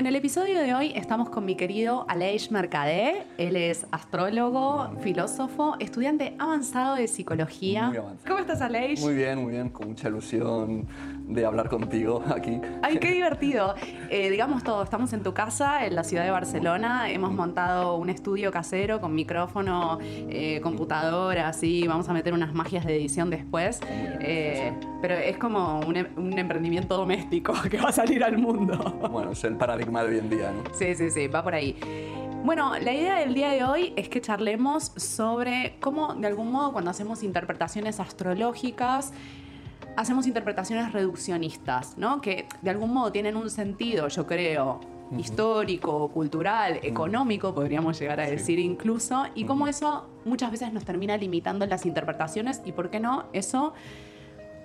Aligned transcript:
en 0.00 0.06
el 0.06 0.16
episodio 0.16 0.58
de 0.62 0.72
hoy 0.72 0.92
estamos 0.96 1.28
con 1.28 1.44
mi 1.44 1.56
querido 1.56 2.06
Aleix 2.08 2.50
Mercadé. 2.50 3.26
Él 3.36 3.54
es 3.54 3.86
astrólogo, 3.90 4.98
filósofo, 5.02 5.76
estudiante 5.78 6.34
avanzado 6.38 6.94
de 6.94 7.06
psicología. 7.06 7.88
Muy 7.88 7.98
avanzado. 7.98 8.26
¿Cómo 8.26 8.38
estás, 8.38 8.62
Aleix? 8.62 8.98
Muy 9.02 9.12
bien, 9.12 9.42
muy 9.42 9.52
bien, 9.52 9.68
con 9.68 9.88
mucha 9.88 10.08
ilusión 10.08 10.88
de 11.30 11.46
hablar 11.46 11.68
contigo 11.68 12.22
aquí. 12.34 12.60
Ay, 12.82 12.98
qué 12.98 13.12
divertido. 13.12 13.74
Eh, 14.10 14.30
digamos 14.30 14.64
todo, 14.64 14.82
estamos 14.82 15.12
en 15.12 15.22
tu 15.22 15.32
casa, 15.32 15.86
en 15.86 15.94
la 15.94 16.04
ciudad 16.04 16.24
de 16.24 16.30
Barcelona. 16.30 17.10
Hemos 17.10 17.32
montado 17.32 17.96
un 17.96 18.10
estudio 18.10 18.50
casero 18.50 19.00
con 19.00 19.14
micrófono, 19.14 19.98
eh, 20.02 20.60
computadora, 20.62 21.48
así. 21.48 21.86
Vamos 21.86 22.08
a 22.08 22.12
meter 22.12 22.32
unas 22.34 22.52
magias 22.54 22.84
de 22.84 22.96
edición 22.96 23.30
después. 23.30 23.80
Eh, 23.88 24.72
pero 25.00 25.14
es 25.14 25.36
como 25.38 25.80
un, 25.80 25.96
em- 25.96 26.08
un 26.16 26.38
emprendimiento 26.38 26.96
doméstico 26.96 27.52
que 27.70 27.78
va 27.78 27.90
a 27.90 27.92
salir 27.92 28.24
al 28.24 28.36
mundo. 28.36 28.76
Bueno, 29.10 29.30
es 29.32 29.44
el 29.44 29.56
paradigma 29.56 30.02
de 30.02 30.08
hoy 30.10 30.18
en 30.18 30.30
día, 30.30 30.52
¿no? 30.52 30.62
Sí, 30.74 30.94
sí, 30.94 31.10
sí, 31.10 31.28
va 31.28 31.42
por 31.42 31.54
ahí. 31.54 31.76
Bueno, 32.42 32.72
la 32.78 32.92
idea 32.92 33.16
del 33.20 33.34
día 33.34 33.50
de 33.50 33.64
hoy 33.64 33.92
es 33.96 34.08
que 34.08 34.20
charlemos 34.20 34.92
sobre 34.96 35.76
cómo, 35.80 36.14
de 36.14 36.26
algún 36.26 36.50
modo, 36.50 36.72
cuando 36.72 36.90
hacemos 36.90 37.22
interpretaciones 37.22 38.00
astrológicas, 38.00 39.12
hacemos 39.96 40.26
interpretaciones 40.26 40.92
reduccionistas, 40.92 41.96
¿no? 41.98 42.20
Que 42.20 42.46
de 42.62 42.70
algún 42.70 42.92
modo 42.92 43.12
tienen 43.12 43.36
un 43.36 43.50
sentido, 43.50 44.08
yo 44.08 44.26
creo, 44.26 44.80
histórico, 45.18 46.08
cultural, 46.08 46.78
económico, 46.82 47.52
podríamos 47.54 47.98
llegar 47.98 48.20
a 48.20 48.26
Sí. 48.26 48.30
decir 48.32 48.58
incluso, 48.60 49.24
y 49.34 49.44
cómo 49.44 49.66
eso 49.66 50.08
muchas 50.24 50.52
veces 50.52 50.72
nos 50.72 50.84
termina 50.84 51.16
limitando 51.16 51.66
las 51.66 51.84
interpretaciones 51.84 52.62
y, 52.64 52.72
¿por 52.72 52.90
qué 52.90 53.00
no? 53.00 53.24
Eso 53.32 53.72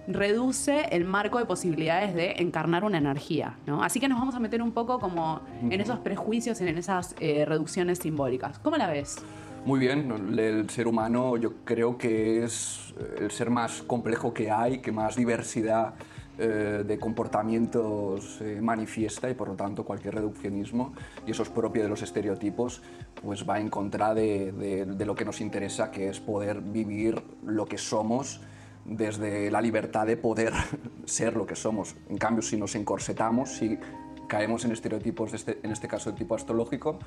reduce 0.07 0.85
el 0.91 1.03
marco 1.03 1.39
de 1.39 1.45
posibilidades 1.45 2.13
de 2.13 2.33
encarnar 2.37 2.83
una 2.83 2.99
energía, 2.99 3.57
¿no? 3.65 3.81
Así 3.83 3.99
que 3.99 4.07
nos 4.07 4.19
vamos 4.19 4.35
a 4.35 4.39
meter 4.39 4.61
un 4.61 4.71
poco 4.71 4.99
como 4.99 5.41
en 5.63 5.81
esos 5.81 5.97
prejuicios, 5.99 6.61
en 6.61 6.77
esas 6.77 7.15
eh, 7.19 7.43
reducciones 7.45 7.97
simbólicas. 7.99 8.59
¿Cómo 8.59 8.77
la 8.77 8.85
ves? 8.87 9.17
Muy 9.65 9.79
bien, 9.79 10.11
el 10.37 10.69
ser 10.69 10.87
humano 10.87 11.37
yo 11.37 11.53
creo 11.63 11.97
que 11.97 12.43
es 12.43 12.93
el 13.19 13.31
ser 13.31 13.49
más 13.49 13.81
complejo 13.81 14.31
que 14.33 14.51
hay, 14.51 14.77
que 14.77 14.91
más 14.91 15.15
diversidad 15.15 15.95
eh, 16.37 16.83
de 16.85 16.99
comportamientos 16.99 18.39
eh, 18.41 18.59
manifiesta 18.61 19.27
y 19.29 19.33
por 19.33 19.47
lo 19.47 19.55
tanto 19.55 19.83
cualquier 19.83 20.15
reduccionismo, 20.15 20.93
y 21.25 21.31
eso 21.31 21.43
es 21.43 21.49
propio 21.49 21.81
de 21.81 21.89
los 21.89 22.01
estereotipos, 22.03 22.83
pues 23.23 23.47
va 23.49 23.59
en 23.59 23.69
contra 23.69 24.13
de- 24.13 24.51
de 24.85 25.05
lo 25.05 25.15
que 25.15 25.25
nos 25.25 25.41
interesa, 25.41 25.89
que 25.91 26.09
es 26.09 26.19
poder 26.19 26.61
vivir 26.61 27.23
lo 27.45 27.65
que 27.65 27.77
somos 27.77 28.41
desde 28.85 29.49
la 29.49 29.61
libertad 29.61 30.05
de 30.05 30.15
poder 30.17 30.53
ser 31.05 31.35
lo 31.35 31.47
que 31.47 31.55
somos. 31.55 31.95
En 32.09 32.17
cambio, 32.17 32.43
si 32.43 32.57
nos 32.57 32.75
encorsetamos, 32.75 33.49
si 33.49 33.79
caemos 34.27 34.65
en 34.65 34.71
estereotipos, 34.71 35.31
de 35.31 35.37
este- 35.37 35.59
en 35.63 35.71
este 35.71 35.87
caso 35.87 36.11
de 36.11 36.17
tipo 36.17 36.35
astrológico, 36.35 36.99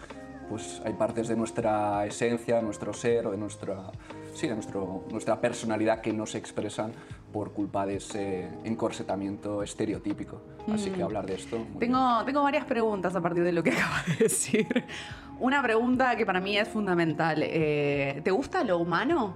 pues 0.49 0.81
hay 0.85 0.95
partes 0.95 1.29
de 1.29 1.37
nuestra 1.37 2.07
esencia, 2.07 2.63
nuestro 2.63 2.93
ser 2.95 3.27
o 3.27 3.31
de 3.33 3.37
nuestra, 3.37 3.91
sí, 4.35 4.47
de 4.49 4.55
nuestro, 4.55 5.05
nuestra 5.11 5.41
personalidad 5.41 6.01
que 6.01 6.13
no 6.13 6.25
se 6.27 6.39
expresan 6.39 6.93
por 7.33 7.53
culpa 7.53 7.85
de 7.85 7.97
ese 7.97 8.49
encorsetamiento 8.65 9.63
estereotípico. 9.63 10.41
Así 10.73 10.91
que 10.91 11.03
hablar 11.03 11.27
de 11.27 11.35
esto... 11.35 11.57
bien. 11.57 11.79
Tengo, 11.79 12.25
tengo 12.25 12.43
varias 12.43 12.65
preguntas 12.65 13.15
a 13.15 13.21
partir 13.21 13.45
de 13.45 13.53
lo 13.53 13.63
que 13.63 13.71
acabas 13.73 14.07
de 14.07 14.15
decir. 14.25 14.67
Una 15.41 15.63
pregunta 15.63 16.17
que 16.17 16.25
para 16.27 16.41
mí 16.41 16.57
es 16.57 16.69
fundamental. 16.69 17.41
eh, 17.43 18.21
¿Te 18.25 18.31
gusta 18.31 18.65
lo 18.65 18.79
humano? 18.79 19.35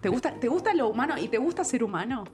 ¿Te 0.00 0.08
gusta, 0.08 0.32
¿Te 0.34 0.48
gusta 0.48 0.74
lo 0.74 0.88
humano 0.88 1.16
y 1.18 1.28
te 1.28 1.38
gusta 1.38 1.62
ser 1.64 1.84
humano? 1.84 2.24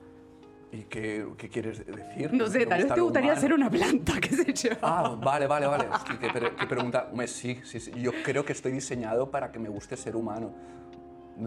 ¿Y 0.73 0.83
qué, 0.83 1.25
qué 1.37 1.49
quieres 1.49 1.85
decir? 1.85 2.33
No 2.33 2.47
sé, 2.47 2.59
¿Me 2.59 2.65
tal 2.67 2.83
vez 2.83 2.93
te 2.93 3.01
gustaría 3.01 3.29
humano? 3.31 3.41
ser 3.41 3.53
una 3.53 3.69
planta, 3.69 4.13
qué 4.21 4.29
sé 4.29 4.53
yo. 4.53 4.75
Ah, 4.81 5.17
vale, 5.21 5.45
vale, 5.47 5.67
vale. 5.67 5.87
Hostia, 5.89 6.17
qué, 6.19 6.29
pre- 6.29 6.55
qué 6.55 6.65
pregunta. 6.65 7.07
Hombre, 7.11 7.27
sí, 7.27 7.59
sí, 7.63 7.79
sí. 7.79 7.91
Yo 8.01 8.11
creo 8.23 8.45
que 8.45 8.53
estoy 8.53 8.71
diseñado 8.71 9.29
para 9.31 9.51
que 9.51 9.59
me 9.59 9.67
guste 9.67 9.97
ser 9.97 10.15
humano. 10.15 10.53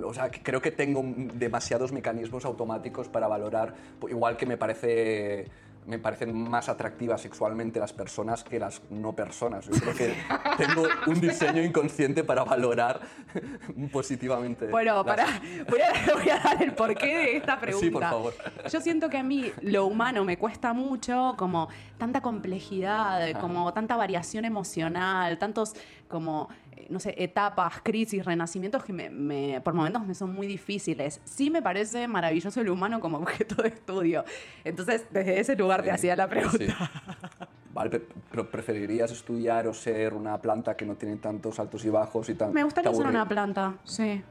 O 0.04 0.12
sea, 0.12 0.30
creo 0.30 0.60
que 0.60 0.72
tengo 0.72 1.02
demasiados 1.34 1.92
mecanismos 1.92 2.44
automáticos 2.44 3.08
para 3.08 3.28
valorar, 3.28 3.74
igual 4.10 4.36
que 4.36 4.44
me 4.46 4.56
parece 4.56 5.46
me 5.86 5.98
parecen 5.98 6.34
más 6.48 6.68
atractivas 6.68 7.20
sexualmente 7.20 7.78
las 7.78 7.92
personas 7.92 8.42
que 8.44 8.58
las 8.58 8.80
no 8.90 9.12
personas. 9.12 9.66
Yo 9.66 9.72
creo 9.80 9.94
que 9.94 10.14
tengo 10.56 10.84
un 11.06 11.20
diseño 11.20 11.62
inconsciente 11.62 12.24
para 12.24 12.44
valorar 12.44 13.00
positivamente. 13.92 14.66
Bueno, 14.68 14.96
las- 14.96 15.04
para, 15.04 15.26
voy, 15.68 15.80
a, 15.80 16.12
voy 16.14 16.28
a 16.30 16.38
dar 16.38 16.62
el 16.62 16.72
porqué 16.74 17.06
de 17.18 17.36
esta 17.36 17.58
pregunta. 17.60 17.84
Sí, 17.86 17.90
por 17.90 18.02
favor. 18.02 18.34
Yo 18.70 18.80
siento 18.80 19.08
que 19.10 19.18
a 19.18 19.22
mí 19.22 19.52
lo 19.62 19.86
humano 19.86 20.24
me 20.24 20.38
cuesta 20.38 20.72
mucho, 20.72 21.34
como 21.36 21.68
tanta 21.98 22.20
complejidad, 22.20 23.38
como 23.40 23.72
tanta 23.72 23.96
variación 23.96 24.44
emocional, 24.44 25.38
tantos 25.38 25.74
como, 26.08 26.48
no 26.90 27.00
sé, 27.00 27.14
etapas, 27.18 27.80
crisis, 27.82 28.24
renacimientos 28.24 28.84
que 28.84 28.92
me, 28.92 29.10
me- 29.10 29.60
por 29.62 29.74
momentos 29.74 30.04
me 30.06 30.14
son 30.14 30.34
muy 30.34 30.46
difíciles. 30.46 31.20
Sí 31.24 31.50
me 31.50 31.62
parece 31.62 32.08
maravilloso 32.08 32.60
el 32.60 32.68
humano 32.70 33.00
como 33.00 33.18
objeto 33.24 33.62
de 33.62 33.68
estudio. 33.68 34.24
Entonces, 34.64 35.06
desde 35.10 35.40
ese 35.40 35.56
lugar 35.56 35.82
te 35.82 35.88
Sí, 35.90 35.94
hacía 35.94 36.16
la 36.16 36.28
pregunta. 36.28 36.58
sí. 36.58 36.66
Vale, 37.74 37.90
pe- 37.90 38.06
pero 38.30 38.48
¿preferirías 38.50 39.10
estudiar 39.10 39.66
o 39.66 39.74
ser 39.74 40.14
una 40.14 40.38
planta 40.40 40.76
que 40.76 40.86
no 40.86 40.94
tiene 40.94 41.16
tantos 41.16 41.58
altos 41.58 41.84
y 41.84 41.90
bajos 41.90 42.28
y 42.28 42.34
tan... 42.34 42.52
Me 42.52 42.62
gustaría 42.62 42.90
te 42.90 42.96
ser 42.96 43.06
una 43.06 43.26
planta, 43.28 43.74
sí. 43.82 44.22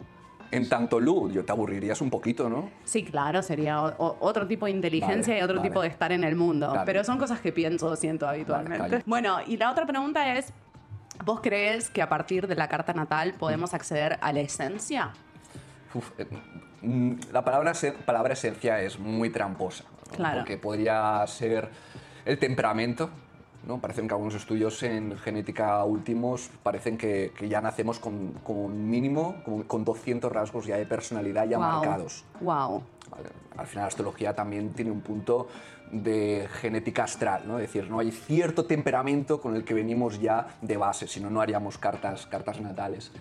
En 0.52 0.70
tanto 0.70 1.00
luz, 1.00 1.34
yo 1.34 1.44
te 1.44 1.52
aburrirías 1.52 2.00
un 2.00 2.10
poquito, 2.10 2.48
¿no? 2.48 2.70
Sí, 2.86 3.04
claro, 3.04 3.42
sería 3.42 3.82
o- 3.84 3.96
o- 3.98 4.18
otro 4.22 4.48
tipo 4.48 4.66
de 4.68 4.72
inteligencia 4.72 5.34
Vale, 5.34 5.40
y 5.42 5.44
otro 5.44 5.58
vale. 5.58 5.70
tipo 5.70 5.82
de 5.82 5.88
estar 5.90 6.12
en 6.14 6.24
el 6.24 6.36
mundo. 6.38 6.68
Dale. 6.68 6.86
Pero 6.86 7.04
son 7.04 7.18
cosas 7.18 7.42
que 7.42 7.52
pienso, 7.52 7.94
siento 7.98 8.28
habitualmente. 8.28 9.04
bueno, 9.06 9.40
y 9.46 9.58
la 9.58 9.72
otra 9.72 9.86
pregunta 9.86 10.38
es, 10.38 10.54
¿vos 11.26 11.42
crees 11.42 11.90
que 11.90 12.02
a 12.02 12.10
partir 12.10 12.48
de 12.48 12.56
la 12.56 12.68
carta 12.68 12.94
natal 12.94 13.34
podemos 13.38 13.74
acceder 13.74 14.18
a 14.22 14.32
la 14.34 14.40
esencia? 14.42 15.12
Uf, 15.94 16.12
eh, 16.18 16.26
mm, 16.82 17.14
la 17.32 17.44
palabra, 17.44 17.74
se- 17.74 17.92
palabra 17.92 18.34
esencia 18.34 18.82
es 18.82 19.00
muy 19.00 19.30
tramposa, 19.30 19.84
¿no? 20.12 20.16
Claro. 20.16 20.40
porque 20.40 20.58
podría 20.58 21.26
ser 21.28 21.70
el 22.26 22.38
temperamento. 22.40 23.10
¿no? 23.66 23.80
Parecen 23.80 24.10
que 24.10 24.14
algunos 24.14 24.36
estudios 24.36 24.84
en 24.84 25.18
genética 25.18 25.82
últimos 25.86 26.50
parecen 26.64 26.98
que, 26.98 27.32
que 27.38 27.48
ya 27.48 27.62
nacemos 27.62 27.98
con, 27.98 28.34
con 28.44 28.58
un 28.58 28.90
mínimo, 28.90 29.38
con, 29.46 29.64
con 29.64 29.86
200 29.86 30.30
rasgos 30.30 30.66
ya 30.66 30.76
de 30.76 30.86
personalidad 30.86 31.48
ya 31.48 31.58
marcados. 31.58 32.26
Wow. 32.42 32.84
¿vale? 33.10 33.30
Al 33.56 33.66
final 33.66 33.84
la 33.84 33.88
astrología 33.88 34.36
también 34.36 34.74
tiene 34.74 34.92
un 34.92 35.00
punto 35.00 35.48
de 35.94 36.50
genética 36.60 37.04
astral, 37.04 37.44
¿no? 37.48 37.60
Es 37.60 37.68
decir, 37.68 37.90
no 37.90 38.00
hay 38.00 38.12
cierto 38.12 38.66
temperamento 38.66 39.40
con 39.40 39.56
el 39.56 39.64
que 39.64 39.74
venimos 39.74 40.20
ya 40.20 40.48
de 40.62 40.76
base, 40.76 41.08
si 41.08 41.20
no, 41.20 41.30
no 41.30 41.40
haríamos 41.40 41.78
cartas, 41.78 42.26
cartas 42.26 42.60
natales. 42.60 43.12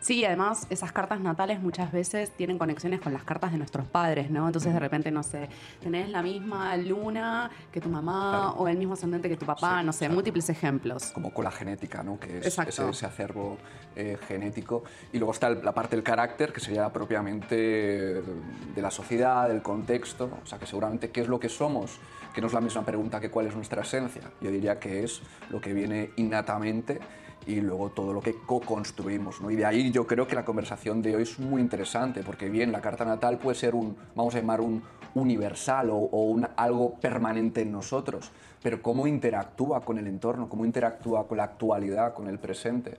Sí, 0.00 0.24
además 0.24 0.66
esas 0.70 0.92
cartas 0.92 1.20
natales 1.20 1.60
muchas 1.60 1.92
veces 1.92 2.30
tienen 2.30 2.56
conexiones 2.56 3.00
con 3.00 3.12
las 3.12 3.22
cartas 3.22 3.52
de 3.52 3.58
nuestros 3.58 3.86
padres, 3.86 4.30
¿no? 4.30 4.46
Entonces 4.46 4.72
de 4.72 4.78
repente, 4.80 5.10
no 5.10 5.22
sé, 5.22 5.48
tenés 5.82 6.08
la 6.08 6.22
misma 6.22 6.74
luna 6.78 7.50
que 7.70 7.80
tu 7.82 7.88
mamá 7.90 8.30
Claro. 8.30 8.54
o 8.62 8.68
el 8.68 8.78
mismo 8.78 8.94
ascendente 8.94 9.28
que 9.28 9.36
tu 9.36 9.44
papá, 9.46 9.80
Sí, 9.80 9.86
no 9.86 9.92
sé, 9.92 9.98
claro. 10.00 10.14
múltiples 10.14 10.48
ejemplos. 10.48 11.10
como 11.12 11.32
con 11.34 11.44
la 11.44 11.50
genética, 11.50 12.02
¿no? 12.02 12.18
que 12.18 12.38
es 12.38 12.46
ese, 12.58 12.88
ese 12.88 13.06
acervo 13.06 13.58
eh, 13.94 14.16
genético. 14.26 14.84
Y 15.12 15.18
luego 15.18 15.32
está 15.32 15.48
el- 15.48 15.62
la 15.64 15.72
parte 15.72 15.96
del 15.96 16.02
carácter, 16.02 16.52
que 16.52 16.60
sería 16.60 16.90
propiamente 16.92 17.56
de 17.56 18.82
la 18.82 18.90
sociedad, 18.90 19.48
del 19.48 19.62
contexto, 19.62 20.30
o 20.42 20.46
sea, 20.46 20.58
que 20.58 20.66
seguramente 20.66 21.10
qué 21.10 21.20
es 21.22 21.28
lo 21.28 21.38
que 21.40 21.48
somos, 21.48 21.98
que 22.32 22.40
no 22.40 22.46
es 22.46 22.52
la 22.52 22.60
misma 22.60 22.84
pregunta 22.84 23.20
que 23.20 23.30
cuál 23.30 23.46
es 23.48 23.54
nuestra 23.56 23.82
esencia. 23.82 24.22
Yo 24.40 24.50
diría 24.50 24.78
que 24.78 25.02
es 25.04 25.20
lo 25.50 25.60
que 25.60 25.72
viene 25.74 26.10
innatamente 26.16 27.00
y 27.46 27.60
luego 27.60 27.90
todo 27.90 28.12
lo 28.12 28.20
que 28.20 28.34
co-construimos. 28.34 29.40
¿no? 29.40 29.50
Y 29.50 29.56
de 29.56 29.64
ahí 29.64 29.90
yo 29.90 30.06
creo 30.06 30.26
que 30.26 30.34
la 30.34 30.44
conversación 30.44 31.02
de 31.02 31.16
hoy 31.16 31.22
es 31.22 31.38
muy 31.38 31.60
interesante, 31.60 32.22
porque 32.22 32.48
bien, 32.48 32.72
la 32.72 32.80
carta 32.80 33.04
natal 33.04 33.38
puede 33.38 33.56
ser 33.56 33.74
un, 33.74 33.96
vamos 34.14 34.34
a 34.34 34.40
llamar 34.40 34.60
un 34.60 34.82
universal 35.14 35.90
o, 35.90 35.96
o 35.96 36.24
un, 36.24 36.46
algo 36.56 36.94
permanente 37.00 37.62
en 37.62 37.72
nosotros, 37.72 38.30
pero 38.62 38.82
cómo 38.82 39.06
interactúa 39.06 39.80
con 39.80 39.98
el 39.98 40.06
entorno, 40.06 40.48
cómo 40.48 40.64
interactúa 40.64 41.26
con 41.26 41.38
la 41.38 41.44
actualidad, 41.44 42.14
con 42.14 42.28
el 42.28 42.38
presente. 42.38 42.98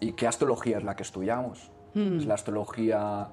¿Y 0.00 0.12
qué 0.12 0.26
astrología 0.26 0.78
es 0.78 0.84
la 0.84 0.94
que 0.94 1.02
estudiamos? 1.02 1.70
¿Es 1.94 2.26
la 2.26 2.34
astrología 2.34 3.28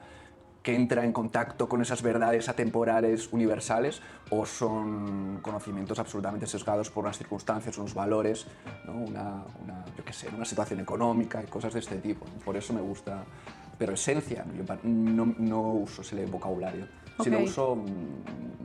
que 0.66 0.74
entra 0.76 1.06
en 1.06 1.14
contacto 1.14 1.70
con 1.70 1.84
esas 1.84 2.02
verdades 2.02 2.50
atemporales 2.50 3.30
universales 3.32 4.02
o 4.32 4.48
son 4.48 5.38
conocimientos 5.44 6.00
absolutamente 6.00 6.48
sesgados 6.48 6.90
por 6.90 7.04
unas 7.04 7.20
circunstancias, 7.20 7.78
unos 7.78 7.94
valores, 7.94 8.48
¿no? 8.88 8.94
una, 8.94 9.44
una, 9.64 9.86
yo 9.96 10.04
qué 10.04 10.12
sé, 10.12 10.28
una 10.36 10.44
situación 10.44 10.80
económica 10.80 11.44
y 11.44 11.46
cosas 11.46 11.72
de 11.72 11.82
este 11.82 11.98
tipo? 11.98 12.26
Por 12.44 12.58
eso 12.58 12.74
me 12.74 12.82
gusta, 12.82 13.24
pero 13.78 13.94
esencia, 13.94 14.44
¿no? 14.44 14.56
Yo 14.56 14.64
no, 14.84 15.36
no 15.38 15.62
uso 15.74 16.02
ese 16.02 16.26
vocabulario, 16.26 16.88
sí 17.22 17.30
lo 17.30 17.38
Ok. 17.38 17.44
uso, 17.46 17.78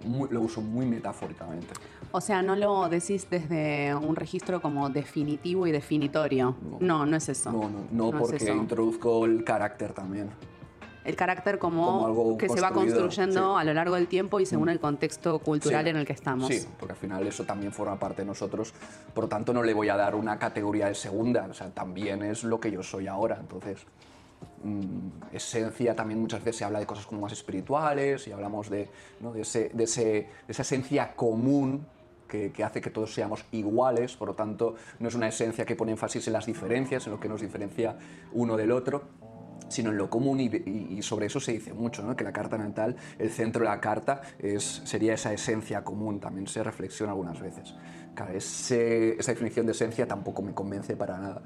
muy, 0.07 0.31
lo 0.31 0.41
uso 0.41 0.63
muy 0.63 0.87
metafóricamente. 0.87 1.75
O 2.13 2.23
sea, 2.23 2.41
no 2.41 2.57
lo 2.57 2.89
decís 2.89 3.29
desde 3.29 3.95
un 3.95 4.17
registro 4.17 4.63
como 4.63 4.89
definitivo 4.89 5.67
y 5.67 5.71
definitorio. 5.71 6.57
No, 6.81 7.05
no, 7.05 7.17
es 7.19 7.29
eso. 7.29 7.53
No, 7.53 7.69
no, 7.69 7.85
no, 7.91 8.09
es 8.09 8.15
porque 8.19 8.37
eso. 8.37 8.55
introduzco 8.55 9.27
el 9.27 9.45
carácter 9.45 9.93
también. 9.93 10.31
El 11.05 11.17
carácter 11.17 11.59
como, 11.59 11.87
Como 11.87 12.07
algo 12.07 12.39
que 12.39 12.49
se 12.49 12.61
va 12.61 12.71
construyendo 12.73 13.55
sí. 13.57 13.61
a 13.61 13.65
lo 13.65 13.75
largo 13.75 13.95
del 13.95 14.07
tiempo 14.07 14.39
y 14.41 14.47
según 14.47 14.69
el 14.69 14.81
contexto 14.81 15.39
cultural 15.39 15.85
Sí. 15.85 15.91
en 15.91 15.97
el 15.97 16.07
que 16.07 16.13
estamos. 16.13 16.49
Sí, 16.49 16.67
porque 16.79 16.93
al 16.93 16.99
final 16.99 17.27
eso 17.27 17.45
también 17.45 17.73
forma 17.73 17.99
parte 17.99 18.23
de 18.23 18.27
nosotros. 18.27 18.73
Por 19.15 19.25
lo 19.25 19.29
tanto, 19.29 19.53
no 19.53 19.63
le 19.63 19.73
voy 19.75 19.89
a 19.89 19.97
dar 19.97 20.15
una 20.15 20.39
categoría 20.39 20.87
de 20.89 20.95
segunda. 20.95 21.47
O 21.51 21.55
sea, 21.55 21.71
también 21.71 22.23
es 22.23 22.45
lo 22.45 22.61
que 22.61 22.71
yo 22.71 22.83
soy 22.83 23.07
ahora. 23.07 23.39
Entonces, 23.41 23.79
mm, 24.63 25.35
esencia 25.35 25.95
también 25.97 26.21
muchas 26.21 26.41
veces 26.41 26.57
se 26.57 26.65
habla 26.65 26.79
de 26.81 26.87
cosas 26.87 27.07
como 27.07 27.23
más 27.23 27.33
espirituales 27.33 28.27
y 28.29 28.33
hablamos 28.33 28.69
de, 28.71 28.89
¿no? 29.21 29.33
de, 29.33 29.43
ese- 29.43 29.71
de 29.73 29.85
ese- 29.85 30.03
de 30.03 30.29
esa 30.49 30.63
esencia 30.63 31.15
común 31.15 31.87
que, 32.29 32.53
que 32.53 32.63
hace 32.63 32.81
que 32.81 32.91
todos 32.91 33.13
seamos 33.13 33.45
iguales. 33.53 34.15
Por 34.17 34.29
lo 34.29 34.35
tanto, 34.35 34.77
no 35.01 35.09
es 35.09 35.15
una 35.17 35.27
esencia 35.29 35.65
que 35.67 35.75
pone 35.75 35.93
énfasis 35.93 36.27
en 36.29 36.33
las 36.35 36.47
diferencias, 36.47 37.07
en 37.07 37.13
lo 37.15 37.19
que 37.21 37.29
nos 37.29 37.41
diferencia 37.41 37.97
uno 38.33 38.57
del 38.57 38.71
otro 38.71 39.03
sino 39.71 39.91
en 39.91 39.97
lo 39.97 40.11
común 40.11 40.41
y, 40.41 41.03
sobre 41.03 41.27
eso 41.27 41.41
se 41.41 41.53
dice 41.53 41.73
mucho, 41.73 42.03
¿no? 42.03 42.15
que 42.15 42.25
la 42.25 42.33
carta 42.33 42.59
natal, 42.59 42.97
el 43.19 43.31
centro 43.31 43.63
de 43.63 43.71
la 43.71 43.81
carta 43.81 44.21
es, 44.39 44.83
sería 44.85 45.15
esa 45.15 45.33
esencia 45.33 45.83
común, 45.83 46.21
también 46.21 46.47
se 46.47 46.63
reflexiona 46.63 47.13
algunas 47.13 47.41
veces. 47.41 47.75
Claro, 48.15 48.33
esa 48.35 49.33
definición 49.33 49.67
de 49.67 49.73
esencia 49.73 50.07
tampoco 50.07 50.43
me 50.43 50.53
convence 50.53 50.97
para 50.97 51.19
nada. 51.19 51.43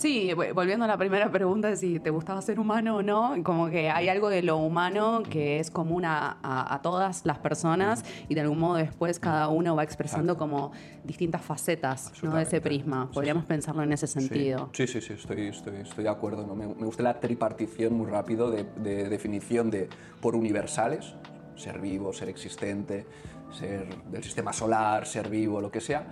Sí, 0.00 0.30
vo- 0.34 0.54
volviendo 0.54 0.86
a 0.86 0.88
la 0.88 0.96
primera 0.96 1.30
pregunta 1.30 1.68
de 1.68 1.76
si 1.76 2.00
te 2.00 2.08
gustaba 2.08 2.40
ser 2.40 2.58
humano 2.58 2.96
o 2.96 3.02
no, 3.02 3.34
como 3.44 3.68
que 3.68 3.90
hay 3.90 4.08
algo 4.08 4.30
de 4.30 4.40
lo 4.42 4.56
humano 4.56 5.22
que 5.28 5.60
es 5.60 5.70
común 5.70 6.06
a, 6.06 6.38
a- 6.42 6.74
a 6.74 6.80
todas 6.80 7.26
las 7.26 7.38
personas 7.38 8.02
y 8.26 8.34
de 8.34 8.40
algún 8.40 8.58
modo 8.60 8.76
después 8.76 9.18
cada 9.20 9.48
uno 9.48 9.76
va 9.76 9.82
expresando 9.84 10.38
como 10.38 10.72
distintas 11.04 11.42
facetas 11.42 12.12
¿no? 12.22 12.34
de 12.34 12.44
ese 12.44 12.62
prisma. 12.62 13.08
Sí, 13.10 13.14
Podríamos 13.14 13.44
pensarlo 13.44 13.82
en 13.82 13.92
ese 13.92 14.06
Sí. 14.06 14.20
sentido. 14.20 14.70
Sí, 14.72 14.86
sí, 14.86 15.02
sí, 15.02 15.12
estoy, 15.12 15.48
estoy, 15.48 15.76
estoy 15.82 16.04
de 16.04 16.10
acuerdo. 16.10 16.46
¿no? 16.46 16.54
Me, 16.54 16.66
me 16.66 16.86
gusta 16.86 17.02
la 17.02 17.20
tripartición 17.20 17.92
muy 17.92 18.06
rápido 18.06 18.50
de, 18.50 18.64
de 18.76 19.06
definición 19.10 19.70
de 19.70 19.90
por 20.22 20.34
universales, 20.34 21.14
ser 21.56 21.78
vivo, 21.78 22.14
ser 22.14 22.30
existente, 22.30 23.04
ser 23.52 23.86
del 24.06 24.24
sistema 24.24 24.54
solar, 24.54 25.06
ser 25.06 25.28
vivo, 25.28 25.60
lo 25.60 25.70
que 25.70 25.82
sea. 25.82 26.06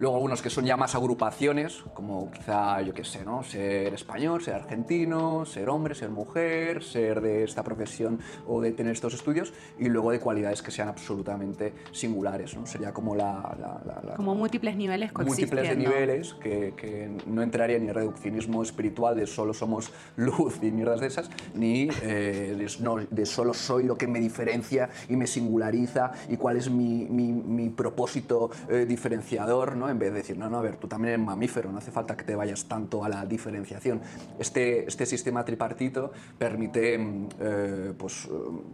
Luego 0.00 0.14
algunos 0.16 0.40
que 0.42 0.48
son 0.50 0.64
ya 0.64 0.76
más 0.76 0.94
agrupaciones, 0.94 1.82
como 1.94 2.30
quizá, 2.30 2.80
yo 2.82 2.94
qué 2.94 3.02
sé, 3.04 3.24
¿no? 3.24 3.42
Ser 3.42 3.92
español, 3.94 4.40
ser 4.42 4.54
argentino, 4.54 5.44
ser 5.44 5.68
hombre, 5.68 5.94
ser 5.96 6.10
mujer, 6.10 6.84
ser 6.84 7.20
de 7.20 7.42
esta 7.42 7.64
profesión 7.64 8.20
o 8.46 8.60
de 8.60 8.70
tener 8.72 8.92
estos 8.92 9.14
estudios. 9.14 9.52
Y 9.78 9.88
luego 9.88 10.12
de 10.12 10.20
cualidades 10.20 10.62
que 10.62 10.70
sean 10.70 10.86
absolutamente 10.88 11.74
singulares, 11.90 12.54
¿no? 12.56 12.64
Sería 12.66 12.92
como 12.92 13.16
la- 13.16 13.56
la- 13.60 13.80
la- 13.84 14.00
la, 14.08 14.14
Como 14.14 14.36
múltiples 14.36 14.76
niveles 14.76 15.12
múltiples 15.14 15.68
de 15.68 15.76
niveles 15.76 16.34
que, 16.34 16.74
que 16.76 17.10
no 17.26 17.42
entraría 17.42 17.78
ni 17.80 17.90
reduccionismo 17.90 18.62
espiritual 18.62 19.16
de 19.16 19.26
solo 19.26 19.52
somos 19.52 19.90
luz 20.16 20.60
y 20.62 20.70
mierdas 20.70 21.00
de 21.00 21.08
esas, 21.08 21.28
ni 21.54 21.88
eh, 22.02 22.54
de, 22.56 22.70
no, 22.80 22.96
de 22.98 23.26
solo 23.26 23.52
soy 23.52 23.82
lo 23.82 23.96
que 23.96 24.06
me 24.06 24.20
diferencia 24.20 24.90
y 25.08 25.16
me 25.16 25.26
singulariza 25.26 26.12
y 26.28 26.36
cuál 26.36 26.56
es 26.56 26.70
mi, 26.70 27.04
mi- 27.06 27.32
mi 27.32 27.68
propósito 27.70 28.50
eh, 28.68 28.86
diferenciador, 28.88 29.74
¿no? 29.76 29.87
En 29.90 29.98
vez 29.98 30.10
de 30.10 30.18
decir, 30.18 30.36
no, 30.36 30.48
no, 30.48 30.58
a 30.58 30.62
ver, 30.62 30.76
tú 30.76 30.88
también 30.88 31.14
eres 31.14 31.26
mamífero, 31.26 31.70
no 31.72 31.78
hace 31.78 31.90
falta 31.90 32.16
que 32.16 32.24
te 32.24 32.34
vayas 32.34 32.66
tanto 32.66 33.04
a 33.04 33.08
la 33.08 33.24
diferenciación. 33.26 34.00
Este, 34.38 34.86
este 34.86 35.06
sistema 35.06 35.44
tripartito 35.44 36.12
permite 36.38 36.98
mm, 36.98 37.28
eh, 37.40 37.92
pues, 37.96 38.26
eh, 38.26 38.28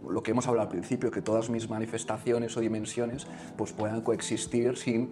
lo 0.09 0.23
que 0.23 0.31
hemos 0.31 0.47
hablado 0.47 0.67
al 0.67 0.71
principio, 0.71 1.11
que 1.11 1.21
todas 1.21 1.49
mis 1.49 1.69
manifestaciones 1.69 2.55
o 2.57 2.59
dimensiones 2.59 3.27
pues, 3.57 3.73
puedan 3.73 4.01
coexistir 4.01 4.77
sin 4.77 5.11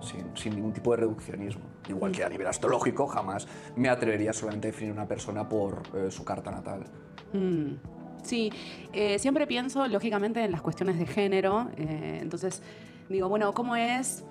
sin, 0.00 0.34
sin 0.34 0.54
ningún 0.54 0.72
tipo 0.72 0.92
de 0.92 0.98
reduccionismo. 0.98 1.62
Igual 1.86 2.12
que 2.12 2.24
a 2.24 2.28
nivel 2.30 2.46
astrológico, 2.46 3.06
jamás 3.06 3.46
me 3.76 3.90
atrevería 3.90 4.32
solamente 4.32 4.68
a 4.68 4.70
definir 4.70 4.94
una 4.94 5.06
persona 5.06 5.46
por 5.46 5.82
eh, 5.94 6.10
su 6.10 6.24
carta 6.24 6.50
natal. 6.50 6.84
Mm, 7.34 7.74
Sí, 8.22 8.52
eh, 8.92 9.18
siempre 9.18 9.46
pienso 9.46 9.86
lógicamente 9.86 10.44
en 10.44 10.52
las 10.52 10.62
cuestiones 10.62 10.98
de 10.98 11.06
género, 11.06 11.68
eh, 11.76 12.18
entonces 12.20 12.62
digo, 13.08 13.28
bueno, 13.28 13.52
¿cómo 13.54 13.76
es 13.76 14.24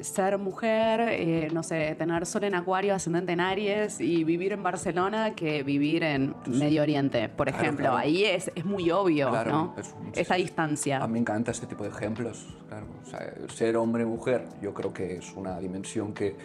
ser 0.00 0.38
mujer, 0.38 1.00
eh, 1.10 1.48
no 1.52 1.62
sé, 1.62 1.94
tener 1.96 2.24
sol 2.26 2.44
en 2.44 2.54
acuario, 2.54 2.94
ascendente 2.94 3.32
en 3.32 3.40
Aries 3.40 4.00
y 4.00 4.24
vivir 4.24 4.52
en 4.52 4.62
Barcelona 4.62 5.34
que 5.34 5.62
vivir 5.62 6.02
en 6.02 6.34
Medio 6.46 6.82
Oriente, 6.82 7.28
por 7.28 7.48
Claro, 7.48 7.62
ejemplo? 7.62 7.84
claro. 7.86 7.96
Ahí 7.98 8.24
es, 8.24 8.50
es 8.54 8.64
muy 8.64 8.90
obvio, 8.90 9.30
Claro, 9.30 9.50
¿no? 9.50 9.74
es 9.76 9.94
Esa 10.14 10.34
distancia. 10.36 10.98
A 11.02 11.06
mí 11.06 11.14
me 11.14 11.18
encanta 11.20 11.50
este 11.50 11.66
tipo 11.66 11.84
de 11.84 11.90
ejemplos. 11.90 12.46
Claro. 12.68 12.86
O 13.02 13.06
sea, 13.06 13.32
ser 13.48 13.76
hombre 13.76 14.04
o 14.04 14.08
mujer, 14.08 14.44
yo 14.62 14.74
creo 14.74 14.92
que 14.92 15.16
es 15.16 15.32
una 15.34 15.58
dimensión 15.58 16.12
que, 16.12 16.36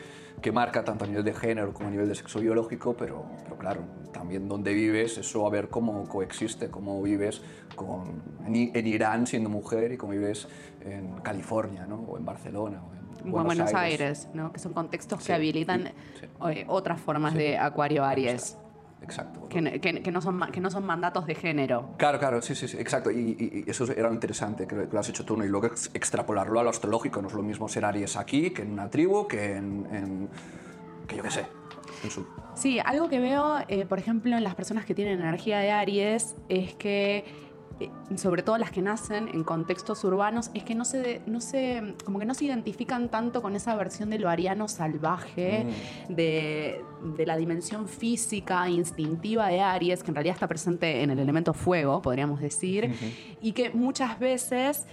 que 0.41 0.51
marca 0.51 0.83
tanto 0.83 1.05
a 1.05 1.07
nivel 1.07 1.23
de 1.23 1.33
género 1.33 1.73
como 1.73 1.89
a 1.89 1.91
nivel 1.91 2.07
de 2.07 2.15
sexo 2.15 2.39
biológico, 2.39 2.95
pero, 2.97 3.25
pero 3.43 3.57
claro, 3.57 3.81
también 4.11 4.47
donde 4.47 4.73
vives, 4.73 5.17
eso 5.17 5.45
a 5.45 5.49
ver 5.49 5.69
cómo 5.69 6.07
coexiste, 6.07 6.69
cómo 6.69 7.01
vives 7.01 7.41
con, 7.75 8.21
en, 8.45 8.71
en 8.73 8.87
Irán 8.87 9.27
siendo 9.27 9.49
mujer 9.49 9.91
y 9.91 9.97
cómo 9.97 10.13
vives 10.13 10.47
en 10.85 11.15
California, 11.21 11.85
¿no? 11.87 11.95
o 11.95 12.17
en 12.17 12.25
Barcelona, 12.25 12.81
o 12.89 12.92
en 13.25 13.31
Buenos 13.31 13.73
Aires, 13.73 14.27
¿no? 14.33 14.51
Que 14.51 14.59
son 14.59 14.73
contextos 14.73 15.23
que 15.23 15.33
habilitan 15.33 15.91
sí. 16.19 16.25
eh, 16.51 16.65
otras 16.67 16.99
formas 16.99 17.33
de 17.33 17.57
Acuario 17.57 18.03
Aries, 18.03 18.57
Exacto. 19.01 19.47
que, 19.49 19.59
n- 19.59 19.79
que- 19.81 20.01
que 20.01 20.11
no 20.11 20.21
son, 20.21 20.39
que 20.51 20.59
no 20.61 20.69
son 20.71 20.85
mandatos 20.85 21.25
de 21.25 21.35
género. 21.35 21.89
Claro, 21.97 22.19
claro, 22.19 22.41
sí, 22.41 22.55
sí, 22.55 22.67
sí, 22.67 22.77
exacto. 22.77 23.11
Y, 23.11 23.35
y- 23.37 23.63
y 23.65 23.69
eso 23.69 23.83
era 23.91 24.07
lo 24.07 24.13
interesante, 24.13 24.65
que 24.67 24.87
lo 24.91 24.99
has 24.99 25.09
hecho 25.09 25.25
tú, 25.25 25.35
¿no? 25.37 25.43
y 25.45 25.49
luego 25.49 25.67
ex- 25.67 25.91
extrapolarlo 25.93 26.59
a 26.59 26.63
lo 26.63 26.69
astrológico. 26.69 27.21
No 27.21 27.27
es 27.27 27.33
lo 27.33 27.43
mismo 27.43 27.67
ser 27.67 27.85
Aries 27.85 28.15
aquí 28.17 28.51
que 28.51 28.61
en 28.61 28.71
una 28.73 28.89
tribu, 28.89 29.27
que 29.27 29.57
en, 29.57 29.87
en- 29.91 30.29
que 31.07 31.17
yo 31.17 31.23
qué 31.23 31.31
sé, 31.31 31.45
en 32.03 32.09
su... 32.11 32.25
Sí, 32.55 32.79
algo 32.79 33.09
que 33.09 33.19
veo, 33.19 33.57
eh, 33.67 33.85
por 33.85 33.99
ejemplo, 33.99 34.37
en 34.37 34.43
las 34.43 34.55
personas 34.55 34.85
que 34.85 34.93
tienen 34.95 35.19
energía 35.19 35.57
de 35.59 35.71
Aries 35.71 36.35
es 36.49 36.73
que, 36.75 37.25
sobre 38.15 38.43
todo 38.43 38.57
las 38.57 38.71
que 38.71 38.81
nacen 38.81 39.27
en 39.27 39.43
contextos 39.43 40.03
urbanos, 40.03 40.51
es 40.53 40.63
que 40.63 40.75
no 40.75 40.85
se, 40.85 41.21
no 41.25 41.41
se, 41.41 41.95
como 42.05 42.19
que 42.19 42.25
no 42.25 42.33
se 42.33 42.45
identifican 42.45 43.09
tanto 43.09 43.41
con 43.41 43.55
esa 43.55 43.75
versión 43.75 44.09
de 44.09 44.19
lo 44.19 44.29
ariano 44.29 44.67
salvaje, 44.67 45.65
de, 46.09 46.81
de 47.15 47.25
la 47.25 47.37
dimensión 47.37 47.87
física, 47.87 48.69
instintiva 48.69 49.47
de 49.47 49.61
Aries, 49.61 50.03
que 50.03 50.11
en 50.11 50.15
realidad 50.15 50.35
está 50.35 50.47
presente 50.47 51.03
en 51.03 51.11
el 51.11 51.19
elemento 51.19 51.53
fuego, 51.53 52.01
podríamos 52.01 52.39
decir, 52.39 52.93
y 53.41 53.51
que 53.53 53.69
muchas 53.71 54.19
veces, 54.19 54.85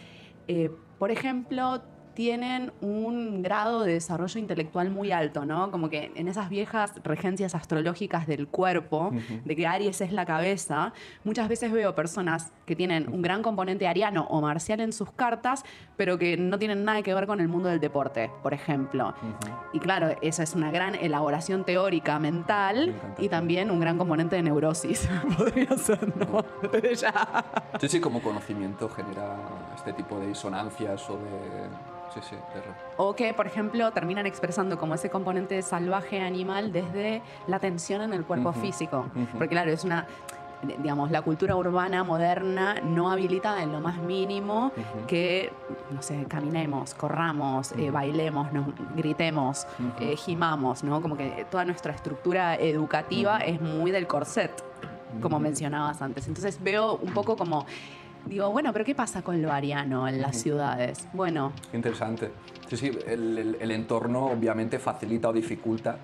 eh, 0.49 0.71
por 0.99 1.11
ejemplo, 1.11 1.83
tienen 2.15 2.73
un 2.81 3.43
grado 3.43 3.85
de 3.85 3.95
desarrollo 3.95 4.39
intelectual 4.39 4.91
muy 4.91 5.13
alto, 5.13 5.45
¿no? 5.45 5.71
Como 5.71 5.89
que 5.89 6.13
en 6.15 6.29
esas 6.29 6.49
viejas 6.49 6.93
regencias 7.03 7.55
astrológicas 7.55 8.27
del 8.27 8.49
cuerpo, 8.49 9.13
de 9.45 9.57
que 9.57 9.67
Aries 9.67 10.01
es 10.01 10.13
la 10.13 10.27
cabeza, 10.27 10.93
muchas 11.25 11.49
veces 11.49 11.73
veo 11.73 11.95
personas 11.95 12.53
que 12.67 12.77
tienen 12.77 13.13
un 13.13 13.23
gran 13.23 13.43
componente 13.43 13.87
ariano 13.89 14.27
o 14.31 14.41
marcial 14.41 14.81
en 14.81 14.93
sus 14.93 15.11
cartas, 15.13 15.65
pero 15.97 16.19
que 16.19 16.37
no 16.37 16.59
tienen 16.59 16.85
nada 16.85 17.03
que 17.03 17.15
ver 17.15 17.27
con 17.27 17.41
el 17.41 17.49
mundo 17.49 17.69
del 17.69 17.81
deporte, 17.81 18.31
por 18.43 18.55
ejemplo. 18.55 19.15
Y 19.73 19.81
claro, 19.81 20.17
esa 20.23 20.43
es 20.43 20.55
una 20.55 20.71
gran 20.71 20.95
elaboración 20.95 21.65
teórica 21.65 22.19
mental 22.19 22.95
y 23.19 23.29
también 23.29 23.71
un 23.71 23.81
gran 23.81 23.99
componente 23.99 24.37
de 24.37 24.43
neurosis, 24.43 25.09
podría 25.39 25.77
ser, 25.77 26.17
¿no? 26.17 26.45
Desde 26.71 26.95
ya. 26.95 27.45
Sí, 27.81 27.89
sí, 27.89 28.01
como 28.01 28.21
conocimiento 28.21 28.89
genera 28.89 29.37
este 29.75 29.93
tipo 29.93 30.19
de 30.19 30.29
disonancias 30.29 31.09
o 31.11 31.17
de... 31.17 32.10
Sí, 32.15 32.21
sí, 32.31 32.37
O 32.97 33.15
que, 33.15 33.33
por 33.35 33.47
ejemplo, 33.47 33.93
terminan 33.93 34.27
expresando 34.27 34.79
como 34.79 34.95
ese 34.95 35.11
componente 35.11 35.63
salvaje 35.63 36.21
animal 36.21 36.73
desde 36.73 37.23
la 37.47 37.59
tensión 37.61 38.03
en 38.03 38.13
el 38.13 38.25
cuerpo 38.25 38.53
físico. 38.53 39.07
Porque 39.33 39.49
claro, 39.49 39.71
es 39.71 39.85
una, 39.85 40.07
digamos, 40.63 41.11
la 41.11 41.23
cultura 41.23 41.57
urbana 41.57 42.03
moderna 42.05 42.75
no 42.83 43.11
habilita 43.11 43.63
en 43.63 43.73
lo 43.73 43.81
más 43.81 43.99
mínimo 43.99 44.73
que, 45.07 45.53
no 45.91 46.03
sé, 46.03 46.25
caminemos, 46.29 46.95
corramos, 46.95 47.73
eh, 47.73 47.91
bailemos, 47.91 48.53
nos 48.53 48.67
gritemos, 48.97 49.67
eh, 50.01 50.17
gimamos, 50.17 50.83
¿no? 50.83 51.01
Como 51.01 51.17
que 51.17 51.47
toda 51.51 51.65
nuestra 51.65 51.93
estructura 51.93 52.57
educativa 52.57 53.39
es 53.39 53.61
muy 53.61 53.91
del 53.91 54.07
corset, 54.07 54.51
como 55.23 55.39
mencionabas 55.39 56.03
antes. 56.03 56.27
Entonces 56.27 56.63
veo 56.63 56.97
un 56.97 57.13
poco 57.13 57.37
como... 57.37 57.67
Digo, 58.27 58.51
bueno, 58.51 58.73
pero 58.73 58.85
¿qué 58.85 58.95
pasa 58.95 59.23
con 59.23 59.41
lo 59.43 59.51
ariano 59.53 60.07
en 60.07 60.21
las 60.21 60.37
ciudades? 60.37 61.09
Bueno, 61.13 61.53
Interesante. 61.73 62.31
Sí, 62.69 62.77
sí, 62.77 62.91
el, 63.07 63.37
el- 63.39 63.57
el 63.61 63.71
entorno 63.73 64.27
obviamente 64.27 64.79
facilita 64.79 65.29
o 65.29 65.33
dificulta 65.33 65.99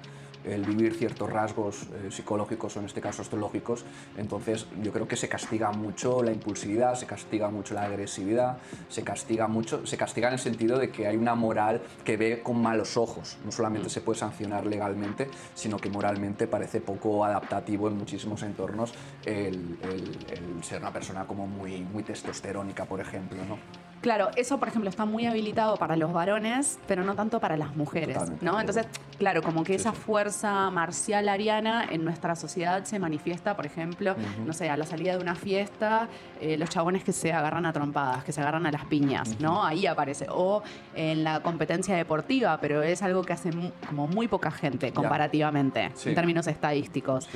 el 0.47 0.63
vivir 0.65 0.95
ciertos 0.95 1.31
rasgos 1.31 1.83
eh, 1.83 2.11
psicológicos 2.11 2.77
o 2.77 2.81
en 2.81 2.87
este 2.87 3.01
caso 3.01 3.23
astrológicos. 3.23 3.85
Entonces 4.17 4.67
yo 4.83 4.93
creo 4.93 5.09
que 5.09 5.17
se 5.17 5.29
castiga 5.29 5.73
mucho 5.73 6.23
la 6.23 6.33
impulsividad, 6.33 6.95
se 6.95 7.07
castiga 7.07 7.51
mucho 7.51 7.75
la 7.75 7.85
agresividad, 7.85 8.59
se 8.89 9.03
castiga 9.03 9.49
mucho, 9.49 9.87
se 9.87 9.97
castiga 9.97 10.29
en 10.29 10.35
el 10.35 10.41
sentido 10.41 10.79
de 10.79 10.91
que 10.91 11.07
hay 11.07 11.17
una 11.17 11.35
moral 11.35 11.81
que 12.05 12.17
ve 12.17 12.41
con 12.43 12.61
malos 12.63 12.97
ojos. 12.97 13.37
No 13.45 13.53
solamente 13.53 13.91
se 13.91 14.01
puede 14.01 14.19
sancionar 14.19 14.67
legalmente, 14.67 15.29
sino 15.55 15.79
que 15.79 15.91
moralmente 15.91 16.47
parece 16.47 16.81
poco 16.81 17.25
adaptativo 17.25 17.89
en 17.89 17.97
muchísimos 17.99 18.43
entornos 18.43 18.95
el, 19.25 19.79
el- 19.83 20.17
el 20.57 20.65
ser 20.65 20.81
una 20.81 20.93
persona 20.93 21.27
como 21.27 21.47
muy, 21.47 21.81
muy 21.83 22.03
testosterónica, 22.03 22.85
por 22.85 23.01
ejemplo, 23.01 23.39
¿no? 23.49 23.86
Claro, 24.07 24.31
eso 24.37 24.59
por 24.61 24.69
ejemplo 24.69 24.89
está 24.89 25.05
muy 25.05 25.27
habilitado 25.27 25.77
para 25.79 25.97
los 25.97 26.13
varones, 26.13 26.79
pero 26.87 27.03
no 27.03 27.17
tanto 27.17 27.41
para 27.41 27.57
las 27.57 27.75
mujeres, 27.75 28.15
Totalmente. 28.15 28.45
¿no? 28.45 28.61
Entonces, 28.61 28.87
claro, 29.19 29.43
como 29.43 29.65
que 29.65 29.73
Sí, 29.73 29.81
esa 29.81 29.91
sí. 29.91 29.97
fuerza 29.97 30.71
marcial 30.71 31.29
ariana 31.29 31.85
en 31.91 32.05
nuestra 32.05 32.37
sociedad 32.37 32.85
se 32.85 33.01
manifiesta, 33.01 33.57
por 33.57 33.67
ejemplo, 33.67 34.15
no 34.47 34.53
sé, 34.53 34.71
a 34.71 34.77
la 34.77 34.87
salida 34.87 35.17
de 35.17 35.19
una 35.21 35.35
fiesta, 35.35 36.07
eh, 36.41 36.57
los 36.57 36.71
chabones 36.71 37.03
que 37.03 37.11
se 37.13 37.33
agarran 37.33 37.67
a 37.67 37.73
trompadas, 37.73 38.23
que 38.23 38.31
se 38.31 38.41
agarran 38.41 38.65
a 38.67 38.71
las 38.71 38.85
piñas, 38.85 39.41
¿no? 39.41 39.65
Ahí 39.65 39.87
aparece. 39.89 40.29
O 40.31 40.63
en 40.95 41.25
la 41.25 41.41
competencia 41.41 41.97
deportiva, 41.97 42.59
pero 42.61 42.85
es 42.85 43.03
algo 43.03 43.25
que 43.25 43.33
hace 43.33 43.51
como 43.89 44.07
muy 44.07 44.29
poca 44.29 44.53
gente 44.53 44.93
comparativamente, 44.93 45.91
Sí. 45.95 46.11
en 46.11 46.15
términos 46.15 46.47
estadísticos. 46.47 47.29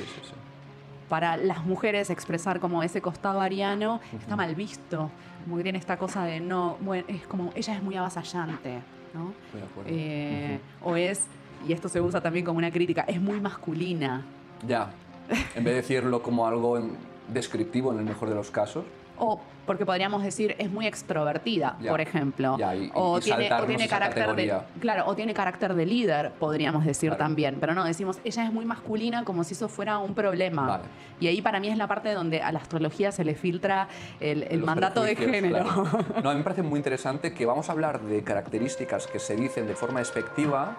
Para 1.09 1.35
las 1.35 1.65
mujeres 1.65 2.09
expresar 2.09 2.61
como 2.61 2.81
ese 2.81 3.01
costado 3.01 3.41
ariano 3.41 3.99
está 4.17 4.37
mal 4.37 4.55
visto. 4.55 5.11
Muy 5.45 5.63
bien 5.63 5.75
esta 5.75 5.97
cosa 5.97 6.23
de 6.23 6.39
no, 6.39 6.77
bueno, 6.81 7.03
es 7.07 7.25
como 7.27 7.51
ella 7.55 7.75
es 7.75 7.83
muy 7.83 7.95
avasallante, 7.95 8.79
¿no? 9.13 9.33
De 9.53 9.63
acuerdo. 9.63 9.89
Eh, 9.91 10.59
O 10.81 10.95
es, 10.95 11.25
y 11.67 11.73
esto 11.73 11.89
se 11.89 12.01
usa 12.01 12.21
también 12.21 12.45
como 12.45 12.57
una 12.57 12.71
crítica, 12.71 13.01
es 13.07 13.19
muy 13.21 13.39
masculina. 13.39 14.23
Ya. 14.67 14.91
En 15.55 15.63
vez 15.63 15.73
de 15.73 15.81
decirlo 15.81 16.21
como 16.21 16.47
algo 16.47 16.79
descriptivo 17.27 17.91
en 17.93 17.99
el 17.99 18.05
mejor 18.05 18.29
de 18.29 18.35
los 18.35 18.51
casos, 18.51 18.83
O 19.17 19.39
porque 19.65 19.85
podríamos 19.85 20.23
decir 20.23 20.55
es 20.57 20.69
muy 20.71 20.87
extrovertida, 20.87 21.77
por 21.87 22.01
ejemplo. 22.01 22.57
Y- 22.59 22.91
o, 22.93 23.19
y 23.19 23.21
tiene, 23.21 23.53
o 23.53 23.63
tiene 23.65 23.87
carácter 23.87 24.35
de, 24.35 24.53
claro, 24.79 25.05
o 25.05 25.15
tiene 25.15 25.33
carácter 25.33 25.75
de 25.75 25.85
líder, 25.85 26.31
podríamos 26.39 26.83
decir 26.83 27.11
Claro. 27.11 27.23
también. 27.23 27.57
Pero 27.59 27.73
no, 27.73 27.83
decimos 27.83 28.19
ella 28.23 28.43
es 28.45 28.51
muy 28.51 28.65
masculina 28.65 29.23
como 29.23 29.43
si 29.43 29.53
eso 29.53 29.69
fuera 29.69 29.97
un 29.99 30.13
problema. 30.13 30.65
Vale. 30.67 30.83
Y 31.19 31.27
ahí 31.27 31.41
para 31.41 31.59
mí 31.59 31.69
es 31.69 31.77
la 31.77 31.87
parte 31.87 32.11
donde 32.13 32.41
a 32.41 32.51
la 32.51 32.59
astrología 32.59 33.11
se 33.11 33.23
le 33.23 33.35
filtra 33.35 33.87
el, 34.19 34.61
mandato 34.63 35.03
de 35.03 35.15
género. 35.15 35.63
claro. 35.63 36.05
No, 36.23 36.29
a 36.29 36.33
mí 36.33 36.39
me 36.39 36.43
parece 36.43 36.63
muy 36.63 36.77
interesante 36.79 37.33
que 37.33 37.45
vamos 37.45 37.69
a 37.69 37.71
hablar 37.71 38.01
de 38.01 38.23
características 38.23 39.07
que 39.07 39.19
se 39.19 39.35
dicen 39.35 39.67
de 39.67 39.75
forma 39.75 39.99
despectiva, 39.99 40.75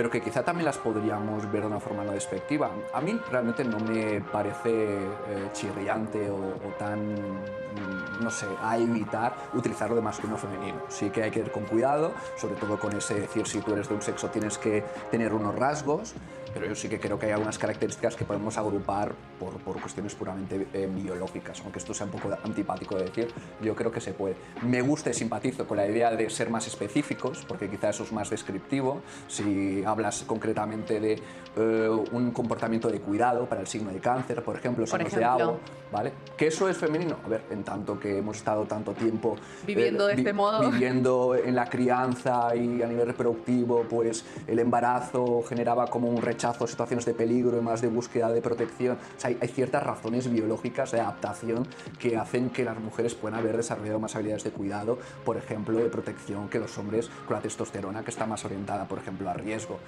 pero 0.00 0.08
que 0.08 0.22
quizá 0.22 0.42
también 0.42 0.64
las 0.64 0.78
podríamos 0.78 1.52
ver 1.52 1.60
de 1.60 1.66
una 1.66 1.78
forma 1.78 2.02
no 2.02 2.12
despectiva. 2.12 2.70
A 2.94 3.02
mí 3.02 3.20
realmente 3.30 3.62
no 3.64 3.78
me 3.80 4.22
parece 4.22 4.70
eh, 4.70 5.50
chirriante 5.52 6.30
o, 6.30 6.54
tan, 6.78 7.12
mm, 7.12 8.22
no 8.22 8.30
sé, 8.30 8.46
a 8.62 8.78
evitar 8.78 9.34
utilizarlo 9.52 9.94
de 9.94 10.00
masculino 10.00 10.36
o 10.36 10.38
femenino. 10.38 10.78
Sí 10.88 11.10
que 11.10 11.24
hay 11.24 11.30
que 11.30 11.40
ir 11.40 11.52
con 11.52 11.64
cuidado, 11.64 12.14
sobre 12.38 12.54
todo 12.54 12.80
con 12.80 12.96
ese 12.96 13.20
decir 13.20 13.46
si 13.46 13.60
tú 13.60 13.74
eres 13.74 13.90
de 13.90 13.94
un 13.96 14.00
sexo 14.00 14.28
tienes 14.28 14.56
que 14.56 14.82
tener 15.10 15.34
unos 15.34 15.54
rasgos, 15.54 16.14
pero 16.52 16.66
yo 16.66 16.74
sí 16.74 16.88
que 16.88 16.98
creo 16.98 17.18
que 17.18 17.26
hay 17.26 17.32
algunas 17.32 17.58
características 17.58 18.16
que 18.16 18.24
podemos 18.24 18.56
agrupar 18.58 19.12
por, 19.38 19.54
por 19.58 19.80
cuestiones 19.80 20.14
puramente 20.14 20.66
eh, 20.72 20.88
biológicas, 20.92 21.60
aunque 21.62 21.78
esto 21.78 21.94
sea 21.94 22.06
un 22.06 22.12
poco 22.12 22.28
antipático 22.44 22.96
de 22.96 23.04
decir, 23.04 23.28
yo 23.60 23.74
creo 23.74 23.92
que 23.92 24.00
se 24.00 24.12
puede. 24.12 24.34
Me 24.62 24.82
gusta 24.82 25.10
y 25.10 25.14
simpatizo 25.14 25.66
con 25.66 25.76
la 25.76 25.86
idea 25.86 26.10
de 26.10 26.28
ser 26.30 26.50
más 26.50 26.66
específicos, 26.66 27.44
porque 27.46 27.68
quizá 27.68 27.90
eso 27.90 28.02
es 28.02 28.12
más 28.12 28.30
descriptivo. 28.30 29.00
Si 29.28 29.84
hablas 29.84 30.24
concretamente 30.26 30.98
de 30.98 31.22
eh, 31.56 31.88
un 32.12 32.32
comportamiento 32.32 32.88
de 32.88 33.00
cuidado 33.00 33.46
para 33.46 33.60
el 33.60 33.66
signo 33.66 33.92
de 33.92 34.00
cáncer, 34.00 34.42
por 34.42 34.56
ejemplo, 34.56 34.86
signos 34.86 35.12
de 35.14 35.24
agua, 35.24 35.58
¿vale? 35.92 36.12
Que 36.36 36.48
eso 36.48 36.68
es 36.68 36.76
femenino. 36.76 37.16
A 37.24 37.28
ver, 37.28 37.42
en 37.50 37.62
tanto 37.62 37.98
que 37.98 38.18
hemos 38.18 38.36
estado 38.36 38.64
tanto 38.64 38.92
tiempo 38.92 39.36
Viviendo 39.66 40.06
de 40.06 40.14
vi- 40.16 40.20
este 40.22 40.32
modo. 40.32 40.70
viviendo 40.70 41.34
en 41.36 41.54
la 41.54 41.66
crianza 41.66 42.54
y 42.56 42.82
a 42.82 42.86
nivel 42.86 43.06
reproductivo, 43.06 43.84
pues 43.88 44.24
el 44.46 44.58
embarazo 44.58 45.42
generaba 45.48 45.86
como 45.86 46.08
un 46.08 46.20
rechazo 46.20 46.39
a 46.44 46.66
situaciones 46.66 47.04
de 47.04 47.14
peligro 47.14 47.58
y 47.58 47.60
más 47.60 47.80
de 47.80 47.88
búsqueda 47.88 48.30
de 48.30 48.40
protección. 48.40 48.96
O 49.16 49.20
sea, 49.20 49.30
hay, 49.40 49.48
ciertas 49.48 49.82
razones 49.82 50.30
biológicas 50.30 50.90
de 50.92 51.00
adaptación 51.00 51.66
que 51.98 52.16
hacen 52.16 52.50
que 52.50 52.64
las 52.64 52.78
mujeres 52.78 53.14
puedan 53.14 53.38
haber 53.38 53.56
desarrollado 53.56 54.00
más 54.00 54.14
habilidades 54.14 54.44
de 54.44 54.50
cuidado, 54.50 54.98
por 55.24 55.36
ejemplo, 55.36 55.78
de 55.78 55.88
protección 55.90 56.48
que 56.48 56.58
los 56.58 56.76
hombres 56.78 57.10
con 57.26 57.36
la 57.36 57.42
testosterona, 57.42 58.02
que 58.02 58.10
está 58.10 58.26
más 58.26 58.44
orientada, 58.44 58.86
por 58.86 58.98
ejemplo, 58.98 59.28
a 59.28 59.34
riesgo. 59.34 59.78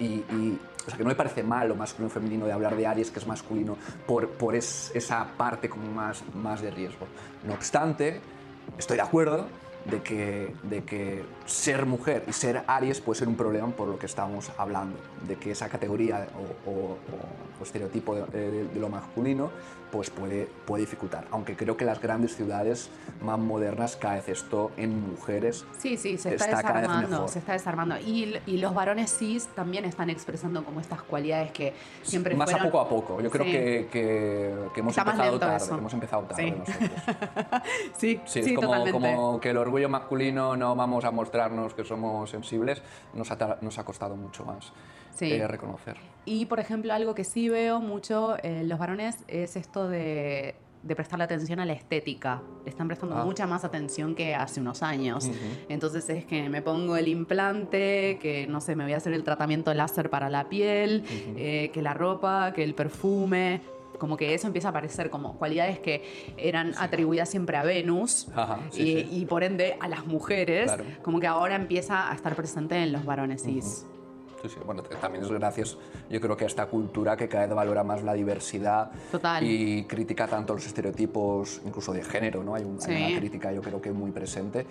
Y, 0.00 0.18
o 0.20 0.88
sea, 0.88 0.96
que 0.96 1.04
no 1.04 1.10
me 1.10 1.14
parece 1.14 1.42
mal 1.42 1.68
lo 1.68 1.76
masculino 1.76 2.10
femenino 2.10 2.46
de 2.46 2.52
hablar 2.52 2.76
de 2.76 2.86
Aries, 2.86 3.10
que 3.10 3.20
es 3.20 3.26
masculino, 3.26 3.76
por, 4.06 4.28
por 4.30 4.54
es- 4.56 4.90
esa 4.94 5.26
parte 5.36 5.68
como 5.70 5.90
más, 5.92 6.22
más 6.34 6.60
de 6.60 6.70
riesgo. 6.72 7.06
No 7.46 7.54
obstante, 7.54 8.20
estoy 8.78 8.96
de 8.96 9.02
acuerdo 9.02 9.46
de 9.84 10.02
que, 10.02 10.54
de 10.62 10.84
que 10.84 11.24
ser 11.44 11.86
mujer 11.86 12.24
y 12.28 12.32
ser 12.32 12.62
Aries 12.66 13.00
puede 13.00 13.18
ser 13.18 13.28
un 13.28 13.36
problema 13.36 13.68
por 13.68 13.88
lo 13.88 13.98
que 13.98 14.06
estamos 14.06 14.50
hablando, 14.56 14.96
de 15.26 15.36
que 15.36 15.50
esa 15.50 15.68
categoría 15.68 16.28
o, 16.66 16.96
estereotipo 17.62 18.16
de 18.16 18.68
lo 18.74 18.88
masculino 18.88 19.50
pues 19.92 20.08
puede, 20.10 20.48
puede 20.66 20.80
dificultar, 20.80 21.26
aunque 21.30 21.54
creo 21.54 21.76
que 21.76 21.84
las 21.84 22.00
grandes 22.00 22.34
ciudades 22.34 22.90
más 23.20 23.38
modernas 23.38 23.94
cada 23.96 24.14
vez 24.14 24.28
esto 24.30 24.70
en 24.78 25.10
mujeres 25.12 25.66
Sí, 25.78 25.96
sí, 25.98 26.16
se 26.16 26.34
está, 26.34 26.46
Está 26.46 26.72
desarmando, 26.72 27.28
se 27.28 27.38
está 27.40 27.52
desarmando. 27.52 27.98
Y, 27.98 28.38
y 28.46 28.56
los 28.56 28.74
varones 28.74 29.14
cis 29.16 29.46
también 29.54 29.84
están 29.84 30.08
expresando 30.08 30.64
como 30.64 30.80
estas 30.80 31.02
cualidades 31.02 31.52
que 31.52 31.74
siempre 32.02 32.34
más 32.34 32.50
fueron... 32.50 32.68
a 32.68 32.70
poco 32.70 32.80
a 32.84 32.88
poco. 32.88 33.20
Yo 33.20 33.30
creo 33.30 33.44
Sí. 33.44 33.52
que, 33.52 33.88
que- 33.92 34.54
que 34.72 34.80
hemos 34.80 34.92
Está 34.92 35.04
más 35.04 35.14
empezado 35.14 35.30
lento 35.32 35.46
tarde, 35.46 35.64
eso. 35.64 35.76
hemos 35.78 35.92
empezado 35.94 36.22
tarde 36.24 36.62
Sí. 37.98 38.20
Sí, 38.26 38.40
es 38.40 38.52
como, 38.54 38.90
como 38.90 39.40
que 39.40 39.50
el 39.50 39.56
orgullo 39.58 39.88
masculino 39.90 40.56
no 40.56 40.74
vamos 40.74 41.04
a 41.04 41.10
mostrarnos 41.10 41.74
que 41.74 41.84
somos 41.84 42.30
sensibles, 42.30 42.82
nos 43.12 43.30
ha, 43.30 43.58
nos 43.60 43.78
ha 43.78 43.84
costado 43.84 44.16
mucho 44.16 44.44
más 44.46 44.72
Sí. 45.14 45.32
eh, 45.32 45.46
reconocer. 45.46 45.96
Y, 46.24 46.46
por 46.46 46.60
ejemplo, 46.60 46.92
algo 46.92 47.14
que 47.14 47.24
sí 47.24 47.48
veo 47.48 47.80
mucho 47.80 48.36
en 48.44 48.68
los 48.68 48.78
varones 48.78 49.18
es 49.28 49.56
esto 49.56 49.88
de, 49.88 50.54
de 50.84 50.96
prestarle 50.96 51.24
atención 51.24 51.58
a 51.60 51.66
la 51.66 51.72
estética. 51.72 52.42
Le 52.64 52.70
están 52.70 52.86
prestando 52.86 53.16
Ah. 53.16 53.24
mucha 53.24 53.46
más 53.46 53.64
atención 53.64 54.14
que 54.14 54.34
hace 54.34 54.60
unos 54.60 54.82
años. 54.82 55.28
Entonces 55.68 56.08
es 56.10 56.24
que 56.24 56.48
me 56.48 56.62
pongo 56.62 56.96
el 56.96 57.08
implante, 57.08 58.18
que 58.20 58.46
no 58.48 58.60
sé, 58.60 58.76
me 58.76 58.84
voy 58.84 58.92
a 58.92 58.98
hacer 58.98 59.12
el 59.12 59.24
tratamiento 59.24 59.74
láser 59.74 60.10
para 60.10 60.30
la 60.30 60.48
piel, 60.48 61.04
eh, 61.36 61.70
que 61.72 61.82
la 61.82 61.92
ropa, 61.94 62.52
que 62.54 62.62
el 62.62 62.74
perfume. 62.74 63.60
Como 63.98 64.16
que 64.16 64.34
eso 64.34 64.48
empieza 64.48 64.68
a 64.68 64.70
aparecer 64.70 65.10
como 65.10 65.36
cualidades 65.38 65.78
que 65.78 66.02
eran 66.36 66.72
atribuidas 66.78 67.28
siempre 67.28 67.56
a 67.56 67.62
Venus 67.62 68.26
Ajá, 68.34 68.58
sí, 68.70 68.82
y, 68.82 69.00
sí. 69.04 69.08
y 69.20 69.24
por 69.26 69.44
ende 69.44 69.76
a 69.78 69.86
las 69.86 70.06
mujeres, 70.06 70.72
Claro. 70.72 70.84
como 71.02 71.20
que 71.20 71.28
ahora 71.28 71.54
empieza 71.54 72.10
a 72.10 72.14
estar 72.14 72.34
presente 72.34 72.74
en 72.82 72.90
los 72.90 73.04
varones 73.04 73.44
cis. 73.44 73.86
Sí, 74.42 74.48
sí. 74.48 74.56
Bueno, 74.66 74.82
también 74.82 75.24
es 75.24 75.30
gracias, 75.30 75.78
yo 76.10 76.20
creo 76.20 76.36
que 76.36 76.44
a 76.44 76.46
esta 76.48 76.66
cultura 76.66 77.16
que 77.16 77.28
cada 77.28 77.46
vez 77.46 77.54
valora 77.54 77.84
más 77.84 78.02
la 78.02 78.12
diversidad 78.14 78.90
Total. 79.12 79.44
y 79.44 79.84
critica 79.84 80.26
tanto 80.26 80.54
los 80.54 80.66
estereotipos, 80.66 81.60
incluso 81.64 81.92
de 81.92 82.02
género, 82.02 82.42
¿no? 82.42 82.54
Hay, 82.56 82.64
un- 82.64 82.78
hay 82.84 82.96
Sí. 82.96 83.04
una 83.12 83.18
crítica, 83.20 83.52
yo 83.52 83.62
creo 83.62 83.80
que 83.80 83.92
muy 83.92 84.10
presente. 84.10 84.66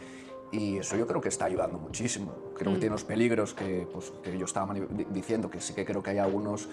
Y 0.52 0.78
eso 0.80 0.98
yo 0.98 1.08
creo 1.08 1.22
que 1.22 1.30
está 1.30 1.46
ayudando 1.46 1.80
muchísimo. 1.80 2.34
Creo 2.58 2.72
Mm. 2.72 2.74
que 2.74 2.80
tiene 2.82 2.94
los 2.94 3.06
peligros 3.06 3.54
que, 3.54 3.88
pues, 3.94 4.12
que 4.22 4.38
yo 4.38 4.44
estaba 4.44 4.74
diciendo, 5.10 5.50
que 5.50 5.62
sí 5.62 5.74
que 5.74 5.86
creo 5.86 6.04
que 6.04 6.10
hay 6.10 6.18
algunos 6.18 6.68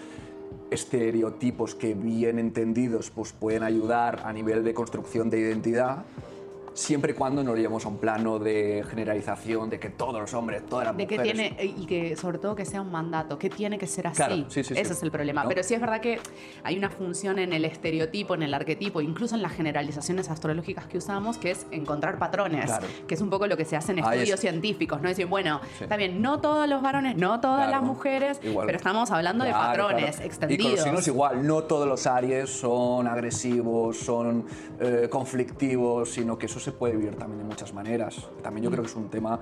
estereotipos 0.69 1.75
que 1.75 1.93
bien 1.93 2.39
entendidos 2.39 3.09
pues, 3.11 3.31
pueden 3.31 3.63
ayudar 3.63 4.21
a 4.25 4.33
nivel 4.33 4.63
de 4.65 4.73
construcción 4.73 5.29
de 5.29 5.39
identidad, 5.39 6.03
siempre 6.79 7.11
y 7.11 7.15
cuando 7.15 7.43
no 7.43 7.51
lo 7.51 7.57
llevemos 7.57 7.85
a 7.85 7.89
un 7.89 7.97
plano 7.97 8.39
de 8.39 8.83
generalización 8.89 9.69
de 9.69 9.79
que 9.79 9.89
todos 9.89 10.19
los 10.21 10.33
hombres, 10.33 10.65
todas 10.65 10.87
las 10.87 10.97
De 10.97 11.07
que 11.07 11.17
mujeres... 11.17 11.55
tiene, 11.57 11.73
y 11.77 11.85
que 11.85 12.15
sobre 12.15 12.37
todo 12.39 12.55
que 12.55 12.65
sea 12.65 12.81
un 12.81 12.91
mandato, 12.91 13.37
que 13.37 13.49
tiene 13.49 13.77
que 13.77 13.85
ser 13.85 14.07
así. 14.07 14.15
Claro, 14.17 14.35
sí, 14.49 14.63
sí, 14.63 14.73
sí. 14.75 14.79
Ese 14.79 14.93
es 14.93 15.03
el 15.03 15.11
problema. 15.11 15.43
¿No? 15.43 15.49
Pero 15.49 15.61
sí 15.63 15.73
es 15.73 15.81
verdad 15.81 15.99
que 15.99 16.19
hay 16.63 16.77
una 16.77 16.89
función 16.89 17.37
en 17.39 17.51
el 17.53 17.65
estereotipo, 17.65 18.33
en 18.33 18.43
el 18.43 18.53
arquetipo, 18.53 19.01
incluso 19.01 19.35
en 19.35 19.41
las 19.41 19.51
generalizaciones 19.51 20.29
astrológicas 20.29 20.85
que 20.87 20.97
usamos, 20.97 21.37
que 21.37 21.51
es 21.51 21.65
encontrar 21.71 22.17
patrones, 22.17 22.65
Claro. 22.65 22.87
que 23.07 23.15
es 23.15 23.21
un 23.21 23.29
poco 23.29 23.45
lo 23.47 23.57
que 23.57 23.65
se 23.65 23.75
hace 23.75 23.91
en 23.91 23.99
estudios 23.99 24.29
es. 24.35 24.39
científicos, 24.39 25.01
¿no? 25.01 25.09
Decir, 25.09 25.25
bueno, 25.25 25.59
Sí. 25.77 25.83
está 25.83 25.97
bien, 25.97 26.21
no 26.21 26.39
todos 26.39 26.67
los 26.69 26.81
varones, 26.81 27.17
no 27.17 27.41
todas 27.41 27.67
Claro, 27.67 27.71
las 27.71 27.83
mujeres, 27.83 28.39
igual. 28.43 28.65
pero 28.67 28.77
estamos 28.77 29.11
hablando 29.11 29.43
de 29.43 29.51
patrones 29.51 30.19
extendidos. 30.21 30.61
Y 30.61 30.63
con 30.63 30.71
los 30.75 30.83
signos 30.83 31.07
igual, 31.07 31.45
no 31.45 31.63
todos 31.63 31.87
los 31.87 32.07
Aries 32.07 32.49
son 32.49 33.07
agresivos, 33.07 33.97
son 33.97 34.45
eh, 34.79 35.07
conflictivos, 35.09 36.11
sino 36.13 36.37
que 36.37 36.45
eso 36.45 36.59
se 36.59 36.68
puede 36.71 36.95
vivir 36.95 37.15
también 37.15 37.39
de 37.39 37.45
muchas 37.45 37.73
maneras. 37.73 38.29
También 38.41 38.63
yo 38.63 38.71
creo 38.71 38.83
que 38.83 38.89
es 38.89 38.95
un 38.95 39.09
tema 39.09 39.39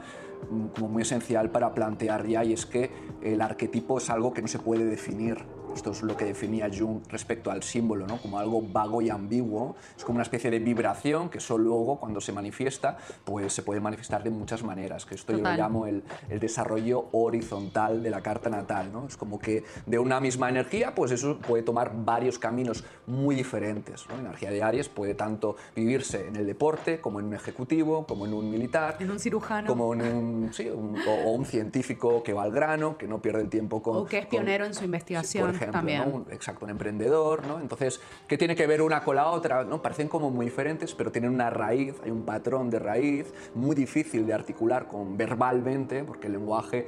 mm, 0.50 0.68
como 0.68 0.90
muy 0.90 1.02
esencial 1.02 1.50
para 1.52 1.74
plantear 1.74 2.28
ya 2.28 2.44
y 2.44 2.54
es 2.54 2.66
que 2.66 2.92
el 3.22 3.42
arquetipo 3.42 3.98
es 3.98 4.10
algo 4.10 4.34
que 4.34 4.42
no 4.42 4.48
se 4.48 4.60
puede 4.60 4.86
definir. 4.86 5.38
Esto 5.78 5.92
es 5.92 6.02
lo 6.02 6.18
que 6.18 6.26
definía 6.26 6.68
Jung 6.76 7.02
respecto 7.08 7.52
al 7.52 7.62
símbolo, 7.62 8.08
¿no? 8.08 8.18
como 8.18 8.40
algo 8.40 8.64
vago 8.64 9.00
y 9.04 9.12
ambiguo. 9.12 9.76
Es 9.96 10.04
como 10.04 10.16
una 10.16 10.24
especie 10.24 10.50
de 10.50 10.58
vibración 10.58 11.30
que 11.30 11.38
eso 11.38 11.56
luego, 11.56 12.00
cuando 12.00 12.20
se 12.20 12.32
manifiesta, 12.34 12.98
pues 13.24 13.54
se 13.54 13.62
puede 13.62 13.80
manifestar 13.80 14.24
de 14.24 14.32
muchas 14.32 14.64
maneras. 14.64 15.06
Que 15.06 15.14
esto 15.14 15.34
yo 15.34 15.38
Total. 15.38 15.56
lo 15.56 15.64
llamo 15.64 15.86
el, 15.86 16.04
el 16.30 16.40
desarrollo 16.40 17.10
horizontal 17.12 18.02
de 18.02 18.10
la 18.10 18.22
carta 18.22 18.50
natal. 18.50 18.92
¿no? 18.92 19.06
Es 19.06 19.16
como 19.18 19.38
que 19.38 19.64
de 19.86 20.00
una 20.00 20.20
misma 20.20 20.50
energía, 20.50 20.96
pues 20.96 21.12
eso 21.12 21.38
puede 21.38 21.62
tomar 21.62 21.92
varios 21.94 22.40
caminos 22.40 22.84
muy 23.06 23.36
diferentes. 23.36 24.08
¿no? 24.10 24.16
La 24.16 24.22
energía 24.22 24.50
de 24.50 24.64
Aries 24.64 24.90
puede 24.90 25.14
tanto 25.14 25.58
vivirse 25.76 26.28
en 26.28 26.38
el 26.38 26.48
deporte, 26.48 27.00
como 27.00 27.20
en 27.20 27.28
un 27.28 27.36
ejecutivo, 27.36 28.08
como 28.08 28.26
en 28.26 28.34
un 28.34 28.50
militar, 28.50 28.98
En 29.00 29.12
un 29.12 29.20
cirujano. 29.20 29.68
como 29.68 29.94
en 29.94 30.02
un, 30.02 30.54
sí, 30.54 30.70
un- 30.70 30.98
o, 31.08 31.28
o 31.30 31.32
un 31.34 31.46
científico 31.46 32.24
que 32.24 32.34
va 32.34 32.42
al 32.42 32.52
grano, 32.52 32.98
que 32.98 33.08
no 33.08 33.22
pierde 33.22 33.42
el 33.42 33.50
tiempo 33.50 33.84
con... 33.84 33.98
o 33.98 34.06
que 34.06 34.18
es 34.18 34.26
con- 34.26 34.32
pionero 34.32 34.66
en 34.66 34.74
su 34.74 34.84
investigación. 34.86 35.46
Por 35.46 35.54
ejemplo. 35.56 35.67
¿No? 36.06 36.16
Un- 36.18 36.26
exacto, 36.32 36.66
un 36.66 36.72
emprendedor, 36.72 37.46
¿no? 37.48 37.60
Entonces, 37.60 38.00
¿qué 38.28 38.38
tiene 38.38 38.56
que 38.56 38.68
ver 38.68 38.82
una 38.82 39.04
con 39.04 39.16
la 39.16 39.28
otra? 39.28 39.64
¿no? 39.64 39.82
Parecen 39.82 40.08
como 40.08 40.30
muy 40.32 40.46
diferentes, 40.46 40.94
pero 40.94 41.12
tienen 41.12 41.32
una 41.34 41.50
raíz, 41.50 41.96
hay 42.04 42.12
un 42.12 42.24
patrón 42.24 42.70
de 42.70 42.80
raíz 42.80 43.34
muy 43.56 43.76
difícil 43.76 44.26
de 44.26 44.34
articular 44.34 44.88
con 44.88 45.18
verbalmente, 45.18 46.04
porque 46.04 46.28
el 46.28 46.34
lenguaje 46.34 46.80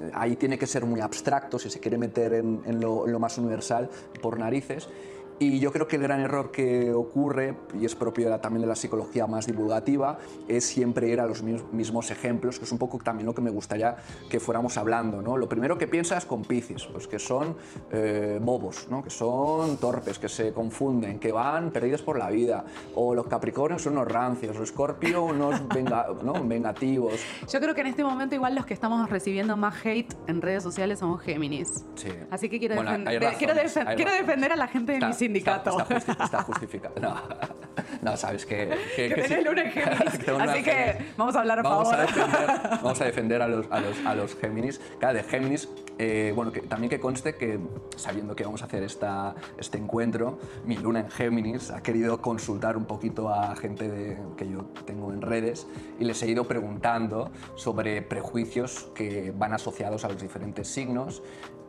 eh, 0.00 0.10
ahí 0.14 0.36
tiene 0.36 0.58
que 0.58 0.66
ser 0.66 0.84
muy 0.84 1.00
abstracto 1.00 1.58
si 1.58 1.70
se 1.70 1.80
quiere 1.80 1.98
meter 1.98 2.34
en, 2.34 2.62
en 2.66 2.80
lo, 2.80 3.06
en 3.06 3.12
lo 3.12 3.18
más 3.18 3.38
universal 3.38 3.88
por 4.20 4.38
narices. 4.38 4.88
Y 5.40 5.58
yo 5.58 5.72
creo 5.72 5.88
que 5.88 5.96
el 5.96 6.02
gran 6.02 6.20
error 6.20 6.50
que 6.52 6.92
ocurre, 6.92 7.56
y 7.78 7.84
es 7.84 7.94
propio 7.96 8.34
también 8.38 8.62
de 8.62 8.68
la 8.68 8.76
psicología 8.76 9.26
más 9.26 9.46
divulgativa, 9.46 10.18
es 10.46 10.64
siempre 10.64 11.08
ir 11.08 11.20
a 11.20 11.26
los 11.26 11.42
mis- 11.42 11.62
mismos 11.72 12.10
ejemplos, 12.12 12.58
que 12.58 12.64
es 12.64 12.72
un 12.72 12.78
poco 12.78 12.98
también 12.98 13.26
lo 13.26 13.34
que 13.34 13.42
me 13.42 13.50
gustaría 13.50 13.96
que 14.30 14.38
fuéramos 14.38 14.76
hablando. 14.76 15.20
¿no? 15.22 15.36
Lo 15.36 15.48
primero 15.48 15.76
que 15.76 15.88
piensas 15.88 16.24
con 16.24 16.42
Piscis, 16.42 16.84
pues 16.84 17.08
que 17.08 17.18
son 17.18 17.56
eh, 17.90 18.38
bobos, 18.40 18.86
¿no? 18.90 19.02
que 19.02 19.10
son 19.10 19.76
torpes, 19.78 20.18
que 20.20 20.28
se 20.28 20.52
confunden, 20.52 21.18
que 21.18 21.32
van 21.32 21.70
perdidos 21.72 22.02
por 22.02 22.16
la 22.18 22.30
vida. 22.30 22.64
O 22.94 23.14
los 23.14 23.26
Capricornios 23.26 23.82
son 23.82 23.94
unos 23.94 24.06
rancios, 24.10 24.54
los 24.56 24.68
Escorpio 24.70 25.24
unos 25.24 25.66
venga- 25.74 26.06
¿no? 26.22 26.44
vengativos. 26.44 27.14
Yo 27.52 27.60
creo 27.60 27.74
que 27.74 27.80
en 27.80 27.88
este 27.88 28.04
momento 28.04 28.34
igual 28.36 28.54
los 28.54 28.66
que 28.66 28.74
estamos 28.74 29.10
recibiendo 29.10 29.56
más 29.56 29.74
hate 29.84 30.14
en 30.28 30.40
redes 30.40 30.62
sociales 30.62 31.00
somos 31.00 31.20
Géminis. 31.22 31.84
Sí. 31.96 32.08
Así 32.30 32.48
que 32.48 32.58
quiero, 32.60 32.76
Bueno, 32.76 32.92
defen- 32.92 33.36
quiero, 33.38 33.54
defen- 33.54 33.96
quiero 33.96 34.12
defender 34.12 34.52
a 34.52 34.56
la 34.56 34.68
gente 34.68 34.92
de 34.92 34.98
Está- 34.98 35.08
mi 35.08 35.14
sindicato. 35.24 35.78
Está, 35.80 35.96
está 35.96 36.24
está 36.24 36.42
justificado. 36.42 36.94
No, 37.00 37.14
no, 38.02 38.16
sabes 38.16 38.44
que... 38.46 38.68
que 38.96 39.24
sí. 39.26 39.34
Géminis. 39.34 39.64
Que 40.14 40.18
tengo 40.24 40.38
luna 40.38 40.52
Así 40.52 40.62
que 40.62 40.70
Géminis. 40.72 41.16
vamos 41.16 41.36
a 41.36 41.40
hablar 41.40 41.58
a 41.58 41.62
vamos 41.62 41.88
favor. 41.90 42.00
A 42.00 42.06
defender, 42.06 42.60
vamos 42.82 43.00
a 43.00 43.04
defender 43.04 43.42
a 43.42 43.48
los, 43.48 43.66
a 43.70 43.80
los, 43.80 44.06
a 44.06 44.14
los 44.14 44.36
Géminis. 44.36 44.80
Claro, 44.98 45.14
de 45.18 45.24
Géminis, 45.24 45.68
eh, 45.98 46.32
bueno, 46.36 46.52
que, 46.52 46.60
también 46.60 46.90
que 46.90 47.00
conste 47.00 47.34
que 47.36 47.58
sabiendo 47.96 48.34
que 48.36 48.44
vamos 48.44 48.62
a 48.62 48.66
hacer 48.66 48.82
esta, 48.82 49.34
este 49.58 49.78
encuentro, 49.78 50.38
mi 50.64 50.76
luna 50.76 51.00
en 51.00 51.10
Géminis 51.10 51.70
ha 51.70 51.82
querido 51.82 52.20
consultar 52.20 52.76
un 52.76 52.84
poquito 52.84 53.28
a 53.32 53.54
gente 53.56 53.88
de- 53.88 54.18
que 54.36 54.48
yo 54.48 54.64
tengo 54.86 55.12
en 55.12 55.22
redes 55.22 55.66
y 55.98 56.04
les 56.04 56.22
he 56.22 56.28
ido 56.28 56.44
preguntando 56.46 57.30
sobre 57.54 58.02
prejuicios 58.02 58.88
que 58.94 59.32
van 59.36 59.52
asociados 59.54 60.04
a 60.04 60.08
los 60.08 60.20
diferentes 60.20 60.68
signos 60.68 61.22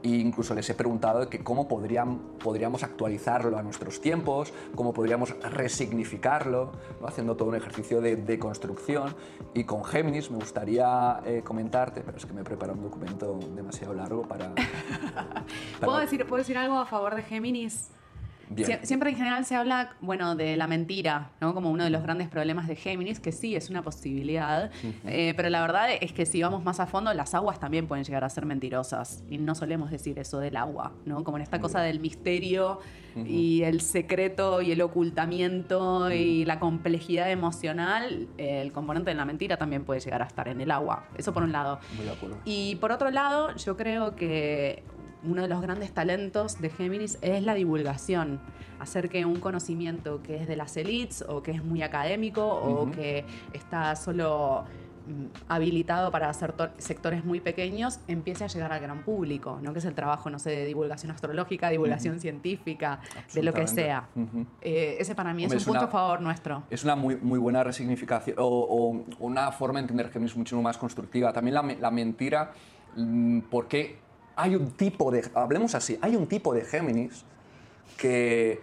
e 0.03 0.09
incluso 0.09 0.53
les 0.53 0.69
he 0.69 0.73
preguntado 0.75 1.19
de 1.21 1.27
que 1.27 1.43
cómo 1.43 1.67
podrían, 1.67 2.19
podríamos 2.43 2.83
actualizarlo 2.83 3.57
a 3.57 3.63
nuestros 3.63 4.01
tiempos, 4.01 4.53
cómo 4.75 4.93
podríamos 4.93 5.35
resignificarlo, 5.41 6.71
¿no? 7.01 7.07
haciendo 7.07 7.35
todo 7.35 7.49
un 7.49 7.55
ejercicio 7.55 8.01
de, 8.01 8.15
de 8.15 8.39
construcción. 8.39 9.15
Y 9.53 9.63
con 9.63 9.83
Géminis 9.83 10.29
me 10.31 10.37
gustaría 10.37 11.21
eh, 11.25 11.41
comentarte, 11.43 12.01
pero 12.01 12.17
es 12.17 12.25
que 12.25 12.33
me 12.33 12.41
he 12.41 12.43
preparado 12.43 12.77
un 12.77 12.83
documento 12.83 13.39
demasiado 13.55 13.93
largo 13.93 14.23
para... 14.23 14.53
¿Puedo 15.79 15.91
para- 15.91 15.99
decir, 16.01 16.25
¿Puedo 16.25 16.37
decir 16.39 16.57
algo 16.57 16.77
a 16.77 16.85
favor 16.85 17.15
de 17.15 17.23
Géminis? 17.23 17.89
Sie- 18.55 18.79
Siempre 18.85 19.09
en 19.09 19.15
general 19.17 19.45
se 19.45 19.55
habla, 19.55 19.91
bueno, 20.01 20.35
de 20.35 20.55
la 20.57 20.67
mentira, 20.67 21.31
¿no? 21.41 21.53
Como 21.53 21.71
uno 21.71 21.83
de 21.83 21.89
los 21.89 22.03
grandes 22.03 22.27
problemas 22.29 22.67
de 22.67 22.75
Géminis, 22.75 23.19
que 23.19 23.31
sí 23.31 23.55
es 23.55 23.69
una 23.69 23.81
posibilidad, 23.81 24.71
eh, 25.05 25.33
pero 25.35 25.49
la 25.49 25.61
verdad 25.61 25.87
es 25.99 26.11
que 26.13 26.25
si 26.25 26.41
vamos 26.41 26.63
más 26.63 26.79
a 26.79 26.85
fondo, 26.85 27.13
las 27.13 27.33
aguas 27.33 27.59
también 27.59 27.87
pueden 27.87 28.03
llegar 28.05 28.23
a 28.23 28.29
ser 28.29 28.45
mentirosas. 28.45 29.23
Y 29.29 29.37
no 29.37 29.55
solemos 29.55 29.89
decir 29.91 30.19
eso 30.19 30.39
del 30.39 30.57
agua, 30.57 30.93
¿no? 31.05 31.23
Como 31.23 31.37
en 31.37 31.43
esta 31.43 31.59
cosa 31.59 31.81
del 31.81 31.99
misterio 31.99 32.79
y 33.15 33.61
el 33.63 33.79
secreto 33.81 34.61
y 34.61 34.71
el 34.73 34.81
ocultamiento 34.81 36.11
y 36.11 36.45
la 36.45 36.59
complejidad 36.59 37.31
emocional, 37.31 38.27
el 38.37 38.71
componente 38.71 39.09
de 39.11 39.15
la 39.15 39.25
mentira 39.25 39.57
también 39.57 39.83
puede 39.85 39.99
llegar 40.01 40.21
a 40.21 40.25
estar 40.25 40.47
en 40.47 40.61
el 40.61 40.69
agua. 40.71 41.05
Eso 41.17 41.33
por 41.33 41.43
un 41.43 41.51
lado. 41.51 41.79
Muy 41.95 42.05
de 42.05 42.11
acuerdo. 42.11 42.37
Y 42.45 42.75
por 42.75 42.91
otro 42.91 43.09
lado, 43.11 43.55
yo 43.55 43.75
creo 43.77 44.15
que 44.15 44.83
uno 45.27 45.41
de 45.41 45.47
los 45.47 45.61
grandes 45.61 45.91
talentos 45.93 46.59
de 46.61 46.69
Géminis 46.69 47.17
es 47.21 47.43
la 47.43 47.53
divulgación. 47.53 48.39
Hacer 48.79 49.09
que 49.09 49.25
un 49.25 49.39
conocimiento 49.39 50.21
que 50.21 50.35
es 50.37 50.47
de 50.47 50.55
las 50.55 50.75
elites 50.77 51.23
o 51.27 51.41
que 51.41 51.51
es 51.51 51.63
muy 51.63 51.81
académico 51.81 52.45
o 52.45 52.83
Ujú. 52.83 52.91
que 52.91 53.25
está 53.53 53.95
solo 53.95 54.65
mm, 55.07 55.25
habilitado 55.49 56.11
para 56.11 56.31
sector- 56.33 56.71
sectores 56.79 57.23
muy 57.23 57.39
pequeños 57.39 57.99
empiece 58.07 58.43
a 58.43 58.47
llegar 58.47 58.73
al 58.73 58.79
gran 58.81 59.03
público, 59.03 59.59
¿no? 59.61 59.71
que 59.71 59.79
es 59.79 59.85
el 59.85 59.93
trabajo, 59.93 60.29
no 60.31 60.39
sé, 60.39 60.49
de 60.49 60.65
divulgación 60.65 61.11
astrológica, 61.11 61.69
divulgación 61.69 62.19
científica, 62.19 62.99
de 63.33 63.43
lo 63.43 63.53
que 63.53 63.67
sea. 63.67 64.09
Ujú. 64.15 64.45
Eh, 64.61 64.97
ese 64.99 65.13
para 65.15 65.31
mí 65.33 65.43
Hombre, 65.43 65.57
es 65.57 65.61
es 65.63 65.67
un 65.67 65.73
punto 65.73 65.85
una- 65.85 65.89
a 65.89 65.91
favor 65.91 66.21
nuestro. 66.21 66.63
Es 66.71 66.83
una 66.83 66.95
muy, 66.95 67.15
muy 67.17 67.37
buena 67.39 67.63
resignificación 67.63 68.35
o, 68.39 68.45
o 68.47 69.05
una 69.19 69.51
forma 69.51 69.77
de 69.79 69.83
entender 69.83 70.09
Géminis 70.11 70.35
mucho 70.35 70.59
más 70.61 70.77
constructiva. 70.77 71.31
También 71.31 71.53
la, 71.53 71.61
la 71.79 71.91
mentira, 71.91 72.51
mm, 72.95 73.41
porque 73.51 73.99
hay 74.35 74.55
un 74.55 74.71
tipo 74.71 75.11
de, 75.11 75.23
hablemos 75.33 75.75
así, 75.75 75.97
hay 76.01 76.15
un 76.15 76.27
tipo 76.27 76.53
de 76.53 76.61
Géminis 76.61 77.23
que, 77.97 78.61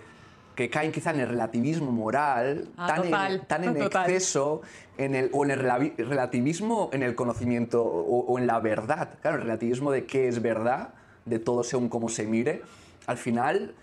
que 0.54 0.68
caen 0.70 0.92
quizá 0.92 1.10
en 1.12 1.20
el 1.20 1.28
relativismo 1.28 1.90
moral, 1.92 2.68
Ah, 2.76 2.86
tan, 2.86 3.02
total, 3.02 3.34
en, 3.34 3.46
tan 3.46 3.64
en 3.64 3.74
total. 3.78 4.10
exceso, 4.10 4.62
en 4.98 5.14
el, 5.14 5.30
o 5.32 5.44
en 5.44 5.50
el 5.52 5.60
relativismo 5.60 6.90
en 6.92 7.02
el 7.02 7.14
conocimiento 7.14 7.82
o, 7.82 8.20
o 8.26 8.38
en 8.38 8.46
la 8.46 8.60
verdad. 8.60 9.10
Claro, 9.22 9.36
el 9.38 9.42
relativismo 9.44 9.90
de 9.90 10.04
qué 10.04 10.28
es 10.28 10.42
verdad, 10.42 10.90
de 11.24 11.38
todo 11.38 11.62
según 11.64 11.88
cómo 11.88 12.08
se 12.08 12.26
mire, 12.26 12.62
al 13.06 13.16
final 13.16 13.74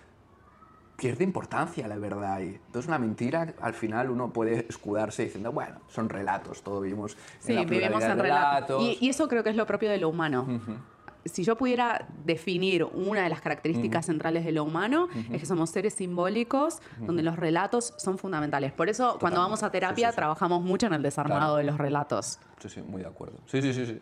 pierde 0.96 1.24
importancia 1.24 1.88
la 1.88 1.98
verdad 1.98 2.34
ahí. 2.34 2.60
Entonces 2.68 2.88
una 2.90 3.00
mentira, 3.00 3.54
al 3.62 3.74
final 3.74 4.10
uno 4.10 4.32
puede 4.34 4.66
escudarse 4.68 5.24
diciendo, 5.24 5.52
bueno, 5.54 5.78
son 5.88 6.10
relatos, 6.10 6.62
todo 6.62 6.82
vivimos 6.82 7.16
Sí, 7.40 7.54
en 7.54 7.56
la 7.56 7.64
vivimos 7.64 8.04
en 8.04 8.20
relatos. 8.20 8.22
relatos. 8.22 8.84
Y, 8.84 9.06
y 9.06 9.10
eso 9.10 9.28
creo 9.30 9.42
que 9.44 9.50
es 9.50 9.56
lo 9.56 9.66
propio 9.66 9.90
de 9.90 9.98
lo 9.98 10.10
humano. 10.10 10.46
Si 11.26 11.44
yo 11.44 11.58
pudiera 11.58 12.08
definir 12.26 12.84
una 12.86 13.24
de 13.24 13.30
las 13.30 13.42
características 13.42 14.06
centrales 14.06 14.46
de 14.46 14.52
lo 14.54 14.64
humano, 14.64 15.10
es 15.32 15.40
que 15.42 15.46
somos 15.46 15.70
seres 15.70 15.94
simbólicos 15.94 16.80
donde 17.00 17.24
los 17.24 17.36
relatos 17.36 17.94
son 17.98 18.18
fundamentales. 18.18 18.72
Por 18.72 18.88
eso, 18.90 19.18
cuando 19.20 19.40
vamos 19.42 19.62
a 19.64 19.70
terapia, 19.72 20.08
Sí, 20.08 20.12
sí, 20.12 20.12
sí. 20.12 20.16
trabajamos 20.16 20.62
mucho 20.64 20.88
en 20.88 20.94
el 20.94 21.02
desarmado 21.04 21.40
Claro. 21.42 21.56
de 21.58 21.64
los 21.66 21.78
relatos. 21.78 22.40
Sí, 22.60 22.70
sí, 22.70 22.82
muy 22.82 23.02
de 23.02 23.08
acuerdo. 23.08 23.38
Sí, 23.48 23.62
sí, 23.62 23.74
sí, 23.74 23.86
sí. 23.86 24.00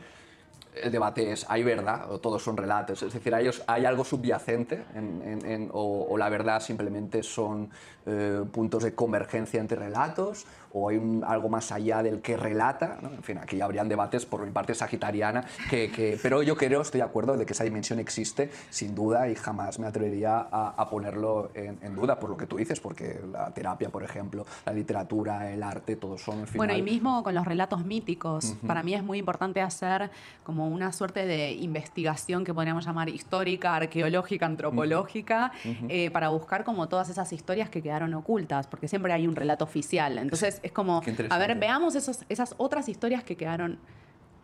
El 0.84 0.92
debate 0.92 1.32
es, 1.32 1.44
¿hay 1.50 1.64
verdad 1.64 2.12
o 2.12 2.20
todos 2.20 2.44
son 2.44 2.56
relatos? 2.56 3.02
Es 3.02 3.12
decir, 3.12 3.34
¿hay, 3.34 3.50
hay 3.66 3.86
algo 3.86 4.04
subyacente 4.04 4.86
en- 4.94 5.24
en- 5.24 5.46
en- 5.46 5.70
o, 5.74 6.06
o 6.08 6.18
la 6.20 6.30
verdad 6.30 6.60
simplemente 6.62 7.24
son 7.24 7.72
eh, 8.06 8.44
puntos 8.52 8.84
de 8.84 8.94
convergencia 8.94 9.60
entre 9.60 9.80
relatos? 9.80 10.46
¿O 10.74 10.90
hay 10.90 10.98
un- 10.98 11.24
algo 11.26 11.50
más 11.50 11.72
allá 11.72 12.04
del 12.04 12.22
que 12.22 12.38
relata? 12.38 12.98
¿no? 13.02 13.10
En 13.10 13.24
fin, 13.24 13.38
aquí 13.38 13.62
habrían 13.62 13.88
debates 13.90 14.26
por 14.26 14.46
mi 14.46 14.52
parte 14.52 14.74
sagitariana, 14.76 15.46
que, 15.70 15.92
que- 15.92 16.20
pero 16.22 16.44
yo 16.44 16.56
creo, 16.56 16.82
estoy 16.82 17.00
de 17.00 17.06
acuerdo 17.06 17.36
de 17.38 17.46
que 17.46 17.54
esa 17.54 17.64
dimensión 17.64 18.00
existe, 18.00 18.52
sin 18.70 18.94
duda, 18.96 19.30
y 19.30 19.36
jamás 19.36 19.80
me 19.80 19.88
atrevería 19.88 20.48
a, 20.52 20.74
a 20.78 20.90
ponerlo 20.90 21.52
en, 21.54 21.78
en 21.82 21.96
duda 21.96 22.20
por 22.20 22.30
lo 22.30 22.38
que 22.38 22.46
tú 22.48 22.58
dices, 22.58 22.80
porque 22.80 23.20
la 23.32 23.52
terapia, 23.52 23.90
por 23.90 24.04
ejemplo, 24.04 24.46
la 24.66 24.74
literatura, 24.74 25.52
el 25.52 25.64
arte, 25.64 25.96
todos 25.96 26.22
son, 26.22 26.42
al 26.42 26.48
final... 26.48 26.68
Bueno, 26.68 26.74
y 26.80 26.82
mismo 26.82 27.24
con 27.24 27.34
los 27.34 27.46
relatos 27.46 27.86
míticos, 27.86 28.56
para 28.68 28.84
mí 28.84 28.94
es 28.94 29.04
muy 29.04 29.18
importante 29.20 29.62
hacer 29.62 30.12
como 30.44 30.68
una 30.68 30.92
suerte 30.92 31.26
de 31.26 31.52
investigación 31.54 32.44
que 32.44 32.54
podríamos 32.54 32.86
llamar 32.86 33.10
histórica, 33.10 33.76
arqueológica, 33.76 34.46
antropológica, 34.46 35.52
eh, 35.90 36.12
para 36.12 36.30
buscar 36.30 36.64
como 36.64 36.88
todas 36.88 37.10
esas 37.10 37.32
historias 37.34 37.70
que 37.70 37.82
quedaron 37.82 38.14
ocultas, 38.14 38.68
porque 38.68 38.88
siempre 38.88 39.14
hay 39.14 39.28
un 39.28 39.36
relato 39.36 39.64
oficial. 39.64 40.18
Entonces 40.18 40.57
es 40.64 40.72
como, 40.72 41.02
a 41.30 41.38
ver, 41.38 41.56
veamos 41.56 41.96
esos, 41.96 42.20
esas 42.30 42.56
otras 42.58 42.90
historias 42.90 43.24
que 43.24 43.36
quedaron 43.36 43.80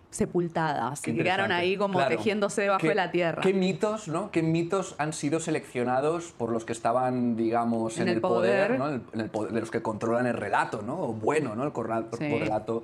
sepultadas, 0.10 1.02
que 1.02 1.16
quedaron 1.16 1.52
ahí 1.52 1.76
como 1.76 1.98
Claro. 1.98 2.16
tejiéndose 2.16 2.62
debajo 2.62 2.82
¿Qué- 2.82 2.90
de 2.90 2.96
la 2.96 3.10
tierra. 3.10 3.42
¿Qué 3.42 3.52
mitos, 3.54 4.08
no? 4.08 4.30
¿Qué 4.30 4.44
mitos 4.44 4.94
han 5.00 5.12
sido 5.12 5.40
seleccionados 5.40 6.32
por 6.38 6.52
los 6.52 6.66
que 6.66 6.72
estaban, 6.74 7.36
digamos, 7.36 7.96
en, 7.98 8.04
En 8.04 8.08
el 8.10 8.16
el 8.16 8.22
poder, 8.22 8.78
poder. 8.78 8.80
¿no? 8.80 8.90
En 9.14 9.20
el- 9.22 9.30
poder, 9.32 9.54
de 9.54 9.60
los 9.60 9.72
que 9.72 9.82
controlan 9.82 10.28
el 10.28 10.36
relato, 10.38 10.84
¿no? 10.84 11.00
O 11.02 11.14
bueno, 11.14 11.56
¿no? 11.56 11.64
El 11.64 11.72
correlato, 11.74 12.18
Sí. 12.18 12.30
relato 12.38 12.84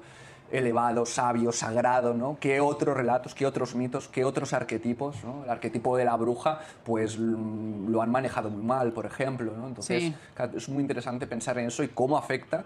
elevado, 0.52 1.06
sabio, 1.06 1.52
sagrado, 1.52 2.16
¿no? 2.16 2.38
¿Qué 2.40 2.60
otros 2.60 2.98
relatos, 2.98 3.36
qué 3.36 3.46
otros 3.46 3.76
mitos, 3.76 4.08
qué 4.08 4.26
otros 4.26 4.52
arquetipos, 4.54 5.24
¿no? 5.24 5.44
El 5.44 5.52
arquetipo 5.52 5.96
de 5.96 6.06
la 6.06 6.16
bruja, 6.16 6.62
pues 6.84 7.20
lo 7.20 8.02
han 8.02 8.10
manejado 8.10 8.50
muy 8.50 8.64
mal, 8.64 8.92
por 8.92 9.06
ejemplo, 9.06 9.54
¿no? 9.56 9.68
Entonces, 9.68 10.02
Sí. 10.06 10.16
es 10.58 10.68
muy 10.68 10.82
interesante 10.82 11.28
pensar 11.28 11.60
en 11.60 11.68
eso 11.68 11.84
y 11.84 11.90
cómo 11.90 12.18
afecta, 12.18 12.66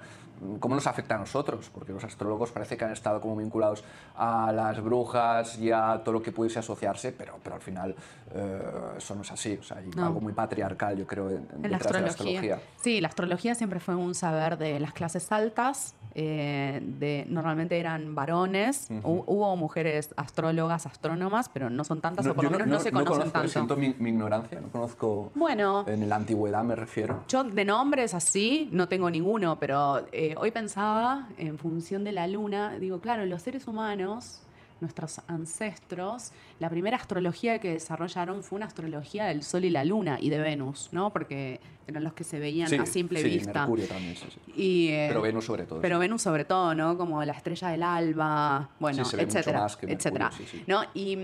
cómo 0.59 0.75
nos 0.75 0.87
afecta 0.87 1.15
a 1.15 1.17
nosotros, 1.17 1.69
porque 1.73 1.91
los 1.93 2.03
astrólogos 2.03 2.51
parece 2.51 2.77
que 2.77 2.85
han 2.85 2.91
estado 2.91 3.19
como 3.21 3.35
vinculados 3.37 3.83
a 4.15 4.51
las 4.51 4.81
brujas 4.83 5.57
y 5.59 5.71
a 5.71 6.01
todo 6.03 6.13
lo 6.13 6.21
que 6.21 6.31
pudiese 6.31 6.59
asociarse, 6.59 7.11
pero, 7.11 7.35
pero 7.43 7.55
al 7.55 7.61
final 7.61 7.95
eh, 8.33 8.61
eso 8.97 9.15
no 9.15 9.21
es 9.21 9.31
así, 9.31 9.57
o 9.59 9.63
sea, 9.63 9.77
hay 9.77 9.89
No. 9.95 10.05
algo 10.07 10.21
muy 10.21 10.33
patriarcal, 10.33 10.97
yo 10.97 11.05
creo, 11.07 11.29
en, 11.29 11.47
En 11.63 11.71
la 11.71 11.77
detrás 11.77 11.93
de 11.93 12.01
la 12.01 12.07
astrología. 12.07 12.39
astrología. 12.55 12.59
Sí, 12.81 13.01
la 13.01 13.07
astrología 13.07 13.55
siempre 13.55 13.79
fue 13.79 13.95
un 13.95 14.15
saber 14.15 14.57
de 14.57 14.79
las 14.79 14.93
clases 14.93 15.31
altas, 15.31 15.95
eh, 16.15 16.79
de, 16.83 17.25
normalmente 17.27 17.79
eran 17.79 18.13
varones, 18.13 18.89
Hu- 18.91 19.23
hubo 19.25 19.55
mujeres 19.55 20.13
astrólogas, 20.15 20.85
astrónomas, 20.85 21.49
pero 21.49 21.69
no 21.71 21.83
son 21.83 22.01
tantas 22.01 22.25
o 22.27 22.35
por 22.35 22.43
lo 22.43 22.51
menos 22.51 22.67
no, 22.67 22.79
se 22.79 22.91
conocen 22.91 23.11
conozco, 23.13 23.31
tanto. 23.31 23.47
siento 23.49 23.75
mi, 23.75 23.95
mi 23.97 24.09
ignorancia, 24.09 24.59
no 24.61 24.67
conozco 24.69 25.31
Bueno, 25.33 25.85
en 25.87 26.07
la 26.09 26.15
antigüedad 26.17 26.63
me 26.63 26.75
refiero. 26.75 27.23
yo 27.27 27.43
de 27.43 27.65
nombres 27.65 28.13
así 28.13 28.69
no 28.71 28.87
tengo 28.87 29.09
ninguno, 29.09 29.57
pero 29.59 30.05
eh, 30.11 30.32
hoy 30.37 30.51
pensaba 30.51 31.27
en 31.37 31.57
función 31.57 32.03
de 32.03 32.11
la 32.11 32.27
luna, 32.27 32.77
digo, 32.79 32.99
claro, 32.99 33.25
los 33.25 33.41
seres 33.41 33.67
humanos 33.67 34.41
nuestros 34.83 35.21
ancestros, 35.27 36.31
la 36.59 36.69
primera 36.69 36.97
astrología 36.97 37.59
que 37.59 37.71
desarrollaron 37.73 38.43
fue 38.43 38.57
una 38.57 38.67
astrología 38.67 39.25
del 39.25 39.41
Sol 39.41 39.65
y 39.65 39.69
la 39.69 39.83
Luna 39.83 40.17
y 40.19 40.29
de 40.29 40.37
Venus, 40.39 40.89
¿no? 40.91 41.11
Porque 41.11 41.59
eran 41.87 42.03
los 42.03 42.13
que 42.13 42.23
se 42.23 42.39
veían 42.39 42.69
Sí, 42.69 42.75
a 42.75 42.85
simple 42.85 43.21
sí, 43.21 43.29
vista. 43.29 43.61
Mercurio 43.61 43.87
también, 43.87 44.15
sí, 44.15 44.25
sí. 44.29 44.39
Y, 44.55 44.87
eh, 44.89 45.05
Pero 45.09 45.21
Venus 45.21 45.45
sobre 45.45 45.63
todo. 45.63 45.81
pero. 45.81 45.99
Venus 45.99 46.21
sobre 46.21 46.45
todo, 46.45 46.75
¿no? 46.75 46.97
Como 46.97 47.23
la 47.25 47.33
estrella 47.33 47.69
del 47.69 47.83
alba, 47.83 48.69
bueno, 48.79 49.03
etcétera, 49.03 49.61
Mercurio, 49.61 49.95
etcétera. 49.95 50.31
¿no? 50.67 50.83
Y, 50.93 51.17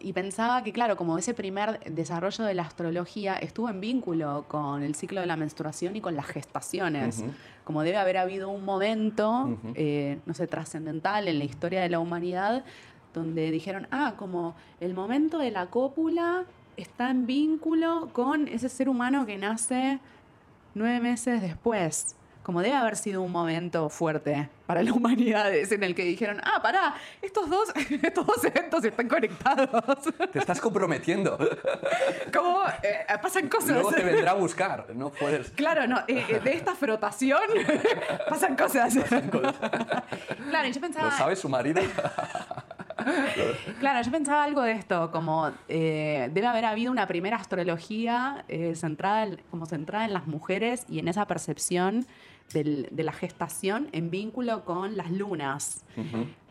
y 0.00 0.12
pensaba 0.12 0.62
que, 0.64 0.72
claro, 0.72 0.96
como 0.96 1.18
ese 1.18 1.34
primer 1.34 1.80
desarrollo 1.92 2.44
de 2.44 2.54
la 2.54 2.62
astrología 2.62 3.36
estuvo 3.36 3.68
en 3.68 3.80
vínculo 3.80 4.46
con 4.48 4.82
el 4.82 4.94
ciclo 4.94 5.20
de 5.20 5.26
la 5.26 5.36
menstruación 5.36 5.94
y 5.96 6.00
con 6.00 6.16
las 6.16 6.26
gestaciones. 6.26 7.24
Como 7.70 7.84
debe 7.84 7.98
haber 7.98 8.16
habido 8.16 8.50
un 8.50 8.64
momento, 8.64 9.56
eh, 9.76 10.18
no 10.26 10.34
sé, 10.34 10.48
trascendental 10.48 11.28
en 11.28 11.38
la 11.38 11.44
historia 11.44 11.80
de 11.80 11.88
la 11.88 12.00
humanidad, 12.00 12.64
donde 13.14 13.52
dijeron, 13.52 13.86
ah, 13.92 14.14
como 14.16 14.56
el 14.80 14.92
momento 14.92 15.38
de 15.38 15.52
la 15.52 15.66
cópula 15.66 16.46
está 16.76 17.12
en 17.12 17.26
vínculo 17.26 18.08
con 18.12 18.48
ese 18.48 18.68
ser 18.68 18.88
humano 18.88 19.24
que 19.24 19.38
nace 19.38 20.00
nueve 20.74 20.98
meses 20.98 21.40
después. 21.40 22.16
Como 22.50 22.62
debe 22.62 22.74
haber 22.74 22.96
sido 22.96 23.22
un 23.22 23.30
momento 23.30 23.88
fuerte 23.88 24.48
para 24.66 24.82
la 24.82 24.92
humanidad 25.00 25.54
en 25.54 25.84
el 25.84 25.94
que 25.94 26.02
dijeron, 26.02 26.40
ah, 26.42 26.60
pará, 26.60 26.96
estos 27.22 27.48
dos, 27.48 27.68
estos 28.02 28.26
dos 28.26 28.44
eventos 28.44 28.84
están 28.84 29.06
conectados. 29.06 29.70
Te 30.32 30.40
estás 30.40 30.60
comprometiendo. 30.60 31.38
como 32.34 32.64
eh, 32.82 33.06
pasan 33.22 33.48
cosas. 33.48 33.68
Luego 33.70 33.92
te 33.92 34.02
vendrá 34.02 34.32
a 34.32 34.34
buscar. 34.34 34.86
No 34.96 35.10
puedes. 35.10 35.50
Claro, 35.50 35.86
no, 35.86 35.98
eh, 36.08 36.24
eh, 36.28 36.40
de 36.42 36.54
esta 36.54 36.74
frotación 36.74 37.38
pasan 38.28 38.56
cosas. 38.56 38.98
claro, 40.48 40.66
y 40.66 40.72
yo 40.72 40.80
pensaba, 40.80 41.04
¿Lo 41.08 41.16
sabe 41.16 41.36
su 41.36 41.48
marido? 41.48 41.80
claro, 43.78 44.02
yo 44.02 44.10
pensaba 44.10 44.42
algo 44.42 44.62
de 44.62 44.72
esto, 44.72 45.12
como 45.12 45.52
eh, 45.68 46.28
debe 46.32 46.48
haber 46.48 46.64
habido 46.64 46.90
una 46.90 47.06
primera 47.06 47.36
astrología 47.36 48.44
eh, 48.48 48.74
centrada, 48.74 49.22
en- 49.22 49.40
como 49.52 49.66
centrada 49.66 50.04
en 50.04 50.12
las 50.14 50.26
mujeres 50.26 50.84
y 50.88 50.98
en 50.98 51.06
esa 51.06 51.26
percepción 51.26 52.06
del- 52.52 52.88
de 52.90 53.02
la 53.04 53.12
gestación 53.12 53.88
en 53.92 54.10
vínculo 54.10 54.64
con 54.64 54.96
las 54.96 55.10
lunas. 55.10 55.84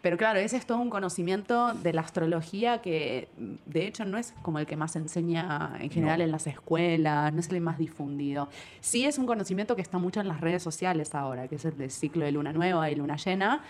Pero 0.02 0.16
claro, 0.16 0.40
ese 0.40 0.56
es 0.56 0.66
todo 0.66 0.78
un 0.78 0.90
conocimiento 0.90 1.74
de 1.74 1.92
la 1.92 2.02
astrología 2.02 2.82
que 2.82 3.28
de 3.66 3.86
hecho 3.86 4.06
no 4.06 4.18
es 4.18 4.34
como 4.42 4.60
el 4.60 4.66
que 4.66 4.78
más 4.78 4.94
se 4.94 5.00
enseña 5.00 5.74
en 5.80 5.90
general 5.90 6.20
No. 6.20 6.24
en 6.26 6.32
las 6.32 6.48
escuelas, 6.48 7.34
no 7.34 7.40
es 7.42 7.50
el 7.50 7.60
más 7.60 7.78
difundido. 7.78 8.48
Sí 8.80 9.06
es 9.06 9.18
un 9.18 9.26
conocimiento 9.26 9.76
que 9.76 9.82
está 9.82 9.98
mucho 9.98 10.22
en 10.22 10.28
las 10.30 10.40
redes 10.40 10.64
sociales 10.64 11.14
ahora, 11.16 11.48
que 11.50 11.56
es 11.56 11.66
el 11.66 11.78
del 11.78 11.92
ciclo 11.92 12.24
de 12.24 12.32
luna 12.32 12.54
nueva 12.54 12.90
y 12.90 12.96
luna 12.96 13.18
llena. 13.18 13.62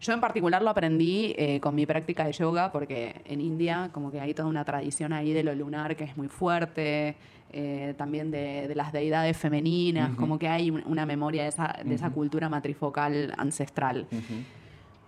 Yo 0.00 0.12
en 0.12 0.20
particular 0.20 0.62
lo 0.62 0.70
aprendí 0.70 1.34
eh, 1.38 1.58
con 1.60 1.74
mi 1.74 1.84
práctica 1.86 2.24
de 2.24 2.32
yoga 2.32 2.70
porque 2.72 3.22
en 3.24 3.40
India 3.40 3.90
como 3.92 4.10
que 4.10 4.20
hay 4.20 4.34
toda 4.34 4.48
una 4.48 4.64
tradición 4.64 5.12
ahí 5.12 5.32
de 5.32 5.42
lo 5.42 5.54
lunar 5.54 5.96
que 5.96 6.04
es 6.04 6.16
muy 6.16 6.28
fuerte, 6.28 7.16
eh, 7.52 7.94
también 7.96 8.30
de, 8.30 8.66
de 8.68 8.74
las 8.74 8.92
deidades 8.92 9.36
femeninas, 9.36 10.10
Ujú. 10.10 10.20
como 10.20 10.38
que 10.38 10.48
hay 10.48 10.70
un- 10.70 10.82
una 10.86 11.06
memoria 11.06 11.42
de 11.44 11.48
esa, 11.48 11.76
de 11.84 11.94
esa 11.94 12.06
Ujú. 12.08 12.14
cultura 12.16 12.48
matrifocal 12.48 13.32
ancestral. 13.38 14.06
Ujú. 14.10 14.34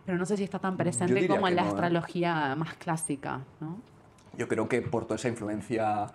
Pero 0.06 0.16
no 0.18 0.24
sé 0.24 0.36
si 0.36 0.44
está 0.44 0.58
tan 0.58 0.76
presente 0.76 1.26
como 1.26 1.48
en 1.48 1.56
la 1.56 1.62
no, 1.62 1.68
¿eh? 1.68 1.70
astrología 1.72 2.54
más 2.56 2.74
clásica, 2.74 3.40
¿no? 3.60 3.78
Yo 4.36 4.48
creo 4.48 4.68
que 4.68 4.80
por 4.82 5.04
toda 5.04 5.16
esa 5.16 5.28
influencia 5.28 6.06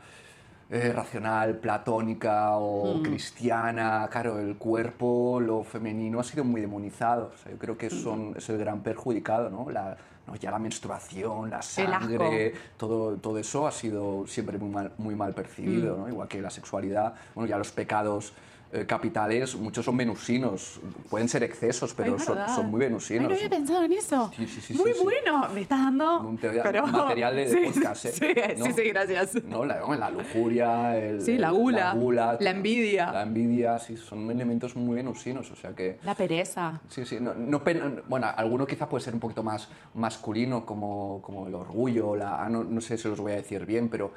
eh, 0.69 0.91
racional, 0.91 1.57
platónica 1.57 2.51
o 2.57 2.95
Mm. 2.95 3.03
cristiana, 3.03 4.07
claro, 4.09 4.39
el 4.39 4.55
cuerpo, 4.55 5.39
lo 5.39 5.63
femenino 5.63 6.19
ha 6.19 6.23
sido 6.23 6.43
muy 6.43 6.61
demonizado. 6.61 7.31
O 7.35 7.37
sea, 7.37 7.51
yo 7.51 7.59
creo 7.59 7.77
que 7.77 7.87
Mm. 7.87 7.89
son, 7.89 8.33
es 8.37 8.49
el 8.49 8.57
gran 8.57 8.81
perjudicado, 8.81 9.49
¿no? 9.51 9.69
La, 9.69 9.97
¿no? 10.27 10.35
Ya 10.35 10.51
la 10.51 10.59
menstruación, 10.59 11.49
la 11.49 11.61
sangre, 11.61 12.53
todo, 12.77 13.17
todo 13.17 13.37
eso 13.37 13.67
ha 13.67 13.71
sido 13.71 14.25
siempre 14.27 14.57
muy 14.57 14.69
mal, 14.69 14.91
muy 14.97 15.15
mal 15.15 15.31
Mm. 15.31 15.35
percibido, 15.35 15.97
¿no? 15.97 16.07
Igual 16.09 16.27
que 16.27 16.41
la 16.41 16.49
sexualidad, 16.49 17.13
bueno, 17.35 17.49
ya 17.49 17.57
los 17.57 17.71
pecados 17.71 18.33
eh, 18.73 18.85
capitales, 18.87 19.55
muchos 19.55 19.85
son 19.85 19.95
venusinos, 19.95 20.79
pueden 21.09 21.29
ser 21.29 21.43
excesos, 21.43 21.93
pero 21.93 22.17
son, 22.17 22.37
son 22.55 22.71
muy 22.71 22.81
Ay, 22.81 22.87
venusinos. 22.89 23.29
no 23.29 23.35
había 23.35 23.49
pensado 23.49 23.83
en 23.83 23.93
eso. 23.93 24.31
Sí, 24.35 24.47
sí, 24.47 24.61
sí, 24.61 24.73
Muy 24.73 24.91
bueno, 25.03 25.47
me 25.53 25.61
estás 25.61 25.79
dando 25.79 26.21
Un 26.21 26.37
te- 26.37 26.51
material 26.91 27.35
de- 27.35 27.45
de 27.53 27.71
podcast, 27.71 28.05
¿eh? 28.05 28.11
Sí, 28.11 28.59
¿No? 28.59 28.65
sí, 28.65 28.71
sí, 28.73 28.83
gracias. 28.89 29.43
¿no? 29.43 29.63
La, 29.63 29.79
la 29.95 30.09
lujuria, 30.09 30.97
el- 30.97 31.21
Sí, 31.21 31.37
la 31.37 31.51
gula, 31.51 31.77
la, 31.77 31.93
gula, 31.93 32.37
la 32.39 32.49
envidia. 32.49 33.11
La 33.11 33.21
envidia, 33.21 33.77
sí, 33.79 33.95
son 33.95 34.29
elementos 34.31 34.75
muy 34.75 34.95
venusinos, 34.95 35.51
o 35.51 35.55
sea 35.55 35.71
que... 35.73 35.99
La 36.03 36.15
pereza. 36.15 36.81
Sí, 36.89 37.05
sí, 37.05 37.17
no, 37.21 37.33
no 37.35 37.61
bueno, 38.07 38.27
alguno 38.35 38.65
quizá 38.65 38.89
puede 38.89 39.03
ser 39.03 39.13
un 39.13 39.19
poquito 39.19 39.43
más 39.43 39.69
masculino, 39.93 40.65
como, 40.65 41.21
como 41.21 41.47
el 41.47 41.55
orgullo, 41.55 42.15
la, 42.15 42.43
ah, 42.43 42.49
no, 42.49 42.63
no 42.63 42.81
sé 42.81 42.97
si 42.97 43.07
los 43.07 43.19
voy 43.19 43.33
a 43.33 43.35
decir 43.35 43.65
bien, 43.65 43.87
pero 43.89 44.11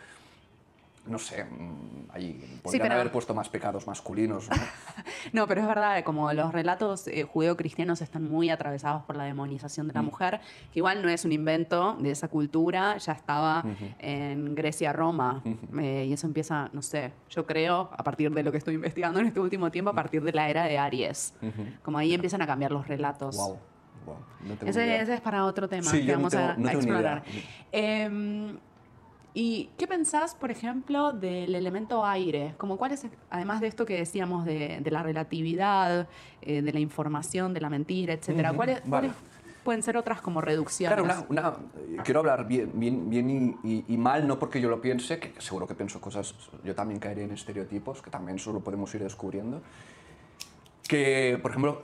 no 1.07 1.19
sé, 1.19 1.45
mm, 1.45 2.09
ahí 2.11 2.61
podrían 2.63 2.83
pero- 2.89 2.95
haber 3.01 3.13
puesto 3.13 3.35
más 3.35 3.49
pecados 3.49 3.87
masculinos, 3.87 4.49
¿no? 4.49 4.57
No, 5.33 5.47
pero 5.47 5.61
es 5.63 5.67
verdad, 5.67 6.03
como 6.05 6.33
los 6.33 6.53
relatos 6.53 7.09
eh, 7.09 7.25
judeocristianos 7.25 8.01
están 8.03 8.31
muy 8.31 8.51
atravesados 8.51 9.03
por 9.05 9.17
la 9.17 9.25
demonización 9.25 9.87
de 9.89 9.93
Mm. 9.93 9.97
la 9.97 10.03
mujer, 10.03 10.41
que 10.73 10.79
igual 10.79 11.03
no 11.03 11.09
es 11.09 11.25
un 11.25 11.33
invento 11.33 11.97
de 12.01 12.11
esa 12.11 12.29
cultura, 12.29 12.97
ya 12.99 13.13
estaba 13.13 13.65
en 13.99 14.55
Grecia, 14.55 14.93
Roma, 14.93 15.43
eh, 15.81 16.07
y 16.09 16.13
eso 16.13 16.27
empieza, 16.27 16.69
no 16.73 16.83
sé, 16.83 17.13
yo 17.31 17.45
creo, 17.47 17.91
a 17.97 18.03
partir 18.05 18.31
de 18.33 18.43
lo 18.43 18.53
que 18.53 18.59
estoy 18.59 18.75
investigando 18.75 19.21
en 19.21 19.27
este 19.27 19.41
último 19.41 19.71
tiempo, 19.71 19.91
a 19.91 19.95
partir 19.95 20.23
de 20.23 20.33
la 20.33 20.49
era 20.49 20.65
de 20.65 20.79
Aries. 20.79 21.35
Como 21.83 21.99
ahí 21.99 22.15
empiezan 22.15 22.43
a 22.43 22.47
cambiar 22.47 22.73
los 22.73 22.87
relatos. 22.87 23.37
Wow, 23.37 23.59
wow, 24.07 24.17
no 24.61 24.69
Ese, 24.69 25.01
es 25.15 25.21
para 25.21 25.45
otro 25.45 25.69
tema 25.69 25.91
Sí, 25.91 26.01
que 26.07 26.13
no 26.13 26.19
vamos 26.19 26.35
a, 26.35 26.57
no 26.57 26.69
explorar. 26.71 27.23
¿Y 29.39 29.69
qué 29.77 29.87
pensás, 29.87 30.35
por 30.35 30.51
ejemplo, 30.51 31.13
del 31.13 31.55
elemento 31.55 32.07
aire? 32.07 32.55
Como 32.57 32.79
cuál 32.79 32.93
es, 32.93 33.07
además 33.29 33.61
de 33.61 33.67
esto 33.67 33.85
que 33.85 33.99
decíamos 33.99 34.47
de, 34.47 34.81
de 34.81 34.91
la 34.91 35.03
relatividad, 35.03 36.09
eh, 36.41 36.63
de 36.63 36.73
la 36.73 36.81
información, 36.81 37.53
de 37.53 37.61
la 37.61 37.69
mentira, 37.69 38.15
etcétera, 38.15 38.55
¿cuáles, 38.55 38.77
vale. 38.87 39.09
cuáles 39.09 39.13
pueden 39.63 39.83
ser 39.83 39.99
otras 39.99 40.23
como 40.23 40.41
reducciones? 40.41 40.99
Claro, 40.99 41.27
una, 41.29 41.51
una- 41.51 42.03
quiero 42.03 42.21
hablar 42.21 42.49
bien, 42.49 42.71
bien, 42.73 43.11
bien 43.11 43.59
y, 43.63 43.69
y- 43.75 43.85
y 43.89 43.97
mal, 43.99 44.27
no 44.27 44.39
porque 44.39 44.59
yo 44.59 44.71
lo 44.71 44.81
piense, 44.81 45.19
que 45.19 45.39
seguro 45.39 45.67
que 45.67 45.75
pienso 45.75 46.01
cosas, 46.01 46.35
yo 46.65 46.75
también 46.75 46.99
caeré 46.99 47.25
en 47.25 47.33
estereotipos, 47.33 48.01
que 48.01 48.09
también 48.11 48.39
solo 48.39 48.61
podemos 48.61 48.95
ir 48.95 49.03
descubriendo. 49.03 49.61
Que, 50.89 51.39
por 51.43 51.51
ejemplo, 51.51 51.83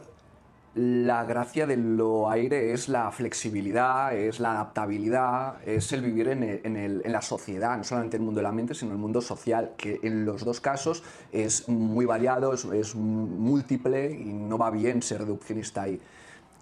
la 0.74 1.24
gracia 1.24 1.66
de 1.66 1.76
lo 1.76 2.30
aire 2.30 2.72
es 2.72 2.88
la 2.88 3.11
flexibilidad, 3.11 4.16
es 4.16 4.40
la 4.40 4.52
adaptabilidad, 4.52 5.56
es 5.66 5.92
el 5.92 6.00
vivir 6.00 6.28
en, 6.28 7.02
la 7.04 7.20
sociedad, 7.20 7.76
no 7.76 7.85
solamente 7.85 8.16
el 8.16 8.22
mundo 8.22 8.38
de 8.38 8.44
la 8.44 8.52
mente, 8.52 8.74
sino 8.74 8.92
el 8.92 8.98
mundo 8.98 9.20
social, 9.20 9.72
que 9.76 10.00
en 10.02 10.24
los 10.24 10.44
dos 10.44 10.61
casos 10.61 11.02
es 11.30 11.68
muy 11.68 12.06
variado, 12.06 12.54
es, 12.54 12.64
es 12.64 12.94
múltiple 12.94 14.12
y 14.12 14.32
no 14.32 14.56
va 14.56 14.70
bien 14.70 15.02
ser 15.02 15.20
reduccionista 15.20 15.82
ahí 15.82 16.00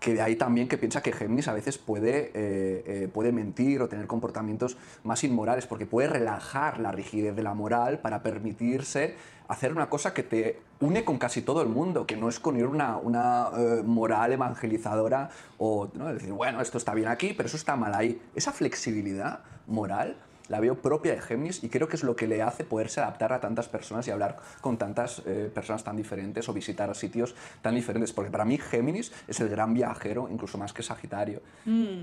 que 0.01 0.15
de 0.15 0.23
ahí 0.23 0.35
también 0.35 0.67
que 0.67 0.79
piensa 0.79 1.03
que 1.03 1.13
Géminis 1.13 1.47
a 1.47 1.53
veces 1.53 1.77
puede, 1.77 2.31
eh, 2.35 2.83
eh, 2.87 3.09
puede 3.13 3.33
mentir 3.33 3.83
o 3.83 3.89
tener 3.89 4.07
comportamientos 4.07 4.79
más 5.05 5.23
inmorales, 5.23 5.67
porque 5.67 5.87
puede 5.87 6.09
relajar 6.09 6.81
la 6.81 6.91
rigidez 6.91 7.37
de 7.37 7.43
la 7.43 7.55
moral 7.55 7.99
para 7.99 8.23
permitirse 8.23 9.15
hacer 9.47 9.73
una 9.73 9.91
cosa 9.91 10.15
que 10.15 10.23
te 10.23 10.61
une 10.81 11.05
con 11.05 11.19
casi 11.19 11.43
todo 11.43 11.61
el 11.61 11.69
mundo, 11.69 12.07
que 12.07 12.17
no 12.17 12.29
es 12.29 12.41
con 12.41 12.57
ir 12.57 12.67
una, 12.67 12.97
una 12.97 13.51
eh, 13.57 13.83
moral 13.85 14.33
evangelizadora 14.33 15.29
o 15.59 15.89
decir, 15.89 16.33
bueno, 16.33 16.63
esto 16.63 16.79
está 16.79 16.95
bien 16.95 17.09
aquí, 17.09 17.35
pero 17.37 17.47
eso 17.49 17.57
está 17.57 17.77
mal 17.77 17.95
ahí. 17.95 18.23
Esa 18.35 18.53
flexibilidad 18.53 19.41
moral 19.67 20.17
la 20.51 20.61
veo 20.61 20.75
propia 20.75 21.15
de 21.15 21.23
Géminis 21.23 21.65
y 21.65 21.69
creo 21.69 21.89
que 21.89 21.97
es 21.97 22.03
lo 22.03 22.17
que 22.17 22.27
le 22.27 22.43
hace 22.43 22.65
poderse 22.65 23.01
adaptar 23.01 23.33
a 23.33 23.41
tantas 23.41 23.69
personas 23.69 24.07
y 24.09 24.11
hablar 24.11 24.37
con 24.61 24.77
tantas 24.77 25.23
eh, 25.25 25.51
personas 25.55 25.85
tan 25.85 25.97
diferentes 25.97 26.49
o 26.49 26.53
visitar 26.53 26.95
sitios 26.97 27.37
tan 27.63 27.77
diferentes. 27.77 28.13
Porque 28.13 28.31
para 28.31 28.45
mí 28.45 28.59
Géminis 28.59 29.13
es 29.29 29.41
el 29.41 29.49
gran 29.49 29.73
viajero, 29.73 30.29
incluso 30.29 30.59
más 30.59 30.73
que 30.73 30.83
Sagitario. 30.83 31.41
Mm, 31.65 32.03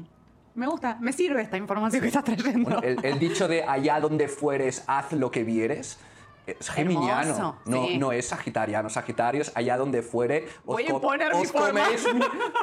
me 0.56 0.66
gusta, 0.66 0.98
me 1.02 1.12
sirve 1.12 1.42
esta 1.42 1.58
información 1.58 2.02
que 2.02 2.08
estás 2.08 2.24
trayendo. 2.24 2.70
Bueno, 2.70 2.82
el, 2.82 3.04
el 3.04 3.20
dicho 3.20 3.50
de 3.50 3.64
allá 3.64 4.00
donde 4.00 4.30
fueres, 4.30 4.84
haz 4.88 5.12
lo 5.12 5.30
que 5.30 5.44
vieres. 5.44 6.00
Es 6.48 6.70
geminiano, 6.70 7.22
Hermoso, 7.36 7.56
no, 7.66 7.86
sí. 7.88 7.98
no 7.98 8.12
es 8.14 8.28
sagitariano. 8.28 8.90
Sagitario 8.90 9.42
es 9.42 9.52
allá 9.56 9.76
donde 9.78 10.02
fuere. 10.02 10.46
Os, 10.66 10.76
Voy 10.78 10.84
a 10.86 10.90
imponer 10.92 11.36
mi 11.36 11.42
os 11.42 11.52
forma. 11.52 11.68
coméis 11.84 12.06
mi, 12.14 12.22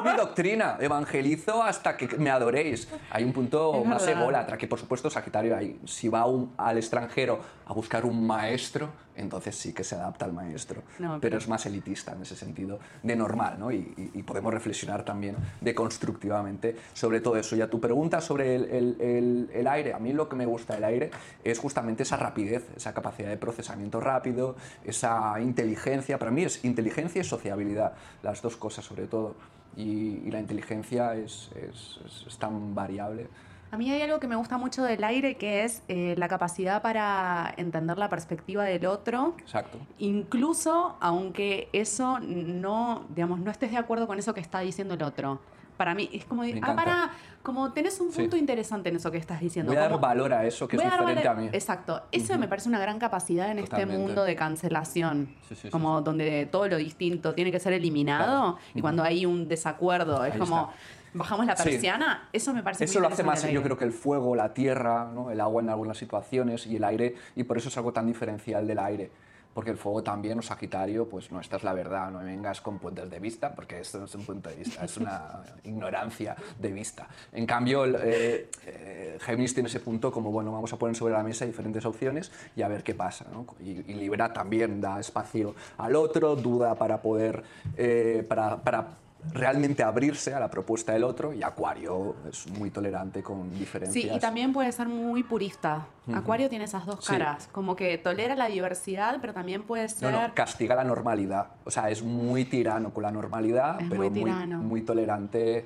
mi 0.09 0.17
doctrina. 0.17 0.77
Evangelizo 0.79 1.61
hasta 1.61 1.95
que 1.95 2.07
me 2.17 2.31
adoréis. 2.31 2.87
Hay 3.11 3.23
un 3.23 3.31
punto 3.31 3.75
Es 3.81 3.85
más 3.85 4.07
ególatra 4.07 4.57
que, 4.57 4.67
por 4.67 4.79
supuesto, 4.79 5.09
Sagitario 5.09 5.55
hay. 5.55 5.79
Si 5.85 6.09
va 6.09 6.25
un- 6.25 6.53
al 6.57 6.77
extranjero 6.77 7.39
a 7.65 7.73
buscar 7.73 8.05
un 8.05 8.25
maestro, 8.25 8.89
entonces 9.15 9.55
sí 9.55 9.73
que 9.73 9.83
se 9.83 9.95
adapta 9.95 10.25
al 10.25 10.33
maestro. 10.33 10.83
No, 10.99 11.19
pero... 11.21 11.37
es 11.37 11.47
más 11.47 11.65
elitista 11.65 12.13
en 12.13 12.21
ese 12.21 12.35
sentido, 12.35 12.79
de 13.03 13.15
normal, 13.15 13.57
¿no? 13.59 13.71
Y, 13.71 13.77
y- 13.97 14.11
y 14.13 14.23
podemos 14.23 14.53
reflexionar 14.53 15.03
también 15.05 15.35
deconstructivamente 15.61 16.75
sobre 16.93 17.21
todo 17.21 17.37
eso. 17.37 17.55
Y 17.55 17.61
a 17.61 17.69
tu 17.69 17.79
pregunta 17.79 18.21
sobre 18.21 18.55
el, 18.55 18.65
el- 18.65 19.01
el- 19.01 19.49
el 19.53 19.67
aire, 19.67 19.93
a 19.93 19.99
mí 19.99 20.13
lo 20.13 20.27
que 20.29 20.35
me 20.35 20.45
gusta 20.45 20.75
del 20.75 20.83
aire 20.83 21.11
es 21.43 21.59
justamente 21.59 22.03
esa 22.03 22.17
rapidez, 22.17 22.65
esa 22.75 22.93
capacidad 22.93 23.29
de 23.29 23.37
procesamiento 23.37 23.99
rápido, 23.99 24.55
esa 24.83 25.39
inteligencia. 25.39 26.19
Para 26.19 26.31
mí 26.31 26.43
es 26.43 26.63
inteligencia 26.65 27.21
y 27.21 27.23
sociabilidad, 27.23 27.93
las 28.23 28.41
dos 28.41 28.57
cosas 28.57 28.85
sobre 28.85 29.07
todo. 29.07 29.35
Y, 29.77 30.21
y 30.25 30.31
la 30.31 30.39
inteligencia 30.39 31.15
es, 31.15 31.49
es- 31.55 31.99
es- 32.05 32.25
es 32.27 32.37
tan 32.37 32.73
variable. 32.75 33.27
A 33.75 33.77
mí 33.77 33.91
hay 33.91 34.01
algo 34.03 34.21
que 34.21 34.27
me 34.29 34.37
gusta 34.37 34.57
mucho 34.57 34.83
del 34.83 35.03
aire 35.03 35.35
que 35.35 35.65
es 35.65 35.83
eh, 35.89 36.15
la 36.17 36.29
capacidad 36.29 36.81
para 36.81 37.53
entender 37.57 37.97
la 37.97 38.07
perspectiva 38.07 38.63
del 38.63 38.85
otro. 38.85 39.35
Exacto. 39.41 39.77
Incluso 39.99 40.95
aunque 41.01 41.67
eso 41.73 42.21
no, 42.21 43.03
digamos, 43.13 43.41
no 43.41 43.51
estés 43.51 43.71
de 43.71 43.77
acuerdo 43.77 44.07
con 44.07 44.17
eso 44.17 44.33
que 44.33 44.39
está 44.39 44.61
diciendo 44.61 44.93
el 44.93 45.03
otro. 45.03 45.41
Para 45.75 45.93
mí 45.93 46.09
es 46.13 46.23
como, 46.23 46.43
ah, 46.43 46.73
para, 46.73 47.09
como 47.43 47.73
tenés 47.73 47.99
un 47.99 48.13
punto 48.13 48.37
Sí. 48.37 48.39
interesante 48.39 48.87
en 48.87 48.95
eso 48.95 49.11
que 49.11 49.17
estás 49.17 49.41
diciendo. 49.41 49.73
Voy 49.73 49.77
a 49.77 49.89
dar 49.89 49.99
valor 49.99 50.31
a 50.31 50.45
eso 50.45 50.69
que 50.69 50.77
es 50.77 50.81
diferente 50.81 51.27
a 51.27 51.33
mí. 51.33 51.49
Exacto. 51.51 52.01
Eso 52.13 52.37
me 52.37 52.47
parece 52.47 52.69
una 52.69 52.79
gran 52.79 52.97
capacidad 52.97 53.51
en 53.51 53.57
Totalmente. 53.57 53.93
este 53.93 54.01
mundo 54.07 54.23
de 54.23 54.37
cancelación. 54.37 55.35
Sí, 55.49 55.53
sí, 55.55 55.61
sí, 55.63 55.69
como 55.69 55.99
donde 56.01 56.47
todo 56.49 56.69
lo 56.69 56.77
distinto 56.77 57.33
tiene 57.33 57.51
que 57.51 57.59
ser 57.59 57.73
eliminado 57.73 58.53
Claro. 58.53 58.57
y 58.73 58.79
cuando 58.79 59.03
hay 59.03 59.25
un 59.25 59.49
desacuerdo 59.49 60.23
es 60.23 60.31
Ahí 60.35 60.39
como 60.39 60.61
está. 60.71 60.73
Bajamos 61.15 61.45
la 61.45 61.55
Sí. 61.55 61.69
persiana. 61.69 62.29
Eso 62.31 62.53
me 62.53 62.61
parece 62.61 62.83
Eso 62.85 62.99
muy 62.99 63.07
lo 63.07 63.13
hace 63.13 63.23
más, 63.23 63.43
yo 63.49 63.63
creo 63.63 63.77
que 63.77 63.85
el 63.85 63.93
fuego, 63.93 64.35
la 64.35 64.53
tierra, 64.53 65.09
¿no? 65.13 65.31
el 65.31 65.41
agua 65.41 65.61
en 65.61 65.69
algunas 65.69 65.97
situaciones 65.97 66.67
y 66.67 66.75
el 66.75 66.83
aire, 66.83 67.15
y 67.35 67.43
por 67.43 67.57
eso 67.57 67.69
es 67.69 67.77
algo 67.77 67.91
tan 67.93 68.05
diferencial 68.07 68.67
del 68.67 68.79
aire. 68.79 69.09
Porque 69.53 69.71
el 69.71 69.77
fuego 69.77 70.03
también, 70.03 70.37
o 70.37 70.41
Sagitario, 70.41 71.07
pues 71.07 71.31
no, 71.31 71.39
esta 71.39 71.55
es 71.55 71.63
la 71.63 71.71
verdad, 71.71 72.11
no 72.11 72.19
me 72.19 72.25
vengas 72.25 72.59
con 72.59 72.77
puntos 72.77 73.09
de 73.09 73.19
vista, 73.21 73.55
porque 73.55 73.79
esto 73.79 73.99
no 73.99 74.03
es 74.03 74.13
un 74.15 74.25
punto 74.25 74.49
de 74.49 74.57
vista, 74.57 74.83
es 74.83 74.97
una 74.97 75.43
ignorancia 75.63 76.35
de 76.59 76.73
vista. 76.73 77.07
En 77.31 77.45
cambio, 77.45 77.85
eh, 77.85 78.49
eh, 78.65 79.17
Géminis 79.21 79.53
tiene 79.53 79.69
ese 79.69 79.79
punto 79.79 80.11
como, 80.11 80.29
bueno, 80.29 80.51
vamos 80.51 80.73
a 80.73 80.77
poner 80.77 80.93
sobre 80.97 81.13
la 81.13 81.23
mesa 81.23 81.45
diferentes 81.45 81.85
opciones 81.85 82.33
y 82.53 82.63
a 82.63 82.67
ver 82.67 82.83
qué 82.83 82.95
pasa. 82.95 83.27
¿no? 83.31 83.45
Y, 83.61 83.69
y 83.89 83.93
Libra 83.93 84.33
también 84.33 84.81
da 84.81 84.99
espacio 84.99 85.55
al 85.77 85.95
otro, 85.95 86.35
duda 86.35 86.75
para 86.75 87.01
poder, 87.01 87.41
eh, 87.77 88.25
para, 88.27 88.57
para 88.57 88.87
realmente 89.33 89.83
abrirse 89.83 90.33
a 90.33 90.39
la 90.39 90.49
propuesta 90.49 90.93
del 90.93 91.03
otro 91.03 91.33
y 91.33 91.43
Acuario 91.43 92.15
es 92.29 92.47
muy 92.51 92.69
tolerante 92.69 93.23
con 93.23 93.49
diferencias. 93.57 94.03
Sí, 94.05 94.09
y 94.13 94.19
también 94.19 94.53
puede 94.53 94.71
ser 94.71 94.87
muy 94.87 95.23
purista. 95.23 95.87
Acuario 96.13 96.49
tiene 96.49 96.65
esas 96.65 96.85
dos 96.85 97.03
Sí. 97.03 97.11
caras, 97.13 97.49
como 97.51 97.75
que 97.75 97.97
tolera 97.97 98.35
la 98.35 98.47
diversidad, 98.47 99.17
pero 99.21 99.33
también 99.33 99.63
puede 99.63 99.83
No, 99.83 99.89
ser... 99.89 100.11
no, 100.11 100.33
castiga 100.33 100.75
la 100.75 100.83
normalidad. 100.83 101.47
O 101.65 101.71
sea, 101.71 101.89
es 101.89 102.03
muy 102.03 102.45
tirano 102.45 102.93
con 102.93 103.03
la 103.03 103.11
normalidad, 103.11 103.81
Es 103.81 103.89
pero 103.89 104.01
muy 104.03 104.09
muy, 104.11 104.23
tirano. 104.31 104.57
muy 104.59 104.81
tolerante 104.81 105.65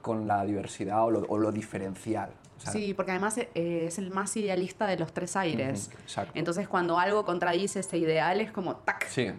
con 0.00 0.26
la 0.26 0.44
diversidad 0.44 1.02
o 1.04 1.10
lo, 1.10 1.20
o 1.28 1.38
lo 1.38 1.50
diferencial. 1.50 2.30
Sea, 2.58 2.72
Sí, 2.72 2.94
porque 2.94 3.10
además 3.10 3.36
eh, 3.38 3.48
es 3.54 3.98
el 3.98 4.10
más 4.10 4.36
idealista 4.36 4.86
de 4.86 4.96
los 4.96 5.12
tres 5.12 5.34
aires. 5.36 5.88
Ujú, 5.92 6.02
exacto. 6.02 6.32
Entonces, 6.34 6.68
cuando 6.68 6.98
algo 6.98 7.24
contradice 7.24 7.80
ese 7.80 7.98
ideal, 7.98 8.40
es 8.40 8.52
como 8.52 8.76
¡tac! 8.76 9.06
Sí. 9.08 9.32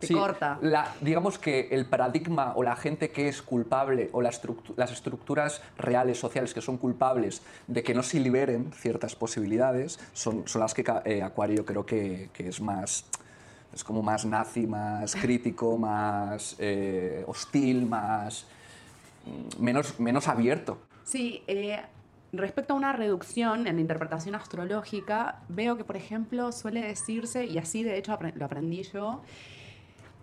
Te 0.00 0.06
Sí, 0.06 0.14
corta. 0.14 0.58
la- 0.62 0.94
digamos 1.02 1.38
que 1.38 1.68
el 1.70 1.84
paradigma 1.84 2.54
o 2.56 2.62
la 2.62 2.74
gente 2.74 3.10
que 3.10 3.28
es 3.28 3.42
culpable 3.42 4.08
o 4.12 4.22
la 4.22 4.30
estructu- 4.30 4.72
las 4.76 4.90
estructuras 4.90 5.60
reales, 5.76 6.18
sociales 6.18 6.54
que 6.54 6.62
son 6.62 6.78
culpables 6.78 7.42
de 7.66 7.82
que 7.82 7.92
no 7.92 8.02
se 8.02 8.18
liberen 8.18 8.72
ciertas 8.72 9.14
posibilidades 9.14 10.00
son, 10.14 10.48
son 10.48 10.62
las 10.62 10.72
que 10.72 10.84
eh, 11.04 11.22
Acuario 11.22 11.66
creo 11.66 11.84
que, 11.84 12.30
que 12.32 12.48
es 12.48 12.60
más 12.62 13.04
es 13.74 13.84
como 13.84 14.02
más 14.02 14.24
nazi, 14.24 14.66
más 14.66 15.14
crítico, 15.14 15.76
más 15.78 16.56
eh, 16.58 17.22
hostil, 17.28 17.86
más 17.86 18.46
mm, 19.26 19.62
menos, 19.62 20.00
menos 20.00 20.26
abierto. 20.28 20.78
Sí, 21.04 21.42
eh, 21.46 21.78
respecto 22.32 22.72
a 22.72 22.76
una 22.76 22.92
reducción 22.94 23.66
en 23.66 23.74
la 23.76 23.80
interpretación 23.82 24.34
astrológica, 24.34 25.40
veo 25.48 25.76
que, 25.76 25.84
por 25.84 25.96
ejemplo, 25.96 26.52
suele 26.52 26.80
decirse, 26.80 27.44
y 27.44 27.58
así 27.58 27.82
de 27.82 27.98
hecho 27.98 28.18
lo 28.34 28.44
aprendí 28.44 28.82
yo, 28.82 29.22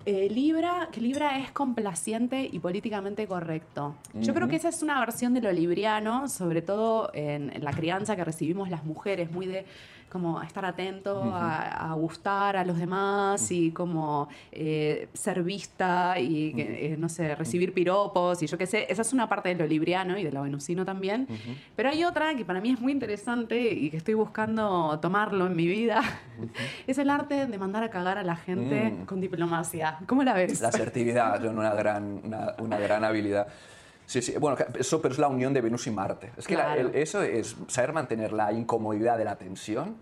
eh, 0.08 0.30
Libra, 0.30 0.88
que 0.90 1.02
Libra 1.02 1.38
es 1.38 1.52
complaciente 1.52 2.48
y 2.50 2.60
políticamente 2.60 3.28
correcto. 3.28 3.94
Yo 4.14 4.34
creo 4.34 4.48
que 4.48 4.56
esa 4.56 4.70
es 4.70 4.82
una 4.82 4.98
versión 5.02 5.34
de 5.34 5.42
lo 5.42 5.52
libriano, 5.52 6.30
sobre 6.30 6.62
todo 6.62 7.12
en, 7.14 7.54
en 7.54 7.62
la 7.62 7.74
crianza 7.74 8.16
que 8.16 8.24
recibimos 8.24 8.70
las 8.70 8.86
mujeres, 8.86 9.30
muy 9.30 9.48
de 9.48 9.66
como 10.10 10.42
estar 10.42 10.64
atento 10.66 11.22
a, 11.34 11.92
a 11.92 11.94
gustar 11.94 12.56
a 12.58 12.64
los 12.66 12.78
demás 12.78 13.52
y 13.52 13.72
como 13.72 14.30
eh, 14.52 15.10
ser 15.14 15.44
vista 15.44 16.18
y, 16.20 16.54
que, 16.54 16.94
eh, 16.94 16.98
no 16.98 17.10
sé, 17.10 17.36
recibir 17.36 17.74
piropos 17.74 18.42
y 18.42 18.48
yo 18.48 18.58
qué 18.58 18.66
sé. 18.66 18.88
Esa 18.90 19.02
es 19.02 19.14
una 19.14 19.28
parte 19.28 19.50
de 19.50 19.56
lo 19.56 19.68
libriano 19.68 20.18
y 20.18 20.24
de 20.24 20.32
lo 20.32 20.44
venusino 20.44 20.86
también. 20.86 21.28
Pero 21.76 21.90
hay 21.90 22.04
otra 22.04 22.36
que 22.36 22.46
para 22.46 22.62
mí 22.62 22.72
es 22.72 22.80
muy 22.80 22.92
interesante 22.92 23.60
y 23.74 23.90
que 23.90 23.98
estoy 23.98 24.14
buscando 24.14 24.98
tomarlo 25.02 25.46
en 25.48 25.56
mi 25.56 25.68
vida. 25.68 26.02
es 26.88 26.98
el 26.98 27.10
arte 27.10 27.46
de 27.46 27.58
mandar 27.58 27.84
a 27.84 27.90
cagar 27.90 28.18
a 28.18 28.24
la 28.24 28.36
gente 28.36 28.78
Mm. 28.88 29.06
con 29.06 29.20
diplomacia. 29.22 29.98
¿Cómo 30.08 30.24
la 30.24 30.34
ves? 30.34 30.62
La 30.62 30.70
asertividad 30.70 31.44
es 31.44 31.52
una 31.52 31.74
gran, 31.74 32.22
una, 32.24 32.54
una 32.60 32.78
gran 32.80 33.04
habilidad. 33.04 33.48
Sí, 34.08 34.22
sí, 34.22 34.34
bueno, 34.40 34.58
eso 34.80 35.02
pero 35.02 35.12
es 35.14 35.20
la 35.20 35.28
unión 35.28 35.54
de 35.54 35.62
Venus 35.62 35.86
y 35.86 35.92
Marte. 35.92 36.32
Es 36.38 36.48
que 36.48 36.56
la- 36.56 36.74
Claro. 36.74 36.90
el- 36.90 36.96
eso 36.96 37.22
es 37.22 37.56
saber 37.68 37.92
mantener 37.94 38.32
la 38.34 38.52
incomodidad 38.54 39.18
de 39.18 39.26
la 39.26 39.36
tensión, 39.36 39.98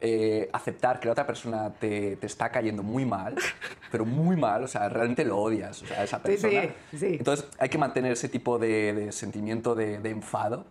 eh, 0.00 0.48
aceptar 0.54 0.98
que 0.98 1.06
la 1.06 1.12
otra 1.12 1.26
persona 1.26 1.70
te, 1.74 2.16
te 2.16 2.26
está 2.26 2.48
cayendo 2.50 2.82
muy 2.82 3.04
mal, 3.04 3.34
pero 3.92 4.06
muy 4.06 4.34
mal, 4.36 4.64
o 4.64 4.68
sea, 4.68 4.88
realmente 4.88 5.24
lo 5.26 5.36
odias, 5.38 5.82
o 5.82 5.86
sea, 5.86 6.00
a 6.00 6.04
esa 6.04 6.16
Sí, 6.24 6.36
sí, 6.38 6.42
persona. 6.42 6.74
sí. 6.98 7.06
Entonces 7.18 7.46
hay 7.58 7.68
que 7.68 7.76
mantener 7.76 8.12
ese 8.12 8.30
tipo 8.30 8.58
de, 8.58 8.94
de 8.94 9.12
sentimiento 9.12 9.74
de, 9.74 9.98
de 10.00 10.08
enfado 10.10 10.64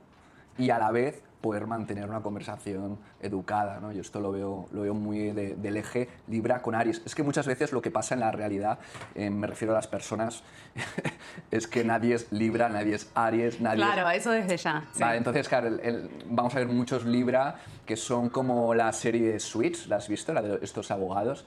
y 0.58 0.72
a 0.72 0.80
la 0.80 0.90
vez 0.90 1.22
poder 1.42 1.68
mantener 1.68 2.10
una 2.10 2.22
conversación 2.22 2.98
educada. 3.22 3.80
¿no? 3.80 3.92
Yo 3.92 4.02
esto 4.02 4.20
lo 4.20 4.32
veo, 4.32 4.68
lo 4.72 4.82
veo 4.82 4.94
muy 4.94 5.32
de- 5.32 5.56
del 5.56 5.78
eje 5.78 6.10
Libra 6.28 6.62
con 6.62 6.76
Aries. 6.76 7.02
Es 7.06 7.16
que 7.16 7.24
muchas 7.24 7.48
veces 7.48 7.72
lo 7.72 7.82
que 7.82 7.92
pasa 7.92 8.14
en 8.14 8.20
la 8.20 8.32
realidad, 8.32 8.80
eh, 9.16 9.30
me 9.30 9.48
refiero 9.48 9.74
a 9.74 9.78
las 9.78 9.88
personas, 9.88 10.44
es 11.52 11.68
que 11.68 11.84
nadie 11.84 12.16
es 12.16 12.32
Libra, 12.32 12.70
nadie 12.70 12.96
es 12.96 13.10
Aries, 13.16 13.62
nadie 13.62 13.84
es 13.84 13.92
Claro, 13.92 14.10
eso 14.10 14.32
desde 14.32 14.58
ya. 14.58 14.84
sí. 14.94 15.00
Vale, 15.02 15.18
entonces, 15.18 15.48
claro, 15.48 15.68
el- 15.68 15.80
el- 15.80 16.10
vamos 16.26 16.54
a 16.56 16.60
ver 16.60 16.68
muchos 16.68 17.06
Libra 17.06 17.56
que 17.86 17.96
son 17.96 18.30
como 18.30 18.74
la 18.74 18.92
serie 18.94 19.32
de 19.32 19.40
Suits, 19.40 19.88
¿la 19.88 19.96
has 19.98 20.08
visto? 20.08 20.34
La 20.34 20.42
de 20.42 20.60
estos 20.62 20.92
abogados. 20.92 21.46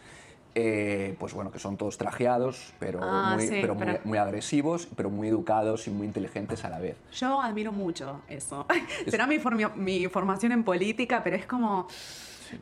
Eh, 0.54 1.16
pues 1.18 1.32
bueno, 1.32 1.50
que 1.50 1.58
son 1.58 1.78
todos 1.78 1.96
trajeados, 1.96 2.74
pero, 2.78 3.00
Ah, 3.02 3.32
muy, 3.36 3.46
sí, 3.46 3.58
pero 3.62 3.74
muy- 3.74 3.86
pero- 3.86 4.00
muy 4.04 4.18
agresivos, 4.18 4.86
pero 4.94 5.08
muy 5.08 5.28
educados 5.28 5.86
y 5.86 5.90
muy 5.90 6.06
inteligentes 6.06 6.62
a 6.66 6.68
la 6.68 6.78
vez. 6.78 6.96
Yo 7.12 7.40
admiro 7.40 7.72
mucho 7.72 8.20
eso. 8.28 8.66
Será 9.08 9.26
mi, 9.26 9.38
mi 9.76 10.06
formación 10.08 10.52
en 10.52 10.62
política, 10.62 11.22
pero 11.24 11.36
es 11.36 11.46
como... 11.46 11.86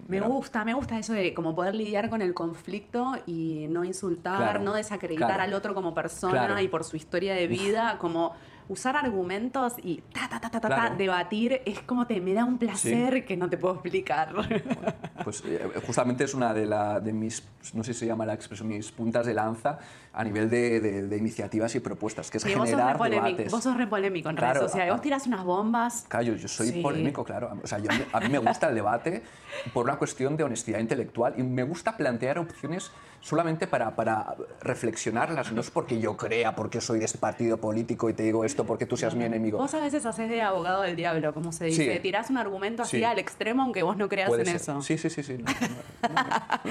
Me 0.06 0.20
gusta, 0.20 0.64
me 0.64 0.72
gusta 0.72 1.00
eso 1.00 1.12
de 1.14 1.34
como 1.34 1.52
poder 1.56 1.74
lidiar 1.74 2.10
con 2.10 2.22
el 2.22 2.32
conflicto 2.32 3.14
y 3.26 3.66
no 3.70 3.82
insultar, 3.84 4.36
Claro, 4.36 4.60
no 4.60 4.72
desacreditar 4.72 5.26
claro. 5.26 5.42
al 5.42 5.52
otro 5.52 5.74
como 5.74 5.92
persona 5.94 6.46
Claro. 6.46 6.60
y 6.60 6.68
por 6.68 6.84
su 6.84 6.96
historia 6.96 7.34
de 7.34 7.48
vida, 7.48 7.98
como 7.98 8.32
usar 8.70 8.96
argumentos 8.96 9.74
y 9.82 10.00
ta, 10.14 10.28
ta, 10.28 10.38
ta, 10.40 10.48
ta, 10.48 10.60
ta, 10.60 10.68
ta, 10.68 10.74
Claro. 10.76 10.96
debatir, 10.96 11.60
es 11.66 11.80
como 11.80 12.06
te 12.06 12.20
me 12.20 12.32
da 12.32 12.44
un 12.44 12.56
placer 12.56 13.24
que 13.26 13.36
no 13.36 13.50
te 13.50 13.58
puedo 13.58 13.74
explicar. 13.74 14.32
Pues 15.24 15.42
eh, 15.44 15.68
justamente 15.84 16.22
es 16.24 16.34
una 16.34 16.54
de, 16.54 16.66
la- 16.66 17.00
de 17.00 17.12
mis, 17.12 17.42
no 17.74 17.82
sé 17.82 17.92
si 17.92 18.00
se 18.00 18.06
llama 18.06 18.24
la 18.24 18.32
expresión, 18.34 18.68
mis 18.68 18.92
puntas 18.92 19.26
de 19.26 19.34
lanza 19.34 19.78
a 20.12 20.22
nivel 20.22 20.48
de, 20.48 20.78
de- 20.80 21.02
de 21.08 21.16
iniciativas 21.16 21.74
y 21.74 21.80
propuestas, 21.80 22.30
que 22.30 22.38
es 22.38 22.44
Sí, 22.44 22.50
vos 22.50 22.58
sos, 22.60 22.78
generar 22.78 22.96
debates. 23.10 23.50
vos 23.50 23.62
sos 23.64 23.76
re 23.76 23.88
polémico 23.88 24.30
en 24.30 24.36
Claro, 24.36 24.54
redes 24.54 24.70
sociales. 24.70 24.92
Vos 24.92 25.02
tirás 25.02 25.26
unas 25.26 25.44
bombas. 25.44 26.06
Claro, 26.08 26.26
yo, 26.26 26.34
yo 26.36 26.46
soy 26.48 26.68
Sí. 26.68 26.80
polémico, 26.80 27.24
claro. 27.24 27.50
O 27.62 27.66
sea, 27.66 27.78
yo- 27.80 27.90
a 28.12 28.20
mí 28.20 28.28
me 28.28 28.38
gusta 28.38 28.68
el 28.68 28.76
debate 28.76 29.22
por 29.74 29.84
una 29.84 29.96
cuestión 29.96 30.36
de 30.36 30.44
honestidad 30.44 30.78
intelectual 30.78 31.34
y 31.36 31.42
me 31.42 31.64
gusta 31.64 31.96
plantear 31.96 32.38
opciones 32.38 32.92
solamente 33.20 33.66
para, 33.66 33.94
para 33.94 34.34
reflexionarlas. 34.60 35.52
No 35.52 35.60
es 35.60 35.70
porque 35.70 36.00
yo 36.00 36.16
crea, 36.16 36.54
porque 36.54 36.80
soy 36.80 36.98
de 36.98 37.04
este 37.04 37.18
partido 37.18 37.58
político 37.58 38.08
y 38.08 38.14
te 38.14 38.22
digo 38.22 38.44
esto 38.44 38.64
porque 38.64 38.86
tú 38.86 38.96
seas 38.96 39.14
mi 39.14 39.24
enemigo. 39.24 39.58
Vos 39.58 39.74
a 39.74 39.80
veces 39.80 40.06
haces 40.06 40.28
de 40.28 40.42
abogado 40.42 40.82
del 40.82 40.96
diablo, 40.96 41.32
como 41.34 41.52
se 41.52 41.66
dice. 41.66 41.94
Sí. 41.94 42.00
Tirás 42.00 42.30
un 42.30 42.38
argumento 42.38 42.82
así 42.82 42.98
Sí. 42.98 43.04
al 43.04 43.18
extremo 43.18 43.62
aunque 43.62 43.82
vos 43.82 43.96
no 43.96 44.08
creas 44.08 44.32
en 44.32 44.46
ser. 44.46 44.56
eso. 44.56 44.82
Sí, 44.82 44.96
sí, 44.98 45.10
sí. 45.10 45.22
sí. 45.22 45.38
No, 45.38 45.52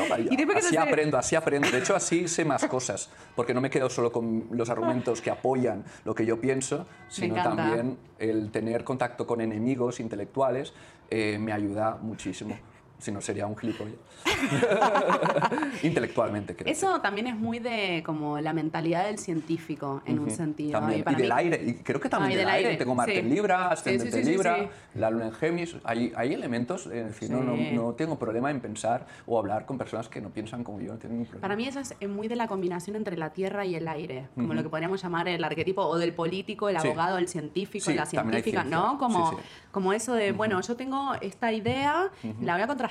no, 0.07 0.17
no. 0.17 0.19
Y 0.29 0.57
así 0.57 0.77
aprendo, 0.77 1.17
así 1.17 1.35
aprendo. 1.35 1.69
De 1.69 1.79
hecho, 1.79 1.95
así 1.95 2.27
sé 2.27 2.45
más 2.45 2.65
cosas, 2.65 3.09
porque 3.35 3.53
no 3.53 3.61
me 3.61 3.69
quedo 3.69 3.89
solo 3.89 4.11
con 4.11 4.47
los 4.51 4.69
argumentos 4.69 5.21
que 5.21 5.29
apoyan 5.31 5.83
lo 6.03 6.15
que 6.15 6.25
yo 6.25 6.39
pienso, 6.41 6.85
sino 7.07 7.35
también 7.35 7.97
el 8.17 8.51
tener 8.51 8.83
contacto 8.83 9.25
con 9.25 9.41
enemigos 9.41 9.99
intelectuales 9.99 10.73
eh, 11.09 11.37
me 11.39 11.53
ayuda 11.53 11.97
muchísimo. 12.01 12.57
Si 12.99 13.11
no, 13.11 13.21
sería 13.21 13.47
un 13.47 13.55
gilipollas. 13.57 13.95
Intelectualmente, 15.83 16.55
creo. 16.55 16.71
Eso 16.71 16.99
también 17.01 17.27
es 17.27 17.35
muy 17.35 17.59
de 17.59 18.03
como 18.05 18.39
la 18.39 18.53
mentalidad 18.53 19.05
del 19.05 19.17
científico, 19.17 20.01
en 20.05 20.19
un 20.19 20.27
Ujú. 20.27 20.35
sentido. 20.35 20.71
También. 20.79 20.99
Y 20.99 21.01
Y, 21.01 21.03
para 21.03 21.17
del 21.17 21.27
mí- 21.29 21.33
aire, 21.37 21.63
y 21.65 21.73
creo 21.75 21.99
que 21.99 22.09
también 22.09 22.31
Ah, 22.31 22.33
y 22.33 22.35
del, 22.37 22.45
del 22.45 22.55
aire. 22.55 22.67
aire, 22.69 22.77
Tengo 22.79 22.95
Marte 22.95 23.13
sí. 23.13 23.19
en 23.19 23.29
Libra, 23.29 23.69
ascendente 23.71 24.11
sí, 24.17 24.23
sí, 24.23 24.29
en 24.29 24.33
Libra, 24.35 24.69
la 24.95 25.09
luna 25.09 25.25
en 25.27 25.31
Géminis. 25.33 25.75
Hay, 25.83 26.11
hay 26.15 26.33
elementos, 26.33 26.87
es 26.87 27.05
decir, 27.05 27.29
no, 27.29 27.41
no, 27.41 27.55
no 27.55 27.93
tengo 27.93 28.19
problema 28.19 28.51
en 28.51 28.59
pensar 28.59 29.07
o 29.25 29.39
hablar 29.39 29.65
con 29.65 29.77
personas 29.77 30.09
que 30.09 30.19
no 30.19 30.29
piensan 30.29 30.63
como 30.65 30.81
yo, 30.81 30.91
no 30.93 30.99
tienen 30.99 31.19
problema. 31.23 31.41
Para 31.41 31.55
mí 31.55 31.67
eso 31.67 31.79
es 31.79 32.09
muy 32.09 32.27
de 32.27 32.35
la 32.35 32.47
combinación 32.47 32.95
entre 32.97 33.15
la 33.17 33.29
tierra 33.31 33.65
y 33.65 33.75
el 33.75 33.87
aire, 33.87 34.27
como 34.35 34.53
lo 34.53 34.61
que 34.63 34.69
podríamos 34.69 35.01
llamar 35.01 35.27
el 35.29 35.41
arquetipo 35.43 35.83
o 35.83 35.97
del 35.97 36.13
político, 36.13 36.67
el 36.67 36.75
abogado, 36.77 37.17
el 37.17 37.27
científico, 37.29 37.89
la 37.91 38.05
científica. 38.05 38.63
¿no? 38.65 38.97
Como, 38.97 39.39
como 39.71 39.93
eso 39.93 40.13
de, 40.13 40.31
bueno, 40.33 40.59
yo 40.61 40.75
tengo 40.75 41.13
esta 41.21 41.53
idea, 41.53 42.09
la 42.41 42.53
voy 42.55 42.63
a 42.63 42.67
contrastar 42.67 42.88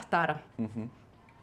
Ujú. 0.58 0.88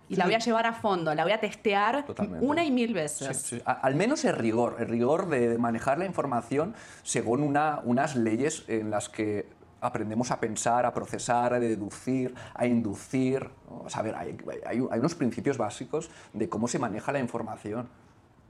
y 0.07 0.15
la 0.17 0.25
voy 0.25 0.35
a 0.35 0.39
llevar 0.39 0.65
a 0.67 0.73
fondo, 0.73 1.13
la 1.15 1.23
voy 1.23 1.31
a 1.31 1.39
testear 1.39 2.05
Totalmente. 2.05 2.45
una 2.45 2.63
y 2.63 2.71
mil 2.71 2.89
Sí, 2.89 2.93
veces. 2.93 3.37
sí. 3.37 3.61
A- 3.65 3.71
Al 3.73 3.95
menos 3.95 4.23
el 4.25 4.35
rigor, 4.35 4.75
el 4.79 4.87
rigor 4.87 5.27
de, 5.29 5.57
manejar 5.57 5.97
la 5.97 6.05
información 6.05 6.75
según 7.03 7.41
una, 7.41 7.81
unas 7.83 8.15
leyes 8.15 8.63
en 8.67 8.91
las 8.91 9.09
que 9.09 9.47
aprendemos 9.81 10.31
a 10.31 10.39
pensar, 10.39 10.85
a 10.85 10.93
procesar, 10.93 11.53
a 11.53 11.59
deducir, 11.59 12.33
a 12.53 12.65
inducir. 12.67 13.49
¿no? 13.69 13.85
A 13.93 14.01
ver, 14.01 14.15
hay, 14.15 14.37
hay- 14.65 14.83
hay 14.91 14.99
unos 14.99 15.15
principios 15.15 15.57
básicos 15.57 16.09
de 16.33 16.49
cómo 16.49 16.67
se 16.67 16.77
maneja 16.79 17.11
la 17.11 17.19
información. 17.19 17.87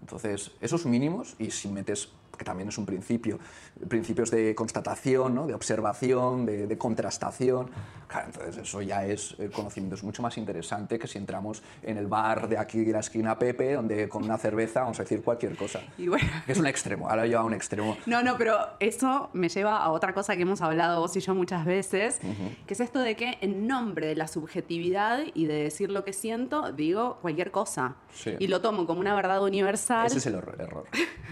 Entonces, 0.01 0.51
esos 0.61 0.85
mínimos, 0.85 1.35
y 1.39 1.51
si 1.51 1.67
metes, 1.69 2.09
que 2.37 2.45
también 2.45 2.69
es 2.69 2.77
un 2.77 2.85
principio, 2.85 3.39
principios 3.87 4.31
de 4.31 4.53
constatación, 4.55 5.35
¿no? 5.35 5.47
de 5.47 5.53
observación, 5.53 6.45
de, 6.45 6.67
de 6.67 6.77
contrastación, 6.77 7.69
claro, 8.07 8.27
entonces 8.27 8.57
eso 8.57 8.81
ya 8.81 9.05
es 9.05 9.35
el 9.39 9.51
conocimiento, 9.51 9.95
es 9.95 10.03
mucho 10.03 10.21
más 10.21 10.37
interesante 10.37 10.99
que 10.99 11.07
si 11.07 11.17
entramos 11.17 11.63
en 11.83 11.97
el 11.97 12.07
bar 12.07 12.47
de 12.47 12.57
aquí 12.57 12.83
de 12.83 12.93
la 12.93 12.99
esquina 12.99 13.37
Pepe, 13.37 13.73
donde 13.73 14.09
con 14.09 14.23
una 14.23 14.37
cerveza 14.37 14.81
vamos 14.81 14.99
a 14.99 15.03
decir 15.03 15.21
cualquier 15.21 15.55
cosa. 15.55 15.81
Y 15.97 16.07
bueno. 16.07 16.27
Que 16.45 16.51
es 16.51 16.59
un 16.59 16.67
extremo, 16.67 17.09
ahora 17.09 17.25
lleva 17.25 17.41
a 17.41 17.45
un 17.45 17.53
extremo. 17.53 17.97
No, 18.05 18.23
no, 18.23 18.37
pero 18.37 18.57
eso 18.79 19.29
me 19.33 19.49
lleva 19.49 19.77
a 19.77 19.89
otra 19.91 20.13
cosa 20.13 20.35
que 20.35 20.43
hemos 20.43 20.61
hablado 20.61 21.01
vos 21.01 21.15
y 21.15 21.19
yo 21.19 21.35
muchas 21.35 21.65
veces, 21.65 22.19
que 22.65 22.73
es 22.73 22.79
esto 22.79 22.99
de 22.99 23.15
que 23.15 23.37
en 23.41 23.67
nombre 23.67 24.07
de 24.07 24.15
la 24.15 24.27
subjetividad 24.27 25.19
y 25.33 25.45
de 25.45 25.63
decir 25.63 25.91
lo 25.91 26.03
que 26.03 26.13
siento, 26.13 26.71
digo 26.71 27.17
cualquier 27.21 27.51
cosa. 27.51 27.95
Sí. 28.13 28.35
Y 28.39 28.47
lo 28.47 28.61
tomo 28.61 28.85
como 28.85 28.99
una 28.99 29.13
verdad 29.13 29.43
universal 29.43 30.07
Ese 30.07 30.17
es 30.19 30.25
el 30.25 30.35
error. 30.35 30.55
error. 30.59 30.85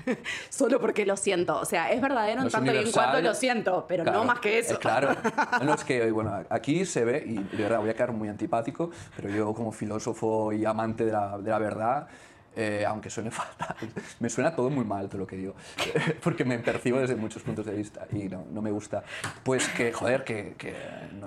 solo 0.49 0.79
porque 0.79 0.92
lo 1.05 1.17
siento. 1.17 1.59
O 1.59 1.65
sea, 1.65 1.91
es 1.91 1.99
verdadero 2.01 2.41
No 2.41 2.47
en 2.47 2.51
tanto 2.51 2.73
y 2.73 2.77
en 2.77 2.91
cuanto 2.91 3.21
lo 3.21 3.33
siento, 3.33 3.85
pero 3.87 4.03
Claro, 4.03 4.19
no 4.19 4.25
más 4.25 4.39
que 4.39 4.59
eso. 4.59 4.73
eh, 4.75 4.77
claro. 4.79 5.09
No, 5.63 5.73
es 5.73 5.83
que, 5.83 6.11
bueno, 6.11 6.43
aquí 6.49 6.85
se 6.85 7.03
ve, 7.05 7.23
y 7.25 7.35
de 7.55 7.63
verdad 7.63 7.79
voy 7.79 7.89
a 7.89 7.93
quedar 7.93 8.11
muy 8.11 8.29
antipático, 8.29 8.89
pero 9.15 9.29
yo 9.29 9.53
como 9.53 9.71
filósofo 9.71 10.51
y 10.53 10.65
amante 10.65 11.05
de 11.05 11.11
la, 11.11 11.37
de 11.37 11.49
la 11.49 11.59
verdad, 11.59 12.07
eh, 12.55 12.85
aunque 12.87 13.09
suene 13.09 13.31
fatal, 13.31 13.75
me 14.19 14.29
suena 14.29 14.55
todo 14.55 14.69
muy 14.69 14.85
mal 14.85 15.09
todo 15.09 15.19
lo 15.19 15.27
que 15.27 15.37
digo, 15.37 15.55
porque 16.23 16.45
me 16.45 16.59
percibo 16.59 16.99
desde 16.99 17.15
muchos 17.15 17.43
puntos 17.43 17.65
de 17.65 17.73
vista 17.73 18.07
y 18.11 18.29
no, 18.29 18.45
no 18.51 18.61
me 18.61 18.71
gusta. 18.71 19.03
Pues 19.43 19.67
que, 19.69 19.91
joder, 19.91 20.23
que, 20.23 20.55
que 20.57 20.75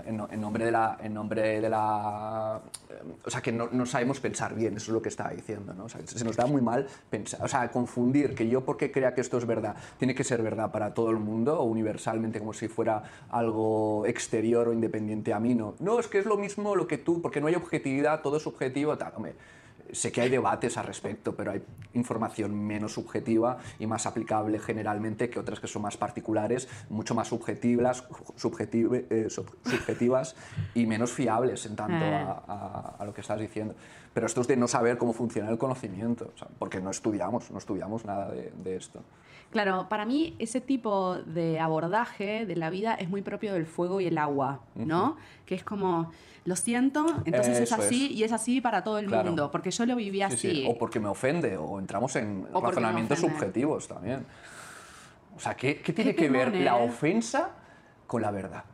en, 0.07 0.21
en 0.31 0.41
nombre 0.41 0.65
de 0.65 0.73
la... 0.73 0.99
En 1.03 1.15
nombre 1.15 1.61
de 1.61 1.69
la 1.69 2.61
o 3.25 3.31
sea, 3.31 3.41
que 3.41 3.53
no, 3.53 3.69
no 3.73 3.87
sabemos 3.87 4.21
pensar 4.21 4.55
bien, 4.55 4.77
eso 4.77 4.87
es 4.87 4.95
lo 4.95 5.03
que 5.03 5.09
estaba 5.09 5.31
diciendo, 5.31 5.75
¿no? 5.75 5.85
O 5.85 5.89
sea, 5.89 6.01
se 6.05 6.25
nos 6.25 6.37
da 6.37 6.47
muy 6.47 6.63
mal 6.63 6.87
pensar, 7.11 7.43
o 7.43 7.49
sea, 7.49 7.71
confundir 7.71 8.35
que 8.35 8.49
yo 8.49 8.65
porque 8.65 8.91
crea 8.91 9.15
que 9.15 9.21
esto 9.21 9.39
es 9.39 9.47
verdad, 9.47 9.77
tiene 9.99 10.15
que 10.15 10.25
ser 10.25 10.43
verdad 10.43 10.71
para 10.71 10.95
todo 10.95 11.11
el 11.11 11.19
mundo 11.19 11.59
o 11.59 11.65
universalmente 11.65 12.39
como 12.39 12.53
si 12.53 12.69
fuera 12.69 13.03
algo 13.31 14.05
exterior 14.07 14.69
o 14.69 14.73
independiente 14.73 15.33
a 15.33 15.41
mí, 15.41 15.55
no. 15.55 15.75
No, 15.81 15.99
es 15.99 16.09
que 16.09 16.19
es 16.19 16.27
lo 16.27 16.37
mismo 16.37 16.77
lo 16.77 16.87
que 16.87 16.99
tú, 16.99 17.21
porque 17.21 17.41
no 17.41 17.47
hay 17.47 17.55
objetividad, 17.55 18.23
todo 18.23 18.37
es 18.37 18.43
subjetivo, 18.43 18.97
tal, 18.97 19.13
hombre. 19.17 19.35
Sé 19.93 20.13
que 20.13 20.21
hay 20.21 20.29
debates 20.29 20.77
al 20.77 20.87
respecto, 20.87 21.35
pero 21.37 21.53
hay 21.53 21.63
información 21.95 22.55
menos 22.55 22.95
subjetiva 22.95 23.59
y 23.79 23.87
más 23.87 24.07
aplicable 24.07 24.59
generalmente 24.59 25.31
que 25.31 25.39
otras 25.39 25.61
que 25.61 25.67
son 25.67 25.83
más 25.83 25.97
particulares, 25.97 26.69
mucho 26.91 27.15
más 27.15 27.29
subjetivas, 27.29 28.05
subjetive- 28.37 29.07
eh, 29.11 29.31
sub- 29.31 29.57
subjetivas 29.65 30.35
y 30.75 30.87
menos 30.87 31.13
fiables 31.13 31.65
en 31.67 31.77
tanto 31.77 32.05
Eh. 32.05 32.15
a, 32.15 32.43
a- 32.47 32.97
a 32.99 33.05
lo 33.05 33.15
que 33.15 33.21
estás 33.21 33.39
diciendo. 33.41 33.75
Pero 34.17 34.25
esto 34.29 34.41
es 34.41 34.47
de 34.47 34.57
no 34.57 34.67
saber 34.67 34.97
cómo 34.97 35.13
funciona 35.13 35.51
el 35.51 35.59
conocimiento, 35.59 36.33
o 36.35 36.39
sea, 36.39 36.49
porque 36.59 36.81
no 36.81 36.89
estudiamos, 36.89 37.51
no 37.51 37.59
estudiamos 37.59 38.07
nada 38.07 38.31
de, 38.31 38.51
de 38.65 38.75
esto. 38.77 39.03
Claro, 39.51 39.91
para 39.91 40.07
mí 40.07 40.35
ese 40.39 40.63
tipo 40.63 41.17
de 41.17 41.61
abordaje 41.61 42.47
de 42.47 42.57
la 42.57 42.71
vida 42.71 42.95
es 42.95 43.11
muy 43.11 43.21
propio 43.21 43.53
del 43.53 43.67
fuego 43.67 44.01
y 44.01 44.07
el 44.07 44.17
agua, 44.17 44.61
¿no? 44.75 45.19
Que 45.45 45.55
es 45.55 45.63
como, 45.65 46.11
lo 46.47 46.57
siento, 46.57 47.05
entonces 47.27 47.61
es 47.61 47.73
así 47.73 48.07
es. 48.07 48.13
y 48.13 48.25
es 48.25 48.33
así 48.33 48.63
para 48.63 48.83
todo 48.83 48.99
el 48.99 49.05
Claro. 49.09 49.27
mundo, 49.27 49.51
porque 49.51 49.71
yo 49.71 49.85
lo 49.85 49.95
viví 49.97 50.17
Sí, 50.21 50.23
así. 50.23 50.37
sí, 50.39 50.67
O 50.67 50.79
porque 50.79 50.99
me 50.99 51.09
ofende, 51.09 51.59
o 51.59 51.79
entramos 51.79 52.17
en 52.17 52.45
me 52.45 52.59
razonamientos 52.59 53.19
subjetivos 53.19 53.87
también. 53.87 54.25
O 55.37 55.41
sea, 55.41 55.55
¿qué, 55.55 55.83
qué 55.83 55.93
tiene 55.93 56.15
Qué 56.15 56.23
que 56.23 56.31
ver 56.31 56.55
la 56.57 56.79
¿eh? 56.83 56.89
ofensa 56.89 57.51
con 58.07 58.23
la 58.23 58.31
verdad? 58.31 58.65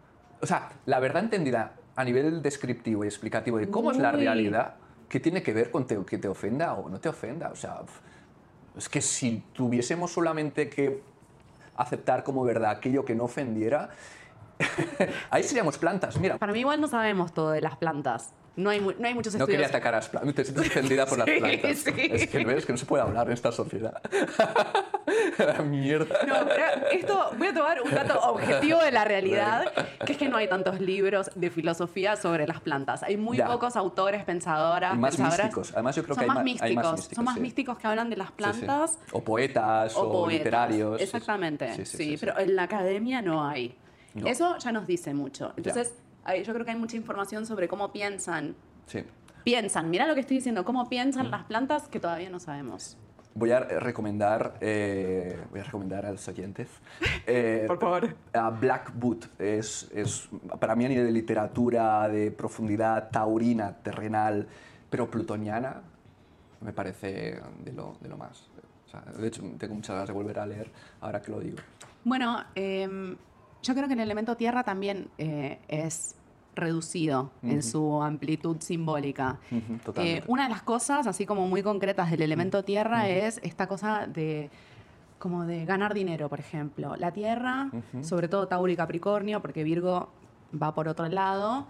O 0.40 0.46
sea, 0.46 0.68
la 0.86 1.00
verdad 1.00 1.24
entendida 1.24 1.72
a 1.96 2.04
nivel 2.04 2.42
descriptivo 2.42 3.02
y 3.02 3.08
explicativo 3.08 3.58
de 3.58 3.68
cómo 3.68 3.90
es 3.90 3.98
la 3.98 4.12
Uy. 4.12 4.18
realidad, 4.24 4.74
¿qué 5.12 5.20
tiene 5.20 5.42
que 5.42 5.52
ver 5.52 5.70
con 5.70 5.86
te- 5.86 6.02
que 6.06 6.16
te 6.16 6.26
ofenda 6.26 6.72
o 6.72 6.88
no 6.88 6.98
te 6.98 7.10
ofenda? 7.10 7.50
O 7.50 7.54
sea, 7.54 7.82
es 8.78 8.88
que 8.88 9.02
si 9.02 9.44
tuviésemos 9.52 10.10
solamente 10.10 10.70
que 10.70 11.02
aceptar 11.76 12.24
como 12.24 12.42
verdad 12.44 12.70
aquello 12.70 13.04
que 13.04 13.14
no 13.14 13.24
ofendiera, 13.24 13.90
ahí 15.30 15.42
seríamos 15.42 15.76
plantas. 15.76 16.18
Mira, 16.18 16.38
Para 16.38 16.54
mí 16.54 16.60
igual 16.60 16.80
no 16.80 16.88
sabemos 16.88 17.34
todo 17.34 17.50
de 17.50 17.60
las 17.60 17.76
plantas. 17.76 18.32
No 18.54 18.68
hay, 18.68 18.80
no 18.80 19.06
hay 19.08 19.14
muchos 19.14 19.32
no 19.34 19.38
estudios. 19.38 19.46
quería 19.48 19.66
atacar 19.66 19.94
a 19.94 19.96
las 19.98 20.08
plantas. 20.10 20.34
Te 20.34 20.44
sientes 20.44 20.66
ofendida 20.68 21.06
por 21.06 21.18
las 21.18 21.26
Sí, 21.30 21.38
plantas. 21.38 21.78
sí. 21.78 21.90
Es 22.10 22.28
que 22.28 22.44
ves 22.44 22.66
que 22.66 22.72
no 22.72 22.78
se 22.78 22.84
puede 22.86 23.02
hablar 23.02 23.26
en 23.28 23.32
esta 23.32 23.50
sociedad. 23.50 24.00
la 25.38 25.62
mierda. 25.62 26.16
No, 26.26 26.34
pero 26.46 26.86
esto 26.92 27.30
voy 27.38 27.48
a 27.48 27.54
tomar 27.54 27.82
un 27.82 27.90
dato 27.90 28.20
objetivo 28.20 28.78
de 28.80 28.90
la 28.92 29.04
realidad, 29.04 29.72
que 30.04 30.12
es 30.12 30.18
que 30.18 30.28
no 30.28 30.36
hay 30.36 30.48
tantos 30.48 30.80
libros 30.80 31.30
de 31.34 31.50
filosofía 31.50 32.16
sobre 32.16 32.46
las 32.46 32.60
plantas. 32.60 33.02
Hay 33.02 33.16
muy 33.16 33.38
Ya. 33.38 33.46
pocos 33.46 33.76
autores, 33.76 34.24
pensadoras, 34.24 34.94
Y 34.94 34.98
más 34.98 35.16
pensadoras. 35.16 35.46
místicos. 35.46 35.72
Además, 35.72 35.96
yo 35.96 36.02
creo 36.04 36.14
son 36.14 36.24
que 36.24 36.30
hay 36.30 36.34
más 36.36 36.44
místicos, 36.44 36.68
hay 36.68 36.76
más 36.76 36.92
místicos, 36.92 37.16
son 37.16 37.24
más 37.24 37.34
sí. 37.34 37.40
místicos 37.40 37.78
que 37.78 37.86
hablan 37.86 38.10
de 38.10 38.16
las 38.16 38.30
plantas. 38.32 38.98
O 39.12 39.22
poetas, 39.22 39.96
o, 39.96 40.12
poetas. 40.12 40.38
literarios. 40.38 41.00
Exactamente, 41.00 41.86
sí, 41.86 42.16
pero 42.20 42.38
en 42.38 42.54
la 42.54 42.64
academia 42.64 43.22
no 43.22 43.46
hay. 43.48 43.74
No. 44.14 44.26
Eso 44.26 44.58
ya 44.58 44.72
nos 44.72 44.86
dice 44.86 45.14
mucho. 45.14 45.54
Entonces, 45.56 45.94
hay- 46.24 46.44
yo 46.44 46.52
creo 46.52 46.64
que 46.64 46.72
hay 46.72 46.78
mucha 46.78 46.96
información 46.96 47.46
sobre 47.46 47.68
cómo 47.68 47.92
piensan. 47.92 48.54
Sí. 48.86 49.04
Piensan, 49.44 49.90
mira 49.90 50.06
lo 50.06 50.14
que 50.14 50.20
estoy 50.20 50.36
diciendo, 50.36 50.64
cómo 50.64 50.84
Mm. 50.84 50.88
piensan 50.88 51.30
las 51.30 51.44
plantas 51.44 51.88
que 51.88 51.98
todavía 52.00 52.30
no 52.30 52.38
sabemos. 52.40 52.96
Voy 53.34 53.50
a 53.50 53.60
recomendar, 53.60 54.54
eh, 54.60 55.38
voy 55.50 55.60
a 55.60 55.64
recomendar 55.64 56.04
a 56.04 56.12
los 56.12 56.28
oyentes. 56.28 56.68
eh, 57.26 57.64
Por 57.66 57.80
favor. 57.80 58.14
A 58.34 58.50
Black 58.50 58.92
Boot. 58.94 59.26
Es, 59.40 59.90
es, 59.94 60.28
para 60.60 60.76
mí, 60.76 60.84
a 60.84 60.88
nivel 60.88 61.06
de 61.06 61.12
literatura, 61.12 62.08
de 62.08 62.30
profundidad 62.30 63.10
taurina, 63.10 63.72
terrenal, 63.82 64.46
pero 64.90 65.10
plutoniana, 65.10 65.80
me 66.60 66.72
parece 66.74 67.40
de 67.64 67.72
lo, 67.72 67.96
de 68.00 68.08
lo 68.10 68.18
más. 68.18 68.48
O 68.86 68.90
sea, 68.90 69.00
de 69.00 69.26
hecho, 69.26 69.42
tengo 69.58 69.74
muchas 69.76 69.94
ganas 69.94 70.08
de 70.08 70.12
volver 70.12 70.38
a 70.38 70.44
leer 70.44 70.70
ahora 71.00 71.22
que 71.22 71.30
lo 71.30 71.40
digo. 71.40 71.56
Bueno, 72.04 72.44
em, 72.54 73.16
yo 73.62 73.74
creo 73.74 73.86
que 73.86 73.94
el 73.94 74.00
elemento 74.00 74.36
tierra 74.36 74.64
también 74.64 75.08
eh, 75.18 75.58
es 75.68 76.16
reducido 76.54 77.30
en 77.42 77.62
su 77.62 78.02
amplitud 78.02 78.58
simbólica. 78.60 79.38
Eh, 79.96 80.22
una 80.26 80.44
de 80.44 80.50
las 80.50 80.62
cosas, 80.62 81.06
así 81.06 81.24
como 81.24 81.46
muy 81.46 81.62
concretas 81.62 82.10
del 82.10 82.22
elemento 82.22 82.62
tierra, 82.62 83.08
es 83.08 83.40
esta 83.42 83.66
cosa 83.66 84.06
de 84.06 84.50
como 85.18 85.44
de 85.46 85.64
ganar 85.64 85.94
dinero, 85.94 86.28
por 86.28 86.40
ejemplo. 86.40 86.96
La 86.96 87.12
tierra, 87.12 87.70
sobre 88.02 88.28
todo 88.28 88.48
Tauro 88.48 88.70
y 88.72 88.76
Capricornio, 88.76 89.40
porque 89.40 89.62
Virgo 89.62 90.08
va 90.60 90.74
por 90.74 90.88
otro 90.88 91.08
lado, 91.08 91.66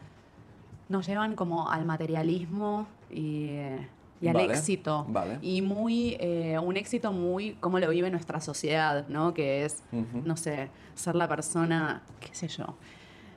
nos 0.89 1.07
llevan 1.07 1.37
como 1.37 1.71
al 1.71 1.85
materialismo 1.85 2.87
y, 3.11 3.49
eh, 3.51 3.89
y 4.23 4.29
al 4.29 4.35
Vale, 4.35 4.55
éxito. 4.55 5.05
vale. 5.09 5.39
Y 5.43 5.61
muy, 5.63 6.17
eh, 6.21 6.59
un 6.59 6.77
éxito 6.77 7.13
muy 7.13 7.55
como 7.55 7.79
lo 7.81 7.91
vive 7.91 8.09
nuestra 8.11 8.41
sociedad, 8.41 9.07
¿no? 9.09 9.35
Que 9.35 9.65
es, 9.65 9.83
no 10.25 10.37
sé, 10.37 10.71
ser 10.95 11.17
la 11.17 11.27
persona, 11.29 12.03
qué 12.21 12.33
sé 12.35 12.47
yo, 12.49 12.77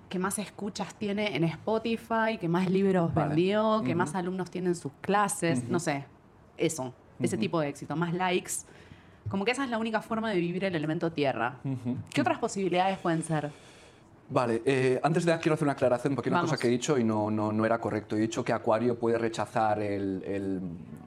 que 0.08 0.20
más 0.20 0.38
escuchas 0.38 0.94
tiene 0.94 1.36
en 1.36 1.44
Spotify, 1.44 2.38
que 2.40 2.48
más 2.48 2.70
libros 2.70 3.14
Vale. 3.14 3.30
vendió, 3.30 3.82
que 3.84 3.96
más 3.96 4.14
alumnos 4.16 4.52
tiene 4.52 4.68
en 4.70 4.76
sus 4.76 4.92
clases, 5.02 5.68
no 5.68 5.80
sé, 5.80 6.06
eso, 6.58 6.94
ese 7.20 7.38
tipo 7.38 7.60
de 7.60 7.70
éxito, 7.70 7.96
más 7.96 8.14
likes. 8.14 8.52
Como 9.30 9.44
que 9.44 9.52
esa 9.52 9.64
es 9.64 9.72
la 9.72 9.80
única 9.80 10.04
forma 10.04 10.30
de 10.30 10.40
vivir 10.40 10.64
el 10.66 10.76
elemento 10.76 11.12
tierra. 11.12 11.56
¿Qué 12.14 12.22
otras 12.22 12.38
posibilidades 12.38 13.00
pueden 13.00 13.24
ser? 13.24 13.50
Vale, 14.28 14.62
eh, 14.66 15.00
antes 15.04 15.24
de 15.26 15.38
quiero 15.38 15.54
hacer 15.54 15.66
una 15.66 15.74
aclaración 15.74 16.16
porque 16.16 16.30
hay 16.30 16.32
una 16.32 16.40
Vamos. 16.40 16.52
cosa 16.52 16.62
que 16.62 16.68
he 16.68 16.72
dicho 16.72 16.98
y 16.98 17.04
no, 17.04 17.30
no, 17.30 17.52
no 17.52 17.66
era 17.66 17.78
correcto. 17.80 18.16
He 18.16 18.20
dicho 18.20 18.44
que 18.44 18.54
Acuario 18.54 18.98
puede 18.98 19.18
rechazar 19.20 19.80
el, 19.80 20.24
el, 20.26 20.60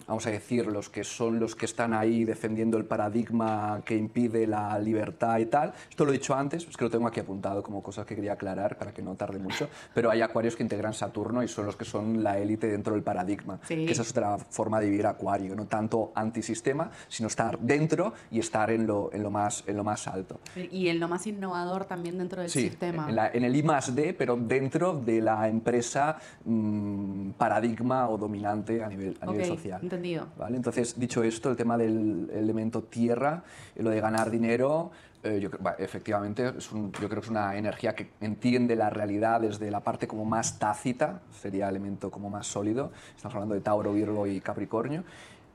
vamos 0.06 0.24
a 0.26 0.30
decir, 0.30 0.66
los 0.68 0.88
que 0.88 1.02
son 1.02 1.40
los 1.40 1.56
que 1.56 1.66
están 1.66 1.92
ahí 1.94 2.24
defendiendo 2.24 2.78
el 2.78 2.84
paradigma 2.84 3.82
que 3.84 3.96
impide 3.96 4.46
la 4.46 4.78
libertad 4.78 5.38
y 5.38 5.46
tal. 5.46 5.72
Esto 5.90 6.04
lo 6.04 6.10
he 6.12 6.14
dicho 6.14 6.34
antes, 6.34 6.66
es 6.68 6.76
que 6.76 6.84
lo 6.84 6.90
tengo 6.90 7.08
aquí 7.08 7.18
apuntado 7.18 7.60
como 7.62 7.82
cosas 7.82 8.06
que 8.06 8.14
quería 8.14 8.34
aclarar 8.34 8.78
para 8.78 8.92
que 8.94 9.02
no 9.02 9.16
tarde 9.16 9.38
mucho. 9.40 9.68
Pero 9.94 10.10
hay 10.10 10.20
Acuarios 10.22 10.54
que 10.54 10.62
integran 10.62 10.94
Saturno 10.94 11.42
y 11.42 11.48
son 11.48 11.66
los 11.66 11.74
que 11.74 11.84
son 11.84 12.22
la 12.22 12.38
élite 12.38 12.68
dentro 12.68 12.94
del 12.94 13.02
paradigma. 13.02 13.58
Sí. 13.66 13.84
Que 13.84 13.92
esa 13.92 14.02
es 14.02 14.10
otra 14.12 14.38
forma 14.38 14.78
de 14.78 14.90
vivir 14.90 15.06
Acuario, 15.06 15.56
no 15.56 15.66
tanto 15.66 16.12
antisistema, 16.14 16.90
sino 17.08 17.26
estar 17.26 17.58
dentro 17.58 18.12
y 18.30 18.38
estar 18.38 18.70
en 18.70 18.86
lo, 18.86 19.10
en 19.12 19.24
lo, 19.24 19.30
más, 19.32 19.64
en 19.66 19.76
lo 19.76 19.82
más 19.82 20.06
alto. 20.06 20.38
Y 20.54 20.86
en 20.88 21.00
lo 21.00 21.08
más 21.08 21.26
innovador 21.26 21.84
también 21.86 22.16
dentro 22.18 22.40
del 22.42 22.50
Sí, 22.50 22.68
sistema. 22.68 23.07
En, 23.08 23.16
la- 23.16 23.30
en 23.32 23.44
el 23.44 23.56
I 23.56 23.62
más 23.62 23.94
D, 23.94 24.14
pero 24.16 24.36
dentro 24.36 24.94
de 24.94 25.20
la 25.20 25.48
empresa 25.48 26.16
mm, 26.44 27.30
paradigma 27.30 28.08
o 28.08 28.18
dominante 28.18 28.82
a 28.84 28.88
nivel, 28.88 29.16
a 29.20 29.26
nivel 29.26 29.42
Ok, 29.42 29.56
social. 29.56 29.80
entendido. 29.82 30.26
¿Vale? 30.36 30.56
Entonces, 30.56 30.98
dicho 30.98 31.22
esto, 31.22 31.50
el 31.50 31.56
tema 31.56 31.76
del 31.78 32.30
elemento 32.32 32.82
tierra, 32.82 33.42
eh, 33.74 33.82
lo 33.82 33.90
de 33.90 34.00
ganar 34.00 34.30
dinero, 34.30 34.90
eh, 35.22 35.40
yo, 35.40 35.48
efectivamente, 35.78 36.52
es 36.58 36.70
un- 36.70 36.92
yo 36.92 37.08
creo 37.08 37.20
que 37.20 37.26
es 37.26 37.30
una 37.30 37.56
energía 37.56 37.94
que 37.94 38.10
entiende 38.20 38.76
la 38.76 38.90
realidad 38.90 39.40
desde 39.40 39.70
la 39.70 39.80
parte 39.80 40.06
como 40.06 40.24
más 40.24 40.58
tácita, 40.58 41.20
sería 41.40 41.68
elemento 41.68 42.10
como 42.10 42.30
más 42.30 42.46
sólido. 42.46 42.92
Estamos 43.16 43.34
hablando 43.34 43.54
de 43.54 43.60
Tauro, 43.60 43.92
Virgo 43.92 44.26
y 44.26 44.40
Capricornio. 44.40 45.02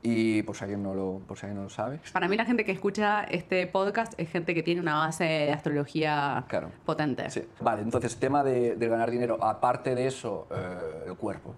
Y 0.06 0.42
por 0.42 0.54
si 0.54 0.64
alguien 0.64 0.82
no 0.82 0.92
lo, 0.94 1.20
por 1.26 1.38
si 1.38 1.46
alguien 1.46 1.56
no 1.56 1.62
lo 1.64 1.70
sabe. 1.70 1.98
Para 2.12 2.28
mí 2.28 2.36
la 2.36 2.44
gente 2.44 2.62
que 2.64 2.72
escucha 2.72 3.24
este 3.24 3.66
podcast 3.66 4.12
es 4.18 4.28
gente 4.30 4.54
que 4.54 4.62
tiene 4.62 4.82
una 4.82 4.96
base 4.96 5.24
de 5.24 5.52
astrología 5.52 6.44
Claro. 6.46 6.70
potente. 6.84 7.30
Sí. 7.30 7.42
Vale, 7.60 7.80
entonces, 7.80 8.14
tema 8.18 8.44
de, 8.44 8.76
de 8.76 8.88
ganar 8.88 9.10
dinero, 9.10 9.42
aparte 9.42 9.94
de 9.94 10.06
eso, 10.06 10.46
eh, 10.54 11.04
el 11.08 11.16
cuerpo. 11.16 11.54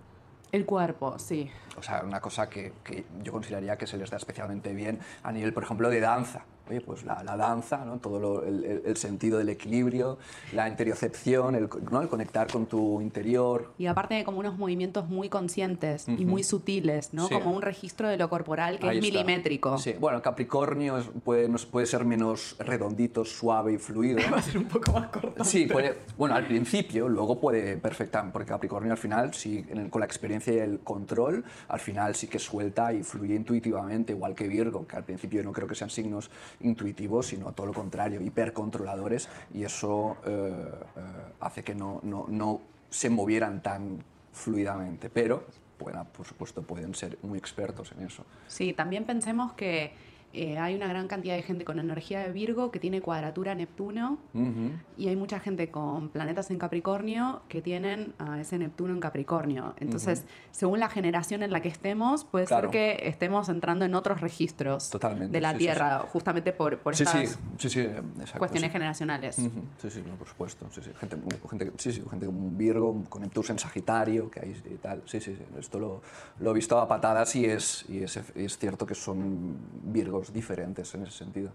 El 0.53 0.65
cuerpo, 0.65 1.19
sí. 1.19 1.51
O 1.77 1.83
sea, 1.83 2.03
una 2.05 2.21
cosa 2.21 2.49
que, 2.49 2.73
que 2.85 3.05
yo 3.21 3.33
consideraría 3.33 3.77
que 3.77 3.87
se 3.89 3.97
les 3.99 4.09
da 4.11 4.17
especialmente 4.17 4.73
bien 4.73 5.01
a 5.25 5.33
nivel, 5.33 5.53
por 5.53 5.65
ejemplo, 5.65 5.91
de 5.91 5.99
danza. 5.99 6.45
Oye, 6.69 6.81
pues 6.81 7.05
la, 7.05 7.23
la 7.23 7.37
danza, 7.37 7.85
¿no? 7.85 7.99
todo 7.99 8.19
lo- 8.19 8.45
el, 8.45 8.83
el- 8.85 8.97
sentido 8.97 9.39
del 9.39 9.49
equilibrio, 9.51 10.19
la 10.53 10.69
interiocepción, 10.69 11.55
el, 11.55 11.69
¿no? 11.91 12.01
el 12.01 12.09
conectar 12.09 12.51
con 12.51 12.67
tu 12.67 13.01
interior. 13.01 13.73
Y 13.79 13.87
aparte 13.87 14.15
de 14.15 14.25
como 14.25 14.39
unos 14.41 14.59
movimientos 14.59 15.09
muy 15.09 15.29
conscientes 15.29 16.09
y 16.09 16.25
muy 16.25 16.43
sutiles, 16.43 17.13
¿no? 17.15 17.29
Sí. 17.29 17.35
Como 17.35 17.53
un 17.55 17.63
registro 17.63 18.09
de 18.09 18.17
lo 18.17 18.29
corporal 18.29 18.79
que 18.79 18.89
Ahí 18.89 18.99
es 18.99 19.05
está. 19.05 19.19
milimétrico. 19.19 19.79
Sí, 19.79 19.95
bueno, 20.01 20.21
Capricornio 20.23 20.99
es- 20.99 21.07
puede, 21.25 21.49
nos- 21.49 21.67
puede 21.67 21.87
ser 21.87 22.05
menos 22.05 22.57
redondito, 22.59 23.25
suave 23.25 23.75
y 23.75 23.79
fluido. 23.79 24.19
Va 24.33 24.39
a 24.39 24.43
ser 24.43 24.59
un 24.59 24.65
poco 24.67 24.93
más 24.93 25.09
corto. 25.09 25.45
Sí, 25.45 25.67
puede, 25.67 25.97
bueno, 26.17 26.35
al 26.35 26.47
principio, 26.47 27.09
luego 27.09 27.39
puede 27.41 27.77
perfectamente, 27.77 28.33
porque 28.33 28.49
Capricornio 28.49 28.93
al 28.93 28.99
final, 28.99 29.35
sí, 29.35 29.65
en 29.69 29.79
el- 29.79 29.91
con 29.91 30.01
la 30.01 30.07
experiencia 30.07 30.53
y 30.53 30.59
el 30.59 30.81
control, 30.81 31.45
al 31.69 31.81
final 31.81 32.15
sí 32.15 32.27
que 32.29 32.39
suelta 32.39 32.93
y 32.93 33.03
fluye 33.03 33.35
intuitivamente, 33.35 34.13
igual 34.15 34.35
que 34.35 34.49
Virgo, 34.49 34.87
que 34.87 34.97
al 34.97 35.05
principio 35.05 35.43
no 35.45 35.53
creo 35.53 35.69
que 35.69 35.75
sean 35.75 35.91
signos 35.91 36.31
intuitivos, 36.61 37.27
sino 37.27 37.53
todo 37.53 37.67
lo 37.67 37.73
contrario, 37.73 38.21
hipercontroladores, 38.21 39.29
y 39.55 39.65
eso 39.65 40.17
eh, 40.27 40.53
eh, 40.97 41.01
hace 41.41 41.63
que 41.63 41.75
no, 41.75 42.01
no, 42.03 42.27
no 42.29 42.61
se 42.91 43.11
movieran 43.11 43.63
tan 43.63 44.03
fluidamente, 44.33 45.11
pero, 45.11 45.45
bueno, 45.79 46.07
por 46.17 46.27
supuesto, 46.27 46.63
pueden 46.63 46.95
ser 46.95 47.19
muy 47.23 47.39
expertos 47.39 47.93
en 47.93 48.07
eso. 48.07 48.25
Sí, 48.47 48.73
también 48.73 49.05
pensemos 49.05 49.53
que 49.53 49.93
eh, 50.37 50.59
hay 50.59 50.75
una 50.75 50.87
gran 50.87 51.09
cantidad 51.09 51.35
de 51.35 51.43
gente 51.43 51.65
con 51.65 51.79
energía 51.79 52.21
de 52.21 52.31
Virgo 52.33 52.71
que 52.71 52.79
tiene 52.79 53.01
cuadratura 53.01 53.55
Neptuno 53.55 54.19
Ujú. 54.35 54.71
y 54.99 55.09
hay 55.09 55.17
mucha 55.17 55.41
gente 55.41 55.71
con 55.71 56.11
planetas 56.11 56.51
en 56.51 56.59
Capricornio 56.59 57.41
que 57.49 57.63
tienen 57.63 58.13
a 58.19 58.39
ese 58.41 58.59
Neptuno 58.59 58.93
en 58.93 59.01
Capricornio. 59.01 59.75
Entonces, 59.79 60.25
según 60.51 60.79
la 60.81 60.89
generación 60.91 61.43
en 61.43 61.51
la 61.53 61.61
que 61.63 61.69
estemos, 61.69 62.25
puede 62.25 62.45
Claro. 62.47 62.71
ser 62.71 62.71
que 62.99 63.09
estemos 63.09 63.49
entrando 63.49 63.85
en 63.87 63.95
otros 63.95 64.21
registros 64.21 64.91
Totalmente, 64.91 65.33
de 65.33 65.41
la 65.41 65.53
sí, 65.53 65.55
sí, 65.55 65.59
Tierra, 65.65 65.99
justamente 66.13 66.53
por, 66.53 66.79
por 66.81 66.95
Sí, 66.95 67.05
estas 67.05 67.31
sí, 67.31 67.37
sí, 67.59 67.69
sí, 67.71 67.81
exacto. 67.81 68.39
cuestiones 68.39 68.69
sí. 68.69 68.73
generacionales. 68.73 69.39
Ujú, 69.39 69.63
Sí, 69.81 69.91
sí, 69.91 70.05
no, 70.07 70.15
por 70.17 70.29
supuesto. 70.29 70.67
Sí, 70.71 70.81
sí. 70.83 70.91
Gente, 71.01 71.17
gente, 71.49 71.73
sí, 71.79 71.93
sí, 71.93 72.03
gente 72.11 72.27
como 72.27 72.39
un 72.41 72.59
Virgo, 72.59 73.05
con 73.09 73.23
Neptuno 73.23 73.47
en 73.51 73.59
Sagitario, 73.59 74.31
que 74.31 74.41
hay 74.41 74.51
y 74.71 74.75
tal. 74.77 75.03
Sí, 75.07 75.21
sí, 75.21 75.35
sí. 75.35 75.43
Esto 75.59 75.79
lo, 75.81 76.03
lo 76.41 76.51
he 76.51 76.55
visto 76.55 76.79
a 76.79 76.87
patadas 76.87 77.35
y 77.37 77.45
es, 77.47 77.85
y 77.89 78.03
es, 78.03 78.21
y 78.35 78.45
es 78.45 78.59
cierto 78.59 78.85
que 78.87 78.95
son 78.95 79.57
Virgos 79.85 80.26
diferentes 80.33 80.95
en 80.95 81.03
ese 81.03 81.13
sentido. 81.13 81.51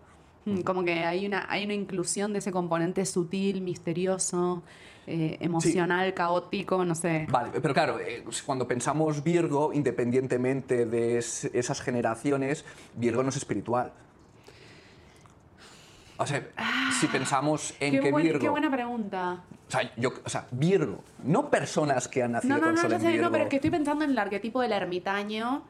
Mm, 0.46 0.62
Como 0.62 0.84
que 0.84 0.94
hay 1.06 1.26
una, 1.28 1.46
hay 1.50 1.66
una 1.66 1.74
inclusión 1.74 2.34
de 2.34 2.40
ese 2.40 2.52
componente 2.52 3.06
sutil, 3.06 3.62
misterioso, 3.62 4.64
eh, 5.08 5.38
emocional, 5.40 6.14
caótico, 6.14 6.84
no 6.86 6.96
sé. 6.96 7.28
Vale, 7.30 7.60
pero 7.62 7.74
claro, 7.74 8.00
eh, 8.00 8.24
cuando 8.46 8.68
pensamos 8.68 9.24
Virgo, 9.24 9.72
independientemente 9.74 10.86
de 10.86 11.18
es- 11.18 11.46
esas 11.54 11.82
generaciones, 11.82 12.66
Virgo 12.96 13.22
no 13.24 13.30
es 13.30 13.36
espiritual. 13.36 13.92
O 16.18 16.26
sea, 16.28 16.48
si 17.00 17.08
pensamos 17.08 17.74
en 17.80 17.94
Qué, 17.94 18.00
que 18.00 18.12
buen- 18.12 18.24
Virgo... 18.24 18.40
qué 18.40 18.50
buena 18.50 18.70
pregunta. 18.70 19.44
O 19.68 19.72
sea, 19.72 19.92
yo, 19.96 20.12
o 20.24 20.30
sea, 20.30 20.46
Virgo, 20.52 21.04
no 21.24 21.50
personas 21.50 22.08
que 22.08 22.22
han 22.22 22.34
nacido 22.34 22.56
No, 22.56 22.60
no, 22.62 22.66
con 22.68 22.76
no, 22.76 22.82
sol 22.82 22.94
en 22.94 23.02
sé, 23.02 23.08
Virgo. 23.08 23.26
no, 23.26 23.32
pero 23.32 23.44
es 23.46 23.50
que 23.50 23.56
estoy 23.56 23.72
pensando 23.72 24.04
en 24.06 24.12
el 24.12 24.20
arquetipo 24.20 24.62
del 24.62 24.72
ermitaño, 24.74 25.64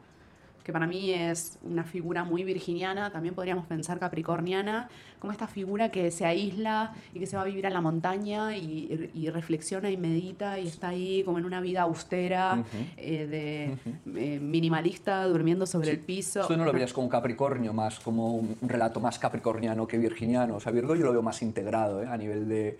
que 0.62 0.72
para 0.72 0.86
mí 0.86 1.10
es 1.12 1.58
una 1.62 1.82
figura 1.84 2.22
muy 2.24 2.44
virginiana, 2.44 3.10
también 3.10 3.34
podríamos 3.34 3.66
pensar 3.66 3.98
capricorniana, 3.98 4.88
como 5.18 5.32
esta 5.32 5.46
figura 5.46 5.90
que 5.90 6.10
se 6.10 6.24
aísla 6.24 6.94
y 7.14 7.18
que 7.20 7.26
se 7.26 7.36
va 7.36 7.42
a 7.42 7.44
vivir 7.44 7.66
a 7.66 7.70
la 7.70 7.80
montaña 7.80 8.56
y, 8.56 9.10
y 9.14 9.28
reflexiona 9.30 9.90
y 9.90 9.96
medita 9.96 10.58
y 10.58 10.66
está 10.68 10.88
ahí 10.88 11.22
como 11.24 11.38
en 11.38 11.44
una 11.44 11.60
vida 11.60 11.82
austera, 11.82 12.62
eh, 12.96 13.76
de 14.06 14.34
eh, 14.34 14.40
minimalista, 14.40 15.24
durmiendo 15.26 15.66
sobre 15.66 15.90
el 15.90 15.98
piso. 16.00 16.46
Tú 16.46 16.56
no 16.56 16.64
lo 16.64 16.72
verías 16.72 16.92
como 16.92 17.08
Capricornio, 17.08 17.72
más 17.72 17.98
como 18.00 18.34
un 18.34 18.56
un 18.62 18.68
relato 18.68 19.00
más 19.00 19.18
capricorniano 19.18 19.86
que 19.88 19.98
virginiano. 19.98 20.56
O 20.56 20.60
sea, 20.60 20.70
Virgo 20.72 20.94
yo 20.94 21.04
lo 21.04 21.12
veo 21.12 21.22
más 21.22 21.42
integrado 21.42 22.02
¿eh? 22.02 22.06
a 22.06 22.16
nivel 22.16 22.48
de, 22.48 22.78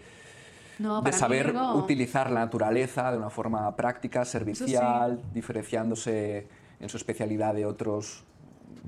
No, 0.79 1.03
de 1.03 1.13
saber 1.13 1.47
Virgo- 1.53 1.75
utilizar 1.77 2.31
la 2.31 2.41
naturaleza 2.41 3.11
de 3.11 3.19
una 3.19 3.31
forma 3.31 3.75
práctica, 3.75 4.25
servicial, 4.25 5.21
diferenciándose 5.35 6.47
en 6.83 6.89
su 6.89 6.97
especialidad 6.99 7.55
de 7.55 7.65
otros, 7.65 8.25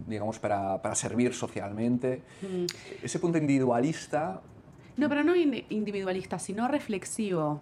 digamos, 0.06 0.38
para, 0.38 0.82
para 0.82 0.94
servir 0.94 1.32
socialmente. 1.32 2.22
Mm. 2.42 2.66
Ese 3.02 3.18
punto 3.18 3.38
individualista, 3.38 4.42
No, 4.96 5.08
pero 5.08 5.24
no 5.24 5.34
in- 5.34 5.64
individualista, 5.70 6.38
sino 6.38 6.68
reflexivo. 6.68 7.60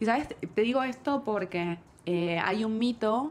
Y 0.00 0.06
sabes, 0.06 0.28
te 0.54 0.60
digo 0.62 0.82
esto 0.82 1.22
porque 1.24 1.78
eh, 2.06 2.38
hay 2.38 2.64
un 2.64 2.78
mito 2.78 3.30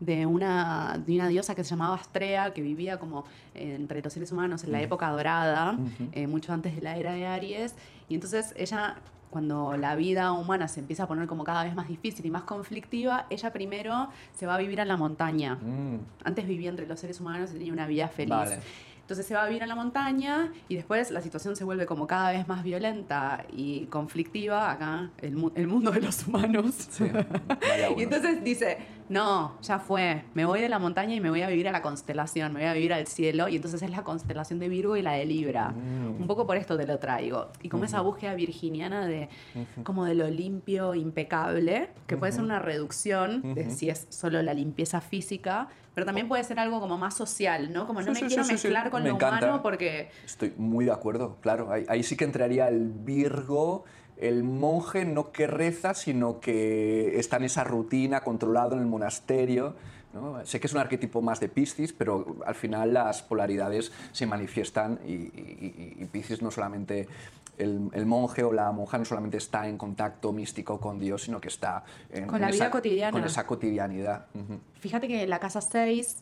de 0.00 0.26
una, 0.26 1.00
de 1.06 1.14
una 1.14 1.28
diosa 1.28 1.54
que 1.54 1.62
se 1.62 1.70
llamaba 1.70 1.94
Astrea, 1.94 2.52
que 2.52 2.60
vivía 2.60 2.98
como 2.98 3.24
eh, 3.54 3.74
entre 3.76 4.02
los 4.02 4.12
seres 4.12 4.32
humanos 4.32 4.64
en 4.64 4.72
la 4.72 4.82
época 4.82 5.08
dorada, 5.10 5.78
eh, 6.12 6.26
mucho 6.26 6.52
antes 6.52 6.74
de 6.74 6.82
la 6.82 6.96
era 6.96 7.12
de 7.12 7.26
Aries. 7.26 7.74
Y 8.08 8.14
entonces 8.16 8.52
ella, 8.56 8.96
cuando 9.32 9.76
la 9.76 9.96
vida 9.96 10.30
humana 10.32 10.68
se 10.68 10.78
empieza 10.80 11.04
a 11.04 11.08
poner 11.08 11.26
como 11.26 11.42
cada 11.42 11.64
vez 11.64 11.74
más 11.74 11.88
difícil 11.88 12.24
y 12.26 12.30
más 12.30 12.42
conflictiva, 12.44 13.26
ella 13.30 13.50
primero 13.52 14.08
se 14.34 14.46
va 14.46 14.54
a 14.54 14.58
vivir 14.58 14.80
a 14.80 14.84
la 14.84 14.96
montaña. 14.96 15.54
mm, 15.56 15.96
Antes 16.24 16.46
vivía 16.46 16.68
entre 16.70 16.86
los 16.86 17.00
seres 17.00 17.18
humanos 17.20 17.50
y 17.50 17.54
tenía 17.54 17.72
una 17.72 17.86
vida 17.86 18.08
feliz. 18.08 18.30
Vale. 18.30 18.58
Entonces 19.00 19.26
se 19.26 19.34
va 19.34 19.42
a 19.42 19.46
vivir 19.48 19.62
a 19.64 19.66
la 19.66 19.74
montaña 19.74 20.52
y 20.68 20.76
después 20.76 21.10
la 21.10 21.20
situación 21.20 21.56
se 21.56 21.64
vuelve 21.64 21.86
como 21.86 22.06
cada 22.06 22.30
vez 22.30 22.46
más 22.46 22.62
violenta 22.62 23.44
y 23.52 23.86
conflictiva 23.86 24.70
acá, 24.70 25.10
el, 25.18 25.34
mu- 25.36 25.50
el 25.56 25.66
mundo 25.66 25.90
de 25.90 26.00
los 26.02 26.26
humanos. 26.26 26.74
sí, 26.90 27.04
y 27.96 28.02
entonces 28.02 28.44
dice, 28.44 28.78
no, 29.12 29.58
ya 29.60 29.78
fue, 29.78 30.24
me 30.32 30.46
voy 30.46 30.60
de 30.62 30.68
la 30.70 30.78
montaña 30.78 31.14
y 31.14 31.20
me 31.20 31.28
voy 31.28 31.42
a 31.42 31.48
vivir 31.48 31.68
a 31.68 31.72
la 31.72 31.82
constelación, 31.82 32.52
me 32.54 32.60
voy 32.60 32.68
a 32.68 32.72
vivir 32.72 32.94
al 32.94 33.06
cielo 33.06 33.46
y 33.48 33.56
entonces 33.56 33.82
es 33.82 33.90
la 33.90 34.02
constelación 34.04 34.58
de 34.58 34.68
Virgo 34.70 34.96
y 34.96 35.02
la 35.02 35.12
de 35.12 35.26
Libra. 35.26 35.68
Mm. 35.68 36.20
Un 36.22 36.26
poco 36.26 36.46
por 36.46 36.56
esto 36.56 36.76
te 36.78 36.86
lo 36.86 36.98
traigo. 36.98 37.48
Y 37.62 37.68
como 37.68 37.84
esa 37.84 38.00
búsqueda 38.00 38.34
virginiana 38.34 39.06
de 39.06 39.28
como 39.84 40.06
de 40.06 40.14
lo 40.14 40.28
limpio, 40.28 40.94
impecable, 40.94 41.90
que 42.06 42.16
puede 42.16 42.32
ser 42.32 42.42
una 42.42 42.58
reducción 42.58 43.54
de 43.54 43.70
si 43.70 43.90
es 43.90 44.06
solo 44.08 44.40
la 44.42 44.54
limpieza 44.54 45.00
física, 45.02 45.68
pero 45.94 46.06
también 46.06 46.26
puede 46.26 46.42
ser 46.42 46.58
algo 46.58 46.80
como 46.80 46.96
más 46.96 47.14
social, 47.14 47.70
¿no? 47.70 47.86
Como 47.86 48.00
no 48.00 48.06
Sí, 48.06 48.12
me 48.12 48.18
sí, 48.20 48.26
quiero 48.28 48.44
sí. 48.44 48.52
mezclar 48.52 48.90
con 48.90 49.02
Me 49.02 49.10
lo 49.10 49.16
encanta. 49.16 49.44
humano 49.46 49.62
porque 49.62 50.08
Estoy 50.24 50.54
muy 50.56 50.86
de 50.86 50.92
acuerdo, 50.92 51.36
claro. 51.42 51.70
Ahí, 51.70 51.84
ahí 51.86 52.02
sí 52.02 52.16
que 52.16 52.24
entraría 52.24 52.68
el 52.68 52.88
Virgo, 52.90 53.84
el 54.28 54.44
monje 54.44 55.04
no 55.04 55.32
que 55.32 55.46
reza, 55.46 55.94
sino 55.94 56.40
que 56.40 57.18
está 57.18 57.36
en 57.38 57.44
esa 57.44 57.64
rutina, 57.64 58.20
controlado 58.20 58.74
en 58.74 58.80
el 58.80 58.86
monasterio. 58.86 59.74
¿no? 60.14 60.44
Sé 60.44 60.60
que 60.60 60.66
es 60.66 60.72
un 60.74 60.78
arquetipo 60.80 61.22
más 61.22 61.40
de 61.40 61.48
Piscis, 61.48 61.92
pero 61.92 62.36
al 62.46 62.54
final 62.54 62.92
las 62.94 63.22
polaridades 63.22 63.92
se 64.12 64.26
manifiestan 64.26 64.98
y, 65.06 65.12
y, 65.12 65.94
y- 65.98 66.02
y 66.02 66.04
Piscis 66.06 66.42
no 66.42 66.50
solamente... 66.50 67.08
El, 67.58 67.90
el 67.92 68.06
monje 68.06 68.42
o 68.42 68.52
la 68.52 68.72
monja 68.72 68.96
no 68.96 69.04
solamente 69.04 69.36
está 69.36 69.68
en 69.68 69.76
contacto 69.76 70.32
místico 70.32 70.80
con 70.80 70.98
Dios, 70.98 71.24
sino 71.24 71.38
que 71.38 71.48
está 71.48 71.84
en, 72.10 72.26
Con 72.26 72.36
en 72.36 72.40
la 72.42 72.46
vida 72.50 72.64
esa, 72.64 72.70
cotidiana. 72.70 73.12
Con 73.12 73.24
esa 73.24 73.46
cotidianidad. 73.46 74.24
Ujú. 74.34 74.58
Fíjate 74.80 75.06
que 75.06 75.26
la 75.26 75.38
casa 75.38 75.60
6, 75.60 76.16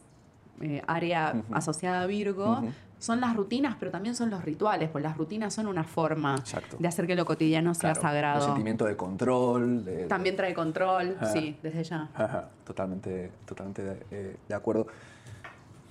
eh, 0.60 0.82
área 0.88 1.40
asociada 1.52 2.02
a 2.02 2.06
Virgo, 2.06 2.64
son 3.00 3.20
las 3.20 3.34
rutinas, 3.34 3.74
pero 3.80 3.90
también 3.90 4.14
son 4.14 4.28
los 4.30 4.44
rituales, 4.44 4.90
pues 4.90 5.02
las 5.02 5.16
rutinas 5.16 5.52
son 5.54 5.66
una 5.66 5.82
forma 5.84 6.36
Exacto. 6.36 6.76
de 6.78 6.86
hacer 6.86 7.06
que 7.06 7.16
lo 7.16 7.24
cotidiano 7.24 7.72
sea 7.74 7.92
Claro, 7.94 7.98
El 7.98 8.02
sagrado. 8.02 8.44
sentimiento 8.44 8.84
de 8.84 8.94
control. 8.96 9.84
de- 9.84 10.04
También 10.06 10.36
trae 10.36 10.52
control, 10.54 11.16
sí, 11.32 11.56
desde 11.62 11.82
ya. 11.82 12.08
Ajá, 12.14 12.50
totalmente, 12.64 13.32
totalmente 13.46 13.82
de, 13.82 14.02
eh, 14.12 14.36
de 14.48 14.54
acuerdo. 14.54 14.86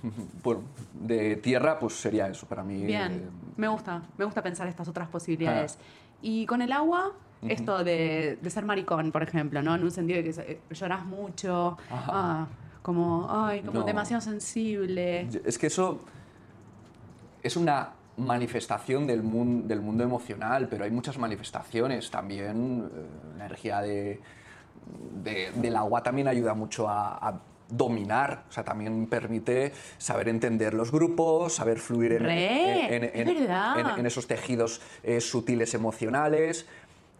Bueno, 0.42 0.62
de 0.94 1.36
tierra, 1.36 1.78
pues 1.78 1.92
sería 1.94 2.26
eso 2.28 2.46
para 2.46 2.62
mí. 2.62 2.84
Bien, 2.84 3.12
eh, 3.12 3.28
me 3.58 3.68
gusta, 3.68 4.00
me 4.16 4.24
gusta 4.24 4.42
pensar 4.42 4.66
estas 4.66 4.88
otras 4.88 5.08
posibilidades. 5.08 5.76
Y 6.22 6.46
con 6.46 6.62
el 6.62 6.72
agua, 6.72 7.12
esto 7.42 7.84
de, 7.84 8.38
de 8.40 8.50
ser 8.50 8.64
maricón, 8.64 9.12
por 9.12 9.22
ejemplo, 9.22 9.60
¿no? 9.62 9.74
En 9.74 9.82
un 9.82 9.90
sentido 9.90 10.22
de 10.22 10.32
que 10.32 10.60
lloras 10.74 11.04
mucho, 11.04 11.76
ah, 11.90 12.46
como, 12.82 13.26
ay, 13.30 13.60
como 13.60 13.80
No. 13.80 13.84
demasiado 13.84 14.22
sensible. 14.22 15.28
es 15.44 15.58
que 15.58 15.66
eso 15.66 16.00
es 17.42 17.56
una 17.56 17.90
manifestación 18.16 19.06
del, 19.06 19.22
mun- 19.22 19.66
del 19.66 19.80
mundo 19.80 20.04
emocional, 20.04 20.68
pero 20.68 20.84
hay 20.84 20.90
muchas 20.90 21.16
manifestaciones 21.18 22.10
también. 22.10 22.90
eh, 22.94 23.06
la 23.38 23.44
energía 23.46 23.80
de, 23.80 24.20
de- 25.22 25.50
del 25.54 25.76
agua 25.76 26.02
también 26.02 26.28
ayuda 26.28 26.54
mucho 26.54 26.88
a, 26.88 27.16
a 27.28 27.40
dominar, 27.68 28.44
o 28.48 28.52
sea, 28.52 28.64
también 28.64 29.06
permite 29.06 29.72
saber 29.96 30.28
entender 30.28 30.74
los 30.74 30.90
grupos, 30.90 31.54
saber 31.54 31.78
fluir 31.78 32.12
en, 32.14 32.24
Re, 32.24 32.96
en- 32.96 33.04
en- 33.04 33.04
es 33.04 33.28
en- 33.28 33.38
verdad. 33.40 33.78
en- 33.78 34.00
en 34.00 34.06
esos 34.06 34.26
tejidos 34.26 34.80
eh, 35.02 35.20
sutiles 35.20 35.72
emocionales. 35.74 36.66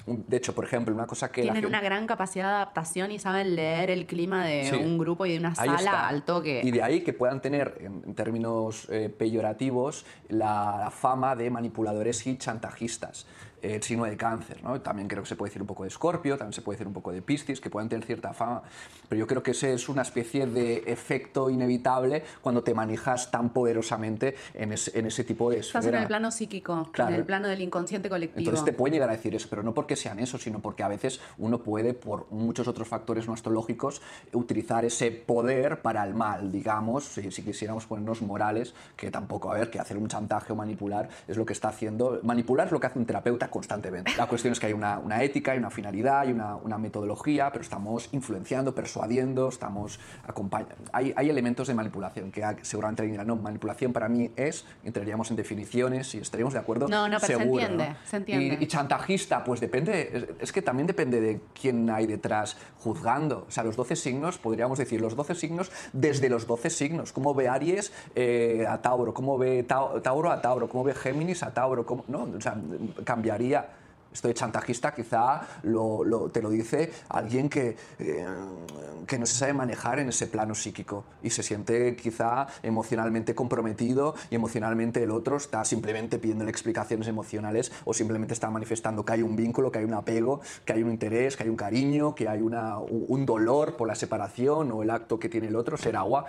De 0.07 0.37
hecho, 0.37 0.55
por 0.55 0.65
ejemplo, 0.65 0.95
una 0.95 1.07
cosa 1.07 1.31
que... 1.31 1.43
Tienen 1.43 1.67
una 1.67 1.81
gran 1.81 2.07
capacidad 2.07 2.47
de 2.49 2.55
adaptación 2.55 3.13
y 3.13 3.19
saben 3.19 3.55
leer 3.55 3.91
el 3.91 4.07
clima 4.07 4.45
de 4.45 4.65
Sí. 4.71 4.77
un 4.77 4.99
grupo 4.99 5.27
y 5.27 5.33
de 5.33 5.39
una 5.39 5.55
Ahí 5.57 5.69
sala 5.69 6.09
al 6.09 6.23
toque. 6.25 6.61
Y 6.65 6.71
de 6.71 6.83
ahí 6.83 7.03
que 7.03 7.13
puedan 7.13 7.41
tener, 7.41 7.77
en, 7.81 8.03
en 8.07 8.15
términos 8.15 8.89
eh, 8.91 9.09
peyorativos, 9.09 10.05
la, 10.29 10.77
la 10.81 10.91
fama 10.91 11.37
de 11.37 11.51
manipuladores 11.51 12.27
y 12.27 12.37
chantajistas. 12.39 13.27
El 13.63 13.83
signo 13.83 14.05
de 14.05 14.17
cáncer, 14.17 14.63
¿no? 14.63 14.81
También 14.81 15.09
creo 15.09 15.23
que 15.23 15.29
se 15.29 15.37
puede 15.37 15.51
decir 15.51 15.63
un 15.63 15.69
poco 15.69 15.83
de 15.85 15.89
escorpio, 15.89 16.37
también 16.39 16.53
se 16.53 16.63
puede 16.63 16.77
decir 16.77 16.87
un 16.87 16.93
poco 16.95 17.13
de 17.13 17.23
piscis, 17.23 17.61
que 17.61 17.71
puedan 17.71 17.89
tener 17.89 18.05
cierta 18.07 18.33
fama. 18.33 18.63
Pero 19.09 19.19
yo 19.19 19.27
creo 19.27 19.43
que 19.43 19.51
ese 19.53 19.75
es 19.75 19.89
una 19.89 20.03
especie 20.03 20.47
de 20.47 20.85
efecto 20.87 21.51
inevitable 21.51 22.23
cuando 22.41 22.63
te 22.63 22.75
manejas 22.75 23.31
tan 23.31 23.51
poderosamente 23.51 24.35
en 24.55 24.73
ese, 24.73 24.99
en 24.99 25.07
ese 25.07 25.25
tipo 25.25 25.51
de 25.51 25.59
Estás 25.59 25.85
esfera. 25.85 25.99
en 25.99 26.03
el 26.03 26.09
plano 26.09 26.31
psíquico, 26.31 26.89
Claro. 26.93 27.11
en 27.11 27.17
el 27.17 27.25
plano 27.25 27.49
del 27.49 27.61
inconsciente 27.61 28.09
colectivo. 28.09 28.39
Entonces 28.41 28.65
te 28.65 28.73
pueden 28.73 28.95
llegar 28.95 29.11
a 29.11 29.13
decir 29.13 29.35
eso, 29.35 29.49
pero 29.51 29.63
no 29.63 29.75
porque 29.75 29.97
sean 29.97 30.19
eso, 30.19 30.39
sino 30.39 30.61
porque 30.61 30.83
a 30.83 30.89
veces 30.89 31.21
uno 31.39 31.59
puede, 31.59 31.95
por 31.95 32.31
muchos 32.31 32.69
otros 32.69 32.89
factores 32.89 33.27
no 33.27 33.35
astrológicos, 33.35 34.01
utilizar 34.33 34.85
ese 34.85 35.11
poder 35.11 35.83
para 35.83 36.05
el 36.05 36.15
mal, 36.15 36.51
digamos, 36.53 37.05
si, 37.05 37.31
si 37.31 37.43
quisiéramos 37.43 37.87
ponernos 37.87 38.23
morales, 38.23 38.75
que 38.97 39.11
tampoco, 39.11 39.51
a 39.51 39.55
ver, 39.55 39.71
que 39.71 39.79
hacer 39.79 39.97
un 39.97 40.09
chantaje 40.09 40.53
o 40.53 40.57
manipular 40.57 41.09
es 41.29 41.37
lo 41.37 41.45
que 41.45 41.53
está 41.53 41.69
haciendo. 41.69 42.21
Manipular 42.23 42.67
es 42.67 42.73
lo 42.73 42.81
que 42.81 42.87
hace 42.87 42.99
un 42.99 43.07
terapeuta 43.07 43.50
constantemente. 43.51 44.13
La 44.17 44.27
cuestión 44.27 44.53
es 44.53 44.61
que 44.61 44.67
hay 44.67 44.73
una, 44.73 44.99
una 44.99 45.23
ética, 45.23 45.53
hay 45.53 45.59
una 45.59 45.71
finalidad, 45.71 46.21
hay 46.21 46.33
una, 46.33 46.57
una 46.57 46.79
metodología, 46.79 47.51
pero 47.51 47.63
estamos 47.63 48.09
influenciando, 48.13 48.75
persuadiendo, 48.75 49.49
estamos 49.49 50.01
acompañando. 50.27 50.77
Hay, 50.93 51.13
hay 51.17 51.29
elementos 51.31 51.69
de 51.69 51.75
manipulación 51.75 52.31
que 52.31 52.43
seguramente 52.63 53.03
alguien 53.03 53.15
dirá, 53.21 53.25
no, 53.25 53.37
manipulación 53.37 53.93
para 53.93 54.09
mí 54.09 54.31
es, 54.37 54.65
entraríamos 54.85 55.31
en 55.31 55.37
definiciones 55.37 56.15
y 56.15 56.19
estaríamos 56.19 56.55
de 56.55 56.61
acuerdo. 56.61 56.89
No, 56.89 57.09
no, 57.09 57.19
pero 57.21 57.27
se 57.39 57.39
seguro, 57.39 57.63
entiende, 57.63 57.89
¿no? 57.91 57.97
se 58.05 58.17
entiende. 58.17 58.59
Y, 58.61 58.65
y 58.65 58.67
chantajista, 58.67 59.45
pues 59.45 59.61
depende, 59.61 60.11
es, 60.13 60.27
es 60.41 60.53
que 60.53 60.63
también 60.63 60.87
depende 60.87 61.21
de 61.21 61.41
quién 61.61 61.91
hay 61.91 62.07
detrás 62.07 62.57
juzgando. 62.79 63.45
O 63.49 63.51
sea, 63.51 63.65
los 63.65 63.77
12 63.77 63.97
signos, 63.97 64.39
podríamos 64.39 64.79
decir, 64.79 65.01
los 65.01 65.17
12 65.17 65.35
signos 65.35 65.71
desde 65.93 66.29
los 66.29 66.47
12 66.47 66.71
signos. 66.71 67.13
¿Cómo 67.13 67.35
ve 67.35 67.49
Aries 67.49 67.93
eh, 68.15 68.65
a 68.69 68.81
Tauro? 68.81 69.13
¿Cómo 69.15 69.39
ve 69.39 69.67
Tau- 69.67 70.01
Tauro 70.03 70.31
a 70.31 70.41
Tauro? 70.41 70.69
¿Cómo 70.69 70.85
ve 70.85 70.95
Géminis 70.95 71.43
a 71.43 71.53
Tauro? 71.53 71.85
¿Cómo? 71.85 72.05
No, 72.09 72.23
o 72.37 72.41
sea, 72.41 72.57
cambiaría. 73.41 73.80
Esto 74.13 74.27
de 74.29 74.35
chantajista 74.35 74.93
quizá 74.93 75.41
lo- 75.63 76.03
lo- 76.05 76.31
te 76.31 76.43
lo 76.43 76.51
dice 76.51 76.91
alguien 77.09 77.49
que, 77.49 77.77
eh, 78.01 78.27
que 79.07 79.19
no 79.19 79.27
se 79.27 79.35
sabe 79.35 79.53
manejar 79.53 80.01
en 80.01 80.09
ese 80.09 80.27
plano 80.27 80.55
psíquico 80.55 81.05
y 81.23 81.31
se 81.31 81.43
siente 81.45 81.95
quizá 81.95 82.47
emocionalmente 82.63 83.35
comprometido 83.37 84.15
y 84.31 84.35
emocionalmente 84.35 85.03
el 85.03 85.11
otro 85.13 85.37
está 85.37 85.65
simplemente 85.65 86.19
pidiéndole 86.19 86.51
explicaciones 86.51 87.07
emocionales 87.07 87.71
o 87.85 87.95
simplemente 87.95 88.35
está 88.35 88.51
manifestando 88.51 89.05
que 89.05 89.13
hay 89.13 89.23
un 89.23 89.37
vínculo, 89.37 89.71
que 89.71 89.79
hay 89.79 89.85
un 89.85 89.95
apego, 89.95 90.41
que 90.65 90.73
hay 90.73 90.83
un 90.83 90.91
interés, 90.91 91.37
que 91.37 91.45
hay 91.45 91.49
un 91.49 91.57
cariño, 91.57 92.15
que 92.15 92.29
hay 92.29 92.41
una, 92.43 92.79
un 92.79 93.25
dolor 93.25 93.77
por 93.77 93.87
la 93.87 93.95
separación 93.95 94.73
o 94.73 94.83
el 94.83 94.91
acto 94.91 95.19
que 95.21 95.29
tiene 95.29 95.47
el 95.47 95.57
otro. 95.57 95.77
Ser 95.77 95.97
agua, 95.97 96.25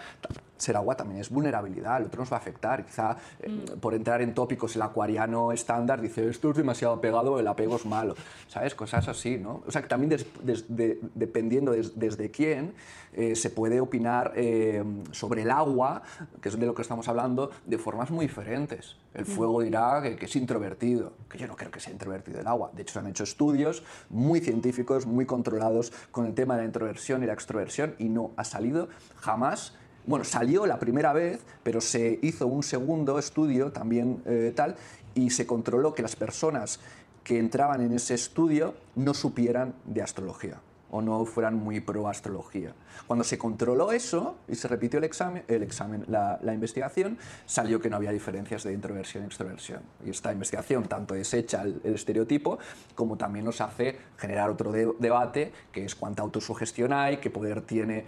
ser 0.57 0.77
agua 0.77 0.95
también 0.95 1.19
es 1.21 1.29
vulnerabilidad, 1.31 1.97
el 1.97 2.05
otro 2.05 2.21
nos 2.21 2.31
va 2.31 2.37
a 2.37 2.39
afectar. 2.39 2.85
Quizá 2.85 3.17
eh, 3.39 3.65
por 3.79 3.95
entrar 3.95 4.21
en 4.21 4.33
tópicos, 4.35 4.75
el 4.75 4.83
acuariano 4.83 5.51
estándar 5.51 5.99
dice 5.99 6.29
esto 6.29 6.51
es 6.51 6.57
demasiado 6.57 6.93
apegado, 6.93 7.39
el 7.39 7.47
apego 7.47 7.70
es 7.75 7.85
malo, 7.85 8.15
¿sabes? 8.47 8.75
Cosas 8.75 9.07
así, 9.07 9.37
¿no? 9.37 9.63
O 9.67 9.71
sea, 9.71 9.81
que 9.81 9.87
también 9.87 10.09
des- 10.09 10.25
des- 10.43 10.65
de- 10.75 10.99
dependiendo 11.15 11.71
des- 11.71 11.97
desde 11.97 12.29
quién 12.31 12.73
eh, 13.13 13.35
se 13.35 13.49
puede 13.49 13.81
opinar 13.81 14.31
eh, 14.35 14.83
sobre 15.11 15.41
el 15.41 15.51
agua, 15.51 16.01
que 16.41 16.47
es 16.49 16.57
de 16.57 16.65
lo 16.65 16.73
que 16.73 16.81
estamos 16.81 17.07
hablando, 17.09 17.51
de 17.65 17.77
formas 17.77 18.09
muy 18.09 18.27
diferentes. 18.27 18.95
El 19.13 19.25
fuego 19.25 19.61
dirá 19.61 19.99
que, 20.01 20.15
que 20.15 20.25
es 20.25 20.35
introvertido, 20.37 21.11
que 21.29 21.37
yo 21.37 21.45
no 21.47 21.55
creo 21.57 21.69
que 21.71 21.81
sea 21.81 21.91
introvertido 21.91 22.39
el 22.39 22.47
agua. 22.47 22.71
De 22.73 22.83
hecho, 22.83 22.93
se 22.93 22.99
han 22.99 23.07
hecho 23.07 23.23
estudios 23.25 23.83
muy 24.09 24.39
científicos, 24.39 25.05
muy 25.05 25.25
controlados 25.25 25.91
con 26.11 26.25
el 26.25 26.33
tema 26.33 26.55
de 26.55 26.61
la 26.61 26.65
introversión 26.67 27.21
y 27.23 27.25
la 27.25 27.33
extroversión 27.33 27.95
y 27.99 28.05
no 28.07 28.31
ha 28.37 28.43
salido 28.45 28.87
jamás 29.17 29.73
bueno, 30.03 30.25
salió 30.25 30.65
la 30.65 30.79
primera 30.79 31.13
vez, 31.13 31.41
pero 31.61 31.79
se 31.79 32.17
hizo 32.23 32.47
un 32.47 32.63
segundo 32.63 33.19
estudio 33.19 33.71
también 33.71 34.23
eh, 34.25 34.51
tal 34.55 34.75
y 35.13 35.29
se 35.29 35.45
controló 35.45 35.93
que 35.93 36.01
las 36.01 36.15
personas 36.15 36.79
que 37.23 37.39
entraban 37.39 37.81
en 37.81 37.93
ese 37.93 38.13
estudio 38.13 38.73
no 38.95 39.13
supieran 39.13 39.73
de 39.85 40.01
astrología 40.01 40.59
o 40.91 41.01
no 41.01 41.23
fueran 41.25 41.55
muy 41.55 41.79
pro 41.79 42.07
astrología. 42.09 42.73
Cuando 43.07 43.23
se 43.23 43.37
controló 43.37 43.93
eso 43.93 44.35
y 44.49 44.55
se 44.55 44.67
repitió 44.67 44.99
el 44.99 45.05
examen, 45.05 45.43
el 45.47 45.63
examen 45.63 46.03
la, 46.07 46.37
investigación, 46.53 47.17
salió 47.45 47.79
que 47.79 47.89
no 47.89 47.95
había 47.95 48.11
diferencias 48.11 48.63
de 48.63 48.73
introversión 48.73 49.23
y 49.23 49.27
extroversión. 49.27 49.81
Y 50.05 50.09
esta 50.09 50.33
investigación 50.33 50.83
tanto 50.89 51.13
desecha 51.13 51.61
el, 51.61 51.81
estereotipo 51.83 52.59
como 52.93 53.15
también 53.17 53.45
nos 53.45 53.61
hace 53.61 53.97
generar 54.17 54.49
otro 54.49 54.73
de- 54.73 54.91
debate, 54.99 55.53
que 55.71 55.85
es 55.85 55.95
cuánta 55.95 56.23
autosugestión 56.23 56.91
hay, 56.91 57.17
qué 57.17 57.29
poder 57.29 57.61
tiene 57.61 58.05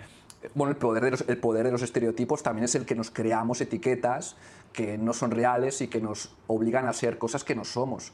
bueno, 0.55 0.71
el 0.71 0.77
poder, 0.77 1.15
el 1.25 1.37
poder 1.37 1.65
de 1.65 1.71
los 1.71 1.81
estereotipos 1.83 2.43
también 2.43 2.65
es 2.65 2.75
el 2.75 2.85
que 2.85 2.95
nos 2.95 3.11
creamos 3.11 3.61
etiquetas 3.61 4.35
que 4.73 4.97
no 4.97 5.13
son 5.13 5.31
reales 5.31 5.79
y 5.79 5.87
que 5.87 6.01
nos 6.01 6.35
obligan 6.47 6.85
a 6.85 6.91
ser 6.91 7.17
cosas 7.17 7.45
que 7.45 7.55
no 7.55 7.63
somos. 7.63 8.11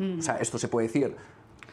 O 0.00 0.22
sea, 0.22 0.36
esto 0.36 0.58
se 0.58 0.68
puede 0.68 0.86
decir 0.86 1.16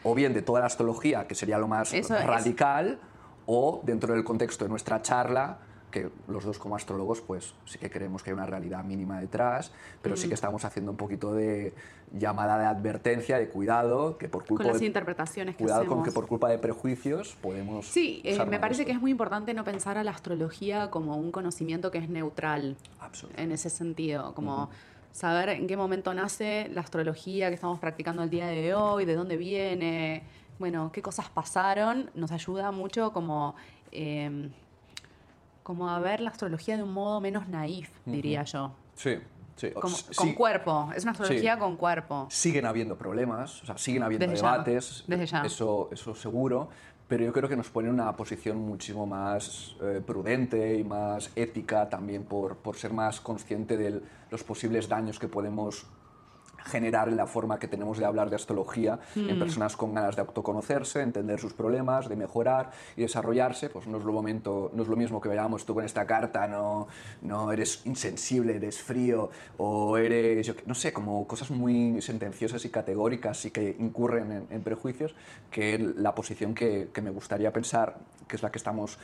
o 0.02 0.14
bien 0.14 0.34
de 0.34 0.42
toda 0.42 0.60
la 0.60 0.66
astrología, 0.66 1.26
que 1.26 1.34
sería 1.34 1.58
lo 1.58 1.66
más 1.68 1.92
Eso 1.92 2.16
es- 2.16 2.24
radical, 2.26 2.98
o 3.46 3.80
dentro 3.84 4.14
del 4.14 4.24
contexto 4.24 4.64
de 4.64 4.68
nuestra 4.70 5.02
charla, 5.02 5.58
que 5.90 6.10
los 6.28 6.44
dos 6.44 6.58
como 6.58 6.76
astrólogos 6.76 7.20
pues 7.22 7.54
sí 7.64 7.78
que 7.78 7.88
creemos 7.90 8.22
que 8.22 8.30
hay 8.30 8.34
una 8.34 8.44
realidad 8.44 8.84
mínima 8.84 9.18
detrás, 9.20 9.72
pero 10.02 10.16
sí 10.16 10.28
que 10.28 10.34
estamos 10.34 10.64
haciendo 10.64 10.90
un 10.90 10.96
poquito 10.96 11.32
de 11.32 11.72
llamada 12.12 12.58
de 12.58 12.66
advertencia, 12.66 13.38
de 13.38 13.48
cuidado, 13.48 14.18
que 14.18 14.28
por 14.28 14.44
culpa 14.44 14.64
con 14.64 14.72
las 14.72 14.80
de, 14.80 14.86
interpretaciones 14.86 15.56
que 15.56 15.62
cuidado 15.64 15.82
hacemos. 15.82 15.96
con 15.98 16.04
que 16.04 16.12
por 16.12 16.26
culpa 16.26 16.48
de 16.50 16.58
prejuicios 16.58 17.36
podemos 17.40 17.86
Sí, 17.86 18.20
eh, 18.24 18.36
me 18.46 18.58
parece 18.60 18.82
esto. 18.82 18.88
que 18.90 18.92
es 18.96 19.00
muy 19.00 19.10
importante 19.12 19.54
no 19.54 19.64
pensar 19.64 19.96
a 19.96 20.04
la 20.04 20.10
astrología 20.10 20.90
como 20.90 21.16
un 21.16 21.30
conocimiento 21.32 21.90
que 21.90 21.98
es 21.98 22.08
neutral 22.10 22.76
Absolutamente. 23.00 23.42
en 23.44 23.52
ese 23.52 23.70
sentido, 23.70 24.34
como 24.34 24.68
saber 25.16 25.48
en 25.48 25.66
qué 25.66 25.76
momento 25.78 26.12
nace 26.12 26.68
la 26.74 26.82
astrología 26.82 27.48
que 27.48 27.54
estamos 27.54 27.78
practicando 27.80 28.22
el 28.22 28.28
día 28.28 28.46
de 28.48 28.74
hoy, 28.74 29.06
de 29.06 29.14
dónde 29.14 29.38
viene, 29.38 30.22
bueno, 30.58 30.90
qué 30.92 31.00
cosas 31.00 31.30
pasaron, 31.30 32.10
nos 32.14 32.30
ayuda 32.32 32.70
mucho 32.70 33.12
como, 33.14 33.56
eh, 33.92 34.50
como 35.62 35.88
a 35.88 35.98
ver 36.00 36.20
la 36.20 36.28
astrología 36.30 36.76
de 36.76 36.82
un 36.82 36.92
modo 36.92 37.20
menos 37.22 37.48
naif, 37.48 37.88
diría 38.04 38.42
yo. 38.44 38.72
Sí, 38.94 39.16
sí. 39.56 39.70
Como- 39.70 39.96
Sí, 39.96 40.14
con 40.14 40.34
cuerpo, 40.34 40.90
es 40.94 41.02
una 41.04 41.12
astrología 41.12 41.54
Sí. 41.54 41.60
con 41.60 41.76
cuerpo. 41.76 42.26
Siguen 42.30 42.66
habiendo 42.66 42.96
problemas, 42.98 43.62
o 43.62 43.66
sea, 43.66 43.78
siguen 43.78 44.02
habiendo 44.02 44.26
Desde 44.26 44.42
ya, 44.42 44.52
debates, 44.52 45.04
desde 45.06 45.26
ya. 45.26 45.42
Eso, 45.46 45.88
eso 45.92 46.14
seguro, 46.14 46.68
pero 47.08 47.24
yo 47.24 47.32
creo 47.32 47.48
que 47.48 47.56
nos 47.56 47.70
pone 47.70 47.88
en 47.88 47.94
una 47.94 48.16
posición 48.16 48.58
muchísimo 48.58 49.06
más 49.06 49.76
eh, 49.82 50.02
prudente 50.04 50.76
y 50.76 50.84
más 50.84 51.30
ética 51.36 51.88
también 51.88 52.24
por, 52.24 52.56
por 52.56 52.76
ser 52.76 52.92
más 52.92 53.20
consciente 53.20 53.76
de 53.76 54.02
los 54.30 54.42
posibles 54.42 54.88
daños 54.88 55.18
que 55.18 55.28
podemos 55.28 55.86
generar 56.66 57.08
en 57.08 57.16
la 57.16 57.26
forma 57.26 57.58
que 57.58 57.68
tenemos 57.68 57.98
de 57.98 58.04
hablar 58.04 58.28
de 58.30 58.36
astrología 58.36 58.98
Mm. 59.14 59.30
en 59.30 59.38
personas 59.38 59.76
con 59.76 59.94
ganas 59.94 60.16
de 60.16 60.22
autoconocerse, 60.22 61.00
entender 61.00 61.38
sus 61.40 61.52
problemas, 61.52 62.08
de 62.08 62.16
mejorar 62.16 62.70
y 62.96 63.02
desarrollarse, 63.02 63.70
pues 63.70 63.86
no 63.86 63.98
es 63.98 64.04
lo, 64.04 64.12
momento, 64.12 64.70
no 64.74 64.82
es 64.82 64.88
lo 64.88 64.96
mismo 64.96 65.20
que 65.20 65.28
veamos 65.28 65.64
tú 65.64 65.74
con 65.74 65.84
esta 65.84 66.06
carta, 66.06 66.46
no, 66.46 66.88
no 67.22 67.52
eres 67.52 67.82
insensible, 67.86 68.56
eres 68.56 68.80
frío 68.80 69.30
o 69.56 69.96
eres, 69.96 70.46
yo 70.46 70.54
no 70.66 70.74
sé, 70.74 70.92
como 70.92 71.26
cosas 71.26 71.50
muy 71.50 72.00
sentenciosas 72.02 72.64
y 72.64 72.70
categóricas 72.70 73.44
y 73.44 73.50
que 73.50 73.76
incurren 73.78 74.32
en, 74.32 74.46
en 74.50 74.62
prejuicios, 74.62 75.14
que 75.50 75.78
la 75.78 76.14
posición 76.14 76.54
que, 76.54 76.88
que 76.92 77.02
me 77.02 77.10
gustaría 77.10 77.52
pensar, 77.52 77.98
que 78.28 78.36
es 78.36 78.42
la 78.42 78.50
que 78.50 78.58
estamos 78.58 78.98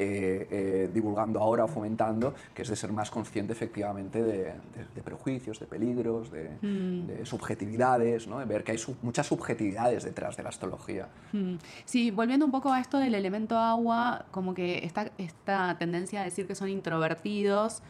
eh, 0.00 0.46
eh, 0.50 0.90
divulgando 0.94 1.40
ahora 1.40 1.64
o 1.64 1.68
fomentando, 1.68 2.32
que 2.54 2.62
es 2.62 2.68
de 2.68 2.76
ser 2.76 2.92
más 2.92 3.10
consciente 3.10 3.52
efectivamente 3.52 4.22
de, 4.22 4.38
de- 4.44 4.86
de 4.94 5.02
prejuicios, 5.02 5.58
de 5.58 5.66
peligros, 5.66 6.30
de, 6.30 6.50
de 6.62 7.26
subjetividades, 7.26 8.28
¿no? 8.28 8.38
de 8.38 8.44
ver 8.44 8.62
que 8.62 8.72
hay 8.72 8.78
sub- 8.78 8.96
muchas 9.02 9.26
subjetividades 9.26 10.04
detrás 10.04 10.36
de 10.36 10.42
la 10.44 10.50
astrología. 10.50 11.08
Mm. 11.32 11.54
Sí, 11.84 12.10
volviendo 12.12 12.46
un 12.46 12.52
poco 12.52 12.72
a 12.72 12.80
esto 12.80 12.98
del 12.98 13.14
elemento 13.14 13.58
agua, 13.58 14.26
como 14.30 14.54
que 14.54 14.84
esta, 14.84 15.10
esta 15.18 15.76
tendencia 15.78 16.20
a 16.20 16.24
decir 16.24 16.46
que 16.46 16.54
son 16.54 16.68
introvertidos, 16.68 17.82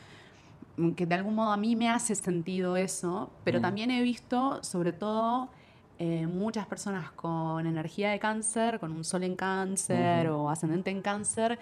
mm, 0.78 0.92
que 0.92 1.04
de 1.06 1.14
algún 1.14 1.34
modo 1.34 1.52
a 1.52 1.56
mí 1.56 1.76
me 1.76 1.90
hace 1.90 2.14
sentido 2.14 2.76
eso, 2.76 3.30
pero 3.44 3.58
Mm. 3.58 3.62
también 3.62 3.90
he 3.90 4.02
visto, 4.02 4.62
sobre 4.64 4.92
todo, 4.92 5.50
eh, 5.98 6.26
muchas 6.26 6.66
personas 6.66 7.10
con 7.12 7.66
energía 7.66 8.10
de 8.10 8.18
cáncer, 8.18 8.78
con 8.78 8.92
un 8.92 9.02
sol 9.04 9.24
en 9.24 9.34
cáncer 9.34 10.28
o 10.28 10.48
ascendente 10.48 10.90
en 10.90 11.02
cáncer, 11.02 11.58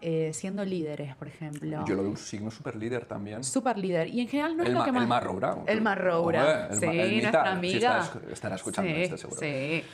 eh, 0.00 0.30
siendo 0.32 0.64
líderes, 0.64 1.16
por 1.16 1.26
ejemplo. 1.28 1.84
Yo 1.86 1.94
lo 1.96 2.02
veo 2.02 2.10
un 2.12 2.16
signo 2.16 2.50
super 2.50 2.76
líder 2.76 3.04
también. 3.06 3.42
Super 3.42 3.76
líder. 3.76 4.08
Y 4.08 4.20
en 4.20 4.28
general 4.28 4.56
no 4.56 4.62
es 4.62 4.68
el, 4.68 4.74
lo 4.74 4.78
ma- 4.80 4.84
que 4.84 4.92
más... 4.92 5.02
el 5.02 5.08
Mar 5.08 5.24
Roura. 5.24 5.56
El 5.66 5.80
Mar 5.82 6.00
Roura. 6.00 6.40
Joder, 6.42 6.66
el 6.70 6.78
sí, 6.78 6.86
el 6.86 7.22
nuestra 7.22 7.42
sí 7.44 7.48
amiga. 7.50 8.00
estará- 8.00 8.32
estará 8.32 8.54
escuchando 8.56 8.90
sí, 8.94 9.00
esto, 9.02 9.16
seguro. 9.16 9.40
Sí. 9.40 9.84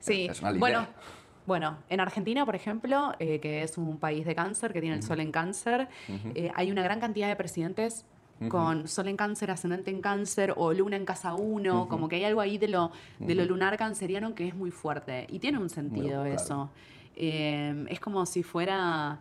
Sí. 0.00 0.26
Es 0.30 0.40
una 0.40 0.50
líder. 0.50 0.60
bueno, 0.60 0.86
bueno, 1.46 1.78
en 1.88 2.00
Argentina, 2.00 2.44
por 2.46 2.54
ejemplo, 2.54 3.14
eh, 3.18 3.40
que 3.40 3.62
es 3.62 3.78
un 3.78 3.98
país 3.98 4.24
de 4.26 4.34
cáncer, 4.34 4.72
que 4.72 4.80
tiene 4.80 4.96
el 4.96 5.02
sol 5.02 5.18
en 5.20 5.32
cáncer, 5.32 5.88
eh, 6.34 6.52
hay 6.54 6.70
una 6.70 6.82
gran 6.82 7.00
cantidad 7.00 7.26
de 7.28 7.36
presidentes 7.36 8.04
con 8.48 8.86
Sol 8.86 9.08
en 9.08 9.16
Cáncer, 9.16 9.50
Ascendente 9.50 9.90
en 9.90 10.00
Cáncer 10.00 10.54
o 10.56 10.72
Luna 10.72 10.96
en 10.96 11.04
Casa 11.04 11.34
1, 11.34 11.88
como 11.88 12.08
que 12.08 12.16
hay 12.16 12.24
algo 12.24 12.40
ahí 12.40 12.58
de 12.58 12.68
lo, 12.68 12.92
de 13.18 13.34
lo 13.34 13.44
lunar 13.44 13.76
canceriano 13.76 14.34
que 14.34 14.46
es 14.46 14.54
muy 14.54 14.70
fuerte. 14.70 15.26
Y 15.28 15.40
tiene 15.40 15.58
un 15.58 15.68
sentido 15.68 16.24
eso. 16.24 16.70
Eh, 17.16 17.86
es 17.88 17.98
como 17.98 18.24
si 18.26 18.44
fuera 18.44 19.18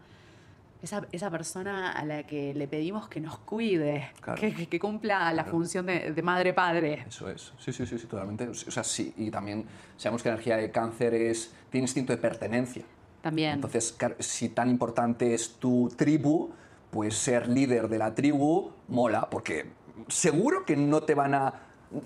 esa, 0.83 1.07
esa, 1.11 1.31
persona 1.31 1.91
a 1.91 2.05
la 2.05 2.23
que 2.23 2.53
le 2.53 2.67
pedimos 2.67 3.07
que 3.07 3.19
nos 3.19 3.39
cuide, 3.39 4.11
que, 4.39 4.67
que, 4.67 4.79
cumpla 4.79 5.33
la 5.33 5.43
función 5.45 5.87
de, 5.87 6.11
de 6.11 6.21
madre-padre. 6.21 7.05
Eso 7.07 7.29
es, 7.29 7.53
sí, 7.57 7.73
sí, 7.73 7.85
sí, 7.87 7.97
sí, 7.97 8.05
totalmente. 8.05 8.47
O 8.47 8.53
sea, 8.53 8.83
sí, 8.83 9.13
y 9.17 9.31
también 9.31 9.65
sabemos 9.97 10.21
que 10.21 10.29
la 10.29 10.35
energía 10.35 10.57
de 10.57 10.69
cáncer 10.69 11.15
es, 11.15 11.53
tiene 11.71 11.85
instinto 11.85 12.13
de 12.13 12.17
pertenencia. 12.17 12.83
También. 13.21 13.53
Entonces, 13.53 13.97
si 14.19 14.49
tan 14.49 14.69
importante 14.69 15.33
es 15.33 15.55
tu 15.55 15.89
tribu, 15.95 16.51
pues 16.97 17.15
ser 17.15 17.47
líder 17.47 17.89
de 17.89 17.99
la 17.99 18.15
tribu 18.15 18.71
mola, 18.87 19.29
porque 19.29 19.67
seguro 20.07 20.65
que 20.65 20.75
no 20.75 21.03
te 21.03 21.13
van 21.13 21.35
a. 21.35 21.53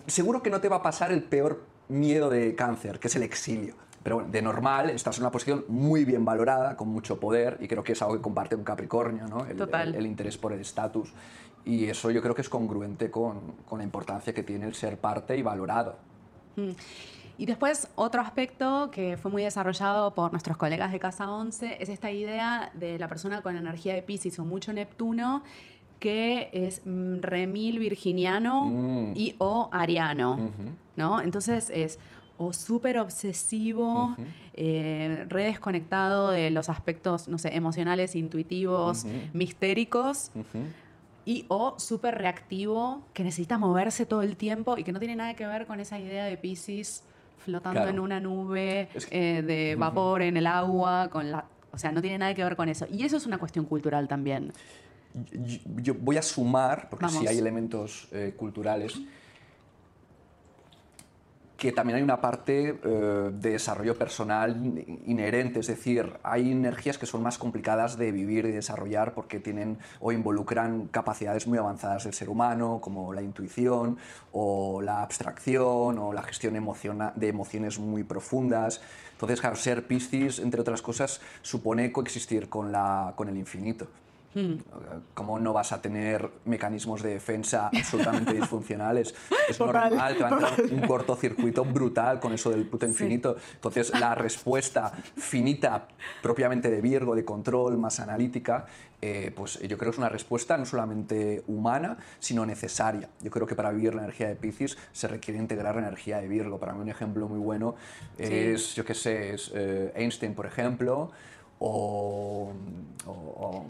Seguro 0.05 0.43
que 0.43 0.49
no 0.49 0.59
te 0.59 0.67
va 0.67 0.75
a 0.75 0.83
pasar 0.83 1.13
el 1.13 1.23
peor 1.23 1.63
miedo 1.87 2.29
de 2.29 2.55
cáncer, 2.55 2.99
que 2.99 3.07
es 3.07 3.15
el 3.15 3.23
exilio. 3.23 3.75
Pero 4.03 4.17
bueno, 4.17 4.31
de 4.31 4.41
normal 4.41 4.89
estás 4.89 5.15
en 5.15 5.23
una 5.23 5.31
posición 5.31 5.63
muy 5.69 6.03
bien 6.03 6.25
valorada, 6.25 6.75
con 6.75 6.89
mucho 6.89 7.21
poder, 7.21 7.57
y 7.61 7.69
creo 7.69 7.85
que 7.85 7.93
es 7.93 8.01
algo 8.01 8.15
que 8.15 8.21
comparte 8.21 8.53
un 8.53 8.65
Capricornio, 8.65 9.27
¿no? 9.27 9.45
el, 9.45 9.61
el, 9.61 9.95
el 9.95 10.05
interés 10.05 10.37
por 10.37 10.51
el 10.51 10.59
estatus. 10.59 11.13
Y 11.63 11.85
eso 11.85 12.11
yo 12.11 12.21
creo 12.21 12.35
que 12.35 12.41
es 12.41 12.49
congruente 12.49 13.09
con, 13.09 13.39
con, 13.65 13.77
la 13.77 13.85
importancia 13.85 14.33
que 14.33 14.43
tiene 14.43 14.65
el 14.65 14.75
ser 14.75 14.97
parte 14.97 15.37
y 15.37 15.41
valorado. 15.41 15.95
Mm. 16.57 16.71
Y 17.41 17.47
después, 17.47 17.87
otro 17.95 18.21
aspecto 18.21 18.91
que 18.91 19.17
fue 19.17 19.31
muy 19.31 19.41
desarrollado 19.41 20.13
por 20.13 20.31
nuestros 20.31 20.57
colegas 20.57 20.91
de 20.91 20.99
Casa 20.99 21.31
11 21.31 21.77
es 21.79 21.89
esta 21.89 22.11
idea 22.11 22.69
de 22.75 22.99
la 22.99 23.07
persona 23.07 23.41
con 23.41 23.57
energía 23.57 23.95
de 23.95 24.03
Pisces 24.03 24.37
o 24.37 24.45
mucho 24.45 24.71
Neptuno, 24.73 25.41
que 25.99 26.51
es 26.53 26.83
remil 26.85 27.79
virginiano 27.79 28.65
mm. 28.65 29.13
y 29.15 29.33
o 29.39 29.69
ariano, 29.71 30.33
uh 30.33 30.37
-huh. 30.37 30.75
¿no? 30.97 31.19
Entonces 31.19 31.71
es 31.73 31.97
o 32.37 32.53
súper 32.53 32.99
obsesivo, 32.99 34.03
uh 34.03 34.15
-huh. 34.17 34.25
eh, 34.53 35.25
re 35.27 35.45
desconectado 35.45 36.29
de 36.29 36.51
los 36.51 36.69
aspectos, 36.69 37.27
no 37.27 37.39
sé, 37.39 37.55
emocionales, 37.55 38.15
intuitivos, 38.15 39.03
uh 39.03 39.07
-huh. 39.07 39.33
mistéricos 39.33 40.29
y 41.25 41.45
o 41.47 41.73
súper 41.79 42.19
reactivo, 42.19 43.01
que 43.15 43.23
necesita 43.23 43.57
moverse 43.57 44.05
todo 44.05 44.21
el 44.21 44.35
tiempo 44.37 44.77
y 44.77 44.83
que 44.83 44.91
no 44.91 44.99
tiene 44.99 45.15
nada 45.15 45.33
que 45.33 45.47
ver 45.47 45.65
con 45.65 45.79
esa 45.79 45.97
idea 45.97 46.25
de 46.25 46.37
Pisces 46.37 47.03
flotando 47.45 47.79
claro. 47.79 47.89
en 47.89 47.99
una 47.99 48.19
nube 48.19 48.89
es 48.93 49.05
que... 49.05 49.39
eh, 49.39 49.41
de 49.41 49.75
vapor 49.75 50.21
uh 50.21 50.23
-huh. 50.23 50.27
en 50.27 50.37
el 50.37 50.47
agua, 50.47 51.09
con 51.09 51.31
la, 51.31 51.45
o 51.71 51.77
sea, 51.77 51.91
no 51.91 52.01
tiene 52.01 52.17
nada 52.17 52.33
que 52.33 52.43
ver 52.43 52.55
con 52.55 52.69
eso. 52.69 52.85
Y 52.91 53.03
eso 53.03 53.17
es 53.17 53.25
una 53.25 53.37
cuestión 53.37 53.65
cultural 53.65 54.07
también. 54.07 54.51
Yo, 55.33 55.59
yo 55.77 55.93
voy 55.93 56.17
a 56.17 56.21
sumar, 56.21 56.89
porque 56.89 57.05
Vamos. 57.05 57.19
sí 57.21 57.27
hay 57.27 57.37
elementos 57.37 58.07
eh, 58.11 58.33
culturales, 58.37 58.93
que 61.61 61.71
también 61.71 61.97
hay 61.97 62.01
una 62.01 62.19
parte 62.19 62.79
eh, 62.83 63.29
de 63.31 63.51
desarrollo 63.51 63.95
personal 63.95 64.83
inherente, 65.05 65.59
es 65.59 65.67
decir, 65.67 66.11
hay 66.23 66.51
energías 66.51 66.97
que 66.97 67.05
son 67.05 67.21
más 67.21 67.37
complicadas 67.37 67.99
de 67.99 68.11
vivir 68.11 68.45
y 68.45 68.51
desarrollar 68.51 69.13
porque 69.13 69.39
tienen 69.39 69.77
o 69.99 70.11
involucran 70.11 70.87
capacidades 70.87 71.45
muy 71.45 71.59
avanzadas 71.59 72.05
del 72.05 72.13
ser 72.13 72.29
humano, 72.29 72.79
como 72.81 73.13
la 73.13 73.21
intuición 73.21 73.99
o 74.31 74.81
la 74.81 75.03
abstracción 75.03 75.99
o 75.99 76.11
la 76.13 76.23
gestión 76.23 76.55
de 77.15 77.27
emociones 77.27 77.77
muy 77.77 78.03
profundas. 78.03 78.81
Entonces, 79.11 79.39
ser 79.59 79.85
Piscis, 79.85 80.39
entre 80.39 80.61
otras 80.61 80.81
cosas, 80.81 81.21
supone 81.43 81.91
coexistir 81.91 82.49
con, 82.49 82.71
la, 82.71 83.13
con 83.15 83.29
el 83.29 83.37
infinito. 83.37 83.85
Hmm. 84.33 84.55
¿Cómo 85.13 85.39
no 85.39 85.51
vas 85.51 85.73
a 85.73 85.81
tener 85.81 86.29
mecanismos 86.45 87.01
de 87.03 87.13
defensa 87.13 87.69
absolutamente 87.73 88.33
disfuncionales? 88.33 89.13
Es 89.49 89.59
normal, 89.59 89.89
te 89.89 90.23
va 90.23 90.29
a 90.29 90.31
entrar 90.31 90.61
un 90.71 90.81
cortocircuito 90.81 91.65
brutal 91.65 92.19
con 92.19 92.33
eso 92.33 92.49
del 92.49 92.65
puto 92.65 92.85
infinito. 92.85 93.35
Sí. 93.37 93.51
Entonces, 93.55 93.99
la 93.99 94.15
respuesta 94.15 94.91
finita, 95.15 95.87
propiamente 96.21 96.69
de 96.69 96.81
Virgo, 96.81 97.15
de 97.15 97.25
control, 97.25 97.77
más 97.77 97.99
analítica, 97.99 98.65
eh, 99.01 99.31
pues 99.35 99.59
yo 99.59 99.77
creo 99.77 99.91
que 99.91 99.95
es 99.95 99.97
una 99.97 100.09
respuesta 100.09 100.57
no 100.57 100.65
solamente 100.65 101.43
humana, 101.47 101.97
sino 102.19 102.45
necesaria. 102.45 103.09
Yo 103.21 103.31
creo 103.31 103.47
que 103.47 103.55
para 103.55 103.71
vivir 103.71 103.95
la 103.95 104.03
energía 104.03 104.27
de 104.27 104.35
Pisces 104.35 104.77
se 104.91 105.07
requiere 105.07 105.39
integrar 105.39 105.75
la 105.75 105.81
energía 105.81 106.21
de 106.21 106.27
Virgo. 106.27 106.59
Para 106.59 106.73
mí 106.73 106.81
un 106.81 106.89
ejemplo 106.89 107.27
muy 107.27 107.39
bueno 107.39 107.75
sí. 108.17 108.25
es, 108.29 108.75
yo 108.75 108.85
qué 108.85 108.93
sé, 108.93 109.33
es 109.33 109.51
eh, 109.55 109.91
Einstein, 109.95 110.35
por 110.35 110.45
ejemplo, 110.45 111.11
o, 111.61 112.51
o, 113.05 113.11
o, 113.11 113.65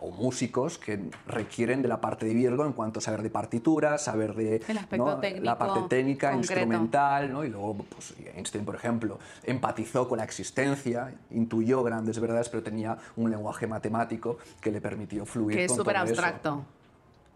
o, 0.00 0.10
músicos 0.10 0.76
que 0.76 1.10
requieren 1.26 1.80
de 1.80 1.88
la 1.88 2.00
parte 2.00 2.26
de 2.26 2.34
Virgo 2.34 2.66
en 2.66 2.72
cuanto 2.72 2.98
a 2.98 3.02
saber 3.02 3.22
de 3.22 3.30
partituras, 3.30 4.04
saber 4.04 4.34
de 4.34 4.60
¿no? 4.96 5.18
la 5.40 5.56
parte 5.56 5.80
técnica, 5.88 6.32
concreto. 6.32 6.60
instrumental, 6.60 7.32
¿no? 7.32 7.44
y 7.44 7.48
luego 7.48 7.74
pues, 7.74 8.14
Einstein, 8.34 8.64
por 8.64 8.74
ejemplo, 8.74 9.18
empatizó 9.44 10.06
con 10.06 10.18
la 10.18 10.24
existencia, 10.24 11.14
intuyó 11.30 11.82
grandes 11.82 12.20
verdades, 12.20 12.50
pero 12.50 12.62
tenía 12.62 12.98
un 13.16 13.30
lenguaje 13.30 13.66
matemático 13.66 14.38
que 14.60 14.70
le 14.70 14.80
permitió 14.80 15.24
fluir. 15.24 15.56
Que 15.56 15.64
es 15.64 15.74
súper 15.74 15.96
abstracto. 15.96 16.48
Eso. 16.48 16.64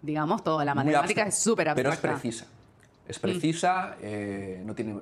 Digamos 0.02 0.44
todo, 0.44 0.62
la 0.64 0.74
matemática 0.74 1.22
es 1.22 1.38
súper 1.38 1.70
abstracta. 1.70 2.00
Pero 2.00 2.14
es 2.14 2.20
precisa. 2.20 2.46
Es 3.12 3.18
precisa, 3.18 3.96
eh, 4.00 4.62
no 4.64 4.74
tiene 4.74 4.96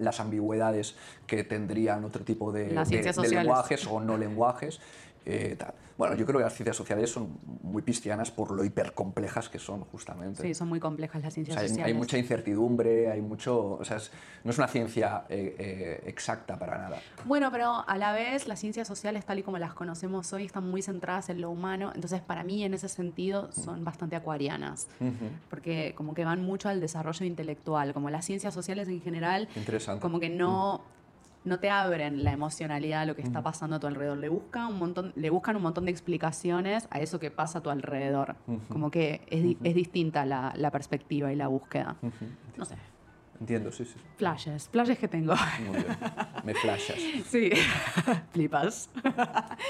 las 0.00 0.20
ambigüedades 0.20 0.94
que 1.26 1.44
tendrían 1.44 2.04
otro 2.04 2.22
tipo 2.22 2.52
de, 2.52 2.66
de, 2.68 3.12
de 3.12 3.28
lenguajes 3.28 3.86
o 3.86 4.00
no 4.00 4.18
lenguajes. 4.18 4.80
Eh, 5.30 5.56
tal. 5.58 5.74
Bueno, 5.98 6.14
yo 6.14 6.24
creo 6.24 6.38
que 6.38 6.44
las 6.44 6.54
ciencias 6.54 6.76
sociales 6.76 7.10
son 7.10 7.38
muy 7.44 7.82
pistianas 7.82 8.30
por 8.30 8.52
lo 8.52 8.64
hipercomplejas 8.64 9.50
que 9.50 9.58
son, 9.58 9.82
justamente. 9.84 10.42
Sí, 10.42 10.54
son 10.54 10.68
muy 10.68 10.80
complejas 10.80 11.20
las 11.22 11.34
ciencias 11.34 11.54
o 11.54 11.58
sea, 11.58 11.64
hay, 11.64 11.68
sociales. 11.68 11.92
Hay 11.92 11.98
mucha 11.98 12.16
incertidumbre, 12.16 13.10
hay 13.10 13.20
mucho... 13.20 13.72
O 13.72 13.84
sea, 13.84 13.98
es, 13.98 14.10
no 14.42 14.50
es 14.50 14.56
una 14.56 14.68
ciencia 14.68 15.24
eh, 15.28 15.54
eh, 15.58 16.04
exacta 16.06 16.58
para 16.58 16.78
nada. 16.78 17.00
Bueno, 17.26 17.50
pero 17.52 17.84
a 17.86 17.98
la 17.98 18.12
vez 18.12 18.48
las 18.48 18.58
ciencias 18.58 18.88
sociales, 18.88 19.26
tal 19.26 19.40
y 19.40 19.42
como 19.42 19.58
las 19.58 19.74
conocemos 19.74 20.32
hoy, 20.32 20.46
están 20.46 20.70
muy 20.70 20.80
centradas 20.80 21.28
en 21.28 21.42
lo 21.42 21.50
humano. 21.50 21.92
Entonces, 21.94 22.22
para 22.22 22.42
mí, 22.42 22.64
en 22.64 22.72
ese 22.72 22.88
sentido, 22.88 23.52
son 23.52 23.84
bastante 23.84 24.16
acuarianas. 24.16 24.88
Uh 25.00 25.06
-huh. 25.06 25.30
Porque 25.50 25.92
como 25.94 26.14
que 26.14 26.24
van 26.24 26.42
mucho 26.42 26.70
al 26.70 26.80
desarrollo 26.80 27.26
intelectual. 27.26 27.92
Como 27.92 28.08
las 28.08 28.24
ciencias 28.24 28.54
sociales 28.54 28.88
en 28.88 29.02
general, 29.02 29.46
como 30.00 30.20
que 30.20 30.30
no... 30.30 30.76
Uh 30.76 30.78
-huh 30.78 30.97
no 31.44 31.58
te 31.58 31.70
abren 31.70 32.24
la 32.24 32.32
emocionalidad 32.32 33.02
a 33.02 33.06
lo 33.06 33.16
que 33.16 33.22
está 33.22 33.42
pasando 33.42 33.76
a 33.76 33.80
tu 33.80 33.86
alrededor. 33.86 34.18
Le, 34.18 34.28
busca 34.28 34.66
un 34.66 34.78
montón, 34.78 35.12
le 35.16 35.30
buscan 35.30 35.56
un 35.56 35.62
montón 35.62 35.84
de 35.86 35.90
explicaciones 35.90 36.88
a 36.90 37.00
eso 37.00 37.18
que 37.18 37.30
pasa 37.30 37.58
a 37.58 37.62
tu 37.62 37.70
alrededor. 37.70 38.36
Uh 38.46 38.54
-huh. 38.54 38.68
Como 38.68 38.90
que 38.90 39.22
es, 39.28 39.44
uh 39.44 39.48
-huh. 39.48 39.56
es 39.64 39.74
distinta 39.74 40.26
la, 40.26 40.52
la, 40.56 40.70
perspectiva 40.70 41.32
y 41.32 41.36
la 41.36 41.48
búsqueda. 41.48 41.96
Uh 42.02 42.06
-huh. 42.06 42.58
No 42.58 42.64
sé. 42.64 42.76
Entiendo, 43.40 43.70
sí, 43.70 43.84
sí. 43.84 43.94
Flashes, 44.16 44.68
flashes 44.68 44.98
que 44.98 45.06
tengo. 45.06 45.32
Muy 45.60 45.76
bien. 45.76 45.96
Me 46.44 46.54
flashas. 46.54 46.96
Sí, 47.28 47.50
flipas. 48.32 48.88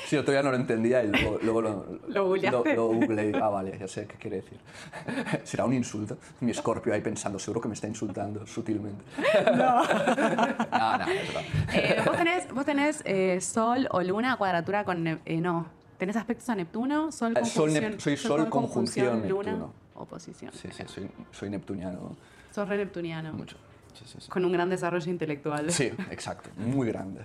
Sí, 0.06 0.16
yo 0.16 0.22
todavía 0.24 0.42
no 0.42 0.50
lo 0.50 0.56
entendía 0.56 1.02
y 1.04 1.08
luego, 1.08 1.38
luego 1.42 1.62
lo, 1.62 1.86
¿Lo, 2.08 2.36
lo, 2.36 2.64
lo 2.64 2.86
googleé. 2.86 3.32
Ah, 3.36 3.48
vale, 3.48 3.76
ya 3.78 3.86
sé 3.88 4.06
qué 4.06 4.16
quiere 4.16 4.36
decir. 4.36 4.58
¿Será 5.44 5.64
un 5.64 5.74
insulto? 5.74 6.16
Mi 6.40 6.50
escorpio 6.52 6.94
ahí 6.94 7.00
pensando, 7.00 7.38
seguro 7.38 7.60
que 7.60 7.68
me 7.68 7.74
está 7.74 7.86
insultando 7.88 8.46
sutilmente. 8.46 9.04
No. 9.54 9.82
no, 9.84 10.98
no, 10.98 11.04
es 11.04 11.34
verdad. 11.34 11.42
Eh, 11.74 12.02
¿Vos 12.06 12.16
tenés, 12.16 12.52
vos 12.54 12.64
tenés 12.64 13.02
eh, 13.04 13.40
sol 13.40 13.88
o 13.90 14.00
luna 14.02 14.36
cuadratura 14.36 14.84
con... 14.84 15.06
Eh, 15.06 15.40
no, 15.40 15.66
¿tenés 15.98 16.16
aspectos 16.16 16.48
a 16.48 16.54
Neptuno? 16.54 17.12
Sol, 17.12 17.34
conjunción, 17.34 17.70
sol 17.70 17.72
nep 17.82 18.00
soy 18.00 18.16
sol, 18.16 18.40
sol 18.40 18.48
conjunción, 18.50 19.28
luna, 19.28 19.50
Neptuno. 19.52 19.72
oposición. 19.94 20.52
Sí, 20.54 20.68
sí, 20.72 20.82
soy, 20.86 21.10
soy 21.32 21.50
neptuniano. 21.50 22.16
Sos 22.58 22.68
re 22.68 22.76
neptuniano. 22.76 23.32
Mucho. 23.34 23.56
Sí, 23.94 24.04
sí, 24.04 24.16
sí. 24.20 24.28
Con 24.28 24.44
un 24.44 24.50
gran 24.50 24.68
desarrollo 24.68 25.08
intelectual. 25.08 25.70
Sí, 25.70 25.92
exacto. 26.10 26.50
Muy 26.56 26.88
grande. 26.88 27.24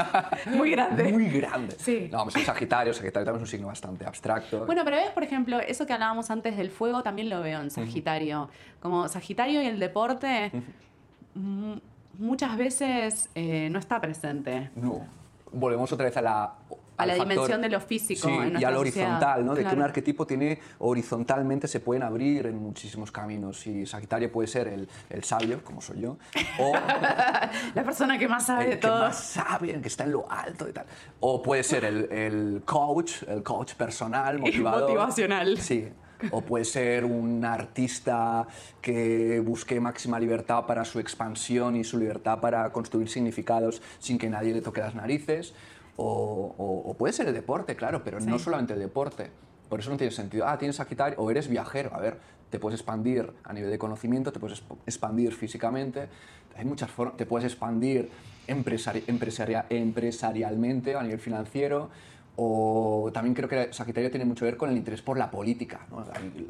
Muy 0.54 0.72
grande. 0.72 1.04
Muy 1.10 1.28
grande. 1.30 1.74
Sí. 1.78 2.10
No, 2.12 2.30
soy 2.30 2.42
Sagitario. 2.42 2.92
Sagitario 2.92 3.24
también 3.24 3.42
es 3.42 3.48
un 3.48 3.50
signo 3.50 3.66
bastante 3.68 4.04
abstracto. 4.04 4.66
Bueno, 4.66 4.82
pero 4.84 4.96
ves, 4.98 5.10
por 5.12 5.22
ejemplo, 5.22 5.58
eso 5.60 5.86
que 5.86 5.94
hablábamos 5.94 6.30
antes 6.30 6.58
del 6.58 6.70
fuego, 6.70 7.02
también 7.02 7.30
lo 7.30 7.40
veo 7.40 7.62
en 7.62 7.70
Sagitario. 7.70 8.42
Uh 8.42 8.44
-huh. 8.44 8.80
Como 8.80 9.08
Sagitario 9.08 9.62
y 9.62 9.66
el 9.66 9.78
deporte, 9.78 10.50
uh 10.52 11.38
-huh. 11.38 11.80
muchas 12.18 12.58
veces 12.58 13.30
eh, 13.34 13.70
no 13.70 13.78
está 13.78 14.02
presente. 14.02 14.70
No. 14.76 15.00
Volvemos 15.50 15.90
otra 15.92 16.04
vez 16.04 16.16
a 16.18 16.22
la 16.22 16.52
a 16.96 17.06
la 17.06 17.14
factor, 17.14 17.28
dimensión 17.28 17.62
de 17.62 17.68
lo 17.68 17.80
físico. 17.80 18.28
Sí, 18.28 18.34
en 18.34 18.60
y 18.60 18.64
al 18.64 18.76
horizontal, 18.76 19.44
¿no? 19.44 19.54
De 19.54 19.62
claro. 19.62 19.74
que 19.74 19.80
un 19.80 19.82
arquetipo 19.84 20.26
tiene 20.26 20.58
horizontalmente 20.78 21.68
se 21.68 21.80
pueden 21.80 22.02
abrir 22.02 22.46
en 22.46 22.56
muchísimos 22.56 23.10
caminos. 23.10 23.66
Y 23.66 23.86
Sagitario 23.86 24.30
puede 24.30 24.48
ser 24.48 24.68
el, 24.68 24.88
el 25.10 25.24
sabio, 25.24 25.62
como 25.64 25.80
soy 25.80 26.00
yo, 26.00 26.18
o 26.58 26.72
la 27.74 27.84
persona 27.84 28.18
que 28.18 28.28
más 28.28 28.46
sabe 28.46 28.64
el 28.64 28.70
de 28.70 28.76
todo. 28.76 28.98
Que 28.98 29.06
más 29.06 29.24
sabe, 29.24 29.80
que 29.80 29.88
está 29.88 30.04
en 30.04 30.12
lo 30.12 30.30
alto 30.30 30.68
y 30.68 30.72
tal. 30.72 30.86
O 31.20 31.42
puede 31.42 31.62
ser 31.62 31.84
el, 31.84 32.12
el 32.12 32.62
coach, 32.64 33.22
el 33.28 33.42
coach 33.42 33.74
personal, 33.74 34.38
motivador. 34.40 34.82
motivacional. 34.82 35.58
Sí, 35.58 35.88
o 36.30 36.40
puede 36.40 36.64
ser 36.64 37.04
un 37.04 37.44
artista 37.44 38.46
que 38.80 39.40
busque 39.40 39.80
máxima 39.80 40.18
libertad 40.18 40.64
para 40.66 40.84
su 40.84 40.98
expansión 40.98 41.76
y 41.76 41.84
su 41.84 41.98
libertad 41.98 42.40
para 42.40 42.70
construir 42.72 43.08
significados 43.08 43.82
sin 43.98 44.18
que 44.18 44.28
nadie 44.28 44.54
le 44.54 44.60
toque 44.60 44.80
las 44.80 44.94
narices. 44.94 45.54
O, 45.96 46.54
o, 46.58 46.90
o 46.90 46.94
puede 46.94 47.12
ser 47.12 47.28
el 47.28 47.34
deporte, 47.34 47.76
claro, 47.76 48.02
pero 48.04 48.20
sí. 48.20 48.26
no 48.26 48.38
solamente 48.38 48.72
el 48.72 48.80
deporte. 48.80 49.30
Por 49.68 49.80
eso 49.80 49.90
no 49.90 49.96
tiene 49.96 50.12
sentido. 50.12 50.46
Ah, 50.46 50.58
tienes 50.58 50.76
Sagitario 50.76 51.18
o 51.18 51.30
eres 51.30 51.48
viajero. 51.48 51.94
A 51.94 51.98
ver, 51.98 52.18
te 52.50 52.58
puedes 52.58 52.78
expandir 52.78 53.32
a 53.42 53.52
nivel 53.52 53.70
de 53.70 53.78
conocimiento, 53.78 54.30
te 54.30 54.38
puedes 54.38 54.62
expandir 54.86 55.34
físicamente, 55.34 56.08
hay 56.56 56.64
muchas 56.64 56.88
formas, 56.88 57.16
te 57.16 57.26
puedes 57.26 57.44
expandir 57.44 58.08
empresari 58.46 59.02
empresarialmente 59.08 60.94
a 60.94 61.02
nivel 61.02 61.18
financiero. 61.18 61.90
O 62.36 63.10
también 63.12 63.34
creo 63.34 63.48
que 63.48 63.72
Sagitario 63.72 64.10
tiene 64.10 64.24
mucho 64.24 64.40
que 64.40 64.46
ver 64.46 64.56
con 64.56 64.68
el 64.68 64.76
interés 64.76 65.02
por 65.02 65.16
la 65.16 65.30
política. 65.30 65.86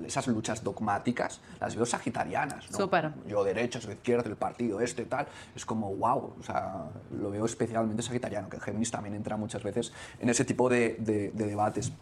Esas 0.06 0.26
luchas 0.28 0.64
dogmáticas 0.64 1.40
las 1.60 1.76
veo 1.76 1.84
sagitarianas. 1.84 2.70
¿no? 2.70 2.78
Súper. 2.78 3.12
Yo 3.26 3.44
derecha, 3.44 3.80
soy 3.80 3.94
izquierda, 3.94 4.28
el 4.28 4.36
partido 4.36 4.80
este, 4.80 5.04
tal. 5.04 5.26
Es 5.54 5.66
como, 5.66 5.94
wow. 5.94 6.36
O 6.40 6.42
sea, 6.42 6.86
lo 7.20 7.30
veo 7.30 7.44
especialmente 7.44 8.02
sagitariano, 8.02 8.48
que 8.48 8.58
Géminis 8.60 8.90
también 8.90 9.14
entra 9.14 9.36
muchas 9.36 9.62
veces 9.62 9.92
en 10.20 10.30
ese 10.30 10.46
tipo 10.46 10.70
de, 10.70 10.96
de, 11.00 11.30
de 11.32 11.46
debates. 11.46 11.92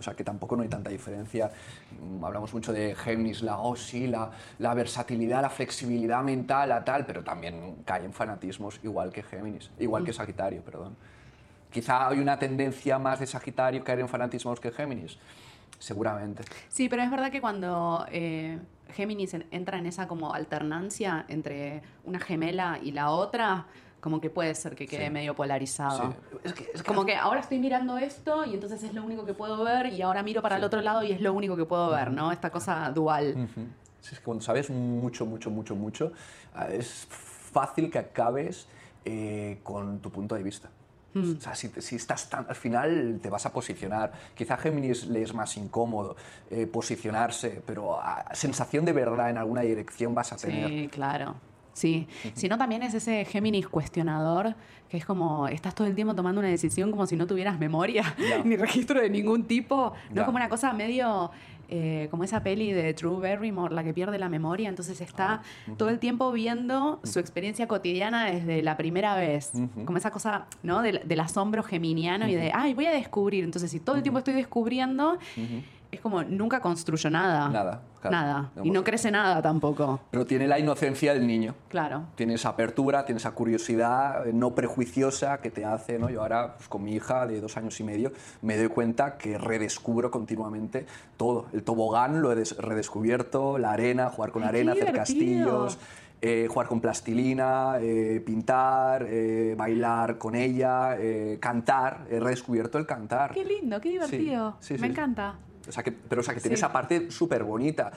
O 0.00 0.02
sea, 0.02 0.14
que 0.14 0.24
tampoco 0.24 0.56
no 0.56 0.62
hay 0.62 0.68
tanta 0.68 0.90
diferencia. 0.90 1.52
Mm, 2.00 2.24
hablamos 2.24 2.52
mucho 2.54 2.72
de 2.72 2.96
Géminis, 2.96 3.42
la 3.42 3.58
oh, 3.58 3.76
sí, 3.76 4.06
la, 4.06 4.30
la 4.58 4.74
versatilidad, 4.74 5.42
la 5.42 5.50
flexibilidad 5.50 6.22
mental, 6.24 6.70
la 6.70 6.82
tal, 6.84 7.04
pero 7.06 7.22
también 7.22 7.76
cae 7.84 8.04
en 8.04 8.12
fanatismos 8.12 8.80
igual 8.82 9.12
que 9.12 9.22
Géminis, 9.22 9.70
igual 9.78 10.04
que 10.04 10.12
Sagitario, 10.12 10.62
perdón. 10.62 10.96
Quizá 11.70 12.08
hay 12.08 12.18
una 12.18 12.38
tendencia 12.38 12.98
más 12.98 13.20
de 13.20 13.26
Sagitario 13.26 13.84
caer 13.84 14.00
en 14.00 14.08
fanatismos 14.08 14.60
que 14.60 14.72
Géminis. 14.72 15.18
Seguramente. 15.78 16.42
Sí, 16.68 16.88
pero 16.88 17.02
es 17.02 17.10
verdad 17.10 17.30
que 17.32 17.40
cuando 17.40 18.04
eh, 18.10 18.58
Géminis 18.92 19.34
entra 19.50 19.78
en 19.78 19.86
esa 19.86 20.06
como 20.06 20.34
alternancia 20.34 21.24
entre 21.28 21.82
una 22.04 22.20
gemela 22.20 22.78
y 22.82 22.92
la 22.92 23.10
otra, 23.10 23.66
como 24.00 24.20
que 24.20 24.28
puede 24.28 24.54
ser 24.54 24.74
que 24.74 24.86
quede 24.86 25.08
medio 25.08 25.34
polarizado. 25.34 26.14
Es, 26.44 26.52
que, 26.52 26.70
es 26.74 26.82
como 26.82 27.04
que 27.04 27.16
ahora 27.16 27.40
estoy 27.40 27.58
mirando 27.58 27.96
esto 27.98 28.44
y 28.44 28.54
entonces 28.54 28.82
es 28.82 28.94
lo 28.94 29.02
único 29.02 29.24
que 29.24 29.34
puedo 29.34 29.62
ver 29.64 29.86
y 29.86 30.02
ahora 30.02 30.22
miro 30.22 30.42
para 30.42 30.56
el 30.56 30.64
otro 30.64 30.80
lado 30.80 31.02
y 31.02 31.12
es 31.12 31.20
lo 31.20 31.32
único 31.32 31.56
que 31.56 31.64
puedo 31.64 31.90
ver, 31.90 32.10
¿no? 32.10 32.32
Esta 32.32 32.50
cosa 32.50 32.90
dual. 32.90 33.48
es 34.02 34.10
que 34.10 34.24
cuando 34.24 34.42
sabes 34.42 34.70
mucho, 34.70 35.24
mucho, 35.24 35.50
mucho, 35.50 35.74
mucho, 35.74 36.12
ah, 36.54 36.68
es 36.68 37.06
fácil 37.08 37.90
que 37.90 37.98
acabes 37.98 38.66
eh, 39.04 39.60
con 39.62 40.00
tu 40.00 40.10
punto 40.10 40.34
de 40.34 40.42
vista. 40.42 40.70
Hmm. 41.12 41.36
O 41.38 41.40
sea, 41.40 41.54
si, 41.54 41.68
si, 41.78 41.96
estás 41.96 42.30
tan, 42.30 42.46
al 42.48 42.54
final 42.54 43.18
te 43.22 43.30
vas 43.30 43.44
a 43.46 43.52
posicionar. 43.52 44.12
Quizá 44.34 44.56
Géminis 44.56 45.06
le 45.06 45.22
es 45.22 45.34
más 45.34 45.56
incómodo 45.56 46.16
eh, 46.50 46.66
posicionarse, 46.66 47.62
pero 47.66 48.00
a, 48.00 48.20
ah, 48.20 48.34
sensación 48.34 48.84
de 48.84 48.92
verdad 48.92 49.30
en 49.30 49.38
alguna 49.38 49.62
dirección 49.62 50.14
vas 50.14 50.32
a 50.32 50.36
tener. 50.36 50.68
Sí, 50.68 50.88
claro. 50.88 51.34
Sí, 51.72 52.08
sino 52.34 52.58
también 52.58 52.82
es 52.82 52.94
ese 52.94 53.24
Géminis 53.24 53.66
cuestionador, 53.68 54.54
que 54.88 54.96
es 54.96 55.06
como, 55.06 55.48
estás 55.48 55.74
todo 55.74 55.86
el 55.86 55.94
tiempo 55.94 56.14
tomando 56.14 56.40
una 56.40 56.48
decisión 56.48 56.90
como 56.90 57.06
si 57.06 57.16
no 57.16 57.26
tuvieras 57.26 57.58
memoria 57.58 58.14
ni 58.44 58.56
registro 58.56 59.00
de 59.00 59.08
ningún 59.08 59.44
tipo, 59.44 59.92
no 60.10 60.26
como 60.26 60.36
una 60.36 60.48
cosa 60.48 60.72
medio 60.72 61.30
eh, 61.72 62.08
como 62.10 62.24
esa 62.24 62.42
peli 62.42 62.72
de 62.72 62.92
Drew 62.92 63.20
Barrymore, 63.20 63.74
la 63.74 63.84
que 63.84 63.94
pierde 63.94 64.18
la 64.18 64.28
memoria, 64.28 64.68
entonces 64.68 65.00
está 65.00 65.34
ah, 65.34 65.72
todo 65.76 65.88
el 65.88 65.98
tiempo 65.98 66.32
viendo 66.32 67.00
su 67.04 67.20
experiencia 67.20 67.68
cotidiana 67.68 68.26
desde 68.26 68.62
la 68.62 68.76
primera 68.76 69.14
vez, 69.14 69.52
como 69.84 69.96
esa 69.96 70.10
cosa, 70.10 70.46
¿no? 70.62 70.82
Del, 70.82 71.20
asombro 71.20 71.62
geminiano 71.62 72.26
y 72.26 72.34
de, 72.34 72.50
ay, 72.52 72.74
voy 72.74 72.86
a 72.86 72.92
descubrir, 72.92 73.44
entonces 73.44 73.70
si 73.70 73.78
todo 73.78 73.96
el 73.96 74.02
tiempo 74.02 74.18
estoy 74.18 74.34
descubriendo 74.34 75.18
es 75.90 76.00
como 76.00 76.22
nunca 76.22 76.60
construyo 76.60 77.10
nada. 77.10 77.48
Nada. 77.48 77.82
Nada. 78.04 78.50
Y 78.62 78.70
no 78.70 78.82
crece 78.82 79.10
nada 79.10 79.42
tampoco. 79.42 80.00
Pero 80.10 80.24
tiene 80.24 80.46
la 80.46 80.58
inocencia 80.58 81.12
del 81.12 81.26
niño. 81.26 81.54
Claro. 81.68 82.04
Tiene 82.14 82.34
esa 82.34 82.50
apertura, 82.50 83.04
tiene 83.04 83.18
esa 83.18 83.32
curiosidad 83.32 84.26
eh, 84.26 84.32
no 84.32 84.54
prejuiciosa 84.54 85.38
que 85.38 85.50
te 85.50 85.66
hace, 85.66 85.98
¿no? 85.98 86.08
Yo 86.08 86.22
ahora, 86.22 86.56
pues, 86.56 86.68
con 86.68 86.82
mi 86.82 86.94
hija 86.94 87.26
de 87.26 87.40
dos 87.40 87.56
años 87.56 87.78
y 87.78 87.84
medio, 87.84 88.12
me 88.40 88.56
doy 88.56 88.68
cuenta 88.68 89.18
que 89.18 89.36
redescubro 89.36 90.10
continuamente 90.10 90.86
todo. 91.16 91.46
El 91.52 91.62
tobogán 91.62 92.22
lo 92.22 92.32
he 92.32 92.42
redescubierto, 92.58 93.58
la 93.58 93.72
arena, 93.72 94.08
jugar 94.08 94.30
con 94.30 94.44
arena, 94.44 94.72
hacer 94.72 94.92
castillos. 94.92 95.78
Eh, 96.22 96.48
jugar 96.50 96.68
con 96.68 96.82
plastilina, 96.82 97.78
eh, 97.80 98.22
pintar, 98.24 99.06
bailar 99.56 100.18
con 100.18 100.34
ella, 100.34 100.94
cantar. 101.40 102.06
He 102.10 102.20
redescubierto 102.20 102.76
el 102.76 102.84
cantar. 102.84 103.32
Qué 103.32 103.42
lindo, 103.42 103.80
qué 103.80 103.88
divertido. 103.88 104.56
Me 104.78 104.86
encanta. 104.86 105.36
O 105.70 105.72
sea, 105.72 105.82
que, 105.82 105.92
pero 105.92 106.20
o 106.20 106.24
sea, 106.24 106.34
que 106.34 106.40
tiene 106.40 106.56
esa 106.56 106.72
parte 106.72 107.10
súper 107.10 107.44
bonita. 107.44 107.92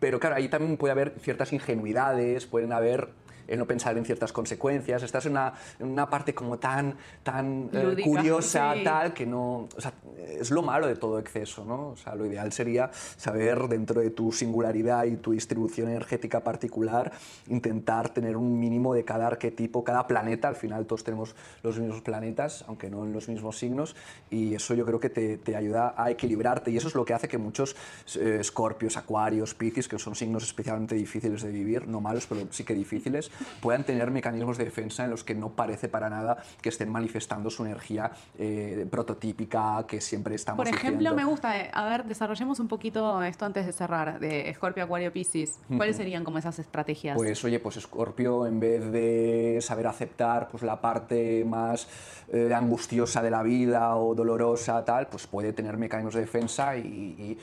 Pero 0.00 0.20
claro, 0.20 0.36
ahí 0.36 0.48
también 0.48 0.76
puede 0.76 0.92
haber 0.92 1.14
ciertas 1.20 1.52
ingenuidades, 1.52 2.46
pueden 2.46 2.72
haber 2.72 3.10
el 3.52 3.58
no 3.58 3.66
pensar 3.66 3.96
en 3.98 4.04
ciertas 4.04 4.32
consecuencias. 4.32 5.02
Estás 5.02 5.26
en 5.26 5.32
una, 5.32 5.52
en 5.78 5.88
una 5.88 6.08
parte 6.08 6.34
como 6.34 6.58
tan, 6.58 6.96
tan 7.22 7.68
eh, 7.72 7.96
curiosa, 8.02 8.74
tal, 8.82 9.12
que 9.12 9.26
no... 9.26 9.68
O 9.76 9.80
sea, 9.80 9.92
es 10.16 10.50
lo 10.50 10.62
malo 10.62 10.86
de 10.86 10.96
todo 10.96 11.18
exceso, 11.18 11.64
¿no? 11.64 11.90
O 11.90 11.96
sea, 11.96 12.14
lo 12.14 12.24
ideal 12.24 12.52
sería 12.52 12.90
saber 12.92 13.68
dentro 13.68 14.00
de 14.00 14.10
tu 14.10 14.32
singularidad 14.32 15.04
y 15.04 15.16
tu 15.16 15.32
distribución 15.32 15.88
energética 15.88 16.40
particular, 16.40 17.12
intentar 17.48 18.08
tener 18.08 18.36
un 18.36 18.58
mínimo 18.58 18.94
de 18.94 19.04
cada 19.04 19.26
arquetipo, 19.26 19.84
cada 19.84 20.06
planeta. 20.06 20.48
Al 20.48 20.56
final 20.56 20.86
todos 20.86 21.04
tenemos 21.04 21.34
los 21.62 21.78
mismos 21.78 22.00
planetas, 22.00 22.64
aunque 22.68 22.88
no 22.88 23.04
en 23.04 23.12
los 23.12 23.28
mismos 23.28 23.58
signos, 23.58 23.94
y 24.30 24.54
eso 24.54 24.74
yo 24.74 24.86
creo 24.86 24.98
que 24.98 25.10
te, 25.10 25.36
te 25.36 25.56
ayuda 25.56 25.94
a 25.96 26.10
equilibrarte. 26.10 26.70
Y 26.70 26.78
eso 26.78 26.88
es 26.88 26.94
lo 26.94 27.04
que 27.04 27.12
hace 27.12 27.28
que 27.28 27.36
muchos 27.36 27.76
eh, 28.16 28.38
escorpios, 28.40 28.96
acuarios, 28.96 29.54
piscis, 29.54 29.88
que 29.88 29.98
son 29.98 30.14
signos 30.14 30.42
especialmente 30.44 30.94
difíciles 30.94 31.42
de 31.42 31.50
vivir, 31.50 31.86
no 31.86 32.00
malos, 32.00 32.26
pero 32.26 32.46
sí 32.50 32.64
que 32.64 32.74
difíciles, 32.74 33.30
puedan 33.60 33.84
tener 33.84 34.10
mecanismos 34.10 34.58
de 34.58 34.64
defensa 34.64 35.04
en 35.04 35.10
los 35.10 35.24
que 35.24 35.34
no 35.34 35.50
parece 35.50 35.88
para 35.88 36.08
nada 36.10 36.42
que 36.60 36.68
estén 36.68 36.90
manifestando 36.90 37.50
su 37.50 37.64
energía 37.64 38.10
eh, 38.38 38.86
prototípica 38.90 39.84
que 39.86 40.00
siempre 40.00 40.34
estamos 40.34 40.64
Por 40.64 40.74
ejemplo, 40.74 41.14
me 41.14 41.24
gusta, 41.24 41.58
eh, 41.58 41.70
a 41.72 41.84
ver, 41.84 42.04
desarrollemos 42.04 42.60
un 42.60 42.68
poquito 42.68 43.22
esto 43.22 43.44
antes 43.44 43.66
de 43.66 43.72
cerrar, 43.72 44.18
de 44.20 44.52
Scorpio, 44.54 44.84
Acuario, 44.84 45.12
Piscis. 45.12 45.58
¿Cuáles 45.76 45.96
serían 45.96 46.24
como 46.24 46.38
esas 46.38 46.58
estrategias? 46.58 47.16
Pues 47.16 47.44
oye, 47.44 47.58
pues 47.58 47.76
Scorpio 47.80 48.46
en 48.46 48.60
vez 48.60 48.90
de 48.90 49.58
saber 49.60 49.86
aceptar 49.86 50.48
pues 50.48 50.62
la 50.62 50.80
parte 50.80 51.44
más 51.44 51.88
eh, 52.32 52.52
angustiosa 52.54 53.22
de 53.22 53.30
la 53.30 53.42
vida 53.42 53.96
o 53.96 54.14
dolorosa, 54.14 54.84
tal, 54.84 55.06
pues 55.06 55.26
puede 55.26 55.52
tener 55.52 55.76
mecanismos 55.76 56.14
de 56.14 56.20
defensa 56.20 56.76
y, 56.76 57.38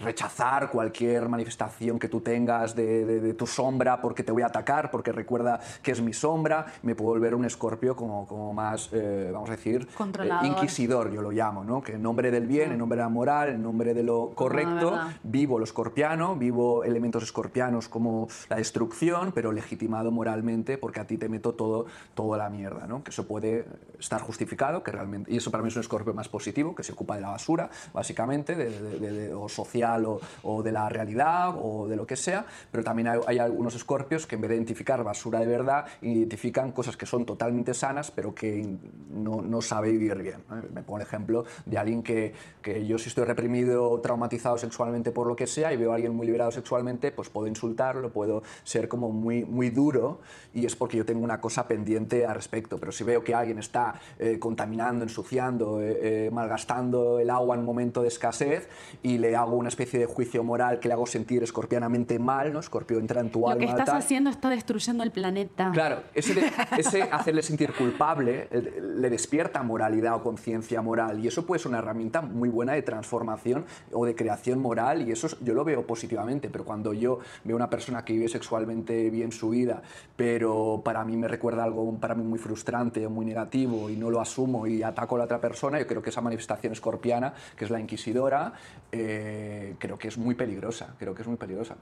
rechazar 0.00 0.70
cualquier 0.70 1.28
manifestación 1.28 1.98
que 1.98 2.08
tú 2.08 2.20
tengas 2.20 2.74
de, 2.74 3.04
de 3.04 3.34
tu 3.34 3.46
sombra 3.46 4.00
porque 4.00 4.22
te 4.22 4.32
voy 4.32 4.42
a 4.42 4.46
atacar, 4.46 4.90
porque 4.90 5.12
recuerda 5.12 5.41
que 5.82 5.92
es 5.92 6.00
mi 6.00 6.12
sombra, 6.12 6.66
me 6.82 6.94
puedo 6.94 7.10
volver 7.10 7.34
un 7.34 7.44
escorpio 7.44 7.96
como, 7.96 8.26
como 8.26 8.52
más, 8.52 8.88
eh, 8.92 9.30
vamos 9.32 9.48
a 9.50 9.52
decir, 9.52 9.86
eh, 9.98 10.46
inquisidor, 10.46 11.10
yo 11.10 11.22
lo 11.22 11.30
llamo, 11.30 11.64
¿no? 11.64 11.82
que 11.82 11.94
en 11.94 12.02
nombre 12.02 12.30
del 12.30 12.46
bien, 12.46 12.72
en 12.72 12.78
nombre 12.78 12.96
de 12.96 13.02
la 13.02 13.08
moral, 13.08 13.50
en 13.50 13.62
nombre 13.62 13.94
de 13.94 14.02
lo 14.02 14.30
correcto, 14.34 14.98
vivo 15.22 15.58
lo 15.58 15.64
escorpiano, 15.64 16.36
vivo 16.36 16.84
elementos 16.84 17.22
escorpianos 17.22 17.88
como 17.88 18.28
la 18.48 18.56
destrucción, 18.56 19.32
pero 19.32 19.52
legitimado 19.52 20.10
moralmente 20.10 20.78
porque 20.78 21.00
a 21.00 21.06
ti 21.06 21.18
te 21.18 21.28
meto 21.28 21.54
todo, 21.54 21.86
toda 22.14 22.38
la 22.38 22.48
mierda, 22.48 22.86
¿no? 22.86 23.02
que 23.02 23.10
eso 23.10 23.26
puede 23.26 23.66
estar 23.98 24.20
justificado, 24.20 24.82
que 24.82 24.90
realmente, 24.90 25.32
y 25.32 25.36
eso 25.36 25.50
para 25.50 25.62
mí 25.62 25.68
es 25.68 25.76
un 25.76 25.80
escorpio 25.80 26.14
más 26.14 26.28
positivo, 26.28 26.74
que 26.74 26.82
se 26.82 26.92
ocupa 26.92 27.16
de 27.16 27.22
la 27.22 27.30
basura, 27.30 27.70
básicamente, 27.92 28.54
de, 28.56 29.32
o 29.34 29.48
social 29.48 30.04
o, 30.06 30.20
o, 30.42 30.62
de 30.62 30.72
la 30.72 30.88
realidad 30.88 31.54
o 31.56 31.86
de 31.88 31.96
lo 31.96 32.06
que 32.06 32.16
sea, 32.16 32.44
pero 32.70 32.82
también 32.84 33.08
hay, 33.08 33.20
hay 33.26 33.38
algunos 33.38 33.74
escorpios 33.74 34.26
que 34.26 34.34
en 34.34 34.40
vez 34.40 34.50
de 34.50 34.56
identificar 34.56 35.02
basura, 35.04 35.21
de 35.30 35.46
verdad, 35.46 35.86
identifican 36.00 36.72
cosas 36.72 36.96
que 36.96 37.06
son 37.06 37.24
totalmente 37.24 37.74
sanas, 37.74 38.10
pero 38.10 38.34
que 38.34 38.76
no, 39.10 39.42
no 39.42 39.62
sabe 39.62 39.90
vivir 39.92 40.16
bien. 40.16 40.38
Me 40.74 40.82
pongo 40.82 40.98
el 40.98 41.02
ejemplo 41.02 41.44
de 41.66 41.78
alguien 41.78 42.02
que, 42.02 42.32
que 42.60 42.86
yo 42.86 42.98
si 42.98 43.08
estoy 43.08 43.24
reprimido 43.24 44.00
traumatizado 44.00 44.58
sexualmente 44.58 45.10
por 45.10 45.26
lo 45.26 45.36
que 45.36 45.46
sea 45.46 45.72
y 45.72 45.76
veo 45.76 45.92
a 45.92 45.96
alguien 45.96 46.14
muy 46.14 46.26
liberado 46.26 46.50
sexualmente, 46.50 47.12
pues 47.12 47.28
puedo 47.28 47.46
insultarlo, 47.46 48.10
puedo 48.10 48.42
ser 48.64 48.88
como 48.88 49.10
muy, 49.10 49.44
muy 49.44 49.70
duro 49.70 50.20
y 50.54 50.66
es 50.66 50.76
porque 50.76 50.96
yo 50.96 51.04
tengo 51.04 51.24
una 51.24 51.40
cosa 51.40 51.66
pendiente 51.66 52.26
al 52.26 52.34
respecto. 52.34 52.78
Pero 52.78 52.92
si 52.92 53.04
veo 53.04 53.22
que 53.22 53.34
alguien 53.34 53.58
está 53.58 53.94
eh, 54.18 54.38
contaminando, 54.38 55.04
ensuciando, 55.04 55.80
eh, 55.80 56.26
eh, 56.26 56.30
malgastando 56.32 57.18
el 57.18 57.30
agua 57.30 57.56
en 57.56 57.64
momento 57.64 58.02
de 58.02 58.08
escasez 58.08 58.68
y 59.02 59.18
le 59.18 59.36
hago 59.36 59.56
una 59.56 59.68
especie 59.68 59.98
de 59.98 60.06
juicio 60.06 60.44
moral 60.44 60.80
que 60.80 60.88
le 60.88 60.94
hago 60.94 61.06
sentir 61.06 61.42
escorpianamente 61.42 62.18
mal, 62.18 62.52
¿no? 62.52 62.60
Escorpio 62.60 62.98
entra 62.98 63.20
en 63.20 63.30
tu 63.30 63.48
alma. 63.48 63.54
Lo 63.54 63.60
que 63.60 63.80
estás 63.80 63.94
haciendo 63.94 64.30
está 64.30 64.50
destruyendo 64.50 65.02
el 65.02 65.11
planeta. 65.12 65.70
Claro, 65.72 66.02
ese, 66.14 67.02
hacerle 67.10 67.42
sentir 67.42 67.72
culpable 67.72 68.48
le 68.50 69.10
despierta 69.10 69.62
moralidad 69.62 70.16
o 70.16 70.22
conciencia 70.22 70.82
moral 70.82 71.20
y 71.20 71.28
eso 71.28 71.46
puede 71.46 71.58
ser 71.60 71.68
una 71.68 71.78
herramienta 71.78 72.22
muy 72.22 72.48
buena 72.48 72.72
de 72.72 72.82
transformación 72.82 73.64
o 73.92 74.04
de 74.06 74.14
creación 74.14 74.58
moral 74.58 75.08
y 75.08 75.12
eso 75.12 75.28
yo 75.40 75.54
lo 75.54 75.64
veo 75.64 75.86
positivamente, 75.86 76.48
pero 76.50 76.64
cuando 76.64 76.92
yo 76.92 77.18
veo 77.44 77.56
una 77.56 77.70
persona 77.70 78.04
que 78.04 78.14
vive 78.14 78.28
sexualmente 78.28 79.10
bien 79.10 79.32
su 79.32 79.50
vida, 79.50 79.82
pero 80.16 80.82
para 80.84 81.04
mí 81.04 81.16
me 81.16 81.28
recuerda 81.28 81.64
algo 81.64 81.92
para 81.98 82.14
mí 82.14 82.22
muy 82.22 82.38
frustrante 82.38 83.06
o 83.06 83.10
muy 83.10 83.24
negativo 83.24 83.90
y 83.90 83.96
no 83.96 84.10
lo 84.10 84.20
asumo 84.20 84.66
y 84.66 84.82
ataco 84.82 85.16
a 85.16 85.18
la 85.18 85.24
otra 85.24 85.40
persona, 85.40 85.78
yo 85.78 85.86
creo 85.86 86.02
que 86.02 86.10
esa 86.10 86.20
manifestación 86.20 86.72
escorpiana, 86.72 87.34
que 87.56 87.64
es 87.64 87.70
la 87.70 87.80
inquisidora, 87.80 88.52
eh, 88.94 89.74
creo 89.78 89.98
que 89.98 90.08
es 90.08 90.18
muy 90.18 90.34
peligrosa, 90.34 90.94
creo 90.98 91.14
que 91.14 91.22
es 91.22 91.28
muy 91.28 91.38
peligrosa. 91.38 91.76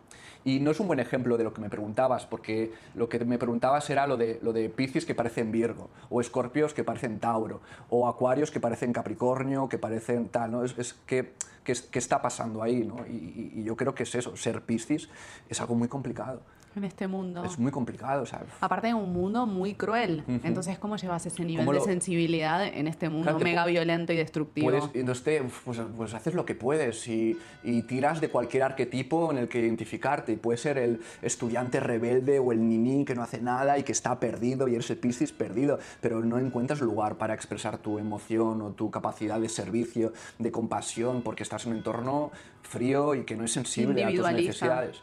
Y 0.44 0.60
no 0.60 0.70
es 0.70 0.78
un 0.78 0.86
buen 0.86 1.00
ejemplo 1.00 1.36
de 1.36 1.42
lo 1.42 1.52
que 1.52 1.60
me 1.60 1.68
preguntabas, 1.68 2.24
porque 2.24 2.72
lo 2.94 3.08
que 3.08 3.18
que 3.18 3.24
me 3.24 3.36
preguntabas 3.36 3.90
era 3.90 4.06
lo 4.06 4.16
de, 4.16 4.38
lo 4.42 4.52
de 4.52 4.68
Piscis 4.70 5.04
que 5.04 5.14
parecen 5.14 5.50
Virgo, 5.50 5.90
o 6.08 6.20
Escorpios 6.20 6.72
que 6.72 6.84
parecen 6.84 7.18
Tauro, 7.18 7.60
o 7.88 8.08
Acuarios 8.08 8.52
que 8.52 8.60
parecen 8.60 8.92
Capricornio, 8.92 9.68
que 9.68 9.76
parecen 9.76 10.28
tal, 10.28 10.52
¿no? 10.52 10.64
Es, 10.64 10.78
es 10.78 10.94
que, 10.94 11.34
que, 11.64 11.98
está 11.98 12.22
pasando 12.22 12.62
ahí, 12.62 12.84
¿no? 12.84 13.04
Y, 13.08 13.52
y, 13.56 13.64
yo 13.64 13.76
creo 13.76 13.94
que 13.94 14.04
es 14.04 14.14
eso, 14.14 14.36
ser 14.36 14.62
Piscis 14.62 15.08
es 15.48 15.60
algo 15.60 15.74
muy 15.74 15.88
complicado 15.88 16.42
en 16.76 16.84
este 16.84 17.08
mundo. 17.08 17.44
Es 17.44 17.58
muy 17.58 17.72
complicado, 17.72 18.24
¿sabes? 18.26 18.48
Aparte 18.60 18.88
de 18.88 18.94
un 18.94 19.12
mundo 19.12 19.46
muy 19.46 19.74
cruel. 19.74 20.24
Entonces, 20.44 20.78
¿cómo 20.78 20.96
llevas 20.96 21.26
ese 21.26 21.44
nivel 21.44 21.66
de 21.66 21.80
sensibilidad 21.80 22.64
en 22.66 22.86
este 22.86 23.08
mundo 23.08 23.38
mega 23.38 23.64
violento 23.66 24.12
y 24.12 24.16
destructivo? 24.16 24.70
Puedes, 24.70 24.84
entonces, 24.94 25.42
pues, 25.64 25.80
pues, 25.96 26.14
haces 26.14 26.34
lo 26.34 26.44
que 26.44 26.54
puedes 26.54 27.06
y, 27.08 27.36
y, 27.64 27.82
tiras 27.82 28.20
de 28.20 28.28
cualquier 28.28 28.62
arquetipo 28.62 29.30
en 29.30 29.38
el 29.38 29.48
que 29.48 29.60
identificarte. 29.60 30.32
Y 30.32 30.36
puede 30.36 30.58
ser 30.58 30.78
el 30.78 31.00
estudiante 31.22 31.80
rebelde 31.80 32.38
o 32.38 32.52
el 32.52 32.66
niní 32.66 33.04
que 33.04 33.14
no 33.14 33.22
hace 33.22 33.40
nada 33.40 33.78
y 33.78 33.82
que 33.82 33.92
está 33.92 34.20
perdido 34.20 34.68
y 34.68 34.74
eres 34.74 34.90
el 34.90 34.98
piscis 34.98 35.32
perdido, 35.32 35.78
pero 36.00 36.20
no 36.20 36.38
encuentras 36.38 36.80
lugar 36.80 37.16
para 37.16 37.34
expresar 37.34 37.78
tu 37.78 37.98
emoción 37.98 38.62
o 38.62 38.70
tu 38.72 38.90
capacidad 38.90 39.40
de 39.40 39.48
servicio, 39.48 40.12
de 40.38 40.50
compasión, 40.50 41.22
porque 41.22 41.42
estás 41.42 41.66
en 41.66 41.72
un 41.72 41.78
entorno 41.78 42.30
frío 42.62 43.14
y 43.14 43.24
que 43.24 43.36
no 43.36 43.44
es 43.44 43.52
sensible 43.52 44.04
a 44.04 44.10
tus 44.10 44.32
necesidades. 44.32 45.02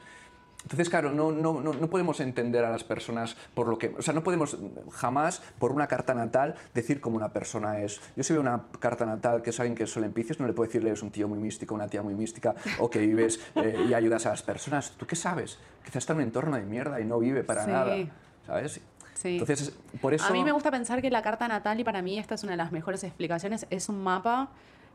Entonces, 0.68 0.90
claro, 0.90 1.14
no, 1.14 1.32
no, 1.32 1.62
no, 1.62 1.72
no, 1.72 1.90
podemos 1.90 2.20
entender 2.20 2.66
a 2.66 2.70
las 2.70 2.84
personas 2.84 3.38
por 3.54 3.70
lo 3.70 3.78
que... 3.78 3.96
O 3.98 4.02
sea, 4.02 4.14
no 4.14 4.22
podemos 4.22 4.58
jamás, 4.92 5.42
por 5.60 5.72
una 5.72 5.88
carta 5.88 6.14
natal, 6.14 6.56
decir 6.74 7.00
cómo 7.00 7.16
una 7.16 7.32
persona 7.32 7.80
es. 7.80 8.02
Yo 8.18 8.24
si 8.24 8.34
veo 8.34 8.42
una 8.42 8.64
carta 8.78 9.06
natal 9.06 9.42
que 9.42 9.52
es 9.52 9.60
alguien 9.62 9.78
que 9.78 9.84
es 9.84 9.96
en 9.96 10.02
no 10.04 10.46
le 10.46 10.52
puedo 10.52 10.68
decirle 10.68 10.92
es 10.92 11.02
un 11.02 11.10
tío 11.10 11.30
muy 11.30 11.40
místico, 11.40 11.74
una 11.74 11.88
tía 11.88 12.02
muy 12.02 12.16
mística, 12.16 12.54
o 12.80 12.90
que 12.90 13.00
vives 13.00 13.40
eh, 13.56 13.86
y 13.88 13.94
ayudas 13.94 14.26
a 14.26 14.32
las 14.32 14.44
personas. 14.44 14.92
¿Tú 14.98 15.08
qué 15.08 15.16
sabes? 15.16 15.58
Quizás 15.86 16.04
está 16.04 16.12
en 16.12 16.18
un 16.18 16.24
entorno 16.26 16.58
de 16.58 16.64
mierda 16.64 17.00
y 17.00 17.06
no 17.06 17.18
vive 17.18 17.46
para 17.46 17.66
nada, 17.66 17.96
¿sabes? 18.46 18.82
Sí. 19.14 19.38
Entonces, 19.38 19.74
por 20.02 20.14
eso... 20.14 20.26
A 20.26 20.32
mí 20.32 20.44
me 20.44 20.52
gusta 20.52 20.70
pensar 20.70 21.02
que 21.02 21.10
la 21.10 21.22
carta 21.22 21.48
natal, 21.48 21.80
y 21.80 21.86
para 21.86 22.02
mí 22.02 22.20
esta 22.20 22.36
es 22.36 22.44
una 22.44 22.52
de 22.52 22.58
las 22.58 22.74
mejores 22.74 23.06
explicaciones, 23.06 23.68
es 23.70 23.88
un 23.88 24.04
mapa 24.04 24.50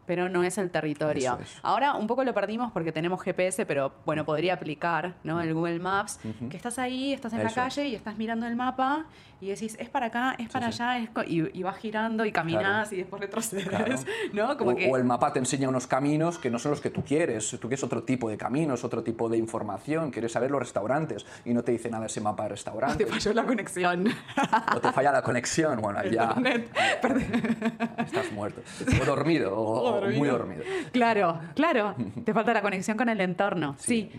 pero 0.07 0.29
no 0.29 0.43
es 0.45 0.59
el 0.59 0.71
territorio. 0.71 1.39
Ahora 1.63 1.95
un 1.95 2.07
poco 2.07 2.25
lo 2.25 2.35
perdimos 2.35 2.73
porque 2.73 2.93
tenemos 2.93 3.23
GPS, 3.23 3.67
pero 3.67 3.93
bueno, 4.05 4.25
podría 4.25 4.55
aplicar, 4.55 5.15
¿no? 5.25 5.41
El 5.41 5.55
Google 5.55 5.79
Maps, 5.79 6.19
que 6.51 6.57
estás 6.57 6.79
ahí, 6.79 7.13
estás 7.13 7.33
en 7.33 7.45
la 7.45 7.51
calle 7.51 7.89
y 7.89 7.95
estás 7.95 8.17
mirando 8.17 8.47
el 8.47 8.57
mapa 8.57 9.07
y 9.43 9.49
decís, 9.49 9.77
es 9.81 9.89
para 9.89 10.07
acá, 10.07 10.37
es 10.39 10.49
para 10.49 10.69
allá, 10.69 10.99
y, 11.27 11.63
vas 11.65 11.77
girando 11.77 12.25
y 12.25 12.31
caminas 12.31 12.93
y 12.93 12.99
después 12.99 13.21
retrocedes, 13.21 14.07
¿no? 14.33 14.57
Como 14.57 14.71
o, 14.71 14.77
que... 14.77 14.89
o, 14.89 14.97
el 14.97 15.03
mapa 15.03 15.33
te 15.33 15.41
enseña 15.41 15.69
unos 15.69 15.89
caminos 15.89 16.39
que 16.39 16.49
no 16.49 16.61
son 16.61 16.71
los 16.71 16.81
que 16.81 16.91
tú 16.91 17.03
quieres, 17.03 17.51
tú 17.51 17.67
quieres 17.67 17.83
otro 17.83 18.05
tipo 18.05 18.31
de 18.31 18.37
caminos, 18.37 18.85
otro 18.85 19.03
tipo 19.03 19.29
de 19.29 19.39
información, 19.39 20.13
quieres 20.13 20.31
saber 20.31 20.53
los 20.53 20.61
restaurantes 20.61 21.27
y 21.45 21.55
no 21.55 21.65
te 21.65 21.73
dice 21.73 21.91
nada 21.91 22.07
ese 22.07 22.21
mapa 22.21 22.45
de 22.45 22.49
restaurantes. 22.51 23.05
te 23.05 23.13
falló 23.13 23.33
la 23.33 23.45
conexión. 23.45 24.09
O 24.77 24.81
te 24.81 24.93
falla 24.93 25.11
la 25.11 25.23
conexión, 25.23 25.81
bueno, 25.81 26.05
ya 26.11 26.37
estás 27.99 28.31
muerto. 28.33 28.61
O 29.01 29.05
dormido, 29.05 29.59
o, 29.59 30.02
muy 30.11 30.29
dormido. 30.29 30.63
Claro, 30.93 31.41
claro, 31.55 31.95
te 32.25 32.33
falta 32.33 32.53
la 32.53 32.63
conexión 32.63 32.97
con 32.97 33.09
el 33.09 33.21
entorno, 33.21 33.77
sí. 33.79 34.11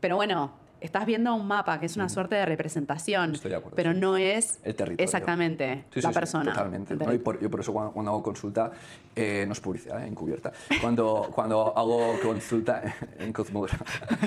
Pero 0.00 0.16
bueno, 0.16 0.52
estás 0.80 1.06
viendo 1.06 1.34
un 1.34 1.46
mapa 1.46 1.78
que 1.78 1.86
es 1.86 1.96
una 1.96 2.08
suerte 2.08 2.34
de 2.34 2.46
representación, 2.46 3.34
pero 3.74 3.94
no 3.94 4.16
es 4.16 4.60
el 4.64 4.74
territorio. 4.74 5.04
exactamente 5.04 5.84
la 5.94 6.12
persona. 6.12 6.52
totalmente. 6.52 6.96
por, 7.18 7.40
yo 7.40 7.50
por 7.50 7.60
eso 7.60 7.72
cuando, 7.72 8.10
hago 8.10 8.22
consulta, 8.22 8.70
eh, 9.14 9.44
no 9.46 9.52
es 9.52 9.60
publicidad, 9.60 10.02
eh, 10.02 10.06
encubierta, 10.06 10.52
cuando, 10.80 11.30
cuando 11.32 11.76
hago 11.76 12.18
consulta 12.22 12.82
en 13.18 13.32
Cosmodra, 13.32 13.78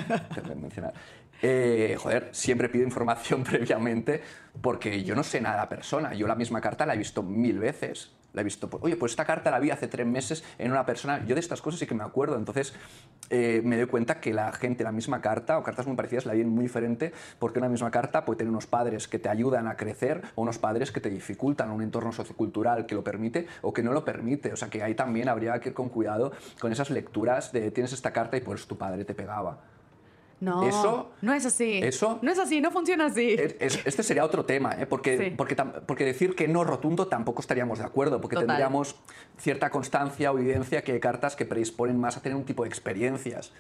mencionar, 0.62 0.94
eh, 1.42 1.98
joder, 2.00 2.30
siempre 2.32 2.70
pido 2.70 2.86
información 2.86 3.44
previamente 3.44 4.22
porque 4.62 5.04
yo 5.04 5.16
no 5.16 5.24
sé 5.24 5.42
nada 5.42 5.56
de 5.56 5.62
la 5.64 5.70
persona. 5.70 6.14
Yo 6.14 6.28
la 6.28 6.36
misma 6.36 6.62
carta 6.62 6.86
la 6.86 6.94
he 6.94 6.98
visto 6.98 7.22
mil 7.22 7.60
veces 7.60 8.12
la 8.34 8.42
he 8.42 8.44
visto, 8.44 8.70
oye, 8.82 8.96
pues 8.96 9.14
esta 9.14 9.26
carta 9.26 9.52
la 9.52 9.60
vi 9.60 9.72
hace 9.72 9.88
tres 9.88 10.06
meses 10.06 10.44
en 10.58 10.72
una 10.72 10.86
persona, 10.86 11.24
yo 11.26 11.36
de 11.36 11.40
estas 11.40 11.62
cosas 11.62 11.80
sí 11.80 11.88
que 11.88 11.96
me 11.96 12.04
acuerdo, 12.04 12.36
entonces 12.36 12.74
eh, 13.30 13.62
me 13.64 13.78
doy 13.78 13.86
cuenta 13.86 14.20
que 14.20 14.34
la 14.34 14.52
gente 14.52 14.84
la 14.84 14.92
misma 14.92 15.22
carta 15.22 15.58
o 15.58 15.64
cartas 15.64 15.88
muy 15.88 15.96
parecidas 15.96 16.26
la 16.26 16.34
ven 16.34 16.50
muy 16.50 16.64
diferente 16.64 17.14
porque 17.40 17.60
una 17.60 17.70
misma 17.70 17.92
carta 17.92 18.26
puede 18.26 18.40
tener 18.40 18.52
unos 18.52 18.68
padres 18.68 19.08
que 19.08 19.20
te 19.20 19.30
ayudan 19.30 19.68
a 19.68 19.78
crecer 19.78 20.22
o 20.36 20.42
unos 20.42 20.58
padres 20.58 20.92
que 20.92 21.00
te 21.00 21.10
dificultan 21.10 21.72
un 21.72 21.82
entorno 21.82 22.12
sociocultural 22.12 22.86
que 22.86 22.96
lo 22.96 23.04
permite 23.04 23.48
o 23.62 23.74
que 23.74 23.84
no 23.84 23.94
lo 23.94 24.04
permite, 24.04 24.52
o 24.52 24.56
sea 24.56 24.70
que 24.70 24.84
ahí 24.84 24.96
también 24.96 25.30
habría 25.30 25.60
que 25.60 25.70
ir 25.70 25.76
con 25.76 25.90
cuidado 25.90 26.32
con 26.60 26.72
esas 26.72 26.90
lecturas 26.90 27.52
de 27.52 27.72
tienes 27.72 27.94
esta 27.94 28.12
carta 28.12 28.38
y 28.38 28.42
pues 28.42 28.68
tu 28.68 28.78
padre 28.78 29.06
te 29.06 29.14
pegaba. 29.14 29.73
No, 30.44 30.68
eso, 30.68 31.12
no 31.22 31.34
es 31.34 31.46
así. 31.46 31.80
Eso, 31.82 32.20
no 32.22 32.30
es 32.30 32.38
así, 32.38 32.60
no 32.60 32.70
funciona 32.70 33.06
así. 33.06 33.38
este 33.40 34.04
sería 34.04 34.26
otro 34.26 34.44
tema, 34.44 34.74
¿eh? 34.78 34.86
porque, 34.86 35.34
porque, 35.38 35.56
porque, 35.56 36.04
decir 36.04 36.36
que 36.36 36.50
no 36.50 36.66
rotundo 36.66 37.08
tampoco 37.08 37.40
estaríamos 37.40 37.80
de 37.80 37.86
acuerdo, 37.86 38.20
porque 38.20 38.36
tendríamos 38.36 38.98
cierta 39.38 39.70
constancia 39.70 40.34
o 40.34 40.38
evidencia 40.38 40.82
que 40.82 40.92
hay 40.92 41.00
cartas 41.00 41.38
que 41.38 41.46
predisponen 41.46 41.98
más 41.98 42.18
a 42.18 42.22
tener 42.22 42.36
un 42.36 42.44
tipo 42.44 42.64
de 42.64 42.70
experiencias. 42.70 43.54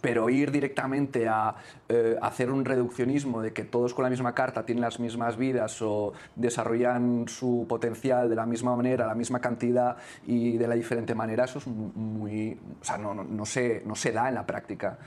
Pero 0.00 0.30
ir 0.30 0.50
directamente 0.50 1.28
a 1.28 1.56
eh, 1.88 2.16
hacer 2.22 2.52
un 2.52 2.64
reduccionismo 2.64 3.42
de 3.42 3.52
que 3.52 3.64
todos 3.64 3.92
con 3.92 4.04
la 4.04 4.10
misma 4.10 4.32
carta 4.32 4.64
tienen 4.64 4.80
las 4.80 5.00
mismas 5.00 5.36
vidas 5.36 5.82
o 5.82 6.14
desarrollan 6.36 7.26
su 7.26 7.66
potencial 7.68 8.30
de 8.30 8.36
la 8.36 8.46
misma 8.46 8.76
manera, 8.76 9.06
la 9.06 9.16
misma 9.16 9.40
cantidad 9.40 9.96
y 10.24 10.56
de 10.56 10.68
la 10.68 10.76
diferente 10.76 11.14
manera, 11.16 11.44
eso 11.44 11.58
es 11.58 11.66
muy. 11.66 12.56
O 12.80 12.84
sea, 12.84 12.96
no, 12.96 13.12
no, 13.12 13.24
no 13.24 13.44
se, 13.44 13.82
no 13.84 13.94
se 13.96 14.12
da 14.12 14.28
en 14.28 14.36
la 14.36 14.46
práctica. 14.46 14.98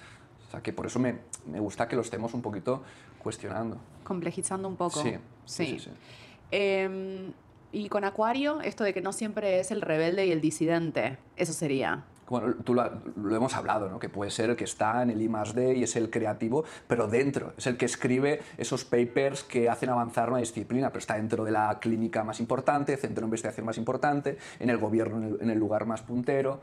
O 0.52 0.54
sea, 0.54 0.62
que 0.62 0.74
por 0.74 0.86
eso 0.86 1.00
me, 1.00 1.16
me 1.50 1.62
gusta 1.62 1.88
que 1.88 1.96
lo 1.96 2.02
estemos 2.02 2.34
un 2.34 2.42
poquito 2.42 2.84
cuestionando. 3.20 3.78
Complejizando 4.04 4.68
un 4.68 4.76
poco. 4.76 5.02
Sí, 5.02 5.16
sí. 5.46 5.80
sí, 5.80 5.90
em, 6.52 7.32
y 7.72 7.88
con 7.88 8.04
Acuario, 8.04 8.60
esto 8.60 8.84
de 8.84 8.94
que 8.94 9.00
no 9.00 9.14
siempre 9.14 9.62
es 9.62 9.72
el 9.72 9.80
rebelde 9.80 10.26
y 10.26 10.32
el 10.34 10.42
disidente, 10.42 11.18
eso 11.38 11.54
sería. 11.54 12.04
Bueno, 12.28 12.54
tú 12.66 12.74
lo, 12.74 12.84
lo, 13.16 13.34
hemos 13.34 13.56
hablado, 13.56 13.88
¿no? 13.88 13.98
que 13.98 14.10
puede 14.10 14.30
ser 14.30 14.50
el 14.50 14.58
que 14.58 14.66
está 14.66 15.02
en 15.04 15.12
el 15.12 15.22
I 15.22 15.30
+D 15.30 15.78
y 15.78 15.84
es 15.84 15.96
el 15.96 16.10
creativo, 16.10 16.66
pero 16.86 17.08
dentro, 17.08 17.54
es 17.58 17.68
el 17.68 17.78
que 17.78 17.86
escribe 17.86 18.42
esos 18.58 18.84
papers 18.84 19.46
que 19.46 19.70
hacen 19.70 19.90
avanzar 19.90 20.30
una 20.30 20.40
disciplina, 20.40 20.90
pero 20.90 21.00
está 21.00 21.16
dentro 21.16 21.46
de 21.46 21.52
la 21.52 21.80
clínica 21.80 22.26
más 22.26 22.42
importante, 22.42 22.98
centro 22.98 23.22
de 23.22 23.28
investigación 23.28 23.66
más 23.66 23.78
importante, 23.78 24.38
en 24.60 24.70
el 24.70 24.78
gobierno, 24.78 25.16
en 25.16 25.24
el, 25.24 25.42
en 25.44 25.50
el 25.50 25.60
lugar 25.60 25.86
más 25.86 26.02
puntero. 26.02 26.60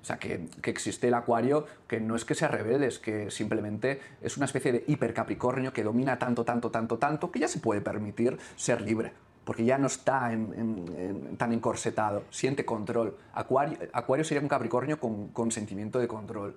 O 0.00 0.04
sea, 0.04 0.18
que, 0.18 0.48
existe 0.64 1.08
el 1.08 1.14
acuario 1.14 1.66
que 1.86 2.00
no 2.00 2.14
es 2.14 2.24
que 2.24 2.34
sea 2.34 2.48
rebelde, 2.48 2.86
es 2.86 2.98
que 2.98 3.30
simplemente 3.30 4.00
es 4.22 4.36
una 4.36 4.46
especie 4.46 4.72
de 4.72 4.84
hipercapricornio 4.86 5.72
que 5.72 5.82
domina 5.82 6.18
tanto, 6.18 6.44
tanto, 6.44 6.70
tanto, 6.70 6.98
tanto, 6.98 7.30
que 7.30 7.40
ya 7.40 7.48
se 7.48 7.58
puede 7.58 7.80
permitir 7.80 8.38
ser 8.56 8.80
libre, 8.80 9.12
porque 9.44 9.64
ya 9.64 9.76
no 9.76 9.86
está 9.86 10.30
tan 11.36 11.52
encorsetado, 11.52 12.24
siente 12.30 12.64
control. 12.64 13.16
Acuario, 13.34 13.78
acuario 13.92 14.24
sería 14.24 14.40
un 14.40 14.48
capricornio 14.48 14.98
con, 15.00 15.50
sentimiento 15.50 15.98
de 15.98 16.06
control. 16.06 16.56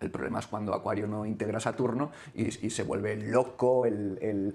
El 0.00 0.10
problema 0.10 0.40
es 0.40 0.48
cuando 0.48 0.74
Acuario 0.74 1.06
no 1.06 1.24
integra 1.24 1.60
Saturno 1.60 2.10
y, 2.34 2.50
se 2.50 2.82
vuelve 2.82 3.16
loco, 3.16 3.86
el, 3.86 4.54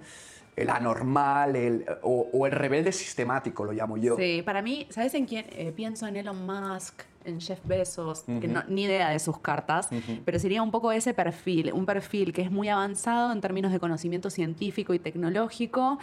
anormal 0.68 1.56
el, 1.56 1.86
o, 2.02 2.46
el 2.46 2.52
rebelde 2.52 2.92
sistemático, 2.92 3.64
lo 3.64 3.72
llamo 3.72 3.96
yo. 3.96 4.18
Sí, 4.18 4.42
para 4.46 4.62
mí, 4.62 4.88
¿sabes 4.90 5.14
en 5.14 5.26
quién? 5.26 5.46
Eh, 5.52 5.72
pienso 5.74 6.06
en 6.06 6.18
Elon 6.18 6.46
Musk, 6.46 7.04
en 7.28 7.40
Jeff 7.42 7.60
Bezos, 7.66 8.24
que 8.24 8.48
no, 8.48 8.64
ni 8.68 8.84
idea 8.84 9.10
de 9.10 9.20
sus 9.20 9.40
cartas, 9.40 9.90
pero 10.26 10.40
sería 10.40 10.64
un 10.64 10.72
poco 10.72 10.92
ese 10.92 11.14
perfil, 11.14 11.72
un 11.74 11.86
perfil 11.86 12.34
que 12.34 12.42
es 12.42 12.52
muy 12.52 12.70
avanzado 12.70 13.32
en 13.32 13.42
términos 13.42 13.72
de 13.72 13.80
conocimiento 13.80 14.30
científico 14.30 14.94
y 14.94 15.00
tecnológico 15.00 16.00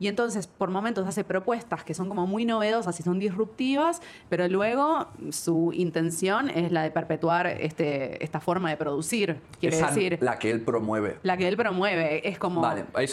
y 0.00 0.08
entonces 0.08 0.46
por 0.46 0.70
momentos 0.70 1.06
hace 1.06 1.22
propuestas 1.24 1.84
que 1.84 1.92
son 1.92 2.08
como 2.08 2.26
muy 2.26 2.46
novedosas 2.46 2.98
y 2.98 3.02
son 3.02 3.18
disruptivas, 3.18 4.00
pero 4.30 4.48
luego 4.48 5.06
su 5.30 5.72
intención 5.74 6.48
es 6.48 6.72
la 6.72 6.82
de 6.82 6.90
perpetuar 6.90 7.46
este, 7.46 8.24
esta 8.24 8.40
forma 8.40 8.70
de 8.70 8.78
producir. 8.78 9.40
Quiere 9.60 9.76
decir. 9.76 10.18
La 10.22 10.38
que 10.38 10.50
él 10.50 10.62
promueve. 10.62 11.18
La 11.22 11.36
que 11.36 11.46
él 11.46 11.56
promueve. 11.56 12.26
Es 12.26 12.38
como 12.38 12.66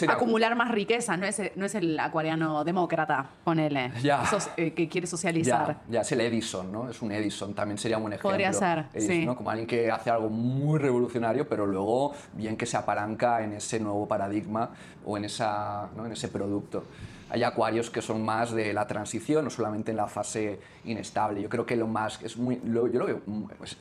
acumular 0.08 0.56
más 0.56 0.70
riqueza, 0.70 1.18
no 1.18 1.26
es, 1.26 1.42
no 1.56 1.66
es 1.66 1.74
el 1.74 1.98
acuariano 2.00 2.64
demócrata, 2.64 3.28
ponele. 3.44 3.92
Ya. 4.02 4.24
Eh, 4.56 4.72
que 4.72 4.88
quiere 4.88 5.06
socializar. 5.06 5.82
Ya, 5.90 6.00
es 6.00 6.12
el 6.12 6.22
Edison, 6.22 6.72
¿no? 6.72 6.88
Es 6.88 7.02
un 7.02 7.12
Edison, 7.12 7.54
también 7.54 7.76
sería 7.76 7.98
un 7.98 8.12
ejemplo. 8.14 8.30
Podría 8.30 8.52
ser. 8.54 8.86
sí. 8.96 9.26
Como 9.26 9.50
alguien 9.50 9.66
que 9.66 9.90
hace 9.90 10.08
algo 10.08 10.30
muy 10.30 10.78
revolucionario, 10.78 11.46
pero 11.46 11.66
luego 11.66 12.14
bien 12.32 12.56
que 12.56 12.64
se 12.64 12.78
apalanca 12.78 13.42
en 13.42 13.52
ese 13.52 13.78
nuevo 13.78 14.08
paradigma 14.08 14.70
o 15.08 15.16
en, 15.16 15.24
esa, 15.24 15.88
¿no? 15.96 16.04
en 16.04 16.12
ese 16.12 16.28
producto. 16.28 16.84
Hay 17.30 17.42
acuarios 17.42 17.90
que 17.90 18.02
son 18.02 18.24
más 18.24 18.52
de 18.52 18.72
la 18.72 18.86
transición, 18.86 19.44
no 19.44 19.50
solamente 19.50 19.90
en 19.90 19.96
la 19.96 20.06
fase 20.06 20.58
inestable. 20.84 21.42
Yo 21.42 21.48
creo 21.48 21.66
que 21.66 21.76
lo 21.76 21.86
más, 21.86 22.22
es 22.22 22.36
muy, 22.36 22.60
yo 22.64 22.86
lo 22.86 23.06
veo, 23.06 23.22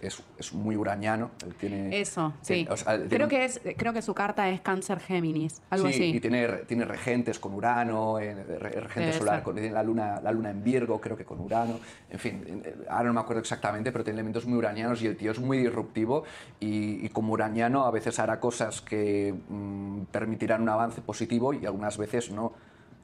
es, 0.02 0.24
es, 0.38 0.54
muy 0.54 0.76
uraniano. 0.76 1.32
Tiene, 1.60 2.00
Eso, 2.00 2.34
sí. 2.42 2.68
creo, 3.10 3.28
que 3.28 3.46
es, 3.46 3.62
creo 3.78 3.94
que 3.94 4.02
su 4.02 4.14
carta 4.14 4.50
es 4.50 4.62
cáncer 4.62 5.00
Géminis, 5.00 5.62
algo 5.70 5.88
sí, 5.88 5.94
así. 5.94 6.04
y 6.16 6.20
tiene, 6.20 6.48
tiene 6.68 6.86
regentes 6.86 7.40
con 7.40 7.54
Urano, 7.54 8.20
eh, 8.20 8.34
regente 8.60 9.14
solar, 9.14 9.44
con, 9.44 9.56
tiene 9.56 9.72
la 9.72 9.84
luna, 9.84 10.20
la 10.22 10.32
luna 10.32 10.50
en 10.50 10.64
Virgo, 10.64 11.00
creo 11.00 11.16
que 11.16 11.26
con 11.26 11.40
Urano, 11.40 11.80
en 12.10 12.20
fin, 12.20 12.62
eh, 12.64 12.76
ahora 12.90 13.06
no 13.06 13.14
me 13.14 13.20
acuerdo 13.22 13.42
exactamente, 13.42 13.92
pero 13.92 14.04
tiene 14.04 14.20
elementos 14.20 14.46
muy 14.46 14.58
uranianos 14.58 15.02
y 15.02 15.08
el 15.08 15.16
tío 15.16 15.32
es 15.32 15.40
muy 15.40 15.60
disruptivo 15.60 16.24
y, 16.60 17.08
como 17.10 17.34
uraniano 17.34 17.86
a 17.86 17.92
veces 17.92 18.20
hará 18.20 18.40
cosas 18.40 18.82
que 18.82 19.34
mm, 19.50 20.04
permitirán 20.12 20.62
un 20.62 20.70
avance 20.70 21.02
positivo 21.02 21.54
y 21.54 21.66
algunas 21.66 21.98
veces 21.98 22.32
no. 22.32 22.54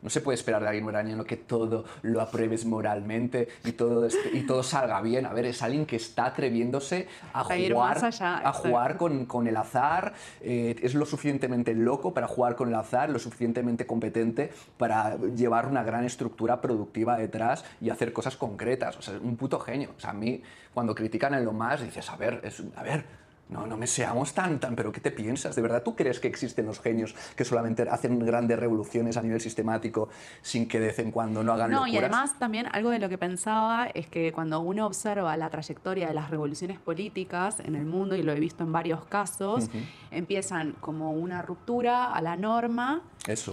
No 0.03 0.09
se 0.09 0.21
puede 0.21 0.35
esperar 0.35 0.61
de 0.61 0.67
alguien 0.67 0.85
uraniano 0.85 1.23
que 1.23 1.37
todo 1.37 1.85
lo 2.01 2.21
apruebes 2.21 2.65
moralmente 2.65 3.47
y 3.63 3.71
todo, 3.71 4.07
y 4.33 4.41
todo 4.41 4.61
salga 4.61 5.01
bien. 5.01 5.25
A 5.25 5.33
ver, 5.33 5.45
es 5.45 5.61
alguien 5.61 5.85
que 5.85 5.95
está 5.95 6.25
atreviéndose 6.25 7.07
a 7.33 7.43
jugar, 7.43 8.11
a 8.21 8.53
jugar 8.53 8.97
con, 8.97 9.25
con, 9.25 9.47
el 9.47 9.55
azar, 9.55 10.13
eh, 10.41 10.75
es 10.81 10.93
lo 10.93 11.05
suficientemente 11.05 11.73
loco 11.73 12.13
para 12.13 12.27
jugar 12.27 12.55
con 12.55 12.67
el 12.67 12.75
azar, 12.75 13.09
lo 13.09 13.19
suficientemente 13.19 13.85
competente 13.85 14.51
para 14.77 15.17
llevar 15.17 15.67
una 15.67 15.83
gran 15.83 16.03
estructura 16.03 16.59
productiva 16.59 17.17
detrás 17.17 17.63
y 17.79 17.89
hacer 17.89 18.11
cosas 18.11 18.35
concretas. 18.35 18.97
O 18.97 19.01
sea, 19.01 19.15
un 19.21 19.37
puto 19.37 19.59
genio. 19.59 19.91
O 19.97 19.99
sea, 19.99 20.09
a 20.09 20.13
mí, 20.13 20.41
cuando 20.73 20.93
critican 20.93 21.33
en 21.33 21.45
lo 21.45 21.53
más, 21.53 21.81
dices, 21.81 22.09
a 22.09 22.17
ver, 22.17 22.41
es, 22.43 22.61
a 22.75 22.83
ver, 22.83 23.22
no, 23.53 23.67
no 23.67 23.77
me 23.77 23.87
seamos 23.87 24.33
tan, 24.33 24.59
tan, 24.59 24.75
pero 24.75 24.91
¿qué 24.91 24.99
te 24.99 25.11
piensas? 25.11 25.55
¿De 25.55 25.61
verdad 25.61 25.83
tú 25.83 25.95
crees 25.95 26.19
que 26.19 26.27
existen 26.27 26.65
los 26.65 26.79
genios 26.79 27.15
que 27.35 27.45
solamente 27.45 27.83
hacen 27.83 28.19
grandes 28.19 28.59
revoluciones 28.59 29.15
a 29.15 29.21
nivel 29.21 29.39
sistemático 29.39 30.09
sin 30.41 30.67
que 30.67 30.79
de 30.79 30.87
vez 30.87 30.99
en 30.99 31.11
cuando 31.11 31.43
no 31.43 31.53
hagan 31.53 31.71
no, 31.71 31.85
locuras? 31.85 31.93
Y 31.93 31.97
además 31.97 32.39
también 32.39 32.67
algo 32.71 32.89
de 32.89 32.99
lo 32.99 33.09
que 33.09 33.17
pensaba 33.17 33.87
es 33.93 34.07
que 34.07 34.33
cuando 34.33 34.59
uno 34.59 34.85
observa 34.85 35.37
la 35.37 35.49
trayectoria 35.49 36.07
de 36.07 36.13
las 36.13 36.29
revoluciones 36.29 36.79
políticas 36.79 37.59
en 37.59 37.75
el 37.75 37.85
mundo, 37.85 38.15
y 38.15 38.23
lo 38.23 38.33
he 38.33 38.39
visto 38.39 38.63
en 38.63 38.71
varios 38.71 39.05
casos, 39.05 39.69
empiezan 40.11 40.73
como 40.79 41.11
una 41.11 41.41
ruptura 41.41 42.11
a 42.11 42.21
la 42.21 42.35
norma 42.35 43.03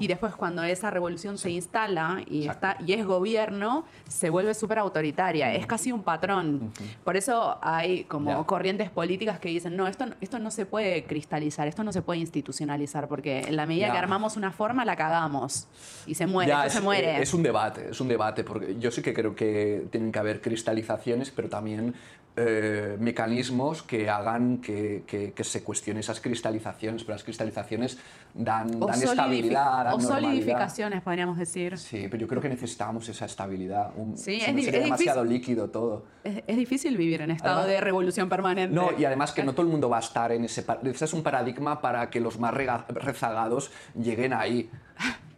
y 0.01 0.09
después 0.09 0.35
cuando 0.35 0.65
esa 0.65 0.91
revolución 0.91 1.39
se 1.39 1.51
instala 1.51 2.23
y, 2.27 2.49
está, 2.49 2.77
y 2.85 2.93
es 2.93 3.07
gobierno, 3.07 3.85
se 4.09 4.29
vuelve 4.29 4.55
súper 4.55 4.79
autoritaria. 4.79 5.55
Es 5.55 5.67
casi 5.67 5.93
un 5.93 6.03
patrón. 6.03 6.73
Por 7.05 7.17
eso 7.17 7.59
hay 7.63 8.05
como 8.05 8.45
corrientes 8.47 8.91
políticas 8.91 9.39
que 9.39 9.49
dicen, 9.49 9.77
no, 9.77 9.87
esto, 9.91 10.07
esto 10.21 10.39
no 10.39 10.51
se 10.51 10.67
puede 10.67 11.05
cristalizar, 11.05 11.69
esto 11.69 11.85
no 11.85 11.93
se 11.93 12.03
puede 12.03 12.21
institucionalizar, 12.21 13.09
porque 13.09 13.41
en 13.41 13.57
la 13.57 13.67
medida 13.67 13.93
que 13.93 13.99
armamos 13.99 14.37
una 14.37 14.53
forma 14.53 14.85
la 14.85 14.97
cagamos 14.97 15.67
y 16.07 16.15
se 16.15 16.27
muere, 16.27 16.53
es, 16.67 16.73
se 16.73 16.81
muere. 16.81 17.21
Es 17.21 17.35
un 17.35 17.43
debate, 17.43 17.91
es 17.91 18.01
un 18.01 18.09
debate, 18.09 18.45
porque 18.45 18.77
yo 18.79 18.91
sí 18.91 19.03
que 19.03 19.13
creo 19.13 19.35
que 19.35 19.87
tienen 19.91 20.13
que 20.13 20.19
haber 20.19 20.41
cristalizaciones, 20.41 21.31
pero 21.31 21.49
también 21.49 21.95
eh, 22.37 22.97
mecanismos 23.01 23.83
que 23.83 24.09
hagan 24.09 24.59
que, 24.59 25.03
que, 25.07 25.45
se 25.45 25.65
cuestione 25.65 26.01
esas 26.01 26.21
cristalizaciones, 26.21 27.03
pero 27.03 27.15
las 27.15 27.25
cristalizaciones 27.25 27.99
dan, 28.35 28.79
dan 28.81 29.03
estabilidad, 29.03 29.85
dan 29.85 29.95
O 29.95 30.01
solidificaciones, 30.01 31.03
podríamos 31.03 31.37
decir. 31.39 31.79
Sí, 31.79 32.07
pero 32.11 32.23
yo 32.23 32.29
creo 32.29 32.41
que 32.41 32.49
necesitamos 32.49 33.09
esa 33.09 33.25
estabilidad. 33.25 33.93
Un, 33.97 34.17
sí, 34.17 34.41
es, 34.41 34.49
es 34.49 34.73
demasiado 34.73 35.25
líquido 35.25 35.71
todo. 35.71 36.05
Es, 36.25 36.57
difícil 36.57 36.97
vivir 36.97 37.23
en 37.23 37.31
estado 37.31 37.67
de 37.67 37.81
revolución 37.81 38.29
permanente. 38.29 38.75
No, 38.75 38.91
y 38.99 39.05
además 39.05 39.33
que 39.33 39.43
no 39.43 39.53
todo 39.53 39.63
el 39.63 39.73
mundo 39.73 39.89
va 39.89 39.99
a 39.99 40.01
estar 40.01 40.33
en 40.33 40.45
ese... 40.45 40.65
Ese 40.85 41.05
es 41.05 41.13
un 41.13 41.23
paradigma 41.23 41.81
para 41.81 42.11
que 42.11 42.21
los 42.21 42.39
más 42.39 42.55
rezagados 42.55 43.71
lleguen 43.95 44.33
ahí. 44.33 44.71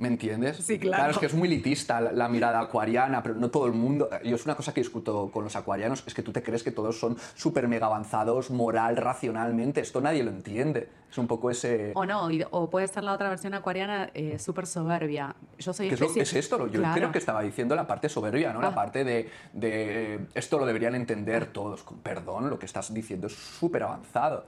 ¿Me 0.03 0.09
entiendes? 0.09 0.57
Sí, 0.57 0.81
claro. 0.81 0.97
Claro, 0.97 1.13
es 1.13 1.19
que 1.19 1.27
es 1.27 1.35
muy 1.35 1.47
elitista 1.47 2.01
la, 2.01 2.29
mirada 2.29 2.59
acuariana, 2.59 3.23
pero 3.23 3.37
no 3.37 3.51
todo 3.51 3.67
el 3.67 3.73
mundo. 3.73 4.11
Yo 4.25 4.35
es 4.35 4.45
una 4.45 4.57
cosa 4.57 4.75
que 4.75 4.81
discuto 4.81 5.31
con 5.33 5.45
los 5.45 5.55
acuarianos, 5.55 6.03
es 6.05 6.13
que 6.13 6.23
tú 6.23 6.33
te 6.33 6.43
crees 6.43 6.65
que 6.65 6.73
todos 6.73 6.99
son 6.99 7.17
súper 7.37 7.69
mega 7.69 7.87
avanzados 7.87 8.51
moral, 8.51 8.97
racionalmente. 8.97 9.81
Esto 9.81 10.01
nadie 10.01 10.25
lo 10.25 10.33
entiende. 10.33 10.89
Es 11.09 11.19
un 11.19 11.29
poco 11.29 11.53
ese... 11.53 11.93
O 11.95 12.05
no, 12.05 12.29
o 12.51 12.69
puede 12.69 12.89
ser 12.89 13.05
la 13.05 13.13
otra 13.13 13.29
versión 13.29 13.55
acuariana 13.55 14.11
eh, 14.13 14.41
súper 14.41 14.67
soberbia. 14.67 15.37
Yo 15.61 15.73
soy 15.73 15.89
¿Qué 15.89 15.95
es, 15.95 16.17
es 16.17 16.33
esto? 16.33 16.67
Yo 16.67 16.83
creo 16.95 17.13
que 17.13 17.19
estaba 17.19 17.43
diciendo 17.43 17.77
la 17.77 17.87
parte 17.87 18.09
soberbia, 18.09 18.53
¿no? 18.53 18.61
La 18.61 18.69
ah. 18.69 18.75
parte 18.75 19.05
de, 19.05 19.31
de, 19.53 20.27
Esto 20.35 20.59
lo 20.59 20.67
deberían 20.67 20.97
entender 20.97 21.47
todos. 21.47 21.85
Perdón, 22.03 22.51
lo 22.51 22.59
que 22.59 22.67
estás 22.67 22.93
diciendo 22.93 23.29
es 23.29 23.35
súper 23.35 23.85
avanzado. 23.85 24.47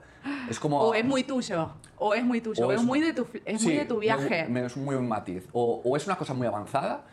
Es 0.49 0.59
como... 0.59 0.79
O 0.81 0.93
es 0.93 1.05
muy 1.05 1.23
tuyo, 1.23 1.71
o 1.97 2.13
es 2.13 2.23
muy 2.23 2.41
tuyo, 2.41 2.67
o 2.67 2.71
es, 2.71 2.81
muy, 2.83 3.01
de 3.01 3.13
tu, 3.13 3.27
es 3.45 3.61
muy 3.61 3.73
de 3.73 3.85
tu 3.85 3.99
viaje. 3.99 4.47
es 4.65 4.77
muy 4.77 4.95
un 4.95 5.07
matiz 5.07 5.47
o, 5.53 5.95
es 5.95 6.05
una 6.05 6.17
cosa 6.17 6.33
muy 6.33 6.47
avanzada, 6.47 7.05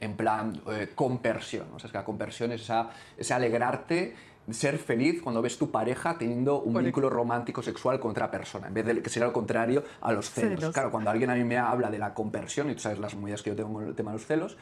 en 0.00 0.16
plan 0.16 0.60
eh, 0.70 0.92
conversión. 0.94 1.66
O 1.74 1.78
sea, 1.78 1.88
es 1.88 1.92
que 1.92 1.98
la 1.98 2.04
conversión 2.04 2.52
es 2.52 2.70
ese 3.16 3.34
alegrarte 3.34 4.14
ser 4.50 4.78
feliz 4.78 5.22
cuando 5.22 5.42
ves 5.42 5.58
tu 5.58 5.70
pareja 5.70 6.16
teniendo 6.18 6.60
un 6.60 6.82
vínculo 6.82 7.10
romántico 7.10 7.62
sexual 7.62 8.00
con 8.00 8.12
otra 8.12 8.30
persona, 8.30 8.68
en 8.68 8.74
vez 8.74 8.86
de 8.86 9.02
que 9.02 9.10
sea 9.10 9.26
lo 9.26 9.32
contrario 9.32 9.84
a 10.00 10.12
los 10.12 10.30
celos. 10.30 10.70
Claro, 10.72 10.90
cuando 10.90 11.10
alguien 11.10 11.30
a 11.30 11.34
mí 11.34 11.44
me 11.44 11.58
habla 11.58 11.90
de 11.90 11.98
la 11.98 12.14
conversión, 12.14 12.70
y 12.70 12.74
tú 12.74 12.80
sabes 12.80 12.98
las 12.98 13.14
movidas 13.14 13.42
que 13.42 13.50
yo 13.50 13.56
tengo 13.56 13.72
con 13.72 13.86
el 13.86 13.94
tema 13.94 14.12
de 14.12 14.18
los 14.18 14.26
celos, 14.26 14.56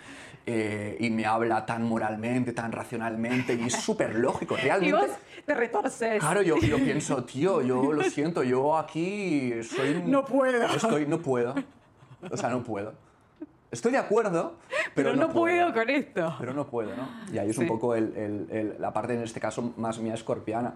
eh, 0.45 0.97
y 1.01 1.11
me 1.11 1.27
habla 1.27 1.67
tan 1.67 1.83
moralmente, 1.85 2.53
tan 2.53 2.73
racionalmente, 2.73 3.55
y 3.55 3.65
es 3.65 3.75
súper 3.83 4.17
lógico, 4.17 4.57
realmente. 4.57 4.89
Y 4.89 4.93
vos 4.93 5.17
te 5.45 5.55
retorces. 5.55 6.21
Claro, 6.21 6.43
yo, 6.43 6.57
yo 6.59 6.77
pienso, 6.85 7.25
tío, 7.25 7.63
yo 7.63 7.93
lo 7.93 8.03
siento, 8.05 8.43
yo 8.43 8.77
aquí 8.77 9.53
soy... 9.63 10.03
No 10.05 10.25
puedo. 10.25 10.65
Estoy, 10.65 11.07
no 11.07 11.21
puedo. 11.21 11.55
O 12.31 12.37
sea, 12.37 12.51
no 12.51 12.63
puedo. 12.63 13.06
Estoy 13.77 13.93
de 13.93 13.99
acuerdo, 13.99 14.55
pero, 14.95 15.15
no, 15.15 15.31
puedo. 15.31 15.73
con 15.75 15.91
esto. 15.91 16.35
Pero 16.39 16.55
no 16.55 16.67
puedo, 16.67 16.97
¿no? 16.97 17.07
Y 17.31 17.37
ahí 17.37 17.51
es 17.51 17.59
un 17.59 17.69
poco 17.69 17.95
la 17.95 18.93
parte, 18.95 19.13
en 19.13 19.23
este 19.23 19.39
caso, 19.39 19.75
más 19.77 19.99
mía 19.99 20.15
escorpiana. 20.15 20.75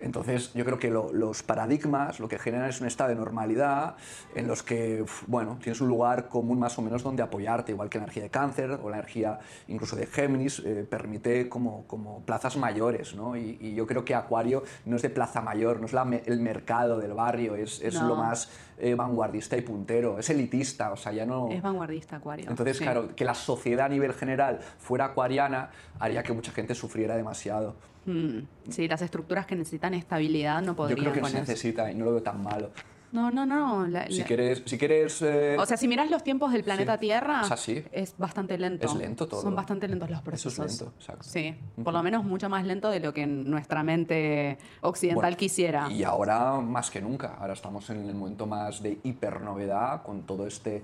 Entonces, 0.00 0.52
yo 0.54 0.64
creo 0.64 0.78
que 0.78 0.90
los 0.90 1.42
paradigmas 1.42 2.20
lo 2.20 2.28
que 2.28 2.38
generan 2.38 2.68
es 2.68 2.80
un 2.80 2.86
estado 2.86 3.10
de 3.10 3.16
normalidad 3.16 3.96
en 4.34 4.46
los 4.46 4.62
que, 4.62 5.04
bueno, 5.26 5.58
tienes 5.60 5.80
un 5.80 5.88
lugar 5.88 6.28
común 6.28 6.58
más 6.58 6.78
o 6.78 6.82
menos 6.82 7.02
donde 7.02 7.22
apoyarte, 7.22 7.72
igual 7.72 7.88
que 7.88 7.98
la 7.98 8.04
energía 8.04 8.22
de 8.24 8.30
cáncer 8.30 8.78
o 8.82 8.90
la 8.90 8.98
energía 8.98 9.38
incluso 9.66 9.96
de 9.96 10.06
Géminis, 10.06 10.60
eh, 10.60 10.86
permite 10.88 11.48
como, 11.48 11.86
como 11.86 12.22
plazas 12.22 12.56
mayores, 12.56 13.14
¿no? 13.14 13.36
Y, 13.36 13.58
yo 13.78 13.86
creo 13.86 14.04
que 14.04 14.14
Acuario 14.14 14.64
no 14.86 14.96
es 14.96 15.02
de 15.02 15.10
plaza 15.10 15.40
mayor, 15.40 15.80
no 15.80 15.86
es 15.86 16.22
el 16.26 16.40
mercado 16.40 16.98
del 16.98 17.12
barrio, 17.12 17.54
es, 17.54 17.80
es 17.80 17.94
lo 18.00 18.16
más 18.16 18.50
eh, 18.78 18.94
vanguardista 18.94 19.56
y 19.56 19.60
puntero, 19.60 20.18
es 20.18 20.30
elitista, 20.30 20.92
o 20.92 20.96
sea, 20.96 21.12
ya 21.12 21.26
no... 21.26 21.48
Es 21.50 21.62
vanguardista 21.62 22.16
Acuario. 22.16 22.46
Entonces, 22.48 22.78
claro, 22.78 23.14
que 23.14 23.24
la 23.24 23.34
sociedad 23.34 23.86
a 23.86 23.88
nivel 23.88 24.12
general 24.14 24.60
fuera 24.78 25.06
acuariana 25.06 25.70
haría 25.98 26.22
que 26.22 26.32
mucha 26.32 26.52
gente 26.52 26.74
sufriera 26.74 27.16
demasiado. 27.16 27.76
Mm, 28.08 28.70
sí, 28.70 28.88
las 28.88 29.02
estructuras 29.02 29.44
que 29.44 29.54
necesitan 29.54 29.92
estabilidad 29.92 30.62
no 30.62 30.74
podrían 30.74 30.98
Yo 30.98 31.12
creo 31.12 31.24
que 31.24 31.30
se 31.30 31.40
necesita 31.40 31.92
y 31.92 31.94
no 31.94 32.06
lo 32.06 32.12
veo 32.12 32.22
tan 32.22 32.42
malo. 32.42 32.70
No, 33.10 33.30
no, 33.30 33.46
no. 33.46 33.86
si 34.10 34.22
quieres... 34.22 34.62
Si 34.66 34.76
quieres 34.76 35.22
eh, 35.22 35.56
O 35.58 35.64
sea, 35.64 35.76
si 35.76 35.88
miras 35.88 36.10
los 36.10 36.22
tiempos 36.22 36.52
del 36.52 36.62
planeta 36.62 36.98
Tierra, 36.98 37.42
es, 37.42 37.68
es 37.90 38.14
bastante 38.18 38.58
lento. 38.58 38.86
Es 38.86 38.94
lento 38.94 39.26
todo. 39.26 39.40
Son 39.40 39.54
bastante 39.54 39.88
lentos 39.88 40.10
los 40.10 40.20
procesos. 40.20 40.52
Eso 40.52 40.64
es 40.64 40.80
lento, 40.80 40.94
exacto. 40.98 41.24
Sí, 41.24 41.54
por 41.82 41.94
lo 41.94 42.02
menos 42.02 42.24
mucho 42.24 42.48
más 42.48 42.66
lento 42.66 42.90
de 42.90 43.00
lo 43.00 43.14
que 43.14 43.26
nuestra 43.26 43.82
mente 43.82 44.58
occidental 44.82 45.36
quisiera. 45.36 45.90
Y 45.90 46.02
ahora 46.02 46.60
más 46.60 46.90
que 46.90 47.00
nunca. 47.00 47.36
Ahora 47.36 47.54
estamos 47.54 47.88
en 47.90 48.08
el 48.08 48.14
momento 48.14 48.46
más 48.46 48.82
de 48.82 48.98
hipernovedad 49.02 50.02
con 50.02 50.22
todo 50.22 50.46
este 50.46 50.82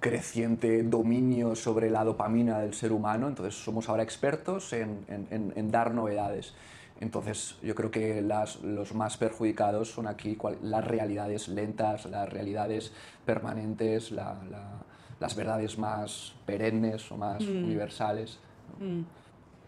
creciente 0.00 0.82
dominio 0.82 1.54
sobre 1.54 1.90
la 1.90 2.04
dopamina 2.04 2.58
del 2.58 2.74
ser 2.74 2.90
humano, 2.90 3.28
entonces 3.28 3.54
somos 3.54 3.88
ahora 3.88 4.02
expertos 4.02 4.72
en, 4.72 5.04
en, 5.08 5.70
dar 5.70 5.94
novedades. 5.94 6.54
Entonces 7.00 7.56
yo 7.62 7.74
creo 7.74 7.90
que 7.90 8.20
las, 8.20 8.62
los 8.62 8.94
más 8.94 9.16
perjudicados 9.16 9.90
son 9.90 10.06
aquí 10.06 10.36
las 10.62 10.84
realidades 10.84 11.48
lentas, 11.48 12.06
las 12.06 12.28
realidades 12.28 12.92
permanentes, 13.24 14.10
las 14.10 15.36
verdades 15.36 15.78
más 15.78 16.34
perennes 16.46 17.10
o 17.12 17.16
más 17.16 17.42
mm. 17.42 17.64
universales. 17.64 18.38
Mm. 18.78 19.02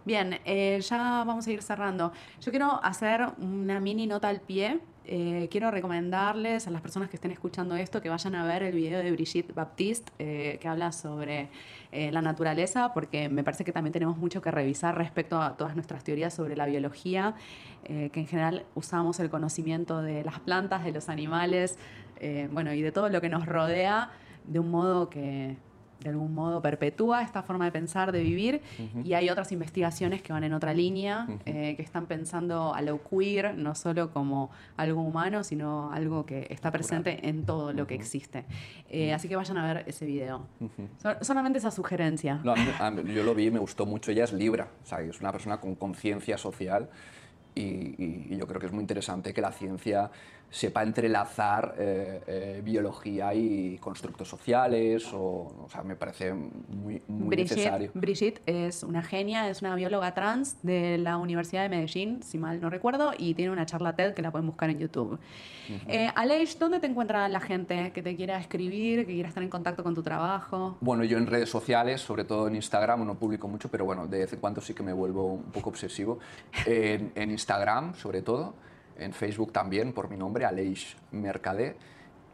Bien, 0.04 0.40
eh, 0.44 0.80
ya 0.80 1.22
vamos 1.24 1.46
a 1.46 1.52
ir 1.52 1.62
cerrando. 1.62 2.12
Yo 2.40 2.50
quiero 2.50 2.82
hacer 2.82 3.28
una 3.38 3.78
mini 3.80 4.06
nota 4.06 4.28
al 4.28 4.40
pie 4.40 4.80
eh, 5.04 5.48
quiero 5.50 5.70
recomendarles 5.70 6.68
a 6.68 6.70
las 6.70 6.80
personas 6.80 7.10
que 7.10 7.16
estén 7.16 7.32
escuchando 7.32 7.74
esto 7.74 8.00
que 8.00 8.08
vayan 8.08 8.34
a 8.34 8.44
ver 8.44 8.62
el 8.62 8.74
video 8.74 9.02
de 9.02 9.10
Brigitte 9.10 9.52
Baptiste 9.52 10.12
eh, 10.18 10.58
que 10.60 10.68
habla 10.68 10.92
sobre 10.92 11.48
eh, 11.90 12.12
la 12.12 12.22
naturaleza, 12.22 12.92
porque 12.94 13.28
me 13.28 13.42
parece 13.42 13.64
que 13.64 13.72
también 13.72 13.92
tenemos 13.92 14.16
mucho 14.16 14.40
que 14.40 14.50
revisar 14.50 14.96
respecto 14.96 15.40
a 15.40 15.56
todas 15.56 15.74
nuestras 15.74 16.04
teorías 16.04 16.32
sobre 16.32 16.56
la 16.56 16.66
biología, 16.66 17.34
que 17.84 18.12
en 18.14 18.26
general 18.28 18.64
usamos 18.76 19.18
el 19.18 19.28
conocimiento 19.28 20.02
de 20.02 20.22
las 20.22 20.38
plantas, 20.38 20.84
de 20.84 20.92
los 20.92 21.08
animales, 21.08 21.78
bueno, 22.52 22.72
y 22.72 22.80
de 22.80 22.92
todo 22.92 23.08
lo 23.08 23.20
que 23.20 23.28
nos 23.28 23.44
rodea 23.44 24.10
de 24.44 24.60
un 24.60 24.70
modo 24.70 25.10
que 25.10 25.56
de 26.02 26.10
algún 26.10 26.34
modo 26.34 26.60
perpetúa 26.60 27.22
esta 27.22 27.42
forma 27.42 27.64
de 27.64 27.72
pensar, 27.72 28.12
de 28.12 28.22
vivir, 28.22 28.62
y 29.04 29.14
hay 29.14 29.30
otras 29.30 29.52
investigaciones 29.52 30.22
que 30.22 30.32
van 30.32 30.44
en 30.44 30.52
otra 30.52 30.74
línea, 30.74 31.26
eh, 31.46 31.74
que 31.76 31.82
están 31.82 32.06
pensando 32.06 32.74
a 32.74 32.82
lo 32.82 33.00
queer, 33.02 33.56
no 33.56 33.74
solo 33.74 34.12
como 34.12 34.50
algo 34.76 35.02
humano, 35.02 35.44
sino 35.44 35.92
algo 35.92 36.26
que 36.26 36.46
está 36.50 36.70
presente 36.70 37.28
en 37.28 37.44
todo 37.44 37.72
lo 37.72 37.86
que 37.86 37.94
existe. 37.94 38.44
Eh, 38.88 39.12
así 39.12 39.28
que 39.28 39.36
vayan 39.36 39.58
a 39.58 39.72
ver 39.72 39.84
ese 39.86 40.06
video. 40.06 40.46
solamente 41.20 41.58
esa 41.58 41.70
sugerencia. 41.70 42.40
yo 42.42 43.24
lo 43.24 43.34
vi 43.34 43.46
y 43.46 43.50
me 43.50 43.58
gustó 43.58 43.86
mucho. 43.86 44.10
Ella 44.10 44.24
es 44.24 44.32
Libra, 44.32 44.68
o 44.82 44.86
sea, 44.86 45.00
es 45.00 45.20
una 45.20 45.32
persona 45.32 45.60
con 45.60 45.74
conciencia 45.74 46.38
social 46.38 46.88
y, 47.54 48.36
yo 48.36 48.46
creo 48.46 48.60
que 48.60 48.66
es 48.66 48.72
muy 48.72 48.80
interesante 48.80 49.32
que 49.32 49.40
la 49.40 49.52
ciencia 49.52 50.10
sepa 50.52 50.82
entrelazar 50.82 51.74
eh, 51.78 52.20
eh, 52.26 52.60
biología 52.62 53.34
y 53.34 53.78
constructos 53.78 54.28
sociales, 54.28 55.10
o, 55.14 55.64
o 55.64 55.68
sea, 55.70 55.82
me 55.82 55.96
parece 55.96 56.34
muy, 56.34 57.00
muy 57.08 57.34
necesario. 57.36 57.90
Brigitte 57.94 58.42
es 58.44 58.82
una 58.82 59.02
genia, 59.02 59.48
es 59.48 59.62
una 59.62 59.74
bióloga 59.74 60.12
trans 60.12 60.58
de 60.62 60.98
la 60.98 61.16
Universidad 61.16 61.62
de 61.62 61.70
Medellín, 61.70 62.22
si 62.22 62.36
mal 62.36 62.60
no 62.60 62.68
recuerdo, 62.68 63.12
y 63.16 63.32
tiene 63.32 63.50
una 63.50 63.64
charla 63.64 63.96
TED 63.96 64.12
que 64.12 64.20
la 64.20 64.30
pueden 64.30 64.46
buscar 64.46 64.68
en 64.68 64.78
YouTube. 64.78 65.18
Uh 65.70 66.10
Aleix, 66.14 66.58
¿dónde 66.58 66.80
te 66.80 66.86
encuentra 66.86 67.28
la 67.28 67.40
gente 67.40 67.92
que 67.92 68.02
te 68.02 68.14
quiera 68.14 68.38
escribir, 68.38 69.06
que 69.06 69.14
quiera 69.14 69.28
estar 69.28 69.42
en 69.42 69.48
contacto 69.48 69.82
con 69.82 69.94
tu 69.94 70.02
trabajo? 70.02 70.76
Bueno, 70.80 71.04
yo 71.04 71.16
en 71.16 71.26
redes 71.26 71.48
sociales, 71.48 72.02
sobre 72.02 72.24
todo 72.24 72.48
en 72.48 72.56
Instagram, 72.56 73.06
no 73.06 73.14
publico 73.14 73.48
mucho, 73.48 73.70
pero 73.70 73.86
bueno, 73.86 74.06
de 74.06 74.18
vez 74.18 74.32
en 74.34 74.40
cuando 74.40 74.60
sí 74.60 74.74
que 74.74 74.82
me 74.82 74.92
vuelvo 74.92 75.34
un 75.34 75.44
poco 75.44 75.70
obsesivo. 75.70 76.18
en, 76.66 77.12
en 77.14 77.30
Instagram, 77.42 77.94
sobre 77.94 78.22
todo 78.22 78.54
en 78.96 79.12
Facebook 79.12 79.52
también 79.52 79.92
por 79.92 80.08
mi 80.08 80.16
nombre, 80.16 80.44
Aleix 80.44 80.96
Mercadé, 81.10 81.76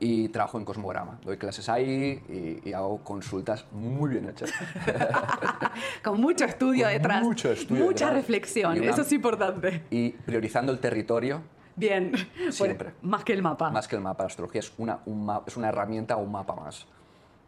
y 0.01 0.29
trabajo 0.29 0.59
en 0.59 0.65
Cosmograma. 0.65 1.19
Doy 1.25 1.39
clases 1.39 1.69
ahí 1.69 2.61
y, 2.65 2.73
hago 2.73 2.99
consultas 3.03 3.65
muy 3.73 4.11
bien 4.11 4.29
hechas. 4.29 4.53
Con 6.05 6.21
mucho 6.21 6.45
estudio 6.45 6.87
detrás. 6.87 7.23
Mucho 7.23 7.51
estudio. 7.51 7.85
Mucha 7.85 8.11
reflexión, 8.11 8.83
eso 8.85 9.03
es 9.03 9.13
importante. 9.13 9.85
Y 9.91 10.11
priorizando 10.11 10.71
el 10.71 10.79
territorio. 10.79 11.43
Bien, 11.75 12.13
siempre. 12.51 12.93
más 13.03 13.25
que 13.25 13.33
el 13.33 13.43
mapa. 13.43 13.71
Más 13.71 13.89
que 13.89 13.97
el 13.97 14.03
mapa. 14.03 14.25
La 14.25 14.29
astrología 14.29 14.61
es 14.61 14.73
una, 14.79 15.01
es 15.47 15.57
una 15.57 15.69
herramienta 15.69 16.17
o 16.17 16.21
un 16.21 16.33
mapa 16.33 16.55
más. 16.55 16.87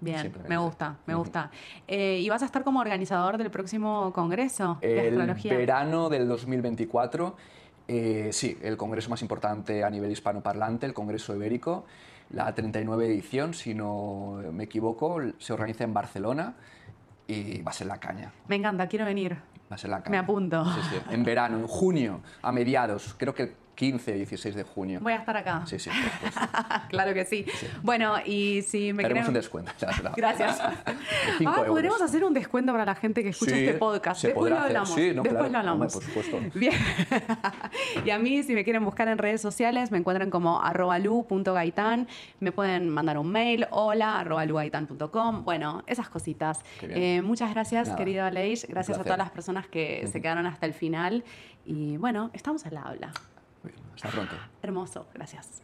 Bien, 0.01 0.32
me 0.48 0.57
gusta, 0.57 0.96
me 1.07 1.14
gusta. 1.14 1.51
Eh, 1.86 2.20
¿Y 2.20 2.28
vas 2.28 2.42
a 2.42 2.46
estar 2.46 2.64
como 2.64 2.80
organizador 2.80 3.36
del 3.38 3.51
próximo 3.51 4.12
congreso 4.12 4.78
de 4.80 5.09
el 5.09 5.20
astrología? 5.20 5.57
verano 5.57 6.09
del 6.09 6.26
2024 6.26 7.36
eh, 7.92 8.28
sí, 8.32 8.57
el 8.62 8.76
congreso 8.76 9.11
más 9.11 9.20
importante 9.20 9.82
a 9.82 9.90
nivel 9.90 10.12
hispanoparlante, 10.12 10.86
el 10.86 10.94
Congreso 10.94 11.34
Ibérico, 11.34 11.86
la 12.30 12.55
39 12.55 13.05
edición, 13.05 13.53
si 13.53 13.74
no 13.74 14.40
me 14.53 14.62
equivoco, 14.62 15.18
se 15.38 15.53
organiza 15.53 15.82
en 15.82 15.92
Barcelona 15.92 16.55
y 17.26 17.61
va 17.62 17.72
a 17.72 17.74
ser 17.74 17.88
la 17.88 17.98
caña. 17.98 18.30
Me 18.46 18.55
encanta, 18.55 18.86
quiero 18.86 19.05
venir. 19.07 19.36
Va 19.68 19.74
a 19.74 19.76
ser 19.76 19.90
la 19.90 20.05
caña. 20.05 20.11
Me 20.12 20.18
apunto. 20.18 20.64
Sí, 20.66 20.80
sí, 20.88 20.96
en 21.11 21.24
verano, 21.24 21.59
en 21.59 21.66
junio, 21.66 22.20
a 22.42 22.53
mediados, 22.53 23.16
creo 23.18 23.34
que 23.34 23.57
15 23.75 24.14
y 24.14 24.18
16 24.18 24.55
de 24.55 24.62
junio. 24.62 25.01
Voy 25.01 25.12
a 25.12 25.16
estar 25.16 25.37
acá. 25.37 25.62
Sí, 25.66 25.79
sí, 25.79 25.91
claro 26.91 27.14
que 27.14 27.25
sí. 27.25 27.47
Bueno, 27.83 28.16
y 28.25 28.62
si 28.62 28.93
me 28.93 29.05
Haremos 29.05 29.29
un 29.29 29.35
descuento. 29.35 29.73
Gracias. 30.16 30.61
ah, 31.47 31.64
podremos 31.66 32.01
hacer 32.03 32.25
un 32.25 32.35
descuento 32.35 32.73
para 32.73 32.85
la 32.85 32.95
gente 32.95 33.23
que 33.23 33.31
escucha 33.31 33.57
este 33.57 33.75
podcast. 33.75 34.23
Después 34.23 34.51
lo 34.51 34.59
hablamos. 34.59 34.91
Sí, 34.91 35.12
no, 35.14 35.23
Después 35.23 35.51
lo 35.51 35.59
hablamos. 35.59 35.93
por 35.93 36.03
supuesto. 36.03 36.39
Bien. 36.55 36.75
y 38.05 38.11
a 38.11 38.18
mí, 38.18 38.43
si 38.43 38.55
me 38.55 38.64
quieren 38.64 38.85
buscar 38.85 39.09
en 39.09 39.18
redes 39.18 39.41
sociales, 39.41 39.91
me 39.91 39.99
encuentran 39.99 40.31
como 40.31 40.62
arrobalu.gaitán. 40.62 42.09
Me 42.41 42.53
pueden 42.53 42.91
mandar 42.91 43.18
un 43.18 43.31
mail, 43.31 43.66
hola, 43.71 44.21
arrobalugaitan.com. 44.21 45.45
Bueno, 45.45 45.85
esas 45.87 46.09
cositas. 46.09 46.61
Eh, 46.83 47.23
muchas 47.23 47.51
gracias, 47.55 47.89
querido 47.91 48.25
Aleix. 48.25 48.66
Gracias 48.68 48.99
a 48.99 49.03
todas 49.03 49.18
las 49.18 49.31
personas 49.31 49.66
que 49.66 50.07
se 50.11 50.21
quedaron 50.21 50.47
hasta 50.47 50.66
el 50.66 50.75
final. 50.75 51.25
Y 51.64 51.97
bueno, 51.97 52.31
estamos 52.33 52.66
al 52.66 52.77
habla. 52.77 53.12
Hasta 54.03 54.09
pronto. 54.09 54.34
Hermoso, 54.62 55.07
gracias. 55.12 55.62